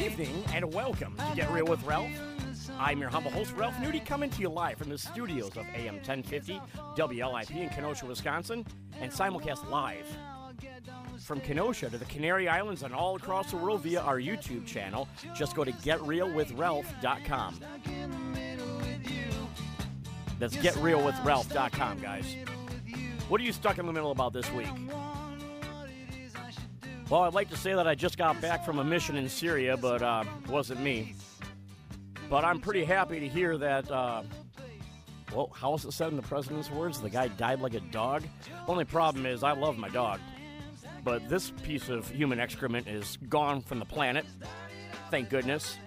Good 0.00 0.12
evening 0.12 0.44
and 0.54 0.72
welcome 0.72 1.14
to 1.14 1.36
Get 1.36 1.50
Real 1.50 1.66
with 1.66 1.84
Ralph. 1.84 2.10
I'm 2.78 3.00
your 3.00 3.10
humble 3.10 3.30
host, 3.30 3.52
Ralph 3.54 3.74
Nudie, 3.74 4.02
coming 4.02 4.30
to 4.30 4.40
you 4.40 4.48
live 4.48 4.78
from 4.78 4.88
the 4.88 4.96
studios 4.96 5.58
of 5.58 5.66
AM 5.74 5.96
1050 5.96 6.58
WLIP 6.96 7.50
in 7.54 7.68
Kenosha, 7.68 8.06
Wisconsin, 8.06 8.66
and 8.98 9.12
simulcast 9.12 9.68
live 9.68 10.06
from 11.18 11.38
Kenosha 11.42 11.90
to 11.90 11.98
the 11.98 12.06
Canary 12.06 12.48
Islands 12.48 12.82
and 12.82 12.94
all 12.94 13.14
across 13.14 13.50
the 13.50 13.58
world 13.58 13.82
via 13.82 14.00
our 14.00 14.18
YouTube 14.18 14.66
channel. 14.66 15.06
Just 15.34 15.54
go 15.54 15.64
to 15.64 15.72
getrealwithralph.com. 15.72 17.60
That's 20.38 20.56
getrealwithralph.com, 20.56 22.00
guys. 22.00 22.36
What 23.28 23.38
are 23.38 23.44
you 23.44 23.52
stuck 23.52 23.76
in 23.76 23.84
the 23.84 23.92
middle 23.92 24.12
about 24.12 24.32
this 24.32 24.50
week? 24.52 24.66
Well, 27.10 27.22
I'd 27.22 27.34
like 27.34 27.50
to 27.50 27.56
say 27.56 27.74
that 27.74 27.88
I 27.88 27.96
just 27.96 28.16
got 28.16 28.40
back 28.40 28.64
from 28.64 28.78
a 28.78 28.84
mission 28.84 29.16
in 29.16 29.28
Syria, 29.28 29.76
but 29.76 30.00
uh, 30.00 30.22
it 30.44 30.48
wasn't 30.48 30.80
me. 30.80 31.16
But 32.28 32.44
I'm 32.44 32.60
pretty 32.60 32.84
happy 32.84 33.18
to 33.18 33.26
hear 33.26 33.58
that. 33.58 33.90
Uh, 33.90 34.22
well, 35.34 35.50
how 35.52 35.72
was 35.72 35.84
it 35.84 35.90
said 35.90 36.10
in 36.10 36.16
the 36.16 36.22
president's 36.22 36.70
words? 36.70 37.00
The 37.00 37.10
guy 37.10 37.26
died 37.26 37.60
like 37.60 37.74
a 37.74 37.80
dog. 37.80 38.22
Only 38.68 38.84
problem 38.84 39.26
is, 39.26 39.42
I 39.42 39.50
love 39.52 39.76
my 39.76 39.88
dog, 39.88 40.20
but 41.02 41.28
this 41.28 41.50
piece 41.64 41.88
of 41.88 42.08
human 42.08 42.38
excrement 42.38 42.86
is 42.86 43.18
gone 43.28 43.60
from 43.60 43.80
the 43.80 43.84
planet. 43.84 44.24
Thank 45.10 45.30
goodness. 45.30 45.78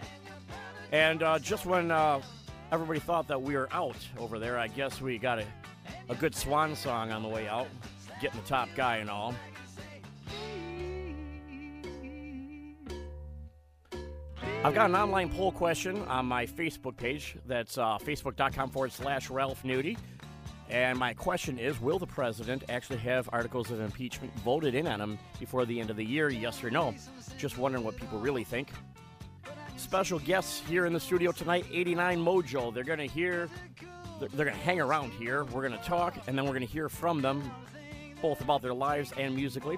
And 0.91 1.23
uh, 1.23 1.39
just 1.39 1.65
when 1.65 1.89
uh, 1.89 2.19
everybody 2.69 2.99
thought 2.99 3.30
that 3.30 3.41
we 3.41 3.55
were 3.55 3.69
out 3.71 3.95
over 4.17 4.39
there, 4.39 4.59
I 4.59 4.67
guess 4.67 4.99
we 4.99 5.17
got 5.19 5.39
a, 5.39 5.45
a 6.09 6.15
good 6.15 6.35
swan 6.35 6.75
song 6.75 7.13
on 7.13 7.23
the 7.23 7.30
way 7.30 7.47
out, 7.47 7.67
getting 8.19 8.41
the 8.41 8.45
top 8.45 8.67
guy 8.75 8.97
and 8.97 9.09
all. 9.09 9.33
I've 14.66 14.73
got 14.73 14.89
an 14.89 14.95
online 14.95 15.28
poll 15.28 15.52
question 15.52 16.03
on 16.03 16.25
my 16.25 16.45
Facebook 16.45 16.95
page. 16.95 17.36
That's 17.45 17.78
uh, 17.78 17.97
facebook.com 17.97 18.70
forward 18.70 18.94
slash 18.94 19.30
Ralph 19.30 19.61
Nudie. 19.64 19.97
And 20.70 20.97
my 20.97 21.14
question 21.14 21.59
is 21.59 21.81
Will 21.81 22.00
the 22.00 22.08
president 22.08 22.64
actually 22.70 23.00
have 23.00 23.30
articles 23.33 23.72
of 23.72 23.81
impeachment 23.81 24.33
voted 24.39 24.73
in 24.73 24.88
on 24.88 25.02
him 25.02 25.20
before 25.38 25.66
the 25.66 25.78
end 25.78 25.89
of 25.89 25.97
the 25.97 26.05
year? 26.05 26.30
Yes 26.30 26.64
or 26.64 26.72
no? 26.72 26.95
Just 27.38 27.58
wondering 27.58 27.83
what 27.83 27.97
people 27.97 28.20
really 28.20 28.45
think. 28.45 28.70
Special 29.75 30.20
guests 30.20 30.61
here 30.66 30.86
in 30.86 30.94
the 30.94 31.00
studio 31.00 31.33
tonight 31.33 31.66
89 31.70 32.23
Mojo. 32.23 32.73
They're 32.73 32.86
going 32.86 33.00
to 33.00 33.05
hear, 33.05 33.50
they're, 34.22 34.30
they're 34.30 34.45
going 34.45 34.58
to 34.58 34.64
hang 34.64 34.80
around 34.80 35.11
here. 35.11 35.44
We're 35.44 35.67
going 35.67 35.77
to 35.77 35.86
talk, 35.86 36.16
and 36.27 36.38
then 36.38 36.45
we're 36.45 36.52
going 36.52 36.66
to 36.66 36.73
hear 36.73 36.88
from 36.88 37.22
them 37.22 37.52
both 38.22 38.39
about 38.39 38.61
their 38.61 38.73
lives 38.73 39.11
and 39.17 39.36
musically. 39.36 39.77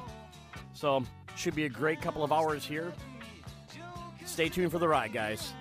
So, 0.73 1.03
should 1.35 1.55
be 1.55 1.65
a 1.65 1.69
great 1.69 2.01
couple 2.01 2.23
of 2.23 2.31
hours 2.31 2.63
here. 2.63 2.93
Stay 4.25 4.49
tuned 4.49 4.71
for 4.71 4.79
the 4.79 4.87
ride, 4.87 5.13
guys. 5.13 5.53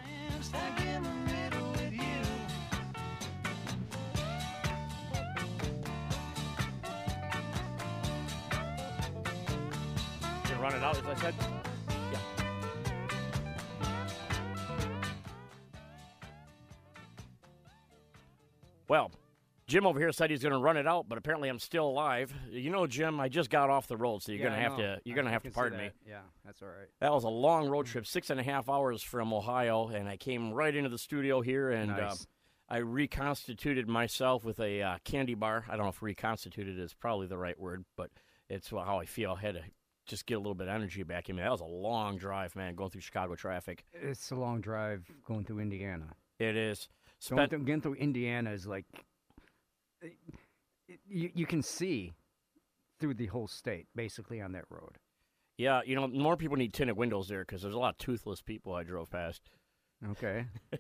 Run 10.61 10.75
it 10.75 10.83
out, 10.83 10.97
as 10.97 11.05
I 11.05 11.15
said? 11.21 11.35
Yeah. 12.11 12.19
Well, 18.89 19.11
Jim 19.67 19.87
over 19.87 19.99
here 19.99 20.13
said 20.13 20.31
he's 20.31 20.43
going 20.43 20.53
to 20.53 20.59
run 20.59 20.77
it 20.77 20.87
out, 20.87 21.09
but 21.09 21.17
apparently 21.17 21.49
I'm 21.49 21.59
still 21.59 21.87
alive. 21.87 22.33
You 22.51 22.71
know, 22.71 22.87
Jim, 22.87 23.19
I 23.19 23.29
just 23.29 23.49
got 23.49 23.71
off 23.71 23.87
the 23.87 23.97
road, 23.97 24.23
so 24.23 24.33
you're 24.33 24.41
Yeah, 24.43 24.49
going 24.49 24.57
to 24.57 24.63
have 24.63 24.77
to 24.77 25.01
you're 25.05 25.15
going 25.15 25.27
to 25.27 25.31
have 25.33 25.43
to 25.45 25.51
pardon 25.51 25.79
me. 25.79 25.91
Yeah, 26.07 26.21
that's 26.45 26.61
all 26.63 26.69
right. 26.69 26.89
That 27.01 27.13
was 27.13 27.25
a 27.25 27.29
long 27.29 27.69
road 27.69 27.87
trip, 27.87 28.07
six 28.07 28.31
and 28.31 28.39
a 28.39 28.43
half 28.43 28.69
hours 28.69 29.03
from 29.03 29.33
Ohio, 29.33 29.89
and 29.89 30.09
I 30.09 30.17
came 30.17 30.53
right 30.53 30.75
into 30.75 30.91
the 30.91 30.99
studio 30.99 31.41
here, 31.41 31.71
and 31.71 31.91
uh, 31.91 32.15
I 32.69 32.79
reconstituted 32.79 33.89
myself 33.89 34.45
with 34.45 34.61
a 34.61 34.83
uh, 34.83 34.99
candy 35.05 35.35
bar. 35.35 35.65
I 35.69 35.77
don't 35.77 35.85
know 35.87 35.91
if 35.91 36.03
reconstituted 36.03 36.79
is 36.79 36.93
probably 36.95 37.27
the 37.27 37.39
right 37.39 37.59
word, 37.59 37.85
but 37.97 38.11
it's 38.49 38.69
how 38.71 38.99
I 39.01 39.07
feel. 39.07 39.33
I 39.39 39.41
had 39.41 39.55
to 39.55 39.63
just 40.07 40.27
get 40.27 40.35
a 40.35 40.39
little 40.39 40.55
bit 40.55 40.69
of 40.69 40.75
energy 40.75 41.03
back 41.03 41.31
in 41.31 41.37
me. 41.37 41.43
That 41.43 41.51
was 41.51 41.63
a 41.63 41.65
long 41.65 42.19
drive, 42.19 42.55
man, 42.55 42.75
going 42.75 42.91
through 42.91 43.01
Chicago 43.01 43.35
traffic. 43.35 43.85
It's 43.95 44.31
a 44.31 44.35
long 44.35 44.61
drive 44.61 45.11
going 45.27 45.45
through 45.45 45.61
Indiana. 45.61 46.09
It 46.39 46.57
is. 46.57 46.89
Going 47.31 47.49
through, 47.49 47.61
getting 47.61 47.81
through 47.81 47.95
Indiana 47.95 48.51
is 48.51 48.67
like 48.67 48.85
you 51.07 51.31
you 51.35 51.47
can 51.47 51.63
see 51.63 52.13
through 53.01 53.15
the 53.15 53.27
whole 53.27 53.49
state 53.49 53.87
basically 53.95 54.41
on 54.41 54.53
that 54.53 54.65
road. 54.71 54.99
yeah, 55.59 55.81
you 55.85 55.95
know, 55.95 56.07
more 56.09 56.37
people 56.37 56.57
need 56.57 56.73
tinted 56.73 56.97
windows 56.97 57.29
there 57.29 57.41
because 57.45 57.63
there's 57.63 57.75
a 57.75 57.79
lot 57.79 57.95
of 57.95 57.99
toothless 57.99 58.41
people 58.43 58.75
I 58.75 58.83
drove 58.83 59.11
past. 59.11 59.43
Okay. 60.11 60.47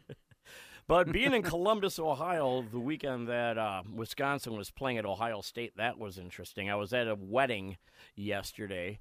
But 0.86 1.12
being 1.12 1.32
in 1.32 1.42
Columbus, 1.42 1.98
Ohio, 1.98 2.62
the 2.70 2.78
weekend 2.78 3.26
that 3.28 3.56
uh, 3.56 3.82
Wisconsin 3.90 4.54
was 4.54 4.70
playing 4.70 4.98
at 4.98 5.06
Ohio 5.06 5.40
State, 5.40 5.72
that 5.78 5.98
was 5.98 6.18
interesting. 6.18 6.70
I 6.70 6.74
was 6.74 6.92
at 6.92 7.08
a 7.08 7.16
wedding 7.18 7.78
yesterday. 8.14 9.00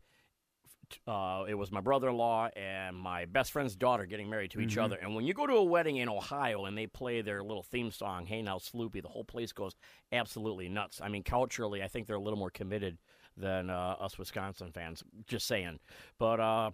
Uh, 1.08 1.46
it 1.48 1.54
was 1.56 1.72
my 1.72 1.82
brother-in-law 1.82 2.50
and 2.56 2.96
my 2.96 3.26
best 3.26 3.52
friend's 3.52 3.76
daughter 3.76 4.06
getting 4.06 4.30
married 4.30 4.52
to 4.52 4.60
each 4.60 4.78
other. 4.78 4.98
And 5.02 5.16
when 5.16 5.26
you 5.26 5.34
go 5.34 5.48
to 5.48 5.54
a 5.54 5.64
wedding 5.64 5.98
in 5.98 6.10
Ohio 6.10 6.66
and 6.66 6.78
they 6.78 6.88
play 6.88 7.22
their 7.22 7.44
little 7.44 7.64
theme 7.64 7.92
song, 7.92 8.26
"Hey 8.26 8.42
Now 8.42 8.58
Sloopy," 8.58 9.02
the 9.02 9.08
whole 9.08 9.24
place 9.24 9.52
goes 9.52 9.76
absolutely 10.12 10.70
nuts. 10.70 11.02
I 11.02 11.10
mean, 11.10 11.24
culturally, 11.24 11.82
I 11.82 11.88
think 11.88 12.08
they're 12.08 12.16
a 12.16 12.22
little 12.22 12.40
more 12.40 12.52
committed 12.52 12.98
than 13.38 13.70
uh, 13.70 13.96
us 14.00 14.18
Wisconsin 14.18 14.72
fans. 14.72 15.04
Just 15.28 15.48
saying. 15.48 15.80
But 16.20 16.40
uh, 16.40 16.72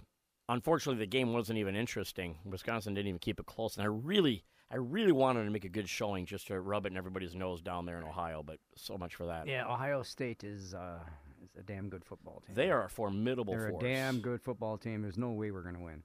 unfortunately, 0.47 0.99
the 0.99 1.09
game 1.09 1.33
wasn't 1.33 1.59
even 1.59 1.75
interesting. 1.75 2.37
Wisconsin 2.45 2.93
didn't 2.93 3.07
even 3.07 3.19
keep 3.19 3.39
it 3.39 3.45
close, 3.45 3.77
and 3.77 3.83
I 3.83 3.87
really, 3.87 4.43
I 4.71 4.75
really 4.75 5.11
wanted 5.11 5.45
to 5.45 5.51
make 5.51 5.65
a 5.65 5.69
good 5.69 5.87
showing 5.87 6.25
just 6.25 6.47
to 6.47 6.59
rub 6.59 6.85
it 6.85 6.91
in 6.91 6.97
everybody's 6.97 7.35
nose 7.35 7.61
down 7.61 7.85
there 7.85 7.97
in 7.97 8.03
Ohio. 8.03 8.43
But 8.43 8.57
so 8.75 8.97
much 8.97 9.15
for 9.15 9.27
that. 9.27 9.47
Yeah, 9.47 9.71
Ohio 9.71 10.03
State 10.03 10.43
is 10.43 10.73
uh, 10.73 10.99
is 11.27 11.28
a 11.59 11.63
damn 11.63 11.89
good 11.89 12.03
football 12.05 12.41
team. 12.45 12.55
They 12.55 12.71
are 12.71 12.83
a 12.85 12.89
formidable 12.89 13.53
They're 13.53 13.69
force. 13.69 13.83
a 13.83 13.87
damn 13.87 14.19
good 14.19 14.41
football 14.41 14.77
team. 14.77 15.01
There's 15.01 15.17
no 15.17 15.31
way 15.31 15.51
we're 15.51 15.61
gonna 15.63 15.81
win. 15.83 16.03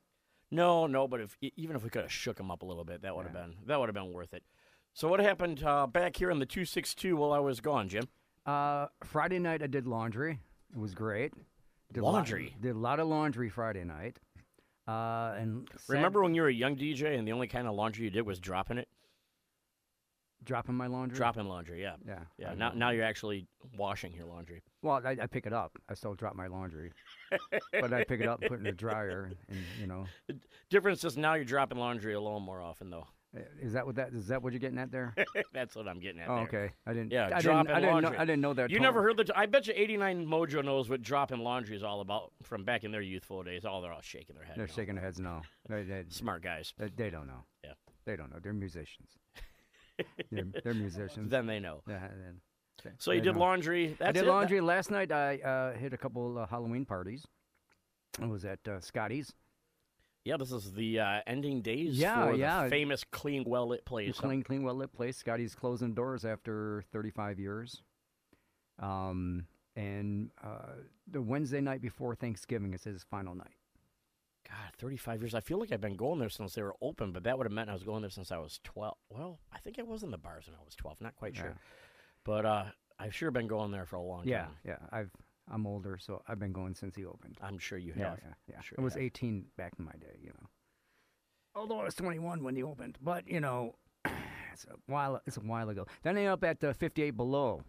No, 0.50 0.87
no, 0.87 1.09
but 1.09 1.20
if 1.20 1.37
even 1.56 1.75
if 1.76 1.82
we 1.82 1.91
could 1.91 2.03
have 2.03 2.12
shook 2.12 2.37
them 2.37 2.50
up 2.50 2.62
a 2.62 2.66
little 2.66 2.84
bit, 2.84 3.03
that 3.03 3.16
would 3.16 3.26
have 3.26 3.34
Yeah. 3.34 3.42
been 3.47 3.54
that 3.66 3.81
would 3.81 3.88
have 3.88 3.94
been 3.94 4.12
worth 4.12 4.34
it. 4.34 4.44
So 4.93 5.09
what 5.09 5.19
happened 5.20 5.62
uh, 5.64 5.87
back 5.87 6.16
here 6.16 6.31
in 6.31 6.38
the 6.38 6.47
two 6.47 6.64
six 6.64 6.94
two 6.94 7.16
while 7.16 7.32
I 7.32 7.38
was 7.41 7.60
gone, 7.60 7.88
Jim? 7.88 8.04
Uh, 8.47 8.87
Friday 9.03 9.38
night 9.38 9.62
I 9.62 9.66
did 9.66 9.87
laundry. 9.87 10.38
It 10.72 10.78
was 10.78 10.94
great. 10.94 11.32
Did 11.93 12.00
a 12.00 12.04
lot- 12.04 12.12
Laundry? 12.12 12.54
did 12.60 12.75
a 12.75 12.78
lot 12.78 13.00
of 13.00 13.06
laundry 13.09 13.48
Friday 13.48 13.84
night. 13.84 14.19
Uh, 14.87 15.34
and 15.38 15.69
Remember 15.88 16.22
when 16.22 16.34
you 16.34 16.43
were 16.43 16.48
a 16.48 16.53
young 16.53 16.76
DJ 16.76 17.16
and 17.19 17.26
the 17.26 17.32
only 17.32 17.47
kind 17.47 17.66
of 17.66 17.75
laundry 17.75 18.04
you 18.04 18.10
did 18.10 18.22
was 18.26 18.38
dropping 18.38 18.76
it, 18.78 18.88
dropping 20.44 20.75
my 20.75 20.87
laundry? 20.87 21.16
dropping 21.16 21.47
laundry? 21.47 21.81
Yeah, 21.82 21.97
Yeah. 22.06 22.21
yeah. 22.38 22.50
I 22.50 22.55
Now, 22.55 22.69
know. 22.71 22.75
now 22.77 22.91
you're 22.91 23.05
actually 23.05 23.47
washing 23.77 24.12
your 24.12 24.27
laundry. 24.27 24.62
Well, 24.82 25.00
I, 25.05 25.16
I 25.22 25.27
pick 25.27 25.47
it 25.47 25.53
up. 25.53 25.72
I 25.88 25.94
still 25.94 26.15
drop 26.15 26.34
my 26.37 26.47
laundry, 26.47 26.93
but 27.81 27.93
I 27.93 28.05
pick 28.05 28.21
it 28.21 28.28
up 28.28 28.41
and 28.41 28.49
put 28.50 28.55
it 28.56 28.59
in 28.59 28.65
the 28.65 28.72
dryer. 28.72 29.31
And 29.49 29.59
you 29.81 29.87
know, 29.87 30.06
Difference 30.71 31.05
is 31.05 31.16
now 31.16 31.34
you're 31.34 31.44
dropping 31.44 31.78
laundry 31.78 32.15
a 32.15 32.19
alone 32.19 32.43
more 32.43 32.60
often, 32.60 32.91
though. 32.91 33.06
Uh, 33.37 33.41
is 33.60 33.72
that 33.72 33.84
what 33.84 33.97
that 33.97 34.12
is 34.12 34.28
that 34.28 34.41
what 34.43 34.53
you're 34.53 34.60
getting 34.60 34.78
at 34.78 34.93
there? 34.93 35.12
That's 35.53 35.75
what 35.75 35.88
I'm 35.88 35.99
getting 35.99 36.21
at. 36.21 36.28
oh, 36.28 36.37
there. 36.37 36.44
okay. 36.44 36.72
I 36.87 36.93
didn't. 36.93 37.11
Yeah, 37.11 37.31
I 37.34 37.41
dropping 37.41 37.66
didn't, 37.66 37.76
I 37.76 37.81
didn't 37.81 37.82
know. 37.82 37.93
laundry. 38.03 38.16
I 38.19 38.25
didn't 38.25 38.41
know 38.43 38.55
that. 38.55 38.71
You 38.71 38.76
term. 38.76 38.82
never 38.84 39.03
heard 39.03 39.16
the? 39.16 39.32
I 39.37 39.47
bet 39.47 39.66
you 39.66 39.75
89 39.76 40.26
Mojo 40.26 40.65
knows 40.65 40.88
what 40.88 41.03
dropping 41.03 41.41
laundry 41.41 41.75
is 41.76 41.82
all 41.82 42.00
about 42.00 42.32
from 42.44 42.62
back 42.65 42.84
in 42.84 42.93
their 42.93 43.00
youthful 43.03 43.43
days. 43.43 43.64
Oh, 43.69 43.81
they're 43.82 43.93
all 43.93 44.00
shaking 44.02 44.37
their 44.37 44.44
heads. 44.44 44.56
They're 44.56 44.69
shaking 44.69 44.94
their 44.94 45.05
heads. 45.05 45.19
No, 45.19 45.41
they, 45.69 45.82
they, 45.82 46.05
Smart 46.11 46.43
guys. 46.44 46.75
they, 46.79 46.91
they 46.94 47.11
don't 47.11 47.26
know. 47.26 47.44
Yeah. 47.64 47.73
They 48.06 48.14
don't 48.14 48.31
know. 48.31 48.38
They're 48.41 48.52
musicians. 48.52 49.11
They're, 50.31 50.44
they're 50.62 50.75
musicians. 50.75 51.31
Then 51.31 51.46
they 51.46 51.61
know. 51.61 51.82
Yeah, 51.88 52.00
then- 52.08 52.41
okay, 52.81 52.94
So 52.99 53.12
you 53.12 53.20
did 53.20 53.35
know. 53.35 53.41
laundry. 53.41 53.96
That's 53.99 54.08
I 54.08 54.12
did 54.12 54.25
it? 54.25 54.29
laundry 54.29 54.61
last 54.61 54.91
night. 54.91 55.12
I 55.12 55.38
uh, 55.38 55.73
hit 55.79 55.93
a 55.93 55.99
couple 55.99 56.38
uh, 56.38 56.46
Halloween 56.46 56.85
parties. 56.85 57.25
I 58.20 58.26
was 58.26 58.44
at 58.44 58.61
uh, 58.69 58.81
Scotty's. 58.81 59.32
Yeah, 60.25 60.37
this 60.38 60.52
is 60.52 60.73
the 60.73 61.00
uh, 61.00 61.20
ending 61.26 61.61
days 61.61 61.99
Yeah, 61.99 62.26
for 62.29 62.35
yeah. 62.35 62.64
the 62.64 62.70
famous 62.70 63.05
clean, 63.05 63.44
well 63.46 63.69
lit 63.69 63.85
place. 63.85 64.17
Clean, 64.19 64.43
clean, 64.43 64.62
well 64.62 64.75
lit 64.75 64.93
place. 64.93 65.17
Scotty's 65.19 65.55
closing 65.55 65.93
doors 65.94 66.25
after 66.25 66.82
35 66.93 67.38
years. 67.38 67.82
Um, 68.79 69.46
and 69.76 70.31
uh, 70.43 70.76
the 71.11 71.20
Wednesday 71.20 71.61
night 71.61 71.82
before 71.82 72.14
Thanksgiving 72.14 72.73
is 72.75 72.85
his 72.85 73.05
final 73.11 73.35
night. 73.35 73.52
God, 74.49 74.73
35 74.79 75.23
years. 75.23 75.35
I 75.35 75.41
feel 75.41 75.58
like 75.58 75.73
I've 75.73 75.81
been 75.81 75.96
going 75.96 76.19
there 76.19 76.29
since 76.29 76.55
they 76.55 76.62
were 76.62 76.75
open, 76.82 77.12
but 77.12 77.25
that 77.25 77.37
would 77.38 77.44
have 77.46 77.52
meant 77.52 77.70
I 77.70 77.73
was 77.73 77.82
going 77.82 78.02
there 78.02 78.11
since 78.11 78.31
I 78.31 78.38
was 78.38 78.61
12. 78.64 78.94
Well, 79.11 79.38
I 79.52 79.58
think 79.58 79.79
I 79.79 79.82
was 79.82 80.02
in 80.02 80.11
the 80.11 80.19
bars 80.19 80.46
when 80.46 80.55
I 80.61 80.64
was 80.64 80.75
12. 80.75 81.00
Not 81.00 81.17
quite 81.17 81.35
sure. 81.37 81.56
But 82.25 82.44
uh, 82.46 82.64
I've 82.99 83.14
sure 83.14 83.31
been 83.31 83.46
going 83.46 83.70
there 83.70 83.87
for 83.87 83.96
a 83.96 84.02
long 84.02 84.23
Yeah, 84.26 84.43
time. 84.44 84.50
yeah. 84.64 84.76
yeah. 84.81 84.99
I've 84.99 85.11
I'm 85.50 85.67
older, 85.67 85.99
so 85.99 86.23
I've 86.26 86.38
been 86.38 86.52
going 86.55 86.75
since 86.75 86.96
he 86.96 87.05
opened. 87.05 87.37
I'm 87.43 87.58
sure 87.58 87.76
you 87.76 87.93
have. 87.93 88.19
yeah, 88.25 88.32
yeah. 88.50 88.61
Sure 88.62 88.76
I 88.79 88.82
was 88.82 88.94
have. 88.94 89.02
18 89.02 89.44
back 89.58 89.75
in 89.79 89.85
my 89.85 89.93
day, 89.93 90.17
you 90.23 90.29
know. 90.31 90.49
Although 91.55 91.81
I 91.81 91.85
was 91.85 91.94
21 91.94 92.43
when 92.43 92.56
he 92.56 92.62
opened, 92.62 92.96
but 93.02 93.29
you 93.29 93.41
know, 93.41 93.75
it's 94.52 94.64
a 94.64 94.76
while. 94.87 95.20
It's 95.26 95.37
a 95.37 95.41
while 95.41 95.69
ago. 95.69 95.87
Then 96.02 96.17
I 96.17 96.20
ended 96.20 96.32
up 96.32 96.44
at 96.44 96.64
uh, 96.64 96.73
58 96.73 97.11
Below, 97.11 97.62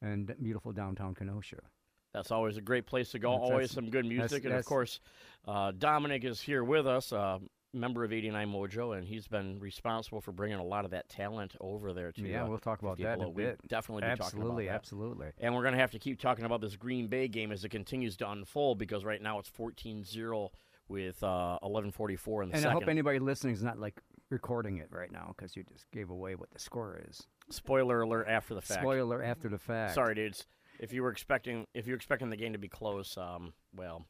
and 0.00 0.34
beautiful 0.42 0.72
downtown 0.72 1.14
Kenosha. 1.14 1.58
That's 2.12 2.30
always 2.30 2.56
a 2.56 2.60
great 2.60 2.86
place 2.86 3.10
to 3.12 3.18
go. 3.18 3.32
That's- 3.32 3.50
always 3.50 3.70
that's- 3.70 3.74
some 3.74 3.90
good 3.90 4.04
music, 4.06 4.44
and 4.44 4.54
of 4.54 4.64
course, 4.64 5.00
uh, 5.46 5.72
Dominic 5.76 6.24
is 6.24 6.40
here 6.40 6.62
with 6.62 6.86
us, 6.86 7.12
uh, 7.12 7.38
member 7.74 8.04
of 8.04 8.12
89 8.12 8.52
Mojo, 8.52 8.94
and 8.96 9.06
he's 9.06 9.26
been 9.26 9.58
responsible 9.58 10.20
for 10.20 10.30
bringing 10.30 10.58
a 10.58 10.64
lot 10.64 10.84
of 10.84 10.90
that 10.90 11.08
talent 11.08 11.56
over 11.58 11.94
there 11.94 12.12
too. 12.12 12.24
yeah, 12.24 12.44
uh, 12.44 12.48
we'll 12.48 12.58
talk 12.58 12.82
about 12.82 12.98
that 12.98 13.18
a 13.20 13.30
bit. 13.30 13.66
definitely 13.66 14.02
be 14.02 14.08
talking 14.08 14.24
absolutely, 14.26 14.66
about 14.66 14.72
that. 14.72 14.76
absolutely. 14.78 15.26
And 15.38 15.54
we're 15.54 15.62
going 15.62 15.72
to 15.72 15.80
have 15.80 15.92
to 15.92 15.98
keep 15.98 16.20
talking 16.20 16.44
about 16.44 16.60
this 16.60 16.76
Green 16.76 17.06
Bay 17.08 17.28
game 17.28 17.50
as 17.50 17.64
it 17.64 17.70
continues 17.70 18.16
to 18.18 18.30
unfold 18.30 18.76
because 18.76 19.06
right 19.06 19.22
now 19.22 19.38
it's 19.38 19.48
14-0 19.48 20.50
with 20.88 21.22
uh, 21.22 21.58
11:44 21.62 22.42
in 22.42 22.48
the 22.50 22.54
And 22.56 22.62
second. 22.62 22.68
I 22.68 22.72
hope 22.74 22.88
anybody 22.88 23.18
listening 23.18 23.54
is 23.54 23.62
not 23.62 23.78
like 23.78 24.02
recording 24.28 24.76
it 24.76 24.88
right 24.90 25.10
now 25.10 25.32
because 25.34 25.56
you 25.56 25.62
just 25.64 25.90
gave 25.92 26.10
away 26.10 26.34
what 26.34 26.50
the 26.50 26.58
score 26.58 27.00
is. 27.08 27.26
Spoiler 27.48 28.02
alert 28.02 28.26
after 28.28 28.54
the 28.54 28.60
fact. 28.60 28.80
Spoiler 28.80 29.22
after 29.22 29.48
the 29.48 29.58
fact. 29.58 29.94
Sorry, 29.94 30.14
dudes. 30.14 30.46
If 30.82 30.92
you 30.92 31.02
were 31.02 31.10
expecting 31.10 31.66
if 31.74 31.86
you're 31.86 31.96
expecting 31.96 32.28
the 32.28 32.36
game 32.36 32.52
to 32.52 32.58
be 32.58 32.68
close, 32.68 33.16
um, 33.16 33.52
well, 33.74 34.04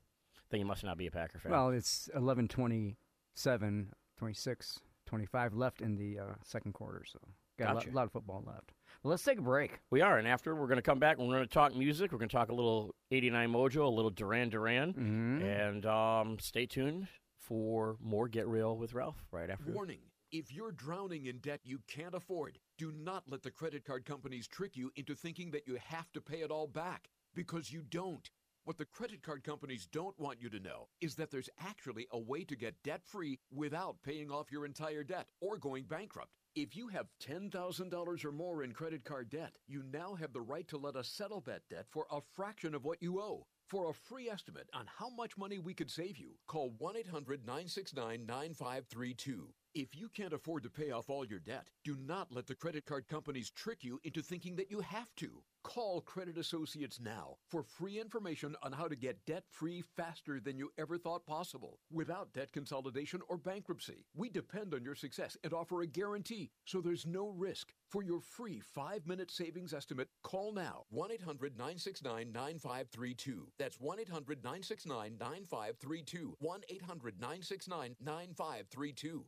then 0.51 0.59
you 0.59 0.67
must 0.67 0.83
not 0.83 0.97
be 0.99 1.07
a 1.07 1.11
Packer 1.11 1.39
fan. 1.39 1.53
Well, 1.53 1.69
it's 1.71 2.09
11 2.17 2.49
27, 2.49 3.93
26, 4.19 4.81
25 5.07 5.55
left 5.55 5.81
in 5.83 5.97
the 5.97 6.19
uh, 6.19 6.25
second 6.43 6.73
quarter, 6.73 7.05
so 7.07 7.19
got 7.59 7.73
a, 7.73 7.75
Gotcha. 7.75 7.87
lot, 7.89 7.95
lot 7.95 8.05
of 8.07 8.13
football 8.13 8.43
left. 8.47 8.73
Well, 9.03 9.11
let's 9.11 9.23
take 9.25 9.39
a 9.39 9.43
break. 9.43 9.81
we 9.91 10.01
are, 10.01 10.19
and 10.19 10.27
after 10.29 10.55
we're 10.55 10.67
going 10.67 10.77
to 10.77 10.83
come 10.83 10.99
back. 10.99 11.19
and 11.19 11.29
We're 11.29 11.35
going 11.37 11.49
to 11.49 11.53
talk 11.53 11.75
music. 11.77 12.13
We're 12.13 12.19
going 12.19 12.29
to 12.29 12.37
talk 12.37 12.49
a 12.51 12.55
little 12.55 12.95
89 13.11 13.51
Mojo, 13.53 13.85
a 13.85 13.89
little 13.89 14.11
Duran 14.11 14.49
Duran, 14.49 14.93
Mm-hmm. 14.95 15.45
and 15.45 15.87
um, 15.87 16.39
stay 16.41 16.67
tuned 16.67 17.09
for 17.37 17.97
more 18.01 18.29
Get 18.29 18.47
Real 18.47 18.77
with 18.77 18.95
Ralph 18.95 19.25
right 19.33 19.51
after. 19.51 19.73
Warning 19.73 19.99
if 20.33 20.51
you're 20.51 20.73
drowning 20.73 21.27
in 21.27 21.37
debt 21.39 21.61
you 21.63 21.79
can't 21.87 22.15
afford, 22.15 22.59
do 22.79 22.91
not 22.91 23.25
let 23.29 23.43
the 23.43 23.51
credit 23.51 23.85
card 23.85 24.07
companies 24.07 24.49
trick 24.49 24.75
you 24.75 24.91
into 24.97 25.15
thinking 25.15 25.51
that 25.51 25.69
you 25.69 25.79
have 25.87 26.11
to 26.13 26.23
pay 26.23 26.39
it 26.39 26.51
all 26.51 26.67
back 26.67 27.11
because 27.35 27.71
you 27.71 27.83
don't. 27.83 28.31
What 28.65 28.79
the 28.79 28.87
credit 28.87 29.23
card 29.23 29.45
companies 29.45 29.87
don't 29.93 30.19
want 30.19 30.41
you 30.41 30.49
to 30.49 30.59
know 30.59 30.89
is 31.03 31.17
that 31.17 31.31
there's 31.31 31.51
actually 31.61 32.07
a 32.13 32.19
way 32.19 32.45
to 32.45 32.57
get 32.57 32.83
debt 32.83 33.03
free 33.05 33.41
without 33.55 33.97
paying 34.03 34.31
off 34.31 34.51
your 34.51 34.65
entire 34.65 35.05
debt 35.05 35.27
or 35.43 35.59
going 35.59 35.85
bankrupt. 35.85 36.31
If 36.55 36.77
you 36.77 36.89
have 36.89 37.09
$10,000 37.23 38.25
or 38.25 38.33
more 38.33 38.63
in 38.63 38.73
credit 38.73 39.05
card 39.05 39.29
debt, 39.29 39.53
you 39.67 39.83
now 39.93 40.15
have 40.15 40.33
the 40.33 40.41
right 40.41 40.67
to 40.69 40.79
let 40.79 40.97
us 40.97 41.09
settle 41.09 41.43
that 41.43 41.63
debt 41.69 41.87
for 41.91 42.07
a 42.11 42.21
fraction 42.35 42.75
of 42.75 42.85
what 42.85 43.03
you 43.03 43.21
owe. 43.21 43.47
For 43.69 43.91
a 43.91 43.95
free 43.95 44.31
estimate 44.31 44.69
on 44.73 44.87
how 44.99 45.11
much 45.11 45.37
money 45.37 45.59
we 45.59 45.75
could 45.75 45.91
save 45.91 46.17
you, 46.17 46.37
call 46.47 46.75
1 46.79 46.97
800 46.97 47.45
969 47.47 48.25
9532. 48.27 49.49
If 49.75 49.97
you 49.97 50.11
can't 50.11 50.35
afford 50.35 50.65
to 50.65 50.71
pay 50.71 50.91
off 50.91 51.09
all 51.09 51.25
your 51.25 51.39
debt, 51.39 51.71
do 51.83 51.97
not 51.97 52.31
let 52.31 52.47
the 52.47 52.55
credit 52.55 52.85
card 52.85 53.09
companies 53.09 53.51
trick 53.51 53.83
you 53.83 53.99
into 54.05 54.21
thinking 54.21 54.55
that 54.57 54.71
you 54.71 54.81
have 54.81 55.09
to. 55.17 55.43
Call 55.65 56.03
Credit 56.03 56.37
Associates 56.37 57.01
now 57.01 57.37
for 57.49 57.63
free 57.63 57.99
information 57.99 58.55
on 58.63 58.73
how 58.73 58.87
to 58.87 58.95
get 58.97 59.25
debt 59.25 59.45
free 59.49 59.81
faster 59.81 60.41
than 60.41 60.59
you 60.59 60.71
ever 60.77 60.99
thought 60.99 61.25
possible 61.25 61.79
without 61.91 62.35
debt 62.35 62.53
consolidation 62.53 63.23
or 63.31 63.39
bankruptcy. 63.39 64.05
We 64.15 64.29
depend 64.29 64.75
on 64.75 64.85
your 64.85 64.95
success 64.95 65.39
and 65.43 65.55
offer 65.55 65.81
a 65.81 65.87
guarantee, 65.87 66.51
so 66.67 66.83
there's 66.83 67.07
no 67.07 67.31
risk. 67.31 67.73
For 67.89 68.03
your 68.03 68.21
free 68.21 68.61
five 68.61 69.07
minute 69.07 69.31
savings 69.31 69.73
estimate, 69.73 70.09
call 70.23 70.53
now 70.53 70.85
1 70.91 71.13
800 71.13 71.57
969 71.57 72.31
9532. 72.31 73.49
That's 73.59 73.81
1 73.81 74.01
800 74.01 74.45
969 74.45 75.17
9532. 75.19 76.37
1 76.41 76.61
800 76.69 77.21
969 77.21 77.97
9532. 78.05 79.25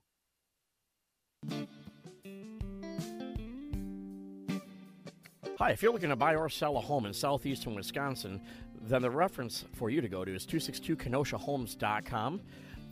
Hi, 5.59 5.71
if 5.71 5.83
you're 5.83 5.93
looking 5.93 6.11
to 6.11 6.17
buy 6.17 6.35
or 6.35 6.49
sell 6.49 6.77
a 6.77 6.81
home 6.81 7.07
in 7.07 7.15
southeastern 7.15 7.75
Wisconsin, 7.75 8.41
then 8.83 9.03
the 9.03 9.11
reference 9.11 9.65
for 9.73 9.89
you 9.89 10.01
to 10.01 10.09
go 10.09 10.25
to 10.25 10.35
is 10.35 10.45
262kenoshahomes.com. 10.47 12.41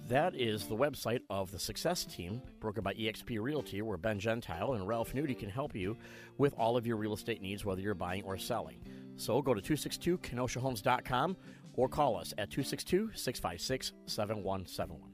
That 0.09 0.35
is 0.35 0.67
the 0.67 0.77
website 0.77 1.21
of 1.29 1.53
the 1.53 1.59
Success 1.59 2.05
Team, 2.05 2.41
brokered 2.61 2.83
by 2.83 2.95
eXp 2.95 3.41
Realty, 3.41 3.83
where 3.83 3.97
Ben 3.97 4.19
Gentile 4.19 4.73
and 4.75 4.89
Ralph 4.89 5.13
Nudie 5.13 5.39
can 5.39 5.51
help 5.51 5.75
you 5.75 5.97
with 6.39 6.55
all 6.59 6.77
of 6.77 6.87
your 6.87 6.97
real 6.97 7.15
estate 7.15 7.43
needs, 7.43 7.65
whether 7.65 7.81
you're 7.81 7.95
buying 7.95 8.23
or 8.25 8.39
selling. 8.39 8.81
So 9.17 9.43
go 9.43 9.55
to 9.55 9.61
262kenoshahomes.com 9.61 11.37
or 11.75 11.89
call 11.89 12.17
us 12.17 12.33
at 12.39 12.51
262 12.51 13.11
656 13.15 13.93
7171. 14.07 15.12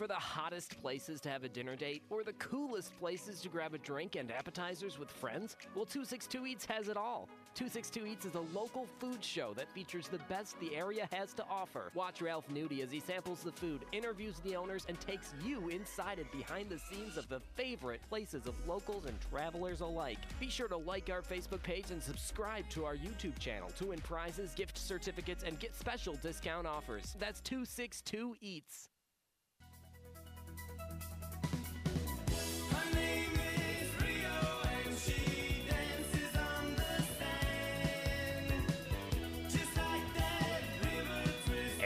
For 0.00 0.06
the 0.06 0.14
hottest 0.14 0.80
places 0.80 1.20
to 1.20 1.28
have 1.28 1.44
a 1.44 1.48
dinner 1.50 1.76
date 1.76 2.02
or 2.08 2.24
the 2.24 2.32
coolest 2.34 2.98
places 2.98 3.42
to 3.42 3.50
grab 3.50 3.74
a 3.74 3.78
drink 3.78 4.16
and 4.16 4.32
appetizers 4.32 4.98
with 4.98 5.10
friends? 5.10 5.58
Well, 5.74 5.84
262 5.84 6.46
Eats 6.46 6.64
has 6.64 6.88
it 6.88 6.96
all. 6.96 7.28
262 7.54 8.06
Eats 8.06 8.24
is 8.24 8.34
a 8.34 8.40
local 8.58 8.86
food 8.98 9.22
show 9.22 9.52
that 9.52 9.70
features 9.74 10.08
the 10.08 10.20
best 10.20 10.58
the 10.58 10.74
area 10.74 11.06
has 11.12 11.34
to 11.34 11.44
offer. 11.50 11.90
Watch 11.94 12.22
Ralph 12.22 12.48
Nudie 12.48 12.82
as 12.82 12.90
he 12.90 12.98
samples 12.98 13.42
the 13.42 13.52
food, 13.52 13.82
interviews 13.92 14.40
the 14.42 14.56
owners, 14.56 14.86
and 14.88 14.98
takes 15.00 15.34
you 15.44 15.68
inside 15.68 16.18
and 16.18 16.30
behind 16.30 16.70
the 16.70 16.78
scenes 16.78 17.18
of 17.18 17.28
the 17.28 17.40
favorite 17.54 18.00
places 18.08 18.46
of 18.46 18.54
locals 18.66 19.04
and 19.04 19.18
travelers 19.30 19.82
alike. 19.82 20.18
Be 20.40 20.48
sure 20.48 20.68
to 20.68 20.78
like 20.78 21.10
our 21.10 21.20
Facebook 21.20 21.62
page 21.62 21.90
and 21.90 22.02
subscribe 22.02 22.66
to 22.70 22.86
our 22.86 22.96
YouTube 22.96 23.38
channel 23.38 23.68
to 23.76 23.88
win 23.88 23.98
prizes, 23.98 24.54
gift 24.54 24.78
certificates, 24.78 25.44
and 25.44 25.60
get 25.60 25.74
special 25.74 26.14
discount 26.22 26.66
offers. 26.66 27.16
That's 27.18 27.42
262 27.42 28.36
Eats. 28.40 28.89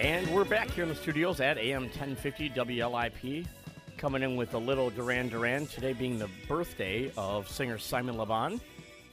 And 0.05 0.29
we're 0.35 0.45
back 0.45 0.71
here 0.71 0.83
in 0.83 0.91
the 0.91 0.95
studios 0.95 1.41
at 1.41 1.57
AM 1.57 1.85
1050 1.85 2.51
WLIP, 2.51 3.47
coming 3.97 4.23
in 4.23 4.37
with 4.37 4.53
a 4.53 4.59
little 4.59 4.91
Duran 4.91 5.31
Duran. 5.31 5.67
Today 5.67 5.95
being 5.95 6.19
the 6.19 6.29
birthday 6.47 7.11
of 7.17 7.49
singer 7.49 7.79
Simon 7.79 8.17
LeBon. 8.17 8.61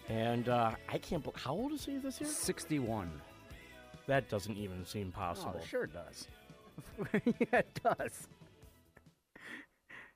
And 0.10 0.50
uh, 0.50 0.72
I 0.90 0.98
can't 0.98 1.24
believe, 1.24 1.42
how 1.42 1.54
old 1.54 1.72
is 1.72 1.86
he 1.86 1.98
this 1.98 2.20
year? 2.20 2.30
61. 2.30 3.10
That 4.08 4.28
doesn't 4.28 4.58
even 4.58 4.86
seem 4.86 5.14
possible. 5.14 5.56
Oh, 5.56 5.66
sure 5.66 5.86
it 5.86 5.94
does. 5.94 6.28
yeah, 7.24 7.60
it 7.60 7.80
does. 7.82 8.28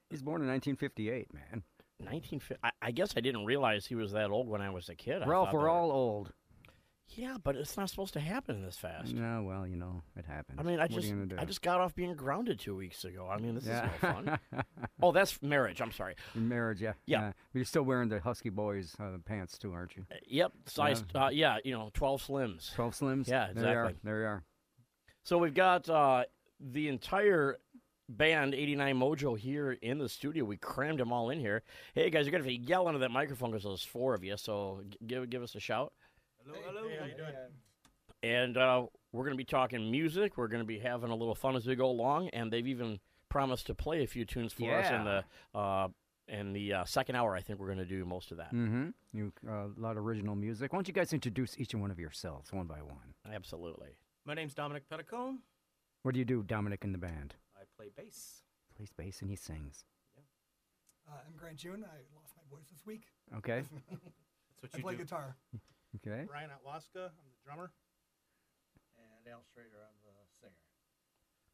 He's 0.09 0.21
born 0.21 0.41
in 0.41 0.49
1958, 0.49 1.33
man. 1.33 1.63
19, 2.01 2.41
I, 2.65 2.71
I 2.81 2.91
guess 2.91 3.13
I 3.15 3.21
didn't 3.21 3.45
realize 3.45 3.85
he 3.85 3.95
was 3.95 4.11
that 4.11 4.29
old 4.29 4.49
when 4.49 4.59
I 4.59 4.71
was 4.71 4.89
a 4.89 4.95
kid. 4.95 5.23
I 5.23 5.25
Ralph, 5.25 5.53
we're 5.53 5.69
all 5.69 5.89
old. 5.89 6.33
Yeah, 7.09 7.37
but 7.41 7.55
it's 7.55 7.77
not 7.77 7.89
supposed 7.89 8.13
to 8.13 8.19
happen 8.19 8.61
this 8.63 8.77
fast. 8.77 9.13
No, 9.13 9.43
well, 9.43 9.65
you 9.67 9.77
know, 9.77 10.01
it 10.17 10.25
happens. 10.25 10.59
I 10.59 10.63
mean, 10.63 10.79
I 10.79 10.83
What 10.83 10.91
just 10.91 11.07
you 11.07 11.13
gonna 11.13 11.27
do? 11.27 11.35
I 11.37 11.45
just 11.45 11.61
got 11.61 11.79
off 11.79 11.95
being 11.95 12.13
grounded 12.15 12.59
two 12.59 12.75
weeks 12.75 13.05
ago. 13.05 13.29
I 13.31 13.37
mean, 13.37 13.55
this 13.55 13.65
yeah. 13.65 13.85
is 13.85 13.91
no 14.03 14.11
fun. 14.11 14.39
oh, 15.01 15.11
that's 15.11 15.41
marriage. 15.41 15.81
I'm 15.81 15.91
sorry. 15.91 16.15
Marriage, 16.35 16.81
yeah. 16.81 16.93
Yeah. 17.05 17.27
But 17.27 17.59
you're 17.59 17.65
still 17.65 17.83
wearing 17.83 18.09
the 18.09 18.19
Husky 18.19 18.49
Boys 18.49 18.95
uh, 18.99 19.17
pants 19.25 19.57
too, 19.57 19.71
aren't 19.71 19.95
you? 19.95 20.05
Yep, 20.27 20.51
size. 20.65 21.03
Uh, 21.13 21.29
yeah, 21.31 21.57
you 21.63 21.71
know, 21.71 21.89
12 21.93 22.23
slims. 22.23 22.73
12 22.73 22.93
Slims? 22.95 23.27
Yeah, 23.27 23.49
There 23.53 23.63
you 23.63 23.69
are. 23.69 23.83
exactly. 23.83 23.99
There 24.03 24.19
you 24.21 24.27
are. 24.27 24.43
So 25.23 25.37
we've 25.37 25.53
got 25.53 25.89
uh, 25.89 26.25
the 26.59 26.87
entire 26.89 27.57
band 28.09 28.53
89 28.53 28.95
Mojo 28.99 29.37
here 29.37 29.71
in 29.71 29.97
the 29.97 30.09
studio. 30.09 30.43
We 30.45 30.57
crammed 30.57 30.99
them 30.99 31.11
all 31.11 31.29
in 31.29 31.39
here. 31.39 31.63
Hey 31.93 32.09
guys, 32.09 32.25
you're 32.25 32.31
gonna 32.31 32.43
have 32.43 32.51
to 32.53 32.69
yell 32.69 32.87
into 32.87 32.99
that 32.99 33.11
microphone 33.11 33.51
because 33.51 33.63
there's 33.63 33.83
four 33.83 34.13
of 34.13 34.23
you. 34.23 34.37
So 34.37 34.81
give 35.05 35.29
give 35.29 35.41
us 35.43 35.55
a 35.55 35.59
shout. 35.59 35.93
Hello, 36.45 36.59
hello. 36.63 36.89
how 36.99 37.05
you 37.05 37.15
doing? 37.15 37.33
And 38.21 38.57
uh, 38.57 38.85
we're 39.11 39.23
gonna 39.23 39.35
be 39.35 39.43
talking 39.45 39.89
music. 39.89 40.37
We're 40.37 40.47
gonna 40.47 40.63
be 40.63 40.77
having 40.77 41.09
a 41.09 41.15
little 41.15 41.33
fun 41.33 41.55
as 41.55 41.65
we 41.65 41.75
go 41.75 41.87
along. 41.87 42.29
And 42.29 42.51
they've 42.51 42.67
even 42.67 42.99
promised 43.29 43.67
to 43.67 43.73
play 43.75 44.03
a 44.03 44.07
few 44.07 44.25
tunes 44.25 44.53
for 44.53 44.71
us 44.71 44.91
in 44.91 45.03
the 45.03 45.23
uh, 45.57 45.87
in 46.27 46.53
the 46.53 46.73
uh, 46.73 46.85
second 46.85 47.15
hour. 47.15 47.35
I 47.35 47.41
think 47.41 47.59
we're 47.59 47.69
gonna 47.69 47.85
do 47.85 48.05
most 48.05 48.31
of 48.31 48.37
that. 48.37 48.53
Mm-hmm. 48.53 48.89
You 49.13 49.33
uh, 49.47 49.51
a 49.51 49.69
lot 49.77 49.97
of 49.97 50.05
original 50.05 50.35
music. 50.35 50.71
Why 50.71 50.77
don't 50.77 50.87
you 50.87 50.93
guys 50.93 51.13
introduce 51.13 51.57
each 51.57 51.73
and 51.73 51.81
one 51.81 51.91
of 51.91 51.99
yourselves 51.99 52.53
one 52.53 52.67
by 52.67 52.81
one? 52.81 53.15
Absolutely. 53.31 53.97
My 54.25 54.33
name's 54.35 54.53
Dominic 54.53 54.83
Petticone. 54.89 55.37
What 56.03 56.13
do 56.13 56.19
you 56.19 56.25
do, 56.25 56.43
Dominic, 56.43 56.83
in 56.83 56.91
the 56.91 56.99
band? 56.99 57.35
I 57.55 57.63
play 57.75 57.89
bass. 57.95 58.41
Plays 58.75 58.91
bass 58.95 59.21
and 59.21 59.29
he 59.31 59.35
sings. 59.35 59.85
Uh, 61.07 61.13
I'm 61.25 61.37
Grant 61.37 61.57
June. 61.57 61.83
I 61.83 61.97
lost 62.19 62.33
my 62.35 62.55
voice 62.55 62.65
this 62.71 62.85
week. 62.85 63.03
Okay. 63.37 63.63
That's 64.61 64.73
what 64.73 64.73
I 64.73 64.77
you 64.77 64.83
play 64.83 64.93
do. 64.93 65.03
guitar. 65.03 65.35
Okay. 65.95 66.25
Ryan 66.31 66.49
Atwaska, 66.49 67.09
I'm 67.09 67.27
the 67.29 67.43
drummer. 67.45 67.71
And 68.97 69.33
Al 69.33 69.41
Schrader, 69.53 69.69
I'm 69.81 69.95
the 70.03 70.11
singer. 70.39 70.53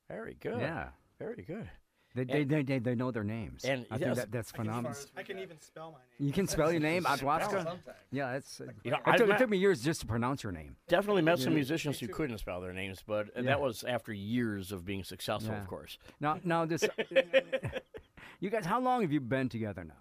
Very 0.10 0.38
good. 0.40 0.60
Yeah. 0.62 0.90
Very 1.20 1.44
good. 1.44 1.70
They, 2.14 2.26
they, 2.26 2.44
they, 2.44 2.62
they, 2.64 2.80
they 2.80 2.96
know 2.96 3.10
their 3.12 3.24
names. 3.24 3.64
and 3.64 3.86
I 3.90 3.98
think 3.98 4.16
that, 4.16 4.32
that's 4.32 4.52
I 4.54 4.58
can, 4.58 4.66
phenomenal. 4.66 4.98
I 5.16 5.24
can 5.24 5.40
even 5.40 5.58
spell 5.62 5.92
my 5.92 6.00
name. 6.00 6.28
You 6.28 6.34
can 6.34 6.46
spell 6.46 6.70
your 6.70 6.82
name, 6.82 7.04
Atwaska? 7.08 7.78
Yeah, 8.12 8.34
that's. 8.34 8.60
Uh, 8.60 8.66
You 8.84 8.92
know, 8.92 8.98
it, 8.98 9.04
I've 9.06 9.16
took, 9.16 9.30
it 9.30 9.38
took 9.38 9.50
me 9.50 9.58
years 9.58 9.82
just 9.82 10.02
to 10.02 10.08
pronounce 10.08 10.44
your 10.44 10.52
name. 10.52 10.76
Definitely 10.90 11.22
met 11.22 11.40
some 11.40 11.54
Yeah. 11.54 11.56
musicians 11.60 12.00
who 12.02 12.10
couldn't 12.10 12.38
spell 12.40 12.60
their 12.60 12.74
names, 12.74 13.02
but 13.06 13.28
Yeah. 13.34 13.44
that 13.44 13.62
was 13.62 13.86
after 13.86 14.12
years 14.12 14.74
of 14.74 14.84
being 14.84 15.06
successful, 15.06 15.54
Yeah. 15.54 15.62
of 15.62 15.68
course. 15.68 15.98
Now, 16.20 16.38
now 16.44 16.66
this. 16.66 16.84
you 18.42 18.50
guys, 18.50 18.66
how 18.66 18.82
long 18.82 19.04
have 19.04 19.14
you 19.14 19.22
been 19.22 19.48
together 19.48 19.86
now? 19.86 19.94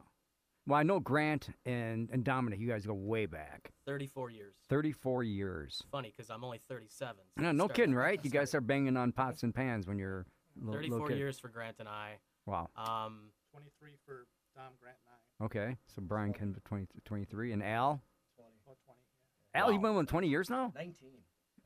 Well, 0.71 0.79
I 0.79 0.85
know 0.85 1.01
Grant 1.01 1.49
and, 1.67 2.09
and 2.13 2.23
Dominic, 2.23 2.61
you 2.61 2.69
guys 2.69 2.87
go 2.87 2.95
way 2.95 3.27
back. 3.27 3.73
34 3.87 4.31
years. 4.31 4.55
34 4.69 5.25
years. 5.25 5.83
Funny 5.91 6.13
because 6.17 6.31
I'm 6.31 6.45
only 6.45 6.61
37. 6.69 7.17
so 7.37 7.43
No, 7.43 7.51
no 7.51 7.67
kidding, 7.67 7.93
right? 7.93 8.21
You 8.23 8.31
guys 8.31 8.55
are 8.55 8.61
banging 8.61 8.97
on 8.97 9.11
pots 9.11 9.43
and 9.43 9.53
pans 9.53 9.89
when 9.89 9.99
you're 9.99 10.27
little, 10.57 10.75
34 10.75 10.95
little 10.95 11.09
kid. 11.09 11.19
years 11.19 11.41
for 11.41 11.49
Grant 11.49 11.77
and 11.81 11.89
I. 11.89 12.19
Wow. 12.47 12.69
Um, 12.77 13.31
23 13.51 13.97
for 14.07 14.29
Dom, 14.55 14.67
Grant, 14.81 14.97
and 15.07 15.13
I. 15.13 15.45
Okay. 15.47 15.77
So 15.93 16.03
Brian 16.03 16.33
can 16.33 16.53
be 16.53 16.61
20, 16.61 16.87
23. 17.05 17.53
And 17.53 17.65
Al? 17.65 18.01
20. 18.37 18.51
Oh, 18.69 18.77
20, 18.85 18.99
yeah. 19.53 19.61
Al, 19.61 19.73
you've 19.73 19.83
been 19.83 19.97
with 19.97 20.07
20 20.07 20.29
years 20.29 20.49
now? 20.51 20.73
19. 20.77 20.95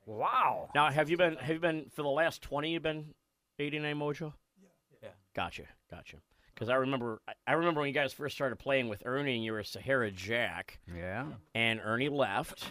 Wow. 0.06 0.70
Now, 0.74 0.90
have 0.90 1.10
you 1.10 1.18
been 1.18 1.36
have 1.36 1.50
you 1.50 1.60
been 1.60 1.90
for 1.94 2.02
the 2.02 2.08
last 2.08 2.42
twenty? 2.42 2.72
You've 2.72 2.82
been 2.82 3.14
eighty 3.58 3.78
nine 3.78 3.96
Mojo. 3.96 4.34
Yeah. 4.60 4.68
Yeah. 5.02 5.08
Gotcha, 5.34 5.62
gotcha. 5.90 6.18
Because 6.54 6.68
I 6.68 6.76
remember 6.76 7.20
I- 7.28 7.32
I 7.48 7.52
remember 7.54 7.80
when 7.80 7.88
you 7.88 7.94
guys 7.94 8.12
first 8.12 8.34
started 8.36 8.56
playing 8.56 8.88
with 8.88 9.02
Ernie, 9.04 9.34
and 9.36 9.44
you 9.44 9.52
were 9.52 9.62
Sahara 9.64 10.10
Jack, 10.10 10.78
Yeah. 10.94 11.26
and 11.54 11.80
Ernie 11.82 12.08
left, 12.08 12.64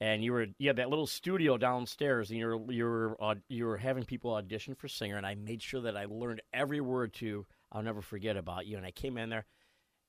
and 0.00 0.22
you 0.24 0.32
were 0.32 0.46
you 0.58 0.68
had 0.68 0.76
that 0.76 0.90
little 0.90 1.06
studio 1.06 1.56
downstairs, 1.56 2.30
and 2.30 2.38
you 2.38 2.46
were 2.46 2.72
you 2.72 2.84
were 2.84 3.16
uh, 3.22 3.34
you 3.48 3.66
were 3.66 3.76
having 3.76 4.04
people 4.04 4.34
audition 4.34 4.74
for 4.74 4.88
singer, 4.88 5.16
and 5.16 5.26
I 5.26 5.34
made 5.36 5.62
sure 5.62 5.80
that 5.82 5.96
I 5.96 6.06
learned 6.06 6.42
every 6.52 6.80
word 6.80 7.12
to 7.14 7.46
I'll 7.72 7.82
never 7.82 8.02
forget 8.02 8.36
about 8.36 8.66
you, 8.66 8.76
and 8.76 8.84
I 8.84 8.90
came 8.90 9.16
in 9.16 9.30
there, 9.30 9.46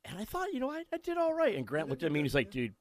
and 0.05 0.17
I 0.17 0.25
thought 0.25 0.53
you 0.53 0.59
know 0.59 0.71
I, 0.71 0.83
I 0.91 0.97
did 0.97 1.17
all 1.17 1.33
right, 1.33 1.55
and 1.55 1.67
Grant 1.67 1.89
looked 1.89 2.03
at 2.03 2.11
me 2.11 2.19
and 2.19 2.25
he's 2.25 2.35
like, 2.35 2.51
dude. 2.51 2.73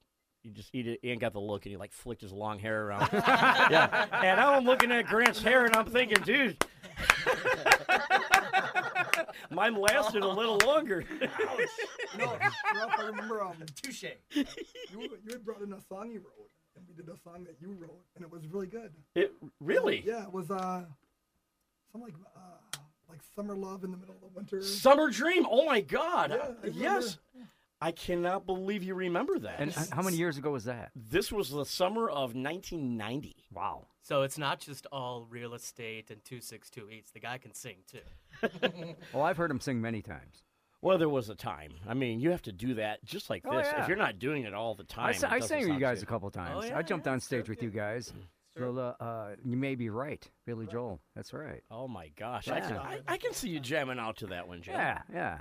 You 0.42 0.52
just 0.52 0.70
he, 0.72 0.82
did, 0.82 0.98
he 1.02 1.10
ain't 1.10 1.20
got 1.20 1.34
the 1.34 1.38
look, 1.38 1.66
and 1.66 1.70
he 1.70 1.76
like 1.76 1.92
flicked 1.92 2.22
his 2.22 2.32
long 2.32 2.58
hair 2.58 2.86
around. 2.86 3.10
yeah, 3.12 4.06
and 4.10 4.38
now 4.38 4.54
I'm 4.54 4.64
looking 4.64 4.90
at 4.90 5.06
Grant's 5.06 5.42
hair, 5.42 5.66
and 5.66 5.76
I'm 5.76 5.84
thinking, 5.84 6.22
dude, 6.22 6.64
mine 9.50 9.74
lasted 9.80 10.22
a 10.22 10.28
little 10.28 10.58
longer. 10.64 11.04
No, 12.18 12.26
Ralph, 12.74 12.92
I 12.98 13.02
remember 13.06 13.42
um, 13.42 13.54
Touche. 13.82 14.04
you, 14.32 14.44
you 14.92 15.08
had 15.30 15.44
brought 15.44 15.62
in 15.62 15.72
a 15.72 15.80
song 15.88 16.10
you 16.10 16.20
wrote, 16.20 16.50
and 16.76 16.84
we 16.88 16.94
did 16.94 17.08
a 17.08 17.16
song 17.22 17.44
that 17.44 17.56
you 17.60 17.76
wrote, 17.78 18.00
and 18.16 18.24
it 18.24 18.30
was 18.30 18.46
really 18.48 18.66
good. 18.66 18.92
It 19.14 19.32
really 19.60 20.02
Yeah, 20.06 20.24
it 20.24 20.32
was 20.32 20.50
uh, 20.50 20.84
something 21.92 22.12
like 22.12 22.20
uh, 22.36 22.78
like 23.08 23.20
summer 23.34 23.54
love 23.56 23.84
in 23.84 23.90
the 23.90 23.96
middle 23.96 24.14
of 24.14 24.20
the 24.20 24.36
winter. 24.36 24.62
summer 24.62 25.10
dream. 25.10 25.46
Oh 25.50 25.64
my 25.66 25.80
God! 25.80 26.30
Yeah, 26.30 26.50
I 26.62 26.66
yes, 26.68 27.18
I 27.80 27.90
cannot 27.92 28.46
believe 28.46 28.82
you 28.82 28.94
remember 28.94 29.38
that. 29.40 29.58
And 29.58 29.72
uh, 29.76 29.82
how 29.92 30.02
many 30.02 30.16
years 30.16 30.36
ago 30.38 30.50
was 30.52 30.64
that? 30.64 30.90
This 30.94 31.32
was 31.32 31.50
the 31.50 31.64
summer 31.64 32.08
of 32.08 32.34
1990. 32.34 33.34
Wow. 33.52 33.86
so 34.02 34.22
it's 34.22 34.38
not 34.38 34.60
just 34.60 34.86
all 34.92 35.26
real 35.28 35.54
estate 35.54 36.10
and 36.10 36.22
262 36.24 36.88
eats. 36.90 37.10
The 37.10 37.20
guy 37.20 37.38
can 37.38 37.52
sing 37.54 37.76
too. 37.90 37.98
Well, 39.12 39.22
I've 39.22 39.36
heard 39.36 39.50
him 39.50 39.60
sing 39.60 39.80
many 39.80 40.02
times. 40.02 40.42
Well, 40.82 40.96
there 40.96 41.08
was 41.08 41.28
a 41.28 41.34
time. 41.34 41.72
I 41.86 41.92
mean, 41.94 42.20
you 42.20 42.30
have 42.30 42.42
to 42.42 42.52
do 42.52 42.74
that 42.74 43.04
just 43.04 43.28
like 43.28 43.44
Oh, 43.46 43.56
this. 43.56 43.66
yeah. 43.70 43.82
If 43.82 43.88
you're 43.88 43.98
not 43.98 44.18
doing 44.18 44.44
it 44.44 44.54
all 44.54 44.74
the 44.74 44.84
time, 44.84 45.14
I, 45.28 45.34
I 45.36 45.40
sang 45.40 45.60
with 45.60 45.68
you 45.74 45.78
guys 45.78 45.98
good. 45.98 46.04
a 46.04 46.10
couple 46.10 46.30
times. 46.30 46.66
yeah, 46.68 46.78
I 46.78 46.82
jumped 46.82 47.06
yeah, 47.06 47.12
on 47.12 47.20
stage 47.20 47.48
with 47.48 47.62
you 47.62 47.70
guys. 47.70 48.12
So, 48.56 48.76
uh, 48.76 49.02
uh, 49.02 49.34
you 49.44 49.56
may 49.56 49.74
be 49.74 49.90
right, 49.90 50.26
Billy 50.46 50.66
Joel. 50.66 51.00
That's 51.14 51.32
right. 51.32 51.62
Oh 51.70 51.86
my 51.86 52.08
gosh, 52.16 52.48
I 52.48 52.60
can 52.60 52.76
I, 52.78 53.00
I 53.06 53.16
can 53.16 53.32
see 53.32 53.48
you 53.48 53.60
jamming 53.60 53.98
out 53.98 54.16
to 54.18 54.26
that 54.28 54.48
one, 54.48 54.62
Jim. 54.62 54.74
Yeah, 54.74 55.02
yeah. 55.12 55.40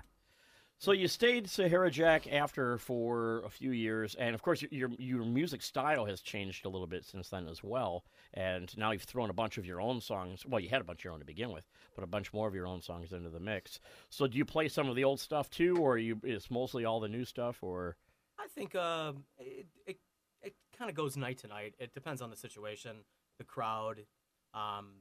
So 0.82 0.94
you 0.94 1.10
stayed 1.10 1.50
Sahara 1.50 1.92
Jack 1.92 2.32
after 2.32 2.78
for 2.78 3.44
a 3.44 3.50
few 3.50 3.72
years, 3.72 4.16
and 4.16 4.34
of 4.34 4.42
course 4.42 4.64
your, 4.72 4.90
your 4.98 5.26
music 5.26 5.62
style 5.62 6.06
has 6.06 6.22
changed 6.22 6.66
a 6.66 6.70
little 6.70 6.88
bit 6.88 7.04
since 7.04 7.28
then 7.28 7.50
as 7.50 7.62
well. 7.62 8.06
And 8.34 8.76
now 8.78 8.92
you've 8.92 9.04
thrown 9.04 9.30
a 9.30 9.34
bunch 9.34 9.58
of 9.58 9.66
your 9.66 9.82
own 9.82 10.00
songs. 10.00 10.46
Well, 10.46 10.62
you 10.62 10.70
had 10.70 10.80
a 10.80 10.86
bunch 10.86 11.02
of 11.02 11.04
your 11.04 11.14
own 11.14 11.20
to 11.20 11.26
begin 11.26 11.52
with, 11.52 11.66
but 11.96 12.06
a 12.06 12.08
bunch 12.08 12.32
more 12.32 12.48
of 12.48 12.56
your 12.56 12.66
own 12.66 12.82
songs 12.82 13.12
into 13.12 13.30
the 13.30 13.42
mix. 13.42 13.82
So 14.10 14.26
do 14.26 14.38
you 14.38 14.46
play 14.46 14.70
some 14.70 14.88
of 14.88 14.96
the 14.96 15.04
old 15.04 15.20
stuff 15.20 15.50
too, 15.50 15.76
or 15.76 15.98
you 15.98 16.18
it's 16.24 16.50
mostly 16.50 16.86
all 16.86 17.02
the 17.02 17.10
new 17.10 17.26
stuff? 17.26 17.62
Or 17.62 17.98
I 18.40 18.48
think 18.48 18.74
um, 18.76 19.26
it 19.38 19.68
it, 19.86 19.98
it 20.42 20.56
kind 20.78 20.90
of 20.90 20.96
goes 20.96 21.18
night 21.18 21.40
to 21.40 21.48
night. 21.48 21.76
It 21.78 21.94
depends 21.94 22.22
on 22.22 22.30
the 22.30 22.38
situation, 22.38 23.04
the 23.38 23.44
crowd. 23.44 24.06
Um, 24.54 24.92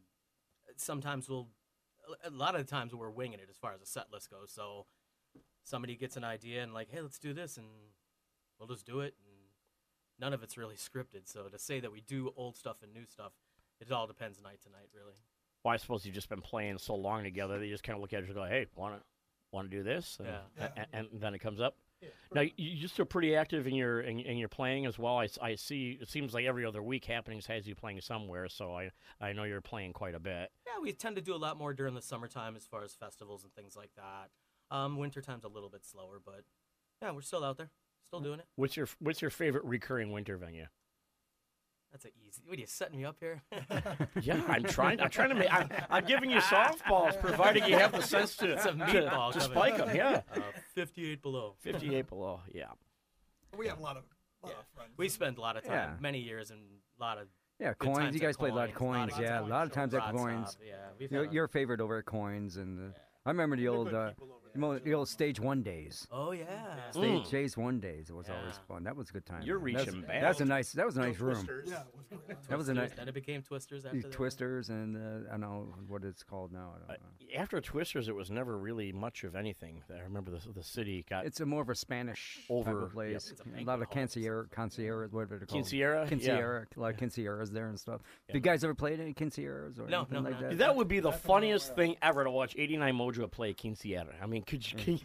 sometimes 0.77 1.29
we'll, 1.29 1.47
a 2.25 2.31
lot 2.31 2.57
of 2.57 2.67
the 2.67 2.69
times 2.69 2.93
we're 2.93 3.11
winging 3.11 3.39
it 3.39 3.47
as 3.49 3.57
far 3.57 3.75
as 3.75 3.79
the 3.79 3.87
set 3.87 4.07
list 4.13 4.29
goes. 4.29 4.51
So 4.53 4.87
somebody 5.69 5.97
gets 5.97 6.17
an 6.17 6.25
idea 6.25 6.63
and 6.63 6.73
like, 6.73 6.89
hey, 6.91 7.01
let's 7.01 7.19
do 7.19 7.33
this, 7.33 7.57
and 7.59 7.67
we'll 8.59 8.69
just 8.69 8.87
do 8.87 9.01
it. 9.01 9.15
And 9.25 9.37
none 10.19 10.33
of 10.33 10.43
it's 10.43 10.57
really 10.57 10.77
scripted. 10.77 11.27
So 11.27 11.45
to 11.49 11.59
say 11.59 11.81
that 11.81 11.93
we 11.93 12.01
do 12.01 12.33
old 12.37 12.57
stuff 12.57 12.79
and 12.83 12.93
new 12.93 13.05
stuff, 13.07 13.33
it 13.81 13.93
all 13.93 14.07
depends 14.07 14.41
night 14.43 14.61
to 14.65 14.71
night, 14.71 14.89
really. 14.95 15.15
well, 15.65 15.75
I 15.75 15.77
suppose 15.77 16.05
you've 16.07 16.15
just 16.15 16.29
been 16.29 16.41
playing 16.41 16.79
so 16.79 16.95
long 16.95 17.23
together 17.25 17.59
that 17.59 17.67
you 17.67 17.73
just 17.73 17.83
kind 17.85 17.97
of 17.97 18.01
look 18.01 18.13
at 18.13 18.23
it 18.23 18.27
and 18.27 18.35
go, 18.35 18.45
"Hey, 18.45 18.67
want 18.75 18.97
to 18.97 19.03
want 19.53 19.71
to 19.71 19.77
do 19.77 19.83
this?" 19.83 20.19
And, 20.19 20.29
Yeah. 20.29 20.69
a- 20.77 20.97
and, 20.97 21.09
then 21.13 21.35
it 21.35 21.39
comes 21.41 21.61
up. 21.61 21.77
Now 22.33 22.43
you- 22.43 22.53
you're 22.57 22.89
still 22.89 23.07
pretty 23.07 23.35
active 23.35 23.67
in 23.67 23.75
your 23.75 24.01
in, 24.03 24.21
in 24.21 24.37
your 24.39 24.49
playing 24.49 24.87
as 24.87 24.99
well. 24.99 25.19
I 25.19 25.55
see. 25.57 25.99
It 26.01 26.09
seems 26.09 26.33
like 26.33 26.45
every 26.47 26.65
other 26.65 26.81
week 26.83 27.05
happenings 27.07 27.47
has 27.47 27.67
you 27.67 27.75
playing 27.75 28.01
somewhere. 28.03 28.49
So 28.49 28.73
I 28.77 28.91
I 29.21 29.33
know 29.33 29.45
you're 29.45 29.61
playing 29.61 29.93
quite 29.95 30.15
a 30.15 30.21
bit. 30.21 30.53
Yeah, 30.67 30.79
we 30.81 30.93
tend 30.93 31.17
to 31.17 31.23
do 31.23 31.35
a 31.35 31.37
lot 31.47 31.57
more 31.57 31.75
during 31.75 31.95
the 31.95 32.03
summertime 32.03 32.55
as 32.57 32.67
far 32.67 32.83
as 32.85 32.95
festivals 32.95 33.43
and 33.45 33.53
things 33.55 33.75
like 33.77 33.95
that. 33.97 34.31
Um, 34.71 34.97
wintertime's 34.99 35.45
a 35.45 35.49
little 35.49 35.69
bit 35.71 35.85
slower, 35.85 36.21
but 36.25 36.43
yeah, 37.03 37.11
we're 37.13 37.23
still 37.23 37.45
out 37.45 37.57
there, 37.57 37.71
still 38.07 38.21
doing 38.21 38.39
it. 38.41 38.47
What's 38.57 38.77
your 38.77 38.89
What's 38.99 39.23
your 39.23 39.31
favorite 39.31 39.65
recurring 39.65 40.13
winter 40.13 40.37
venue? 40.37 40.67
That's 41.91 42.05
a 42.05 42.09
easy. 42.09 42.43
What 42.47 42.59
are 42.59 42.61
you 42.61 42.67
setting 42.67 42.99
me 42.99 43.05
up 43.07 43.17
here? 43.19 43.43
Yeah, 44.21 44.43
I'm 44.49 44.65
trying. 44.65 45.01
I'm 45.01 45.09
trying 45.11 45.31
to 45.31 45.35
make. 45.37 45.51
I'm, 45.53 45.71
I'm 45.89 46.05
giving 46.05 46.31
you 46.31 46.39
softballs, 46.41 47.19
providing 47.21 47.65
you 47.67 47.79
have 47.79 47.93
the 47.93 48.03
sense 48.03 48.37
to 48.39 48.53
It's 48.53 48.67
a 48.67 48.73
to, 48.73 48.75
meatball 48.77 49.33
to 49.33 49.39
coming. 49.39 49.57
spike 49.57 49.77
them. 49.79 49.97
Yeah, 49.97 50.21
uh, 50.37 50.41
58 50.75 51.23
below. 51.23 51.55
58 51.61 52.07
below. 52.09 52.41
Yeah. 52.53 52.67
We 53.57 53.69
have 53.69 53.79
a 53.79 53.83
lot 53.83 53.97
of, 53.97 54.03
lot 54.43 54.53
Yeah. 54.53 54.59
of 54.59 54.67
friends. 54.75 54.91
We 54.99 55.09
spend 55.09 55.39
a 55.39 55.41
lot 55.41 55.57
of 55.57 55.63
time, 55.63 55.73
Yeah. 55.73 55.97
many 56.01 56.19
years, 56.19 56.51
and 56.51 56.61
a 56.99 57.03
lot 57.03 57.17
of 57.17 57.29
Yeah, 57.59 57.69
good 57.79 57.87
coins. 57.87 57.99
times 57.99 58.15
You 58.15 58.21
guys 58.21 58.37
played 58.37 58.53
a 58.53 58.57
lot 58.57 58.69
of 58.69 58.75
coins. 58.75 59.13
lot 59.13 59.23
Yeah, 59.23 59.41
a 59.41 59.47
lot 59.47 59.67
of 59.67 59.73
times 59.73 59.95
at 59.95 60.13
coins. 60.15 60.51
Stop, 60.51 60.63
Yeah, 60.67 60.75
we've 60.99 61.11
Your, 61.11 61.23
had 61.25 61.31
a- 61.31 61.35
your 61.35 61.49
favorite 61.49 61.81
over 61.81 61.99
at 61.99 62.05
coins, 62.05 62.57
and 62.59 62.93
uh, 62.93 62.99
I 63.25 63.31
remember 63.31 63.57
the 63.57 63.69
old, 63.69 63.95
uh, 63.95 64.11
people 64.59 64.69
over 64.71 64.79
the, 64.79 64.81
there, 64.81 64.85
mo- 64.85 64.91
the 64.91 64.95
old 64.95 65.09
stage 65.09 65.41
one 65.41 65.62
days. 65.62 66.07
Oh 66.12 66.33
yeah. 66.33 66.91
Stage 66.91 67.23
Mm. 67.27 67.31
J's 67.31 67.57
one 67.57 67.81
days. 67.81 68.11
It 68.11 68.15
was 68.15 68.29
always 68.31 68.59
fun. 68.69 68.85
That 68.85 68.97
was 68.97 69.11
a 69.11 69.12
good 69.12 69.27
time. 69.27 69.43
You're 69.43 69.59
man. 69.59 69.75
That's- 69.75 69.87
reaching 69.88 70.03
back. 70.03 70.21
That's 70.21 70.41
a 70.41 70.45
nice. 70.45 70.73
That 70.73 70.87
was 70.87 70.97
a 70.97 71.00
nice 71.00 71.19
room. 71.21 71.35
twisters. 71.35 71.69
Yeah, 71.71 71.81
it 71.81 71.87
was 71.97 72.07
great. 72.27 72.43
That 72.49 72.59
was 72.59 72.69
a 72.69 72.75
nice. 72.75 72.81
Twisters, 72.88 72.99
Then 72.99 73.09
it 73.09 73.15
became 73.15 73.43
Twisters 73.43 73.85
after 73.87 74.00
that. 74.03 74.12
Twisters 74.12 74.69
and 74.71 74.97
uh, 74.97 75.29
I 75.29 75.33
don't 75.33 75.41
know 75.41 75.75
what 75.87 76.05
it's 76.05 76.23
called 76.23 76.53
now. 76.53 76.75
I 76.88 76.93
Uh, 76.93 76.97
don't 76.97 77.00
know. 77.33 77.41
after 77.41 77.61
Twisters, 77.61 78.09
it 78.09 78.15
was 78.15 78.31
never 78.31 78.57
really 78.59 78.93
much 78.93 79.25
of 79.25 79.35
anything. 79.37 79.83
I 79.95 80.00
remember 80.00 80.31
the 80.31 80.53
the 80.53 80.62
city 80.62 81.05
got 81.09 81.27
It's 81.27 81.41
a 81.41 81.47
more 81.47 81.62
of 81.62 81.69
a 81.69 81.75
Spanish 81.75 82.37
type 82.49 82.50
Over- 82.50 82.85
of 82.87 82.93
place. 82.93 83.31
It's 83.31 83.41
a 83.41 83.43
a 83.43 83.47
banquet 83.47 83.67
lot 83.67 83.83
of 83.83 83.88
hall. 83.88 83.95
quinceañera, 84.03 84.49
quinceañeras, 84.49 85.12
whatever 85.12 85.37
they're 85.38 85.47
called. 85.47 85.65
Quinceañera. 85.65 86.05
Yeah. 86.05 86.17
Quinceañera, 86.17 86.67
a 86.77 86.81
lot 86.81 86.95
of 86.95 86.97
quinceañeras 87.00 87.50
there 87.50 87.69
and 87.69 87.79
stuff. 87.79 88.00
Have 88.29 88.35
you 88.35 88.41
guys 88.41 88.65
ever 88.65 88.75
played 88.75 89.00
any 89.00 89.15
quinceañeras 89.15 89.79
or 89.79 89.88
No, 89.88 89.99
anything 90.00 90.15
no, 90.25 90.31
like 90.31 90.41
no. 90.41 90.49
that? 90.49 90.59
That 90.59 90.77
would 90.77 90.88
be 90.88 91.00
the 91.00 91.12
funniest 91.12 91.75
thing 91.77 91.97
ever 92.03 92.25
to 92.25 92.31
watch 92.31 92.55
89 92.57 92.95
Mojo 92.95 93.31
play 93.31 93.55
Quinceañera. 93.55 94.15
I 94.23 94.27
mean, 94.27 94.43
could 94.49 94.73
you? 94.73 94.78
Can 94.78 94.95
you 94.95 95.00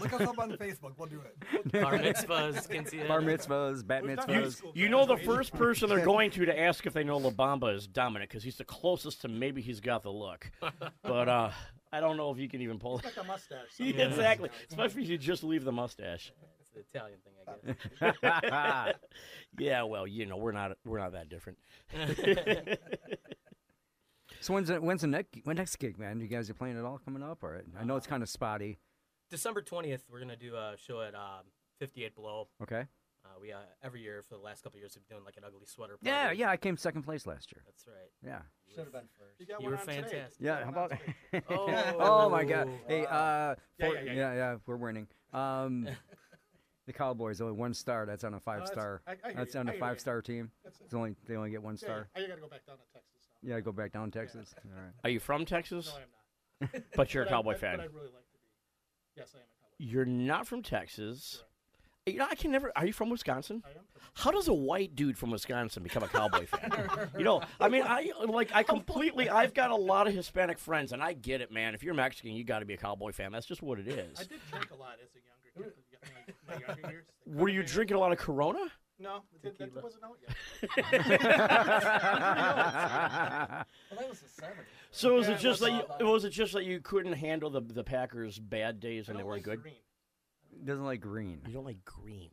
Look 0.00 0.12
us 0.12 0.20
up 0.22 0.38
on 0.38 0.52
Facebook. 0.52 0.92
We'll 0.96 1.08
do 1.08 1.20
it. 1.20 1.72
Bar 1.72 1.98
mitzvahs, 1.98 2.68
quinceañeras. 2.68 3.08
Bar 3.08 3.20
mitzvahs, 3.20 3.86
bat 3.86 4.02
We've 4.02 4.12
You, 4.12 4.16
mitzvahs. 4.16 4.62
you 4.74 4.88
know 4.88 5.04
the 5.04 5.16
first 5.16 5.52
person 5.52 5.88
they're 5.88 6.04
going 6.04 6.30
to 6.32 6.46
to 6.46 6.58
ask 6.58 6.86
if 6.86 6.92
they 6.92 7.04
know 7.04 7.18
La 7.18 7.30
Bamba 7.30 7.74
is 7.74 7.86
Dominic 7.86 8.28
because 8.30 8.44
he's 8.44 8.56
the 8.56 8.64
closest 8.64 9.22
to 9.22 9.28
maybe 9.28 9.60
he's 9.60 9.80
got 9.80 10.02
the 10.02 10.12
look. 10.12 10.50
But 11.02 11.28
uh, 11.28 11.50
I 11.92 12.00
don't 12.00 12.16
know 12.16 12.30
if 12.30 12.38
you 12.38 12.48
can 12.48 12.60
even 12.62 12.78
pull 12.78 12.98
it. 12.98 13.04
Like 13.04 13.16
a 13.16 13.24
mustache. 13.24 13.58
Yeah, 13.78 14.06
exactly. 14.06 14.50
Especially 14.68 15.02
if 15.02 15.08
you 15.08 15.18
just 15.18 15.42
leave 15.42 15.64
the 15.64 15.72
mustache. 15.72 16.32
It's 16.60 16.70
the 16.70 16.80
Italian 16.80 17.18
thing, 17.24 17.34
I 18.00 18.84
guess. 18.86 18.94
yeah, 19.58 19.82
well, 19.82 20.06
you 20.06 20.26
know, 20.26 20.36
we're 20.36 20.52
not 20.52 20.76
we're 20.84 20.98
not 20.98 21.12
that 21.12 21.28
different. 21.28 21.58
So 24.40 24.54
when's 24.54 24.68
the, 24.68 24.80
when's 24.80 25.00
the 25.00 25.06
next 25.08 25.38
when 25.44 25.56
next 25.56 25.76
gig, 25.76 25.98
man? 25.98 26.20
You 26.20 26.26
guys 26.28 26.48
are 26.50 26.54
playing 26.54 26.76
it 26.76 26.84
all 26.84 26.98
coming 27.04 27.22
up, 27.22 27.42
or 27.42 27.62
I 27.78 27.84
know 27.84 27.96
it's 27.96 28.06
kind 28.06 28.22
of 28.22 28.28
spotty. 28.28 28.78
December 29.30 29.62
20th, 29.62 30.02
we're 30.10 30.20
gonna 30.20 30.36
do 30.36 30.54
a 30.54 30.74
show 30.78 31.00
at 31.00 31.14
um, 31.14 31.42
58 31.80 32.14
Below. 32.14 32.48
Okay. 32.62 32.84
Uh, 33.24 33.28
we 33.40 33.52
uh, 33.52 33.56
every 33.82 34.00
year 34.00 34.22
for 34.28 34.36
the 34.36 34.40
last 34.40 34.62
couple 34.62 34.76
of 34.76 34.80
years 34.82 34.92
we've 34.94 35.04
been 35.08 35.16
doing 35.16 35.24
like 35.24 35.36
an 35.36 35.42
ugly 35.44 35.66
sweater. 35.66 35.98
Yeah, 36.00 36.26
party. 36.26 36.38
yeah. 36.38 36.46
Yeah. 36.46 36.50
I 36.52 36.56
came 36.56 36.76
second 36.76 37.02
place 37.02 37.26
last 37.26 37.50
year. 37.52 37.62
That's 37.66 37.84
right. 37.88 38.10
Yeah. 38.24 38.42
Should 38.72 38.84
have 38.84 38.92
been 38.92 39.08
first. 39.18 39.40
You 39.40 39.46
got 39.46 39.60
You 39.62 39.68
were 39.70 39.76
on 39.76 39.84
fantastic. 39.84 40.36
You 40.38 40.46
Yeah. 40.46 40.62
How 40.64 40.70
about? 40.70 40.90
today. 41.32 41.44
oh 41.98 42.28
my 42.30 42.44
God. 42.44 42.68
Hey, 42.86 43.02
Wow. 43.02 43.08
uh, 43.10 43.54
Yeah, 43.78 43.88
for- 43.88 43.94
yeah, 43.96 44.02
yeah, 44.04 44.12
yeah, 44.14 44.34
yeah, 44.34 44.56
We're 44.64 44.76
winning. 44.76 45.08
Um, 45.32 45.88
the 46.86 46.92
Cowboys 46.92 47.40
only 47.40 47.54
one 47.54 47.74
star. 47.74 48.06
That's 48.06 48.22
on 48.22 48.34
a 48.34 48.38
five 48.40 48.60
that's- 48.60 48.72
star. 48.72 49.02
I- 49.08 49.16
I 49.24 49.32
That's 49.32 49.54
you, 49.54 49.60
on 49.60 49.66
I 49.68 49.70
a 49.70 49.72
hear 49.72 49.80
you. 49.82 49.88
five 49.88 49.98
star 50.00 50.22
team. 50.22 50.52
That's- 50.62 50.80
It's 50.84 50.94
only 50.94 51.16
they 51.26 51.34
only 51.34 51.50
get 51.50 51.62
one 51.64 51.74
Yeah, 51.74 51.78
star. 51.86 52.08
I 52.14 52.20
gotta 52.20 52.40
go 52.40 52.46
back 52.48 52.64
down 52.64 52.76
to 52.76 52.84
Texas 52.94 53.15
now. 53.46 53.54
Yeah, 53.54 53.60
go 53.60 53.72
back 53.72 53.92
down 53.92 54.10
Texas. 54.10 54.54
All 54.64 54.70
right. 54.74 54.92
Are 55.04 55.10
you 55.10 55.20
from 55.20 55.44
Texas? 55.44 55.86
No, 55.94 56.72
I'm 56.72 56.72
not. 56.74 56.82
But 56.96 57.14
you're 57.14 57.22
a 57.22 57.26
But 57.26 57.32
I- 57.32 57.36
Cowboy 57.36 57.52
but- 57.52 57.60
fan. 57.60 57.76
But 57.76 57.84
I'd 57.84 57.92
really 57.94 58.06
like 58.06 58.12
to 58.30 58.38
be. 58.38 59.18
Yes, 59.18 59.32
I 59.34 59.38
am 59.38 59.44
a 59.44 59.46
Cowboy. 59.46 59.90
You're 59.92 60.04
not 60.06 60.46
from 60.46 60.62
Texas. 60.62 61.44
You 62.06 62.18
know, 62.18 62.26
I 62.30 62.36
can 62.36 62.52
never. 62.52 62.70
Are 62.76 62.86
you 62.86 62.92
from 62.92 63.10
Wisconsin? 63.10 63.64
I 63.66 63.70
am. 63.70 63.74
From, 63.92 64.02
How 64.14 64.30
does 64.30 64.46
a 64.46 64.54
white 64.54 64.94
dude 64.94 65.18
from 65.18 65.32
Wisconsin 65.32 65.82
become 65.82 66.04
a 66.04 66.08
Cowboy 66.08 66.46
fan? 66.46 66.70
You 67.18 67.24
know, 67.24 67.42
I 67.58 67.68
mean, 67.68 67.82
I 67.84 68.12
like, 68.26 68.50
I 68.54 68.62
completely. 68.74 69.28
I've 69.28 69.54
got 69.54 69.72
a 69.72 69.76
lot 69.76 70.06
of 70.06 70.14
Hispanic 70.14 70.58
friends, 70.60 70.92
and 70.92 71.02
I 71.02 71.14
get 71.14 71.40
it, 71.40 71.50
man. 71.50 71.74
If 71.74 71.82
you're 71.82 71.94
Mexican, 71.94 72.30
you 72.32 72.44
got 72.44 72.60
to 72.60 72.64
be 72.64 72.74
a 72.74 72.76
Cowboy 72.76 73.10
fan. 73.10 73.32
That's 73.32 73.44
just 73.46 73.60
what 73.60 73.80
it 73.80 73.88
is. 73.88 74.18
I 74.20 74.22
did 74.22 74.38
drink 74.52 74.70
a 74.70 74.76
lot 74.76 74.98
as 75.02 75.10
a 75.16 75.58
younger 75.58 75.72
kid. 75.72 75.82
You 75.90 75.98
know, 76.28 76.34
my 76.46 76.66
younger 76.74 76.90
years. 76.92 77.04
Were 77.26 77.48
you 77.48 77.64
drinking 77.64 77.96
a 77.96 78.00
lot 78.00 78.12
of 78.12 78.18
Corona? 78.18 78.60
No, 78.98 79.22
it, 79.42 79.42
that 79.42 79.58
Tequila. 79.58 79.82
wasn't 79.82 80.04
out 80.04 80.16
yet. 80.22 80.36
Well, 83.90 84.00
that 84.00 84.08
was 84.08 84.20
the 84.20 84.42
70s. 84.42 84.48
So 84.90 85.14
was 85.14 85.28
Yeah, 85.28 85.34
it 85.34 85.38
just 85.40 85.60
it 85.62 85.64
that 85.66 85.72
was 85.72 85.82
you, 86.00 86.06
all 86.06 86.12
was 86.14 86.24
it 86.24 86.30
just 86.30 86.52
that 86.54 86.64
you 86.64 86.80
couldn't 86.80 87.12
handle 87.12 87.50
the 87.50 87.60
the 87.60 87.84
Packers' 87.84 88.38
bad 88.38 88.80
days 88.80 89.08
I 89.08 89.12
when 89.12 89.18
they 89.18 89.24
weren't 89.24 89.38
like 89.38 89.44
good? 89.44 89.62
green. 89.62 89.74
Doesn't 90.64 90.84
like 90.84 91.00
green. 91.00 91.40
You 91.46 91.52
don't 91.52 91.66
like 91.66 91.84
green. 91.84 92.30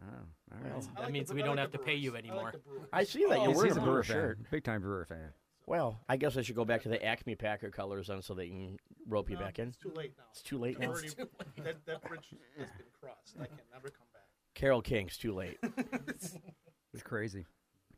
Oh, 0.00 0.06
all 0.52 0.58
right. 0.62 0.72
Well, 0.72 0.80
That 0.94 1.02
like 1.02 1.12
means 1.12 1.28
Bre- 1.30 1.34
we 1.36 1.42
I 1.42 1.46
don't 1.46 1.56
like 1.56 1.62
have 1.64 1.72
to 1.72 1.78
pay 1.78 1.94
you 1.96 2.12
Brewers. 2.12 2.24
I 2.24 2.28
anymore. 2.28 2.52
like. 2.54 2.62
I 2.92 3.04
see 3.04 3.26
that 3.28 3.38
Oh, 3.38 3.44
you're 3.44 3.54
wearing 3.54 3.72
a 3.72 3.74
a 3.74 3.80
Brewer 3.80 3.84
Brewer 3.84 4.02
fan. 4.04 4.14
shirt. 4.16 4.38
Big 4.50 4.64
time 4.64 4.80
Brewer 4.80 5.04
fan. 5.04 5.32
Well, 5.66 6.00
I 6.08 6.16
guess 6.16 6.38
I 6.38 6.42
should 6.42 6.54
go 6.56 6.64
back 6.64 6.82
to 6.84 6.88
the 6.88 7.04
Acme 7.04 7.34
Packer 7.34 7.70
colors 7.70 8.06
then, 8.06 8.22
so 8.22 8.32
they 8.32 8.48
can 8.48 8.78
rope 9.06 9.28
you 9.28 9.36
No, 9.36 9.42
back 9.42 9.58
in. 9.58 9.68
It's 9.68 9.76
too 9.76 9.92
late 9.94 10.14
now. 10.16 10.24
It's 10.30 10.40
too 10.40 10.56
late 10.56 10.76
I've 10.76 10.82
now. 10.82 10.88
already- 10.92 11.08
that, 11.62 11.84
that 11.84 12.02
bridge 12.08 12.28
has 12.58 12.68
been 12.70 12.86
crossed. 13.02 13.34
I 13.38 13.44
can 13.44 13.58
never 13.70 13.88
come 13.88 14.06
back. 14.07 14.07
Carole 14.58 14.82
King's 14.82 15.16
too 15.16 15.32
late. 15.32 15.58
It's 16.94 17.02
crazy. 17.02 17.44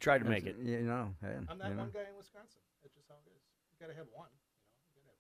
Tried 0.01 0.19
to 0.19 0.25
make 0.29 0.47
it. 0.47 0.57
You 0.61 0.81
know. 0.81 1.15
hey, 1.23 1.37
I'm 1.49 1.59
that 1.59 1.69
you 1.69 1.75
know. 1.75 1.83
one 1.83 1.91
guy 1.91 2.01
in 2.01 2.17
Wisconsin. 2.19 2.61
That's 2.83 2.93
just 2.93 3.07
how 3.09 3.15
it 3.25 3.31
is. 3.31 3.41
You 3.73 3.87
gotta 3.87 3.97
have 3.97 4.09
one. 4.13 4.29
You 4.97 5.01
know, 5.07 5.15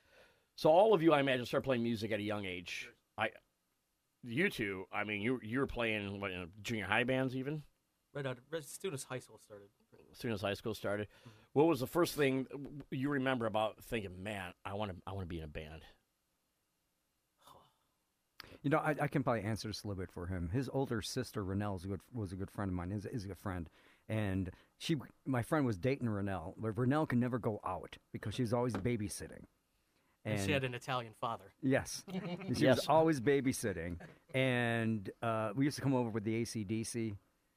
you 0.00 0.08
gotta 0.08 0.22
have 0.22 0.32
one. 0.34 0.56
So 0.56 0.70
all 0.70 0.94
of 0.94 1.02
you, 1.02 1.12
I 1.12 1.20
imagine, 1.20 1.44
start 1.44 1.62
playing 1.62 1.82
music 1.82 2.10
at 2.10 2.18
a 2.18 2.22
young 2.22 2.46
age. 2.46 2.88
I, 3.18 3.28
you 4.24 4.48
two, 4.48 4.86
I 4.90 5.04
mean, 5.04 5.20
you 5.20 5.38
you 5.42 5.60
were 5.60 5.66
playing 5.66 6.20
what 6.20 6.30
in 6.30 6.48
junior 6.62 6.86
high 6.86 7.04
bands 7.04 7.36
even 7.36 7.62
Right 8.14 8.26
out, 8.26 8.38
right, 8.50 8.62
as 8.62 8.68
soon 8.80 8.94
as 8.94 9.04
high 9.04 9.18
school 9.20 9.38
started. 9.38 9.68
as 10.10 10.18
soon 10.18 10.32
as 10.32 10.40
high 10.40 10.54
school 10.54 10.74
started. 10.74 11.06
What 11.52 11.66
was 11.66 11.80
the 11.80 11.86
first 11.86 12.14
thing 12.16 12.46
you 12.90 13.10
remember 13.10 13.46
about 13.46 13.84
thinking, 13.84 14.22
man, 14.22 14.52
I 14.64 14.72
want 14.74 14.90
to 14.90 14.96
I 15.06 15.12
want 15.12 15.24
to 15.24 15.28
be 15.28 15.38
in 15.38 15.44
a 15.44 15.48
band? 15.48 15.82
You 18.62 18.70
know, 18.70 18.78
I, 18.78 18.94
I 19.00 19.08
can 19.08 19.22
probably 19.22 19.42
answer 19.42 19.68
this 19.68 19.82
a 19.82 19.88
little 19.88 20.00
bit 20.00 20.10
for 20.12 20.26
him. 20.26 20.50
His 20.52 20.68
older 20.72 21.02
sister, 21.02 21.44
Renelle, 21.44 21.76
is 21.76 21.84
a 21.84 21.88
good, 21.88 22.00
was 22.12 22.32
a 22.32 22.36
good 22.36 22.50
friend 22.50 22.68
of 22.70 22.74
mine. 22.74 22.92
Is, 22.92 23.06
is 23.06 23.24
a 23.24 23.28
good 23.28 23.38
friend, 23.38 23.68
and 24.08 24.50
she, 24.78 24.96
my 25.26 25.42
friend, 25.42 25.66
was 25.66 25.76
dating 25.78 26.08
Renelle. 26.08 26.54
But 26.56 26.76
Renelle 26.76 27.08
could 27.08 27.18
never 27.18 27.38
go 27.38 27.60
out 27.66 27.96
because 28.12 28.34
she 28.34 28.42
was 28.42 28.52
always 28.52 28.74
babysitting. 28.74 29.44
And 30.24 30.40
she 30.46 30.52
had 30.52 30.62
an 30.62 30.74
Italian 30.74 31.12
father. 31.20 31.52
Yes. 31.62 32.04
She 32.54 32.62
Yes. 32.64 32.76
was 32.76 32.86
always 32.86 33.20
babysitting. 33.20 33.96
And 34.34 35.10
uh, 35.22 35.50
we 35.56 35.64
used 35.64 35.76
to 35.76 35.82
come 35.82 35.94
over 35.94 36.10
with 36.10 36.22
the 36.22 36.36
AC/DC, 36.36 37.16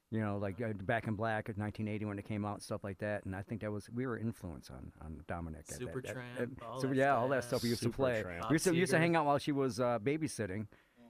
you 0.10 0.20
know, 0.20 0.38
like 0.40 0.60
uh, 0.60 0.74
Back 0.74 1.08
in 1.08 1.14
Black 1.14 1.48
of 1.50 1.58
1980 1.60 2.06
when 2.06 2.18
it 2.18 2.26
came 2.28 2.44
out 2.44 2.56
and 2.56 2.64
stuff 2.64 2.84
like 2.84 2.98
that. 3.00 3.26
And 3.26 3.36
I 3.36 3.44
think 3.44 3.62
that 3.62 3.72
was, 3.72 3.88
we 3.94 4.08
were 4.08 4.18
influenced 4.18 4.72
on, 4.72 4.92
on 5.02 5.20
Dominic. 5.28 5.66
at 5.72 5.80
that- 5.80 6.06
at- 6.08 6.42
at- 6.42 6.50
all 6.68 6.82
so, 6.82 6.88
that 6.88 6.96
yeah, 6.96 7.16
all 7.16 7.30
that 7.30 7.44
stuff 7.44 7.62
we 7.62 7.70
used 7.70 7.84
to 7.84 7.90
play. 7.90 8.24
Supertramp. 8.24 8.50
We 8.50 8.56
used 8.56 8.66
to, 8.66 8.72
we 8.72 8.78
used 8.80 8.92
to 8.94 8.98
hang 9.00 9.16
out 9.16 9.26
while 9.28 9.38
she 9.38 9.52
was 9.52 9.80
uh, 9.80 10.00
babysitting. 10.02 10.66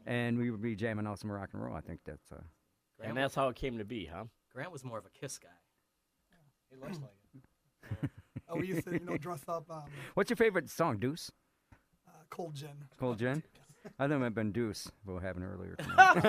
And 0.05 0.37
we 0.37 0.51
would 0.51 0.61
be 0.61 0.75
jamming 0.75 1.07
out 1.07 1.19
some 1.19 1.31
rock 1.31 1.49
and 1.53 1.63
roll. 1.63 1.75
I 1.75 1.81
think 1.81 2.01
that's. 2.05 2.31
Uh, 2.31 2.37
Grant, 2.97 3.09
And 3.09 3.17
that's 3.17 3.35
how 3.35 3.49
it 3.49 3.55
came 3.55 3.77
to 3.79 3.85
be, 3.85 4.05
huh? 4.05 4.25
Grant 4.53 4.71
was 4.71 4.83
more 4.85 4.97
of 4.97 5.05
a 5.05 5.09
Kiss 5.09 5.37
guy. 5.37 5.49
He 6.69 6.77
looks 6.77 6.99
like 6.99 7.11
it. 8.03 8.09
Oh, 8.47 8.57
we 8.61 8.67
used 8.67 8.85
to, 8.85 8.93
you 8.93 8.99
know, 9.01 9.17
dress 9.17 9.41
up 9.49 9.65
um, 9.71 9.89
what's 10.13 10.29
your 10.29 10.37
favorite 10.37 10.69
song, 10.69 10.99
Deuce? 11.01 11.31
uh, 12.05 12.11
cold 12.29 12.53
gin. 12.53 12.77
Cold 12.99 13.17
Gin? 13.17 13.41
I 13.99 14.05
think 14.05 14.17
it 14.17 14.19
might 14.21 14.25
have 14.25 14.35
been 14.37 14.51
Deuce 14.53 14.85
we'll 15.03 15.17
have 15.17 15.33
earlier. 15.41 15.73
tonight. 15.81 16.21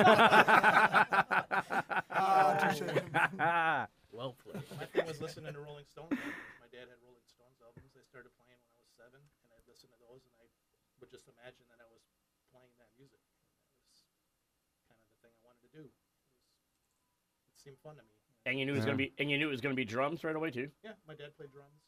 Ah. 3.36 3.86
Well 4.12 4.32
played. 4.40 4.64
My 4.80 4.88
thing 4.88 5.04
was 5.04 5.20
listening 5.20 5.52
to 5.52 5.60
Rolling 5.60 5.84
Stones. 5.84 6.08
albums. 6.16 6.40
My 6.60 6.68
dad 6.72 6.88
had 6.88 6.96
Rolling 7.04 7.28
Stones 7.28 7.60
albums. 7.60 7.92
I 7.92 8.04
started 8.08 8.32
playing 8.40 8.56
when 8.64 8.72
I 8.72 8.80
was 8.80 8.88
seven, 8.96 9.20
and 9.44 9.48
I'd 9.52 9.66
listen 9.68 9.92
to 9.92 9.98
those, 10.08 10.24
and 10.24 10.32
I 10.40 10.48
would 11.04 11.12
just 11.12 11.28
imagine 11.28 11.68
that 11.68 11.84
I 11.84 11.88
was 11.92 12.00
playing 12.48 12.72
that 12.80 12.88
music. 12.96 13.20
And 13.20 13.36
that 13.68 13.84
was 13.92 14.00
kind 14.88 14.96
of 14.96 15.04
the 15.04 15.20
thing 15.20 15.32
I 15.36 15.44
wanted 15.44 15.68
to 15.68 15.72
do. 15.76 15.84
It, 15.84 15.92
was, 15.92 17.20
it 17.44 17.55
seemed 17.66 17.78
fun 17.82 17.96
to 17.96 18.02
me. 18.02 18.08
And 18.46 18.58
you 18.58 18.64
knew 18.64 18.72
it 18.72 18.76
was 18.76 18.84
gonna 18.84 18.96
be 18.96 19.12
and 19.18 19.30
you 19.30 19.38
knew 19.38 19.48
it 19.48 19.50
was 19.50 19.60
gonna 19.60 19.74
be 19.74 19.84
drums 19.84 20.22
right 20.22 20.36
away 20.36 20.50
too. 20.50 20.70
Yeah, 20.84 20.92
my 21.06 21.14
dad 21.14 21.36
played 21.36 21.50
drums. 21.52 21.82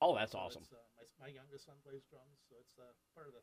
Oh, 0.00 0.16
that's 0.16 0.32
so 0.32 0.38
awesome. 0.38 0.62
It's, 0.62 0.72
uh, 0.72 0.76
my, 1.20 1.26
my 1.26 1.32
youngest 1.32 1.66
son 1.66 1.74
plays 1.84 2.02
drums, 2.10 2.40
so 2.48 2.56
it's 2.60 2.74
uh, 2.78 2.82
part 3.14 3.28
of 3.28 3.34
the. 3.34 3.40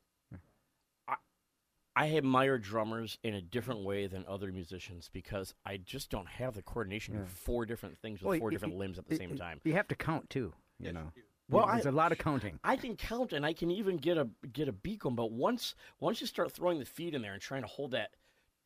I 1.96 2.16
admire 2.16 2.58
drummers 2.58 3.18
in 3.24 3.34
a 3.34 3.42
different 3.42 3.84
way 3.84 4.08
than 4.08 4.24
other 4.28 4.52
musicians 4.54 5.10
because 5.12 5.54
I 5.66 5.78
just 5.78 6.10
don't 6.10 6.28
have 6.30 6.54
the 6.54 6.62
coordination 6.62 7.14
to 7.14 7.20
do 7.22 7.26
Yeah. 7.26 7.30
four 7.34 7.66
different 7.66 7.98
things 8.00 8.22
with 8.22 8.30
Well, 8.30 8.40
four 8.40 8.50
y- 8.50 8.52
different 8.54 8.76
y- 8.76 8.80
limbs 8.80 8.98
at 9.00 9.06
the 9.06 9.16
y- 9.16 9.18
same 9.18 9.32
y- 9.32 9.36
time. 9.38 9.60
You 9.66 9.74
have 9.74 9.88
to 9.90 9.96
count 9.96 10.30
too. 10.30 10.54
You 10.78 10.86
Yes, 10.86 10.94
know, 10.94 11.12
you 11.16 11.22
do. 11.24 11.28
Well, 11.50 11.66
there's 11.68 11.88
I- 11.88 11.90
a 11.90 11.92
lot 11.92 12.12
of 12.14 12.18
counting. 12.20 12.60
I 12.64 12.78
can 12.78 12.96
count 12.96 13.34
and 13.34 13.46
I 13.46 13.54
can 13.54 13.70
even 13.72 13.98
get 13.98 14.18
a 14.18 14.30
get 14.54 14.68
a 14.70 14.72
beat 14.72 15.00
going, 15.00 15.16
but 15.16 15.32
once 15.32 15.76
once 16.00 16.22
you 16.22 16.28
start 16.28 16.52
throwing 16.54 16.80
the 16.80 16.86
feet 16.86 17.16
in 17.16 17.22
there 17.22 17.34
and 17.34 17.42
trying 17.42 17.64
to 17.64 17.68
hold 17.68 17.92
that 17.92 18.12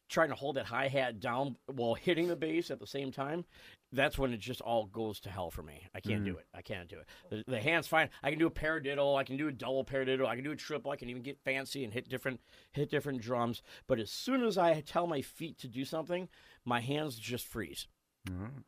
trying 0.09 0.29
to 0.29 0.35
hold 0.35 0.55
that 0.57 0.65
hi 0.65 0.87
hat 0.87 1.19
down 1.19 1.55
while 1.67 1.93
hitting 1.95 2.27
the 2.27 2.35
bass 2.35 2.69
at 2.71 2.79
the 2.79 2.87
same 2.87 3.11
time, 3.11 3.45
that's 3.91 4.17
when 4.17 4.33
it 4.33 4.39
just 4.39 4.61
all 4.61 4.85
goes 4.85 5.19
to 5.21 5.29
hell 5.29 5.49
for 5.51 5.63
me. 5.63 5.87
I 5.93 5.99
can't 5.99 6.23
do 6.25 6.37
it. 6.37 6.45
I 6.53 6.61
can't 6.61 6.89
do 6.89 6.97
it. 6.99 7.07
The, 7.29 7.51
the 7.51 7.59
hands 7.59 7.87
fine. 7.87 8.09
I 8.23 8.29
can 8.29 8.39
do 8.39 8.47
a 8.47 8.51
paradiddle. 8.51 9.17
I 9.17 9.23
can 9.23 9.37
do 9.37 9.47
a 9.47 9.51
double 9.51 9.85
paradiddle. 9.85 10.25
I 10.27 10.35
can 10.35 10.43
do 10.43 10.51
a 10.51 10.55
triple. 10.55 10.91
I 10.91 10.95
can 10.95 11.09
even 11.09 11.21
get 11.23 11.39
fancy 11.43 11.83
and 11.83 11.93
hit 11.93 12.09
different 12.09 12.41
hit 12.71 12.89
different 12.89 13.21
drums. 13.21 13.61
But 13.87 13.99
as 13.99 14.09
soon 14.11 14.43
as 14.43 14.57
I 14.57 14.81
tell 14.81 15.07
my 15.07 15.21
feet 15.21 15.57
to 15.59 15.67
do 15.67 15.85
something, 15.85 16.27
my 16.65 16.79
hands 16.79 17.17
just 17.17 17.45
freeze. 17.45 17.87
Mhm. 18.27 18.63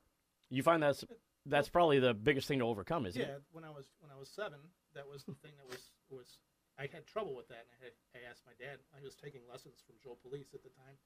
You 0.50 0.62
find 0.64 0.82
that's 0.82 1.04
that's 1.48 1.70
probably 1.70 2.00
the 2.00 2.14
biggest 2.14 2.48
thing 2.48 2.60
to 2.60 2.66
overcome, 2.66 3.06
isn't 3.06 3.22
Yeah, 3.22 3.36
it? 3.36 3.44
when 3.52 3.64
I 3.64 3.70
was 3.70 3.86
when 4.00 4.12
I 4.12 4.18
was 4.18 4.30
seven, 4.30 4.60
that 4.94 5.08
was 5.08 5.24
the 5.26 5.34
thing 5.36 5.54
that 5.58 5.68
was 5.68 5.92
was 6.10 6.38
I 6.78 6.88
had 6.88 7.08
trouble 7.08 7.36
with 7.36 7.48
that, 7.48 7.66
and 7.66 7.70
I 7.80 7.84
had 7.86 7.94
I 8.16 8.30
asked 8.30 8.44
my 8.46 8.54
dad. 8.60 8.80
I 8.96 9.02
was 9.04 9.16
taking 9.16 9.42
lessons 9.50 9.82
from 9.86 9.96
Joe 10.04 10.18
Police 10.22 10.54
at 10.54 10.62
the 10.64 10.70
time, 10.70 10.98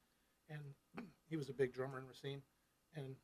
and 0.49 0.61
he 1.29 1.37
was 1.37 1.49
a 1.49 1.53
big 1.53 1.73
drummer 1.73 1.99
in 1.99 2.07
Racine, 2.07 2.41
and 2.95 3.15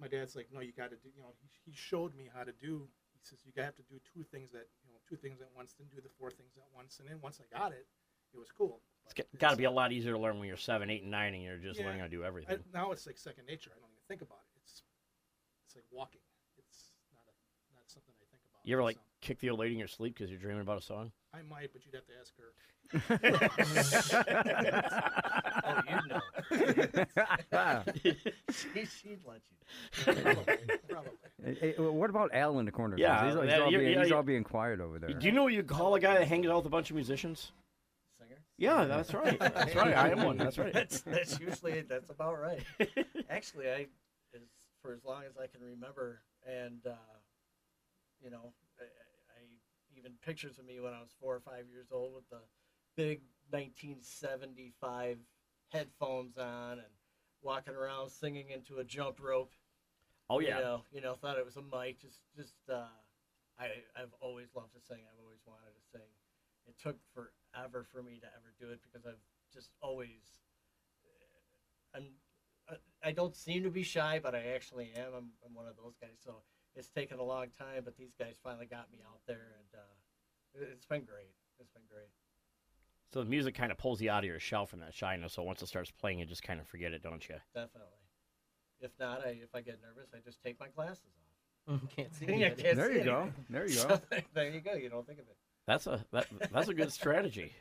my 0.00 0.08
dad's 0.08 0.34
like, 0.34 0.48
no, 0.52 0.60
you 0.60 0.72
got 0.72 0.90
to 0.90 0.96
do. 0.96 1.08
You 1.14 1.22
know, 1.22 1.34
he, 1.40 1.70
he 1.70 1.76
showed 1.76 2.14
me 2.14 2.28
how 2.32 2.44
to 2.44 2.52
do. 2.52 2.88
He 3.14 3.20
says 3.22 3.38
you 3.44 3.52
have 3.62 3.76
to 3.76 3.82
do 3.82 3.96
two 4.04 4.22
things 4.22 4.52
that 4.52 4.66
you 4.84 4.90
know 4.90 4.98
two 5.08 5.16
things 5.16 5.40
at 5.40 5.48
once, 5.54 5.74
then 5.78 5.88
do 5.94 6.00
the 6.00 6.12
four 6.18 6.30
things 6.30 6.56
at 6.56 6.68
once, 6.74 6.98
and 7.00 7.08
then 7.08 7.18
once 7.22 7.40
I 7.40 7.46
got 7.56 7.72
it, 7.72 7.86
it 8.32 8.38
was 8.38 8.50
cool. 8.50 8.80
It's 9.04 9.14
But 9.14 9.38
got 9.38 9.50
to 9.50 9.56
be 9.56 9.64
a 9.64 9.70
lot 9.70 9.92
easier 9.92 10.12
to 10.12 10.18
learn 10.18 10.38
when 10.38 10.48
you're 10.48 10.56
seven, 10.56 10.90
eight, 10.90 11.02
and 11.02 11.10
nine, 11.10 11.34
and 11.34 11.42
you're 11.42 11.58
just 11.58 11.78
Yeah. 11.78 11.86
learning 11.86 12.00
how 12.00 12.06
to 12.06 12.10
do 12.10 12.22
I, 12.22 12.26
everything. 12.26 12.58
now 12.72 12.90
it's 12.92 13.06
like 13.06 13.18
second 13.18 13.46
nature. 13.46 13.70
I 13.74 13.78
don't 13.80 13.90
even 13.90 14.02
think 14.08 14.22
about 14.22 14.40
it. 14.44 14.60
It's 14.62 14.82
it's 15.66 15.76
like 15.76 15.84
walking. 15.90 16.20
It's 16.58 16.92
not 17.12 17.22
a 17.28 17.34
not 17.74 17.84
something 17.88 18.14
I 18.20 18.26
think 18.30 18.42
about. 18.50 18.66
You 18.66 18.74
ever 18.74 18.82
like 18.82 18.96
So, 18.96 19.02
kick 19.20 19.38
the 19.40 19.50
old 19.50 19.60
lady 19.60 19.72
in 19.74 19.78
your 19.78 19.88
sleep 19.88 20.14
because 20.14 20.30
you're 20.30 20.40
dreaming 20.40 20.62
about 20.62 20.78
a 20.78 20.82
song? 20.84 21.12
I 21.32 21.42
might, 21.42 21.72
but 21.72 21.84
you'd 21.86 21.94
have 21.94 22.06
to 22.06 22.16
ask 22.20 22.36
her. 22.36 22.52
Oh, 22.94 23.00
you 25.88 25.96
know. 26.08 26.20
she, 28.50 28.84
she'd 28.86 29.20
let 29.26 29.40
you. 29.50 29.56
Probably. 30.04 30.56
probably. 30.88 31.10
Hey, 31.44 31.54
hey, 31.60 31.74
what 31.82 32.10
about 32.10 32.30
Al 32.34 32.58
in 32.58 32.66
the 32.66 32.72
corner? 32.72 32.96
Yeah, 32.98 33.26
he's, 33.26 33.34
he's 33.34 33.42
that- 33.50 33.60
all, 33.62 33.70
you're- 33.70 33.84
being, 33.84 33.94
yeah, 33.94 34.00
he's 34.00 34.08
you're- 34.08 34.16
all 34.16 34.22
being 34.22 34.44
quiet 34.44 34.80
over 34.80 34.98
there. 34.98 35.10
Do 35.10 35.26
you 35.26 35.32
know 35.32 35.44
what 35.44 35.52
you 35.52 35.62
call 35.62 35.94
a 35.94 36.00
guy 36.00 36.18
that 36.18 36.28
hangs 36.28 36.46
out 36.46 36.56
with 36.58 36.66
a 36.66 36.70
bunch 36.70 36.90
of 36.90 36.96
musicians? 36.96 37.52
Singer? 38.18 38.36
Yeah, 38.58 38.84
that's 38.84 39.12
right. 39.14 39.38
That's 39.38 39.74
right. 39.74 39.96
I 39.96 40.10
am 40.10 40.22
one. 40.22 40.36
That's 40.36 40.58
right. 40.58 40.72
That's, 40.72 41.00
that's 41.00 41.40
usually 41.40 41.80
that's 41.82 42.10
about 42.10 42.38
right. 42.40 42.60
Actually, 43.30 43.68
I 43.68 43.86
as 44.34 44.42
for 44.82 44.92
as 44.92 45.04
long 45.04 45.22
as 45.28 45.36
I 45.36 45.46
can 45.46 45.64
remember, 45.66 46.20
and 46.46 46.80
uh, 46.86 46.90
you 48.22 48.30
know, 48.30 48.52
I, 48.78 48.84
I 48.84 49.40
even 49.98 50.12
pictures 50.24 50.58
of 50.58 50.66
me 50.66 50.80
when 50.80 50.92
I 50.92 51.00
was 51.00 51.10
four 51.20 51.34
or 51.34 51.40
five 51.40 51.64
years 51.70 51.88
old 51.92 52.14
with 52.14 52.28
the 52.30 52.38
big 52.96 53.20
1975 53.50 55.18
headphones 55.68 56.36
on 56.38 56.72
and 56.72 56.94
walking 57.42 57.74
around 57.74 58.10
singing 58.10 58.50
into 58.50 58.78
a 58.78 58.84
jump 58.84 59.20
rope. 59.20 59.52
Oh 60.30 60.40
yeah. 60.40 60.58
You 60.58 60.64
know, 60.64 60.80
you 60.92 61.00
know, 61.00 61.14
thought 61.14 61.38
it 61.38 61.44
was 61.44 61.56
a 61.56 61.62
mic. 61.62 62.00
Just, 62.00 62.20
just. 62.36 62.54
Uh, 62.70 62.86
I, 63.58 63.66
I've 63.94 64.14
always 64.20 64.48
loved 64.56 64.74
to 64.74 64.80
sing. 64.80 64.98
I've 65.06 65.22
always 65.22 65.38
wanted 65.46 65.70
to 65.78 65.84
sing. 65.92 66.10
It 66.66 66.74
took 66.80 66.98
forever 67.14 67.86
for 67.92 68.02
me 68.02 68.18
to 68.18 68.26
ever 68.26 68.50
do 68.58 68.72
it 68.72 68.80
because 68.82 69.06
I've 69.06 69.22
just 69.52 69.70
always. 69.80 70.42
uh, 71.04 71.98
I'm. 71.98 72.06
I 73.04 73.12
don't 73.12 73.36
seem 73.36 73.62
to 73.64 73.70
be 73.70 73.82
shy, 73.82 74.18
but 74.22 74.34
I 74.34 74.56
actually 74.56 74.90
am. 74.96 75.12
I'm, 75.14 75.28
I'm 75.44 75.54
one 75.54 75.66
of 75.68 75.76
those 75.76 75.94
guys. 76.00 76.16
So 76.24 76.40
it's 76.74 76.88
taken 76.88 77.18
a 77.18 77.22
long 77.22 77.48
time, 77.56 77.84
but 77.84 77.96
these 77.96 78.14
guys 78.18 78.40
finally 78.42 78.66
got 78.66 78.90
me 78.90 78.98
out 79.06 79.20
there, 79.28 79.52
and 79.60 79.80
uh, 79.80 80.72
it's 80.72 80.86
been 80.86 81.04
great. 81.04 81.36
It's 81.60 81.70
been 81.70 81.86
great. 81.88 82.08
So 83.12 83.22
the 83.22 83.30
music 83.30 83.54
kind 83.54 83.70
of 83.70 83.78
pulls 83.78 84.00
you 84.00 84.10
out 84.10 84.24
of 84.24 84.28
your 84.28 84.40
shell 84.40 84.66
from 84.66 84.80
that 84.80 84.94
shyness. 84.94 85.34
So 85.34 85.42
once 85.42 85.62
it 85.62 85.68
starts 85.68 85.90
playing, 85.90 86.18
you 86.18 86.26
just 86.26 86.42
kind 86.42 86.60
of 86.60 86.66
forget 86.66 86.92
it, 86.92 87.02
don't 87.02 87.26
you? 87.28 87.36
Definitely. 87.54 87.98
If 88.80 88.90
not, 88.98 89.24
I 89.24 89.38
if 89.42 89.54
I 89.54 89.60
get 89.60 89.78
nervous, 89.82 90.10
I 90.14 90.18
just 90.24 90.42
take 90.42 90.58
my 90.58 90.68
glasses 90.68 91.04
off. 91.68 91.80
Can't 91.96 92.14
see 92.14 92.26
I 92.44 92.50
can't 92.50 92.76
There 92.76 92.92
see 92.92 92.98
you 92.98 93.04
go. 93.04 93.32
There 93.48 93.66
you 93.66 93.72
So 93.74 93.88
go. 93.88 94.00
there 94.34 94.50
you 94.50 94.60
go. 94.60 94.74
You 94.74 94.90
don't 94.90 95.06
think 95.06 95.20
of 95.20 95.26
it. 95.26 95.36
That's 95.66 95.86
a 95.86 96.04
that, 96.12 96.26
that's 96.52 96.68
a 96.68 96.74
good 96.74 96.92
strategy. 96.92 97.52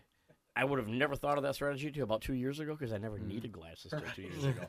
I 0.55 0.65
would 0.65 0.77
have 0.77 0.87
never 0.87 1.15
thought 1.15 1.37
of 1.37 1.43
that 1.43 1.55
strategy 1.55 1.89
till 1.91 2.03
about 2.03 2.21
two 2.21 2.33
years 2.33 2.59
ago 2.59 2.75
because 2.75 2.93
I 2.93 2.97
never 2.97 3.17
mm. 3.17 3.27
needed 3.27 3.51
glasses 3.51 3.91
till 3.91 4.01
two 4.15 4.23
years 4.23 4.43
ago. 4.43 4.65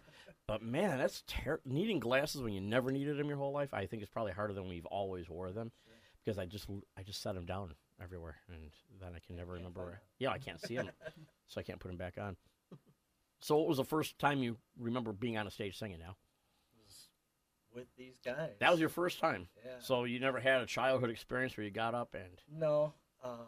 But 0.46 0.62
man, 0.62 0.98
that's 0.98 1.22
ter- 1.26 1.60
needing 1.64 1.98
glasses 1.98 2.42
when 2.42 2.52
you 2.52 2.60
never 2.60 2.90
needed 2.90 3.18
them 3.18 3.28
your 3.28 3.36
whole 3.36 3.52
life. 3.52 3.74
I 3.74 3.86
think 3.86 4.02
it's 4.02 4.10
probably 4.10 4.32
harder 4.32 4.54
than 4.54 4.68
we've 4.68 4.86
always 4.86 5.28
wore 5.28 5.50
them 5.50 5.72
because 6.24 6.38
I 6.38 6.46
just 6.46 6.68
I 6.96 7.02
just 7.02 7.20
set 7.20 7.34
them 7.34 7.44
down 7.44 7.70
everywhere, 8.02 8.36
and 8.48 8.70
then 9.00 9.12
I 9.14 9.18
can 9.24 9.36
never 9.36 9.52
remember. 9.52 9.84
Where. 9.84 10.02
Yeah, 10.18 10.30
I 10.30 10.38
can't 10.38 10.60
see 10.60 10.76
them, 10.76 10.90
so 11.46 11.60
I 11.60 11.62
can't 11.62 11.80
put 11.80 11.88
them 11.88 11.96
back 11.96 12.14
on. 12.18 12.36
So, 13.40 13.56
what 13.56 13.68
was 13.68 13.76
the 13.76 13.84
first 13.84 14.18
time 14.18 14.42
you 14.42 14.56
remember 14.78 15.12
being 15.12 15.36
on 15.36 15.46
a 15.46 15.50
stage 15.50 15.78
singing? 15.78 15.98
Now, 15.98 16.16
with 17.74 17.86
these 17.96 18.18
guys. 18.24 18.52
that 18.60 18.70
was 18.70 18.80
your 18.80 18.88
first 18.88 19.18
time. 19.18 19.48
Yeah. 19.64 19.72
So 19.80 20.04
you 20.04 20.20
never 20.20 20.40
had 20.40 20.62
a 20.62 20.66
childhood 20.66 21.10
experience 21.10 21.56
where 21.56 21.64
you 21.64 21.70
got 21.70 21.94
up 21.94 22.14
and 22.14 22.40
No, 22.50 22.94
um, 23.22 23.40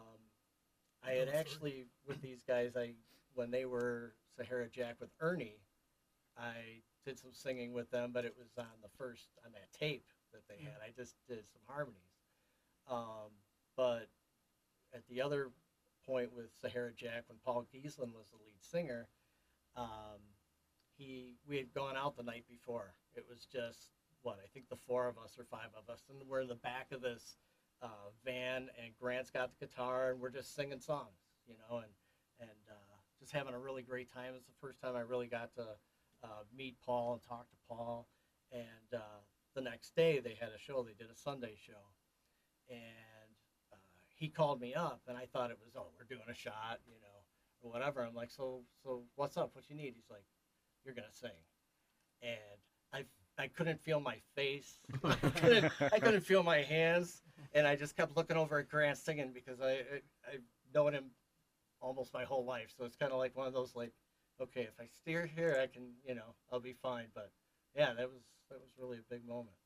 I 1.03 1.11
had 1.13 1.29
actually 1.29 1.85
with 2.07 2.21
these 2.21 2.43
guys. 2.47 2.75
I 2.75 2.91
when 3.35 3.51
they 3.51 3.65
were 3.65 4.13
Sahara 4.35 4.67
Jack 4.69 4.97
with 4.99 5.09
Ernie, 5.21 5.59
I 6.37 6.81
did 7.05 7.17
some 7.17 7.31
singing 7.33 7.73
with 7.73 7.89
them, 7.91 8.11
but 8.13 8.25
it 8.25 8.35
was 8.37 8.49
on 8.57 8.65
the 8.81 8.89
first 8.97 9.29
on 9.45 9.51
that 9.53 9.71
tape 9.77 10.05
that 10.33 10.41
they 10.49 10.61
had. 10.63 10.75
I 10.85 10.91
just 10.95 11.15
did 11.27 11.43
some 11.51 11.61
harmonies. 11.67 12.01
Um, 12.89 13.31
but 13.75 14.09
at 14.97 15.07
the 15.07 15.21
other 15.21 15.51
point 16.05 16.33
with 16.33 16.47
Sahara 16.61 16.91
Jack, 16.93 17.25
when 17.27 17.37
Paul 17.45 17.65
Giesland 17.73 18.13
was 18.13 18.29
the 18.29 18.37
lead 18.43 18.61
singer, 18.61 19.07
um, 19.75 20.19
he 20.97 21.35
we 21.47 21.57
had 21.57 21.73
gone 21.73 21.95
out 21.95 22.17
the 22.17 22.23
night 22.23 22.45
before. 22.49 22.95
It 23.15 23.25
was 23.29 23.45
just 23.45 23.91
what 24.23 24.39
I 24.43 24.47
think 24.53 24.69
the 24.69 24.77
four 24.87 25.07
of 25.07 25.17
us 25.17 25.37
or 25.37 25.45
five 25.45 25.69
of 25.77 25.93
us, 25.93 26.03
and 26.09 26.27
we're 26.27 26.41
in 26.41 26.47
the 26.47 26.55
back 26.55 26.91
of 26.91 27.01
this 27.01 27.37
uh, 27.81 28.09
van, 28.25 28.69
and 28.83 28.97
Grant's 28.99 29.29
got 29.29 29.51
the 29.51 29.65
guitar, 29.65 30.11
and 30.11 30.19
we're 30.19 30.31
just 30.31 30.55
singing 30.55 30.79
songs, 30.79 31.21
you 31.47 31.53
know, 31.53 31.77
and 31.77 31.91
and 32.39 32.59
uh, 32.69 32.95
just 33.19 33.31
having 33.31 33.53
a 33.53 33.59
really 33.59 33.83
great 33.83 34.11
time. 34.11 34.33
It's 34.35 34.47
the 34.47 34.53
first 34.61 34.81
time 34.81 34.95
I 34.95 35.01
really 35.01 35.27
got 35.27 35.53
to 35.55 35.65
uh, 36.23 36.43
meet 36.55 36.75
Paul 36.85 37.13
and 37.13 37.21
talk 37.23 37.49
to 37.49 37.57
Paul. 37.67 38.07
And 38.51 38.93
uh, 38.95 39.21
the 39.55 39.61
next 39.61 39.95
day 39.95 40.19
they 40.19 40.37
had 40.39 40.49
a 40.49 40.59
show. 40.59 40.83
They 40.83 40.93
did 40.93 41.11
a 41.11 41.15
Sunday 41.15 41.55
show, 41.65 41.93
and 42.69 43.06
he 44.17 44.29
called 44.29 44.59
me 44.59 44.73
up, 44.73 45.01
and 45.07 45.15
I 45.15 45.25
thought 45.31 45.51
it 45.51 45.59
was 45.63 45.75
oh 45.77 45.87
we're 45.97 46.05
doing 46.05 46.27
a 46.29 46.33
shot, 46.33 46.79
you 46.87 46.95
know, 47.01 47.17
or 47.61 47.71
whatever. 47.71 48.03
I'm 48.03 48.15
like 48.15 48.31
so 48.31 48.61
so 48.83 49.03
what's 49.15 49.37
up? 49.37 49.51
What 49.53 49.69
you 49.69 49.75
need? 49.75 49.93
He's 49.95 50.09
like 50.09 50.25
you're 50.83 50.95
gonna 50.95 51.07
sing, 51.11 51.29
and 52.21 52.59
I 52.91 53.05
I 53.41 53.47
couldn't 53.47 53.79
feel 53.79 53.99
my 53.99 54.17
face. 54.35 54.79
I 55.03 55.13
couldn't, 55.13 55.71
I 55.81 55.99
couldn't 55.99 56.21
feel 56.21 56.43
my 56.43 56.63
hands, 56.63 57.21
and 57.53 57.67
I 57.67 57.75
just 57.75 57.95
kept 57.95 58.17
looking 58.17 58.37
over 58.37 58.57
at 58.57 58.69
Grant 58.69 58.97
singing 58.97 59.31
because 59.33 59.61
I, 59.61 59.71
I 59.71 60.01
I've 60.33 60.41
known 60.73 60.93
him 60.93 61.11
almost 61.79 62.13
my 62.13 62.23
whole 62.23 62.45
life. 62.45 62.73
So 62.75 62.85
it's 62.85 62.95
kind 62.95 63.11
of 63.11 63.19
like 63.19 63.37
one 63.37 63.47
of 63.47 63.53
those 63.53 63.75
like, 63.75 63.91
okay, 64.41 64.61
if 64.61 64.79
I 64.79 64.87
steer 64.87 65.27
here, 65.27 65.59
I 65.61 65.67
can 65.67 65.91
you 66.05 66.15
know 66.15 66.33
I'll 66.51 66.59
be 66.59 66.73
fine. 66.73 67.07
But 67.13 67.31
yeah, 67.75 67.93
that 67.93 68.09
was 68.09 68.23
that 68.49 68.59
was 68.59 68.69
really 68.79 68.97
a 68.97 69.13
big 69.13 69.27
moment. 69.27 69.57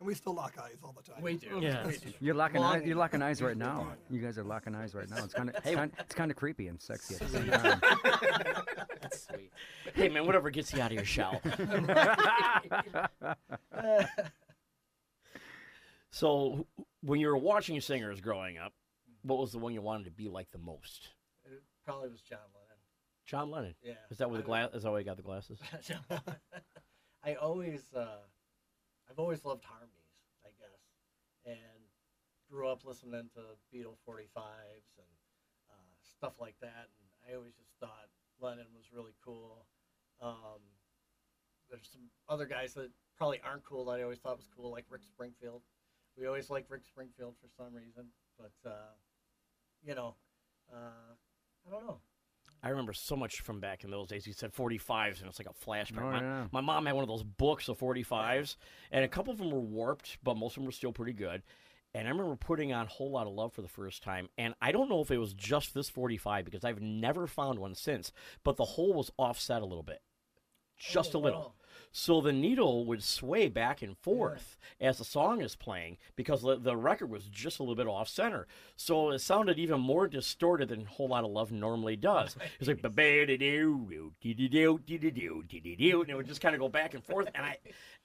And 0.00 0.06
we 0.08 0.14
still 0.14 0.34
lock 0.34 0.54
eyes 0.60 0.78
all 0.82 0.92
the 0.96 1.02
time. 1.12 1.22
We 1.22 1.36
do. 1.36 1.60
Yeah. 1.62 1.86
we 1.86 1.96
do. 1.96 2.12
You're 2.20 2.34
locking 2.34 2.60
Long- 2.60 2.76
eyes. 2.80 2.86
You're 2.86 2.96
locking 2.96 3.22
eyes 3.22 3.40
right 3.40 3.56
now. 3.56 3.92
You 4.10 4.20
guys 4.20 4.36
are 4.36 4.42
locking 4.42 4.74
eyes 4.74 4.94
right 4.96 5.08
now. 5.08 5.22
It's 5.24 5.32
kind 5.34 5.48
of 5.50 5.54
it's 5.64 5.74
kind, 5.76 5.92
it's 5.98 6.14
kind 6.14 6.30
of 6.30 6.36
creepy 6.36 6.66
and 6.66 6.80
sexy 6.80 7.14
at 7.14 7.20
the 7.20 7.28
same 7.28 7.50
time. 7.50 7.80
that's 9.00 9.26
sweet. 9.28 9.52
hey 9.94 10.08
man, 10.08 10.26
whatever 10.26 10.50
gets 10.50 10.72
you 10.72 10.80
out 10.82 10.90
of 10.90 10.96
your 10.96 11.04
shell. 11.04 11.40
so, 16.10 16.66
when 17.02 17.20
you 17.20 17.28
were 17.28 17.36
watching 17.38 17.80
singers 17.80 18.20
growing 18.20 18.58
up, 18.58 18.72
what 19.22 19.38
was 19.38 19.52
the 19.52 19.58
one 19.58 19.72
you 19.72 19.82
wanted 19.82 20.04
to 20.04 20.10
be 20.10 20.28
like 20.28 20.50
the 20.50 20.58
most? 20.58 21.08
It 21.44 21.62
probably 21.86 22.08
was 22.10 22.20
John 22.20 22.38
Lennon. 22.54 22.78
John 23.24 23.50
Lennon. 23.50 23.74
Yeah. 23.82 23.92
Is 24.10 24.18
that 24.18 24.30
with 24.30 24.40
the 24.40 24.44
I- 24.44 24.46
glass? 24.46 24.70
Is 24.74 24.82
that 24.82 24.90
why 24.90 24.98
you 24.98 25.04
got 25.04 25.16
the 25.16 25.22
glasses? 25.22 25.58
I 27.24 27.34
always, 27.34 27.82
uh, 27.96 28.16
I've 29.12 29.18
always 29.18 29.44
loved 29.44 29.62
harmonies, 29.68 30.16
I 30.40 30.48
guess, 30.56 30.80
and 31.44 31.84
grew 32.48 32.66
up 32.66 32.80
listening 32.82 33.28
to 33.36 33.40
Beatle 33.68 34.00
45s 34.08 34.88
and 34.96 35.12
uh, 35.68 35.92
stuff 36.00 36.40
like 36.40 36.54
that. 36.62 36.88
And 36.96 37.08
I 37.28 37.36
always 37.36 37.52
just 37.52 37.76
thought 37.78 38.08
Lennon 38.40 38.72
was 38.74 38.86
really 38.90 39.12
cool. 39.22 39.66
Um, 40.22 40.64
there's 41.68 41.90
some 41.92 42.08
other 42.26 42.46
guys 42.46 42.72
that 42.72 42.88
probably 43.18 43.38
aren't 43.44 43.64
cool 43.64 43.84
that 43.84 44.00
I 44.00 44.02
always 44.02 44.18
thought 44.18 44.38
was 44.38 44.48
cool, 44.56 44.70
like 44.70 44.86
Rick 44.88 45.04
Springfield. 45.04 45.60
We 46.16 46.26
always 46.26 46.48
liked 46.48 46.70
Rick 46.70 46.86
Springfield 46.86 47.34
for 47.38 47.48
some 47.54 47.74
reason, 47.74 48.06
but 48.38 48.70
uh, 48.70 48.96
you 49.84 49.94
know, 49.94 50.14
uh, 50.72 51.12
I 51.68 51.70
don't 51.70 51.86
know. 51.86 52.00
I 52.62 52.68
remember 52.68 52.92
so 52.92 53.16
much 53.16 53.40
from 53.40 53.58
back 53.60 53.82
in 53.82 53.90
those 53.90 54.06
days. 54.08 54.26
You 54.26 54.32
said 54.32 54.52
45s, 54.54 55.18
and 55.20 55.28
it's 55.28 55.38
like 55.40 55.48
a 55.48 55.66
flashback. 55.66 56.02
Oh, 56.02 56.10
my, 56.10 56.20
yeah. 56.20 56.46
my 56.52 56.60
mom 56.60 56.86
had 56.86 56.94
one 56.94 57.02
of 57.02 57.08
those 57.08 57.24
books 57.24 57.68
of 57.68 57.78
45s, 57.78 58.56
and 58.92 59.04
a 59.04 59.08
couple 59.08 59.32
of 59.32 59.38
them 59.38 59.50
were 59.50 59.58
warped, 59.60 60.18
but 60.22 60.36
most 60.36 60.52
of 60.52 60.56
them 60.56 60.66
were 60.66 60.72
still 60.72 60.92
pretty 60.92 61.12
good. 61.12 61.42
And 61.94 62.06
I 62.06 62.10
remember 62.10 62.36
putting 62.36 62.72
on 62.72 62.86
a 62.86 62.88
Whole 62.88 63.10
Lot 63.10 63.26
of 63.26 63.32
Love 63.34 63.52
for 63.52 63.62
the 63.62 63.68
first 63.68 64.02
time, 64.02 64.28
and 64.38 64.54
I 64.62 64.70
don't 64.72 64.88
know 64.88 65.00
if 65.02 65.10
it 65.10 65.18
was 65.18 65.34
just 65.34 65.74
this 65.74 65.90
45 65.90 66.44
because 66.44 66.64
I've 66.64 66.80
never 66.80 67.26
found 67.26 67.58
one 67.58 67.74
since, 67.74 68.12
but 68.44 68.56
the 68.56 68.64
hole 68.64 68.94
was 68.94 69.10
offset 69.18 69.60
a 69.60 69.66
little 69.66 69.82
bit. 69.82 70.00
Just 70.78 71.14
Oh, 71.14 71.18
a 71.18 71.20
little. 71.20 71.40
wow. 71.40 71.52
So 71.92 72.20
the 72.22 72.32
needle 72.32 72.86
would 72.86 73.02
sway 73.02 73.48
back 73.48 73.82
and 73.82 73.96
forth 73.98 74.56
as 74.80 74.98
the 74.98 75.04
song 75.04 75.42
is 75.42 75.54
playing 75.54 75.98
because 76.16 76.42
the, 76.42 76.56
the 76.56 76.76
record 76.76 77.10
was 77.10 77.24
just 77.24 77.58
a 77.58 77.62
little 77.62 77.76
bit 77.76 77.86
off 77.86 78.08
center. 78.08 78.46
So 78.76 79.10
it 79.10 79.18
sounded 79.20 79.58
even 79.58 79.80
more 79.80 80.08
distorted 80.08 80.70
than 80.70 80.86
Whole 80.86 81.08
Lot 81.08 81.24
of 81.24 81.30
Love 81.30 81.52
normally 81.52 81.96
does. 81.96 82.36
It's 82.58 82.68
like 82.68 82.82
and 86.00 86.10
it 86.10 86.16
would 86.16 86.26
just 86.26 86.40
kind 86.40 86.54
of 86.54 86.60
go 86.60 86.68
back 86.68 86.94
and 86.94 87.04
forth. 87.04 87.28
And 87.34 87.44
I, 87.44 87.58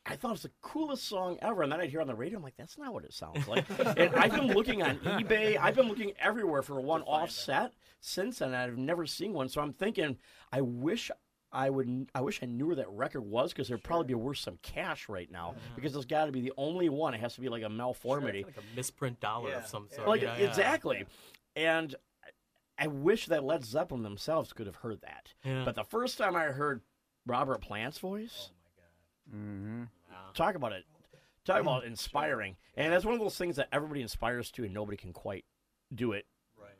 I 0.06 0.16
thought 0.16 0.30
it 0.30 0.32
was 0.32 0.42
the 0.44 0.52
coolest 0.62 1.06
song 1.06 1.38
ever. 1.42 1.64
And 1.64 1.72
then 1.72 1.80
I'd 1.80 1.90
hear 1.90 2.02
on 2.02 2.08
the 2.08 2.16
radio, 2.16 2.38
I'm 2.38 2.44
like, 2.44 2.58
that's 2.58 2.78
not 2.78 2.94
what 2.94 3.06
it 3.06 3.14
sounds 3.14 3.48
like. 3.48 3.66
and 3.98 4.14
I've 4.16 4.32
been 4.32 4.48
looking 4.48 4.84
on 4.84 4.98
eBay, 5.00 5.58
I've 5.60 5.76
been 5.76 5.88
looking 5.88 6.12
everywhere 6.20 6.62
for 6.62 6.82
one 6.82 7.04
offset 7.04 7.74
since 8.02 8.40
then. 8.40 8.50
and 8.50 8.58
I've 8.58 8.78
never 8.78 9.06
seen 9.06 9.34
one. 9.34 9.48
So 9.48 9.62
I'm 9.62 9.74
thinking, 9.74 10.18
I 10.52 10.62
wish 10.62 11.10
I 11.52 11.70
would. 11.70 12.08
I 12.14 12.22
wish 12.22 12.42
I 12.44 12.46
knew 12.46 12.68
where 12.68 12.76
that 12.76 12.90
record 12.90 13.22
was 13.22 13.54
because 13.54 13.70
it'd 13.70 13.84
probably 13.84 14.08
be 14.08 14.14
worth 14.16 14.38
some 14.40 14.60
cash 14.62 15.08
right 15.08 15.32
now 15.32 15.56
because 15.76 15.96
it's 15.96 16.06
got 16.06 16.26
to 16.26 16.32
be 16.32 16.42
the 16.42 16.54
only 16.58 16.90
one. 16.90 17.14
It 17.14 17.20
has 17.22 17.36
to 17.36 17.42
be 17.42 17.50
like 17.50 17.64
a 17.64 17.70
malformity, 17.70 18.44
like 18.46 18.58
a 18.58 18.76
misprint 18.76 19.20
dollar 19.20 19.50
Yeah, 19.52 19.58
of 19.60 19.68
some 19.68 19.88
sort. 19.94 20.08
like 20.08 20.22
yeah, 20.22 20.38
yeah. 20.38 20.48
exactly. 20.48 21.06
And 21.56 21.96
I 22.78 22.84
I 22.84 22.88
wish 22.88 23.28
that 23.28 23.44
Led 23.44 23.64
Zeppelin 23.66 24.04
themselves 24.04 24.54
could 24.54 24.68
have 24.68 24.76
heard 24.78 25.02
that. 25.02 25.34
Yeah. 25.44 25.64
But 25.66 25.76
the 25.76 25.84
first 25.84 26.18
time 26.18 26.36
I 26.36 26.44
heard 26.46 26.82
Robert 27.26 27.62
Plant's 27.62 27.98
voice, 28.00 28.52
mm-hmm 29.34 29.84
talk 30.34 30.56
about 30.56 30.72
it, 30.72 30.84
talk 31.46 31.62
about 31.62 31.84
inspiring, 31.86 32.56
and 32.76 32.94
that's 32.94 33.06
one 33.06 33.14
of 33.14 33.20
those 33.20 33.38
things 33.38 33.56
that 33.56 33.68
everybody 33.72 34.02
inspires 34.02 34.52
to, 34.52 34.64
and 34.64 34.74
nobody 34.74 34.98
can 34.98 35.14
quite 35.14 35.46
do 35.94 36.12
it. 36.12 36.26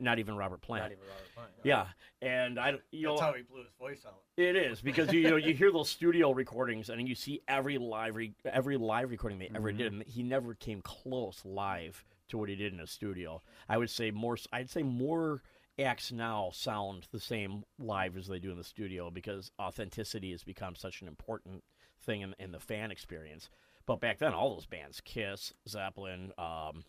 Not 0.00 0.18
even 0.18 0.36
Robert 0.36 0.60
Plant. 0.60 0.84
Not 0.84 0.92
even 0.92 1.04
Robert 1.04 1.34
Plant. 1.34 1.50
Yeah, 1.64 1.86
and 2.22 2.58
I, 2.58 2.74
you 2.90 3.04
know, 3.06 3.14
That's 3.14 3.22
how 3.22 3.32
he 3.34 3.42
blew 3.42 3.60
his 3.60 3.72
voice 3.78 4.04
out. 4.06 4.22
It 4.36 4.56
is 4.56 4.80
because 4.80 5.12
you, 5.12 5.20
you 5.20 5.30
know 5.30 5.36
you 5.36 5.54
hear 5.54 5.72
those 5.72 5.88
studio 5.88 6.32
recordings 6.32 6.90
and 6.90 7.08
you 7.08 7.14
see 7.14 7.40
every 7.48 7.78
live 7.78 8.14
re- 8.14 8.34
every 8.44 8.76
live 8.76 9.10
recording 9.10 9.38
they 9.38 9.50
ever 9.54 9.72
did, 9.72 9.92
and 9.92 10.02
he 10.04 10.22
never 10.22 10.54
came 10.54 10.80
close 10.82 11.42
live 11.44 12.04
to 12.28 12.38
what 12.38 12.48
he 12.48 12.54
did 12.56 12.72
in 12.72 12.80
a 12.80 12.86
studio. 12.86 13.42
I 13.68 13.78
would 13.78 13.90
say 13.90 14.10
more. 14.10 14.36
I'd 14.52 14.70
say 14.70 14.82
more 14.82 15.42
acts 15.78 16.10
now 16.12 16.50
sound 16.52 17.06
the 17.12 17.20
same 17.20 17.64
live 17.78 18.16
as 18.16 18.26
they 18.26 18.38
do 18.38 18.50
in 18.50 18.58
the 18.58 18.64
studio 18.64 19.10
because 19.10 19.50
authenticity 19.60 20.32
has 20.32 20.42
become 20.42 20.74
such 20.74 21.02
an 21.02 21.08
important 21.08 21.62
thing 22.00 22.22
in, 22.22 22.34
in 22.38 22.52
the 22.52 22.60
fan 22.60 22.90
experience. 22.90 23.48
But 23.86 24.00
back 24.00 24.18
then, 24.18 24.34
all 24.34 24.54
those 24.54 24.66
bands, 24.66 25.00
Kiss, 25.00 25.54
Zeppelin, 25.68 26.32
um, 26.36 26.84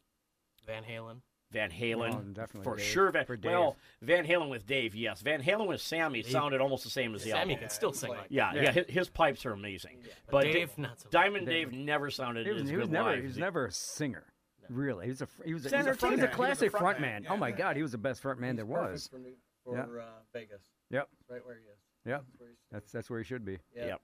Van 0.66 0.84
Halen. 0.84 1.22
Van 1.52 1.72
Halen, 1.72 2.36
for 2.64 2.76
Dave. 2.76 2.86
sure. 2.86 3.12
Van, 3.12 3.26
For 3.26 3.36
Dave. 3.36 3.52
well, 3.52 3.78
Van 4.04 4.26
Halen 4.26 4.50
with 4.50 4.68
Dave, 4.68 4.94
yes. 4.94 5.22
Van 5.22 5.42
Halen 5.42 5.68
with 5.68 5.82
Sammy 5.82 6.22
sounded 6.22 6.62
almost 6.62 6.84
the 6.84 6.92
same 6.92 7.16
as 7.16 7.24
the 7.24 7.32
other. 7.32 7.42
Sammy 7.42 7.54
album. 7.56 7.62
can 7.68 7.70
still 7.72 7.92
sing 7.92 8.10
like- 8.12 8.20
like 8.20 8.28
Yeah, 8.30 8.54
yeah, 8.54 8.72
his, 8.72 8.86
his 8.88 9.10
pipes 9.10 9.46
are 9.48 9.52
amazing. 9.54 10.04
But 10.30 10.44
Dave, 10.44 10.76
Da- 10.76 10.82
not 10.84 11.00
so. 11.02 11.10
Diamond 11.10 11.48
Dave, 11.48 11.72
never 11.74 12.12
sounded 12.12 12.46
He 12.46 12.52
was, 12.54 12.62
as 12.64 12.70
he 12.70 12.76
good 12.76 12.82
was 12.82 12.90
never 12.90 13.10
live 13.10 13.20
he 13.22 13.26
was 13.26 13.38
never 13.38 13.66
a 13.66 13.72
singer. 13.72 14.26
Really, 14.70 15.06
he 15.06 15.10
was 15.10 15.22
a 15.24 15.28
he 15.44 15.54
was 15.56 15.66
a, 15.66 15.70
He's 15.70 15.72
he 15.72 15.78
was 15.78 15.88
a, 15.88 15.90
he 15.90 15.90
was 15.92 16.02
He 16.02 16.08
a 16.08 16.12
was 16.12 16.24
a 16.24 16.28
classic 16.28 16.70
front 16.72 16.84
front 16.84 17.02
man, 17.02 17.24
man. 17.24 17.32
Oh 17.32 17.38
my. 17.38 17.50
God, 17.52 17.76
he 17.76 17.82
was 17.82 17.92
the 17.94 17.98
best 17.98 18.22
front 18.22 18.40
man 18.40 18.56
there 18.56 18.68
was. 18.68 19.08
for, 19.08 19.18
New, 19.18 19.34
for 19.66 19.76
Yeah. 19.76 20.02
uh, 20.02 20.06
Vegas. 20.32 20.62
Yep, 20.92 21.10
That's 21.18 21.30
right 21.32 21.46
where 21.46 21.56
he 21.56 21.62
is. 21.62 21.78
yep. 22.06 22.24
That's 22.28 22.40
where 22.40 22.50
he's 22.50 22.58
That's 22.72 22.92
that's 22.92 23.10
where 23.10 23.20
he 23.20 23.26
should 23.26 23.44
be. 23.44 23.58
yeah. 23.76 23.86
Yep. 23.88 24.02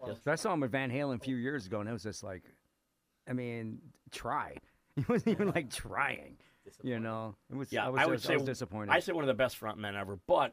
Clown 0.00 0.16
I 0.26 0.34
saw 0.36 0.54
him 0.54 0.60
with 0.60 0.72
Van 0.72 0.90
Halen 0.90 1.16
a 1.16 1.18
few 1.18 1.36
years 1.36 1.66
ago, 1.66 1.80
and 1.80 1.88
it 1.88 1.92
was 1.92 2.02
just 2.02 2.22
like, 2.22 2.42
I 3.28 3.34
mean, 3.34 3.78
try. 4.10 4.56
He 4.96 5.04
wasn't 5.08 5.32
even 5.32 5.50
like 5.50 5.70
trying. 5.70 6.36
You 6.82 6.98
know, 7.00 7.34
it 7.50 7.56
was. 7.56 7.72
Yeah, 7.72 7.86
I, 7.86 7.88
was 7.90 8.00
I 8.00 8.06
would 8.06 8.14
just- 8.14 8.26
say 8.26 8.34
I 8.34 8.36
was 8.36 8.46
disappointed. 8.46 8.90
I 8.92 9.00
say 9.00 9.12
one 9.12 9.24
of 9.24 9.28
the 9.28 9.34
best 9.34 9.56
front 9.56 9.78
men 9.78 9.96
ever, 9.96 10.18
but 10.26 10.52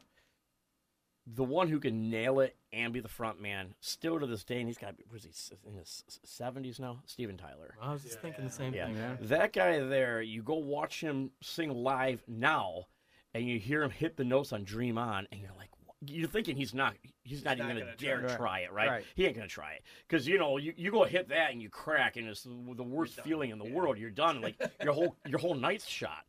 the 1.26 1.44
one 1.44 1.68
who 1.68 1.78
can 1.78 2.10
nail 2.10 2.40
it 2.40 2.56
and 2.72 2.92
be 2.92 2.98
the 3.00 3.08
front 3.08 3.40
man 3.40 3.74
still 3.80 4.18
to 4.18 4.26
this 4.26 4.42
day, 4.42 4.58
and 4.58 4.66
he's 4.68 4.78
got 4.78 4.94
was 5.12 5.22
he 5.22 5.30
in 5.68 5.76
his 5.76 6.02
seventies 6.24 6.80
now? 6.80 7.00
Steven 7.06 7.36
Tyler. 7.36 7.74
I 7.80 7.92
was 7.92 8.02
just 8.02 8.20
thinking 8.20 8.44
the 8.44 8.50
same 8.50 8.74
Yeah. 8.74 8.86
thing. 8.86 8.96
Yeah. 8.96 9.16
That 9.20 9.52
guy 9.52 9.78
there, 9.80 10.20
you 10.20 10.42
go 10.42 10.54
watch 10.56 11.00
him 11.00 11.30
sing 11.40 11.70
live 11.70 12.22
now, 12.26 12.86
and 13.34 13.46
you 13.46 13.58
hear 13.58 13.82
him 13.84 13.90
hit 13.90 14.16
the 14.16 14.24
notes 14.24 14.52
on 14.52 14.64
"Dream 14.64 14.98
On," 14.98 15.28
and 15.30 15.40
you're 15.40 15.50
like, 15.56 15.70
"What?" 15.78 15.81
You're 16.06 16.28
thinking 16.28 16.56
he's 16.56 16.74
not, 16.74 16.94
he's 17.22 17.44
not, 17.44 17.58
not 17.58 17.64
even 17.66 17.76
gonna 17.78 17.80
gonna 17.86 17.96
dare 17.96 18.20
try. 18.22 18.36
try 18.36 18.58
it, 18.60 18.72
right? 18.72 18.88
Right. 18.90 19.04
He 19.14 19.24
ain't 19.26 19.36
gonna 19.36 19.46
try 19.48 19.72
it 19.74 19.82
because 20.08 20.26
you 20.26 20.38
know 20.38 20.56
you, 20.56 20.74
you 20.76 20.90
go 20.90 21.04
hit 21.04 21.28
that 21.28 21.52
and 21.52 21.62
you 21.62 21.68
crack, 21.70 22.16
and 22.16 22.26
it's 22.28 22.42
the 22.42 22.50
the 22.74 22.82
worst 22.82 23.20
feeling 23.20 23.50
in 23.50 23.58
the 23.58 23.70
world. 23.70 23.98
You're 23.98 24.10
done, 24.10 24.40
like 24.40 24.56
your 24.82 24.92
whole 24.92 25.16
your 25.26 25.38
whole 25.38 25.54
night's 25.54 25.86
shot. 25.86 26.24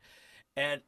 and 0.56 0.82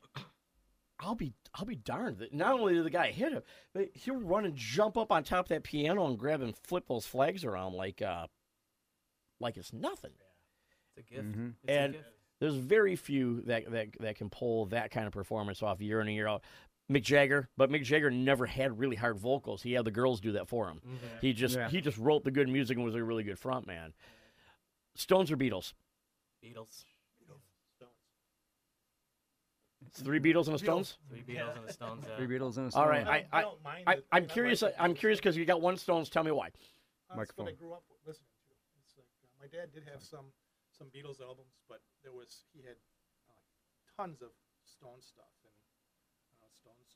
I'll 0.99 1.15
be 1.15 1.33
I'll 1.53 1.65
be 1.65 1.75
darned 1.75 2.19
that 2.19 2.33
not 2.33 2.53
only 2.59 2.73
did 2.75 2.85
the 2.85 2.89
guy 2.89 3.11
hit 3.11 3.33
him, 3.33 3.41
but 3.73 3.89
he'll 3.93 4.15
run 4.21 4.45
and 4.45 4.55
jump 4.55 4.97
up 4.97 5.11
on 5.11 5.23
top 5.23 5.45
of 5.45 5.49
that 5.49 5.63
piano 5.63 6.05
and 6.07 6.17
grab 6.17 6.41
and 6.41 6.55
flip 6.55 6.85
those 6.87 7.05
flags 7.05 7.43
around 7.43 7.73
like 7.73 8.01
uh 8.01 8.27
like 9.39 9.57
it's 9.57 9.73
nothing. 9.73 10.11
It's 10.95 11.09
a 11.09 11.13
gift. 11.13 11.27
Mhm. 11.37 11.53
It's 11.63 11.69
a 11.69 11.79
And 11.81 11.93
gift. 11.93 12.05
there's 12.39 12.55
very 12.55 12.95
few 12.95 13.41
that, 13.41 13.69
that 13.71 13.87
that 13.99 14.15
can 14.15 14.29
pull 14.29 14.67
that 14.67 14.91
kind 14.91 15.05
of 15.07 15.11
performance 15.11 15.61
off 15.61 15.81
year 15.81 15.99
in 15.99 16.07
and 16.07 16.15
year 16.15 16.27
out. 16.27 16.43
Mick 16.91 17.01
Jagger, 17.03 17.49
but 17.57 17.69
Mick 17.71 17.83
Jagger 17.83 18.11
never 18.11 18.45
had 18.45 18.77
really 18.79 18.95
hard 18.95 19.17
vocals. 19.17 19.63
He 19.63 19.73
had 19.73 19.85
the 19.85 19.91
girls 19.91 20.19
do 20.21 20.33
that 20.33 20.47
for 20.47 20.67
him. 20.69 20.81
He 21.21 21.33
just 21.33 21.55
Yeah. 21.55 21.69
he 21.69 21.81
just 21.81 21.97
wrote 21.97 22.23
the 22.23 22.31
good 22.31 22.47
music 22.47 22.77
and 22.77 22.85
was 22.85 22.95
a 22.95 23.03
really 23.03 23.23
good 23.23 23.39
front 23.39 23.65
man. 23.65 23.93
Stones 24.95 25.31
or 25.31 25.37
Beatles? 25.37 25.73
Beatles. 26.43 26.83
Stones. 27.23 27.41
It's 29.87 30.01
three 30.01 30.19
Beatles 30.19 30.45
and 30.45 30.55
the 30.55 30.59
Stones. 30.59 30.97
Three 31.09 31.21
Beatles 31.23 31.55
and 31.57 31.67
the 31.67 31.73
Stones. 31.73 32.05
Yeah. 32.07 32.15
Three 32.17 32.27
Beatles 32.27 32.57
and 32.57 32.67
a 32.67 32.71
Stones. 32.71 32.75
All 32.75 32.87
right, 32.87 33.07
I, 33.07 33.25
I, 33.31 33.41
I, 33.43 33.83
I, 33.87 33.97
I 34.11 34.17
am 34.17 34.27
curious. 34.27 34.61
like 34.61 34.75
I'm 34.79 34.93
curious 34.93 35.19
because 35.19 35.35
you 35.37 35.45
got 35.45 35.61
one 35.61 35.77
Stones. 35.77 36.09
Tell 36.09 36.23
me 36.23 36.31
why. 36.31 36.49
Uh, 37.09 37.17
That's 37.17 37.31
what 37.37 37.47
I 37.49 37.51
grew 37.53 37.73
up 37.73 37.83
listening 38.05 38.29
to. 38.49 38.53
It's 38.83 38.95
like 38.97 39.05
uh, 39.23 39.27
my 39.41 39.47
dad 39.47 39.71
did 39.73 39.83
have 39.91 40.01
some 40.03 40.25
some 40.77 40.87
Beatles 40.87 41.21
albums, 41.21 41.53
but 41.69 41.81
there 42.03 42.13
was 42.13 42.45
he 42.53 42.61
had 42.63 42.75
uh, 43.29 44.01
tons 44.01 44.21
of 44.21 44.29
Stone 44.65 45.01
stuff, 45.01 45.29
and 45.43 45.44
Stones 45.44 45.44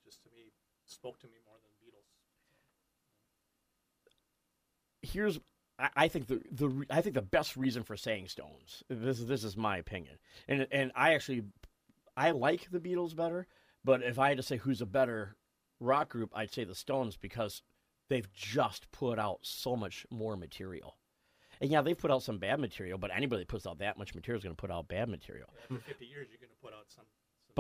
just 0.10 0.24
to 0.24 0.30
me 0.30 0.52
spoke 0.86 1.20
to 1.20 1.28
me 1.28 1.38
more 1.46 1.58
than 1.62 1.70
Beatles. 1.78 2.10
here's 5.02 5.40
I, 5.78 5.90
I 5.96 6.08
think 6.08 6.28
the 6.28 6.42
the 6.52 6.86
I 6.90 7.02
think 7.02 7.14
the 7.16 7.22
best 7.22 7.56
reason 7.56 7.84
for 7.84 7.96
saying 7.96 8.28
Stones. 8.28 8.84
This 8.90 9.20
is 9.20 9.28
this 9.28 9.44
is 9.44 9.56
my 9.56 9.78
opinion, 9.78 10.16
and 10.48 10.68
and 10.72 10.92
I 10.96 11.14
actually 11.14 11.44
I 12.18 12.32
like 12.32 12.70
the 12.72 12.80
Beatles 12.80 13.16
better. 13.16 13.48
But 13.86 14.04
if 14.04 14.20
I 14.20 14.30
had 14.30 14.38
to 14.38 14.44
say 14.44 14.58
who's 14.58 14.82
a 14.82 14.86
better 14.86 15.38
rock 15.80 16.10
group, 16.10 16.32
I'd 16.36 16.52
say 16.52 16.64
the 16.64 16.76
Stones 16.76 17.16
because 17.16 17.62
they've 18.10 18.32
just 18.34 18.92
put 18.92 19.20
out 19.20 19.40
so 19.44 19.76
much 19.76 20.06
more 20.10 20.36
material. 20.36 20.98
And 21.62 21.70
yeah, 21.70 21.82
they've 21.82 21.98
put 21.98 22.12
out 22.12 22.24
some 22.24 22.40
bad 22.40 22.60
material, 22.60 22.98
but 22.98 23.12
anybody 23.16 23.42
that 23.42 23.48
puts 23.48 23.68
out 23.68 23.80
that 23.80 23.98
much 23.98 24.16
material 24.16 24.40
is 24.40 24.44
going 24.44 24.56
to 24.56 24.60
put 24.60 24.72
out 24.72 24.88
bad 24.88 25.10
material. 25.10 25.50
Yeah, 25.54 25.78
for 25.78 25.84
50 25.84 26.06
years, 26.06 26.28
you're 26.32 26.40
going 26.40 26.50
to 26.50 26.62
put 26.62 26.74
out 26.74 26.86
some. 26.88 27.06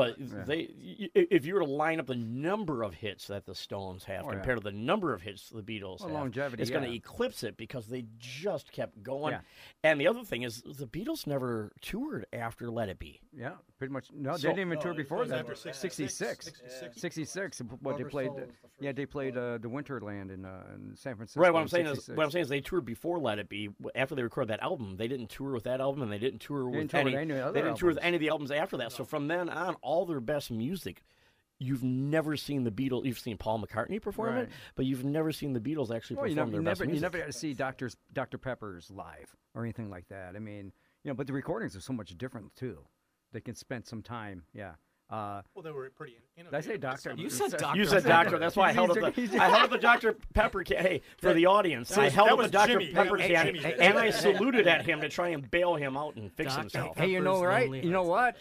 Some 0.07 0.15
But. 0.29 0.37
Yeah. 0.37 0.43
they, 0.45 0.57
y- 0.77 1.09
y- 1.15 1.27
if 1.31 1.45
you 1.45 1.53
were 1.53 1.59
to 1.61 1.65
line 1.65 1.99
up 1.99 2.07
the 2.07 2.15
number 2.15 2.83
of 2.83 2.93
hits 2.93 3.27
that 3.27 3.45
the 3.45 3.55
Stones 3.55 4.03
have 4.05 4.23
Oh, 4.25 4.29
yeah. 4.29 4.35
compared 4.37 4.57
to 4.59 4.63
the 4.63 4.71
number 4.71 5.13
of 5.13 5.21
hits 5.21 5.49
the 5.49 5.61
Beatles 5.61 5.99
Well, 5.99 6.09
have, 6.09 6.11
longevity, 6.11 6.61
it's 6.61 6.71
going 6.71 6.83
to 6.89 6.93
eclipse 6.95 7.43
it 7.43 7.57
because 7.57 7.87
they 7.87 8.05
just 8.17 8.71
kept 8.71 9.01
going. 9.03 9.33
Yeah. 9.33 9.41
And 9.83 9.99
the 9.99 10.07
other 10.07 10.23
thing 10.23 10.43
is, 10.43 10.61
the 10.61 10.87
Beatles 10.87 11.27
never 11.27 11.71
toured 11.81 12.25
after 12.33 12.69
Let 12.71 12.89
It 12.89 12.99
Be. 12.99 13.19
Yeah, 13.35 13.51
pretty 13.77 13.93
much. 13.93 14.07
No, 14.13 14.35
So- 14.35 14.47
they 14.47 14.53
didn't 14.55 14.59
even 14.67 14.75
No, 14.75 14.81
tour 14.81 14.93
before 14.93 15.25
that. 15.25 15.39
after 15.39 15.55
66. 15.55 16.45
66. 16.45 16.99
66. 17.01 17.61
What 17.81 17.97
they 17.97 18.03
played? 18.03 18.31
The 18.35 18.47
yeah, 18.81 18.91
they 18.93 19.05
played 19.05 19.35
uh, 19.35 19.57
the 19.57 19.67
Winterland 19.69 20.31
in, 20.33 20.45
uh, 20.45 20.63
in 20.73 20.95
San 20.95 21.15
Francisco. 21.15 21.41
Right. 21.41 21.51
What 21.51 21.59
I'm 21.59 21.63
in 21.65 21.69
saying 21.69 21.85
is, 21.87 22.07
what 22.09 22.23
I'm 22.23 22.31
saying 22.31 22.43
is, 22.43 22.49
they 22.49 22.61
toured 22.61 22.85
before 22.85 23.19
Let 23.19 23.37
It 23.39 23.49
Be. 23.49 23.69
After 23.95 24.15
they 24.15 24.23
recorded 24.23 24.49
that 24.51 24.61
album, 24.63 24.95
they 24.97 25.07
didn't 25.07 25.29
tour 25.29 25.51
with 25.51 25.63
that 25.63 25.81
album, 25.81 26.01
and 26.01 26.11
they 26.11 26.17
didn't 26.17 26.39
tour 26.39 26.65
with 26.65 26.75
didn't 26.75 26.91
tour 26.91 26.99
any. 27.01 27.11
with 27.11 27.19
any 27.19 27.33
other 27.39 27.51
they 27.51 27.61
didn't 27.61 27.77
tour 27.77 27.89
with 27.89 27.99
any 28.01 28.15
of 28.15 28.21
the 28.21 28.29
albums 28.29 28.51
after 28.51 28.77
that. 28.77 28.91
So 28.91 29.03
from 29.03 29.27
then 29.27 29.49
on, 29.49 29.75
all 29.89 30.05
their 30.05 30.19
best 30.19 30.51
music. 30.51 31.03
You've 31.57 31.83
never 31.83 32.37
seen 32.37 32.63
the 32.63 32.71
Beatles. 32.71 33.05
You've 33.05 33.19
seen 33.19 33.37
Paul 33.37 33.59
McCartney 33.61 34.01
perform 34.01 34.33
Right. 34.35 34.43
it, 34.43 34.49
but 34.75 34.85
you've 34.85 35.03
never 35.03 35.31
seen 35.33 35.51
the 35.53 35.59
Beatles 35.59 35.93
actually 35.93 36.17
Well, 36.17 36.27
you, 36.27 36.35
perform 36.35 36.49
you 36.49 36.53
their 36.53 36.61
best 36.61 36.79
never, 36.81 36.93
you 36.93 37.01
never 37.01 37.17
got 37.17 37.25
to 37.25 37.33
see 37.33 37.53
Dr. 37.53 37.89
Dr. 38.13 38.37
Pepper's 38.37 38.89
live 38.91 39.35
or 39.55 39.63
anything 39.63 39.89
like 39.89 40.07
that. 40.07 40.35
I 40.35 40.39
mean, 40.39 40.71
you 41.03 41.09
know, 41.11 41.15
but 41.15 41.27
the 41.27 41.33
recordings 41.33 41.75
are 41.75 41.81
so 41.81 41.91
much 41.91 42.17
different 42.17 42.55
too. 42.55 42.77
They 43.33 43.41
can 43.41 43.55
spend 43.55 43.85
some 43.87 44.01
time. 44.01 44.43
Yeah. 44.53 44.75
Uh, 45.09 45.41
well, 45.55 45.63
they 45.63 45.71
were 45.71 45.89
pretty 45.89 46.17
in- 46.37 46.45
did 46.45 46.53
I 46.53 46.61
say 46.61 46.77
doctor? 46.77 47.15
You 47.17 47.31
said 47.31 47.51
doctor. 47.57 47.79
You 47.79 47.85
said 47.85 48.03
doctor. 48.03 48.37
That's 48.37 48.55
why 48.55 48.69
I 48.69 48.73
held 48.73 48.91
up 48.91 48.97
the 49.15 49.39
I 49.41 49.49
held 49.49 49.63
up 49.63 49.71
the 49.71 49.79
Dr 49.79 50.15
Pepper 50.35 50.63
can. 50.63 50.77
Hey, 50.77 51.01
for 51.17 51.33
the 51.33 51.47
audience, 51.47 51.97
I 51.97 52.09
held 52.09 52.29
up 52.29 52.39
the 52.39 52.47
Dr 52.47 52.73
Jimmy. 52.73 52.93
Pepper 52.93 53.17
That 53.17 53.27
can, 53.27 53.45
Jimmy's 53.47 53.65
and 53.79 53.97
I 53.97 54.11
saluted 54.11 54.67
at 54.67 54.85
him 54.85 55.01
to 55.01 55.09
try 55.09 55.29
and 55.29 55.49
bail 55.49 55.73
him 55.75 55.97
out 55.97 56.15
and 56.15 56.31
fix 56.33 56.51
Dr. 56.53 56.61
himself. 56.61 56.97
Hey, 56.97 57.07
you 57.09 57.21
know, 57.21 57.43
right? 57.43 57.71
You 57.83 57.89
know 57.89 58.03
what? 58.03 58.35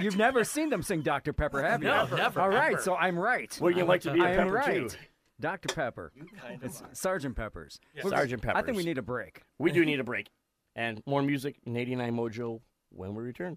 You've 0.00 0.16
never 0.16 0.42
seen 0.42 0.70
them 0.70 0.82
sing 0.82 1.02
Dr. 1.02 1.32
Pepper, 1.32 1.62
have 1.62 1.82
you? 1.82 1.88
No, 1.88 2.06
never, 2.06 2.40
All 2.40 2.48
right, 2.48 2.72
ever. 2.74 2.82
so 2.82 2.96
I'm 2.96 3.16
right. 3.18 3.56
Would 3.60 3.76
you 3.76 3.84
like 3.84 4.00
to 4.02 4.12
be 4.12 4.20
a 4.20 4.24
I 4.24 4.30
am 4.32 4.36
Pepper 4.38 4.52
right. 4.52 4.90
too? 4.90 4.96
Dr. 5.40 5.72
Pepper. 5.72 6.12
You 6.16 6.26
kind 6.42 6.62
of. 6.64 6.82
Sergeant 6.94 7.36
Peppers. 7.36 7.78
Yeah. 7.94 8.02
We're- 8.04 8.16
Sergeant 8.16 8.44
I 8.48 8.62
think 8.62 8.76
we 8.76 8.84
need 8.84 8.98
a 8.98 9.02
break. 9.02 9.42
We 9.58 9.70
do 9.70 9.84
need 9.84 10.00
a 10.00 10.04
break, 10.04 10.30
and 10.74 11.00
more 11.06 11.22
music. 11.22 11.56
in 11.64 11.76
89 11.76 12.12
Mojo 12.16 12.60
when 12.90 13.14
we 13.14 13.22
return. 13.22 13.56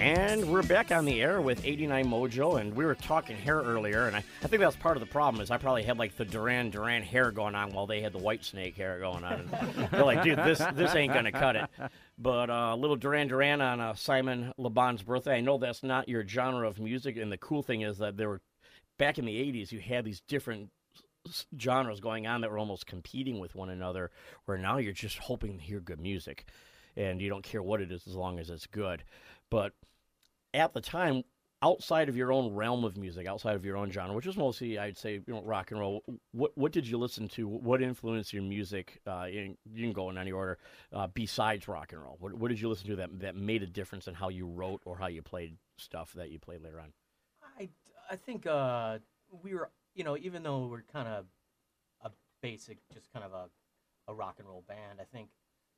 And 0.00 0.50
we're 0.50 0.62
back 0.62 0.92
on 0.92 1.04
the 1.04 1.20
air 1.20 1.42
with 1.42 1.62
89 1.62 2.06
Mojo, 2.06 2.58
and 2.58 2.74
we 2.74 2.86
were 2.86 2.94
talking 2.94 3.36
hair 3.36 3.58
earlier, 3.58 4.06
and 4.06 4.16
I, 4.16 4.24
I 4.42 4.46
think 4.46 4.60
that's 4.60 4.74
part 4.74 4.96
of 4.96 5.00
the 5.00 5.06
problem 5.06 5.42
is 5.42 5.50
I 5.50 5.58
probably 5.58 5.82
had 5.82 5.98
like 5.98 6.16
the 6.16 6.24
Duran 6.24 6.70
Duran 6.70 7.02
hair 7.02 7.30
going 7.30 7.54
on 7.54 7.74
while 7.74 7.86
they 7.86 8.00
had 8.00 8.14
the 8.14 8.18
Whitesnake 8.18 8.74
hair 8.76 8.98
going 8.98 9.24
on. 9.24 9.50
And 9.52 9.88
they're 9.90 10.02
like, 10.02 10.22
dude, 10.22 10.38
this 10.38 10.58
this 10.74 10.94
ain't 10.94 11.12
gonna 11.12 11.30
cut 11.30 11.54
it. 11.54 11.68
But 12.16 12.48
uh, 12.48 12.76
little 12.76 12.96
Duran 12.96 13.28
Duran 13.28 13.60
on 13.60 13.78
uh, 13.78 13.94
Simon 13.94 14.54
LeBon's 14.56 15.02
birthday. 15.02 15.36
I 15.36 15.42
know 15.42 15.58
that's 15.58 15.82
not 15.82 16.08
your 16.08 16.26
genre 16.26 16.66
of 16.66 16.80
music, 16.80 17.18
and 17.18 17.30
the 17.30 17.36
cool 17.36 17.62
thing 17.62 17.82
is 17.82 17.98
that 17.98 18.16
there 18.16 18.30
were 18.30 18.40
back 18.96 19.18
in 19.18 19.26
the 19.26 19.36
80s, 19.36 19.70
you 19.70 19.80
had 19.80 20.06
these 20.06 20.22
different 20.28 20.70
genres 21.60 22.00
going 22.00 22.26
on 22.26 22.40
that 22.40 22.50
were 22.50 22.58
almost 22.58 22.86
competing 22.86 23.38
with 23.38 23.54
one 23.54 23.68
another, 23.68 24.10
where 24.46 24.56
now 24.56 24.78
you're 24.78 24.94
just 24.94 25.18
hoping 25.18 25.58
to 25.58 25.62
hear 25.62 25.78
good 25.78 26.00
music, 26.00 26.46
and 26.96 27.20
you 27.20 27.28
don't 27.28 27.44
care 27.44 27.62
what 27.62 27.82
it 27.82 27.92
is 27.92 28.06
as 28.06 28.14
long 28.14 28.38
as 28.38 28.48
it's 28.48 28.66
good. 28.66 29.04
But 29.50 29.74
at 30.54 30.72
the 30.74 30.80
time, 30.80 31.22
outside 31.62 32.08
of 32.08 32.16
your 32.16 32.32
own 32.32 32.54
realm 32.54 32.84
of 32.84 32.96
music, 32.96 33.26
outside 33.26 33.54
of 33.54 33.64
your 33.64 33.76
own 33.76 33.90
genre, 33.90 34.14
which 34.14 34.26
is 34.26 34.36
mostly, 34.36 34.78
I'd 34.78 34.96
say, 34.96 35.14
you 35.14 35.34
know, 35.34 35.42
rock 35.42 35.70
and 35.70 35.80
roll. 35.80 36.02
What 36.32 36.56
what 36.56 36.72
did 36.72 36.86
you 36.86 36.98
listen 36.98 37.28
to? 37.28 37.46
What 37.46 37.82
influenced 37.82 38.32
your 38.32 38.42
music? 38.42 39.00
Uh, 39.06 39.26
in, 39.30 39.56
you 39.72 39.84
can 39.84 39.92
go 39.92 40.10
in 40.10 40.18
any 40.18 40.32
order. 40.32 40.58
Uh, 40.92 41.06
besides 41.12 41.68
rock 41.68 41.92
and 41.92 42.02
roll, 42.02 42.16
what, 42.18 42.34
what 42.34 42.48
did 42.48 42.60
you 42.60 42.68
listen 42.68 42.88
to 42.88 42.96
that 42.96 43.20
that 43.20 43.36
made 43.36 43.62
a 43.62 43.66
difference 43.66 44.08
in 44.08 44.14
how 44.14 44.28
you 44.28 44.46
wrote 44.46 44.80
or 44.84 44.96
how 44.96 45.06
you 45.06 45.22
played 45.22 45.56
stuff 45.76 46.12
that 46.14 46.30
you 46.30 46.38
played 46.38 46.62
later 46.62 46.80
on? 46.80 46.92
I, 47.58 47.68
I 48.10 48.16
think 48.16 48.46
uh, 48.46 48.98
we 49.42 49.54
were, 49.54 49.70
you 49.94 50.04
know, 50.04 50.16
even 50.16 50.42
though 50.42 50.66
we're 50.66 50.82
kind 50.82 51.08
of 51.08 51.26
a 52.02 52.10
basic, 52.42 52.78
just 52.92 53.12
kind 53.12 53.24
of 53.24 53.32
a, 53.32 53.48
a 54.10 54.14
rock 54.14 54.36
and 54.38 54.48
roll 54.48 54.64
band, 54.66 54.98
I 55.00 55.04
think 55.04 55.28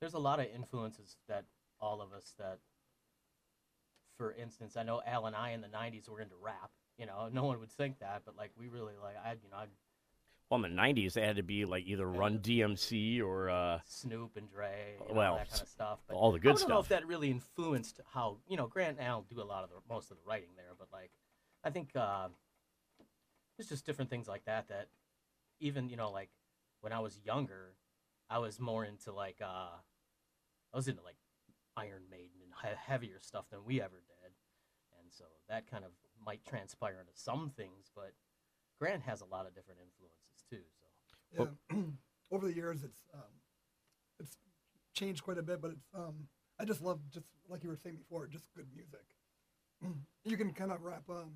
there's 0.00 0.14
a 0.14 0.18
lot 0.18 0.40
of 0.40 0.46
influences 0.54 1.16
that 1.28 1.44
all 1.80 2.00
of 2.00 2.12
us 2.12 2.34
that, 2.38 2.58
for 4.16 4.32
instance, 4.32 4.76
I 4.76 4.82
know 4.82 5.00
Al 5.06 5.26
and 5.26 5.34
I 5.36 5.50
in 5.50 5.60
the 5.60 5.68
90s 5.68 6.08
were 6.08 6.20
into 6.20 6.34
rap. 6.40 6.70
You 6.98 7.06
know, 7.06 7.28
no 7.32 7.44
one 7.44 7.58
would 7.60 7.70
think 7.72 7.98
that, 8.00 8.22
but 8.24 8.36
like 8.36 8.50
we 8.56 8.68
really 8.68 8.92
like, 9.02 9.16
I, 9.24 9.32
you 9.32 9.50
know, 9.50 9.56
I'd 9.56 9.68
Well, 10.50 10.62
in 10.64 10.74
the 10.76 10.80
'90s, 10.82 11.16
it 11.16 11.24
had 11.24 11.36
to 11.36 11.42
be 11.42 11.64
like 11.64 11.84
either 11.86 12.06
Run 12.06 12.38
DMC 12.38 13.22
or 13.22 13.48
uh, 13.48 13.80
Snoop 13.86 14.36
and 14.36 14.48
Dre, 14.50 14.96
you 15.00 15.08
know, 15.08 15.14
Well, 15.18 15.36
that 15.36 15.50
kind 15.50 15.62
of 15.62 15.68
stuff. 15.68 15.98
But 16.06 16.14
all 16.16 16.30
the 16.32 16.36
I 16.36 16.40
good 16.40 16.56
don't 16.58 16.68
know 16.68 16.78
if 16.80 16.86
stuff. 16.86 17.00
that 17.00 17.06
really 17.06 17.30
influenced 17.30 18.00
how 18.12 18.36
you 18.46 18.56
know 18.58 18.66
Grant 18.66 18.98
and 18.98 19.06
Al 19.06 19.22
do 19.22 19.40
a 19.40 19.42
lot 19.42 19.64
of 19.64 19.70
the 19.70 19.76
most 19.88 20.10
of 20.10 20.18
the 20.18 20.22
writing 20.26 20.50
there, 20.54 20.74
but 20.78 20.88
like 20.92 21.10
I 21.64 21.70
think 21.70 21.96
uh, 21.96 22.28
there's 23.56 23.68
just 23.68 23.86
different 23.86 24.10
things 24.10 24.28
like 24.28 24.44
that 24.44 24.68
that 24.68 24.88
even 25.60 25.88
you 25.88 25.96
know 25.96 26.10
like 26.10 26.28
when 26.82 26.92
I 26.92 27.00
was 27.00 27.18
younger, 27.24 27.74
I 28.28 28.38
was 28.38 28.60
more 28.60 28.84
into 28.84 29.12
like 29.12 29.38
uh, 29.40 29.70
I 30.74 30.76
was 30.76 30.88
into 30.88 31.02
like 31.02 31.16
Iron 31.76 32.02
Maiden 32.10 32.41
heavier 32.68 33.18
stuff 33.20 33.46
than 33.50 33.64
we 33.64 33.80
ever 33.80 34.02
did, 34.06 34.32
and 34.98 35.12
so 35.12 35.24
that 35.48 35.70
kind 35.70 35.84
of 35.84 35.90
might 36.24 36.44
transpire 36.44 37.00
into 37.00 37.12
some 37.14 37.50
things, 37.56 37.90
but 37.94 38.12
Grant 38.78 39.02
has 39.02 39.20
a 39.20 39.24
lot 39.24 39.46
of 39.46 39.54
different 39.54 39.80
influences 39.80 40.44
too. 40.48 40.64
So 41.36 41.48
Yeah. 41.70 41.78
Over 42.32 42.46
the 42.46 42.54
years, 42.54 42.82
it's 42.82 43.02
um, 43.12 43.32
it's 44.18 44.38
changed 44.94 45.22
quite 45.22 45.36
a 45.38 45.42
bit, 45.42 45.60
but 45.60 45.72
it's 45.72 45.86
um, 45.94 46.28
I 46.58 46.64
just 46.64 46.80
love 46.80 47.00
just 47.10 47.26
like 47.48 47.62
you 47.62 47.68
were 47.68 47.76
saying 47.76 47.96
before, 47.96 48.26
just 48.26 48.44
good 48.54 48.66
music. 48.74 49.06
You 50.24 50.36
can 50.36 50.52
kind 50.52 50.70
of 50.70 50.82
wrap 50.82 51.02
um, 51.10 51.32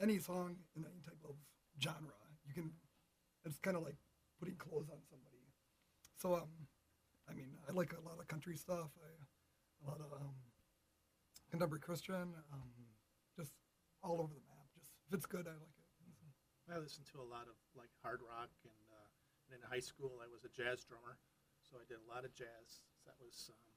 any 0.00 0.18
song 0.18 0.56
in 0.74 0.84
any 0.84 1.00
type 1.00 1.22
of 1.24 1.36
genre. 1.80 2.18
You 2.46 2.52
can. 2.52 2.72
It's 3.44 3.58
kind 3.58 3.76
of 3.76 3.84
like 3.84 3.96
putting 4.40 4.56
clothes 4.56 4.88
on 4.90 4.98
somebody. 5.08 5.46
So 6.16 6.34
um, 6.34 6.50
I 7.30 7.32
mean, 7.32 7.56
I 7.68 7.72
like 7.72 7.92
a 7.92 8.00
lot 8.08 8.18
of 8.18 8.26
country 8.28 8.56
stuff. 8.56 8.90
I, 8.98 9.08
a 9.82 9.90
lot 9.90 10.00
of 10.00 10.10
um, 10.14 10.34
contemporary 11.50 11.80
Christian. 11.82 12.34
Um, 12.52 12.70
just 13.36 13.52
all 14.02 14.20
over 14.22 14.32
the 14.34 14.44
map. 14.46 14.66
Just 14.78 14.92
if 15.08 15.14
it's 15.14 15.26
good, 15.26 15.46
I 15.46 15.54
like 15.58 15.76
it. 15.78 15.88
I 16.72 16.78
listened 16.78 17.06
to 17.12 17.20
a 17.20 17.26
lot 17.26 17.50
of 17.50 17.58
like 17.74 17.90
hard 18.00 18.22
rock, 18.22 18.48
and, 18.64 18.82
uh, 18.88 19.08
and 19.50 19.58
in 19.58 19.62
high 19.66 19.82
school 19.82 20.22
I 20.22 20.28
was 20.30 20.46
a 20.46 20.52
jazz 20.54 20.86
drummer, 20.86 21.18
so 21.60 21.76
I 21.76 21.84
did 21.90 21.98
a 22.00 22.08
lot 22.08 22.24
of 22.24 22.32
jazz. 22.32 22.80
That 23.04 23.18
was 23.18 23.50
um, 23.50 23.72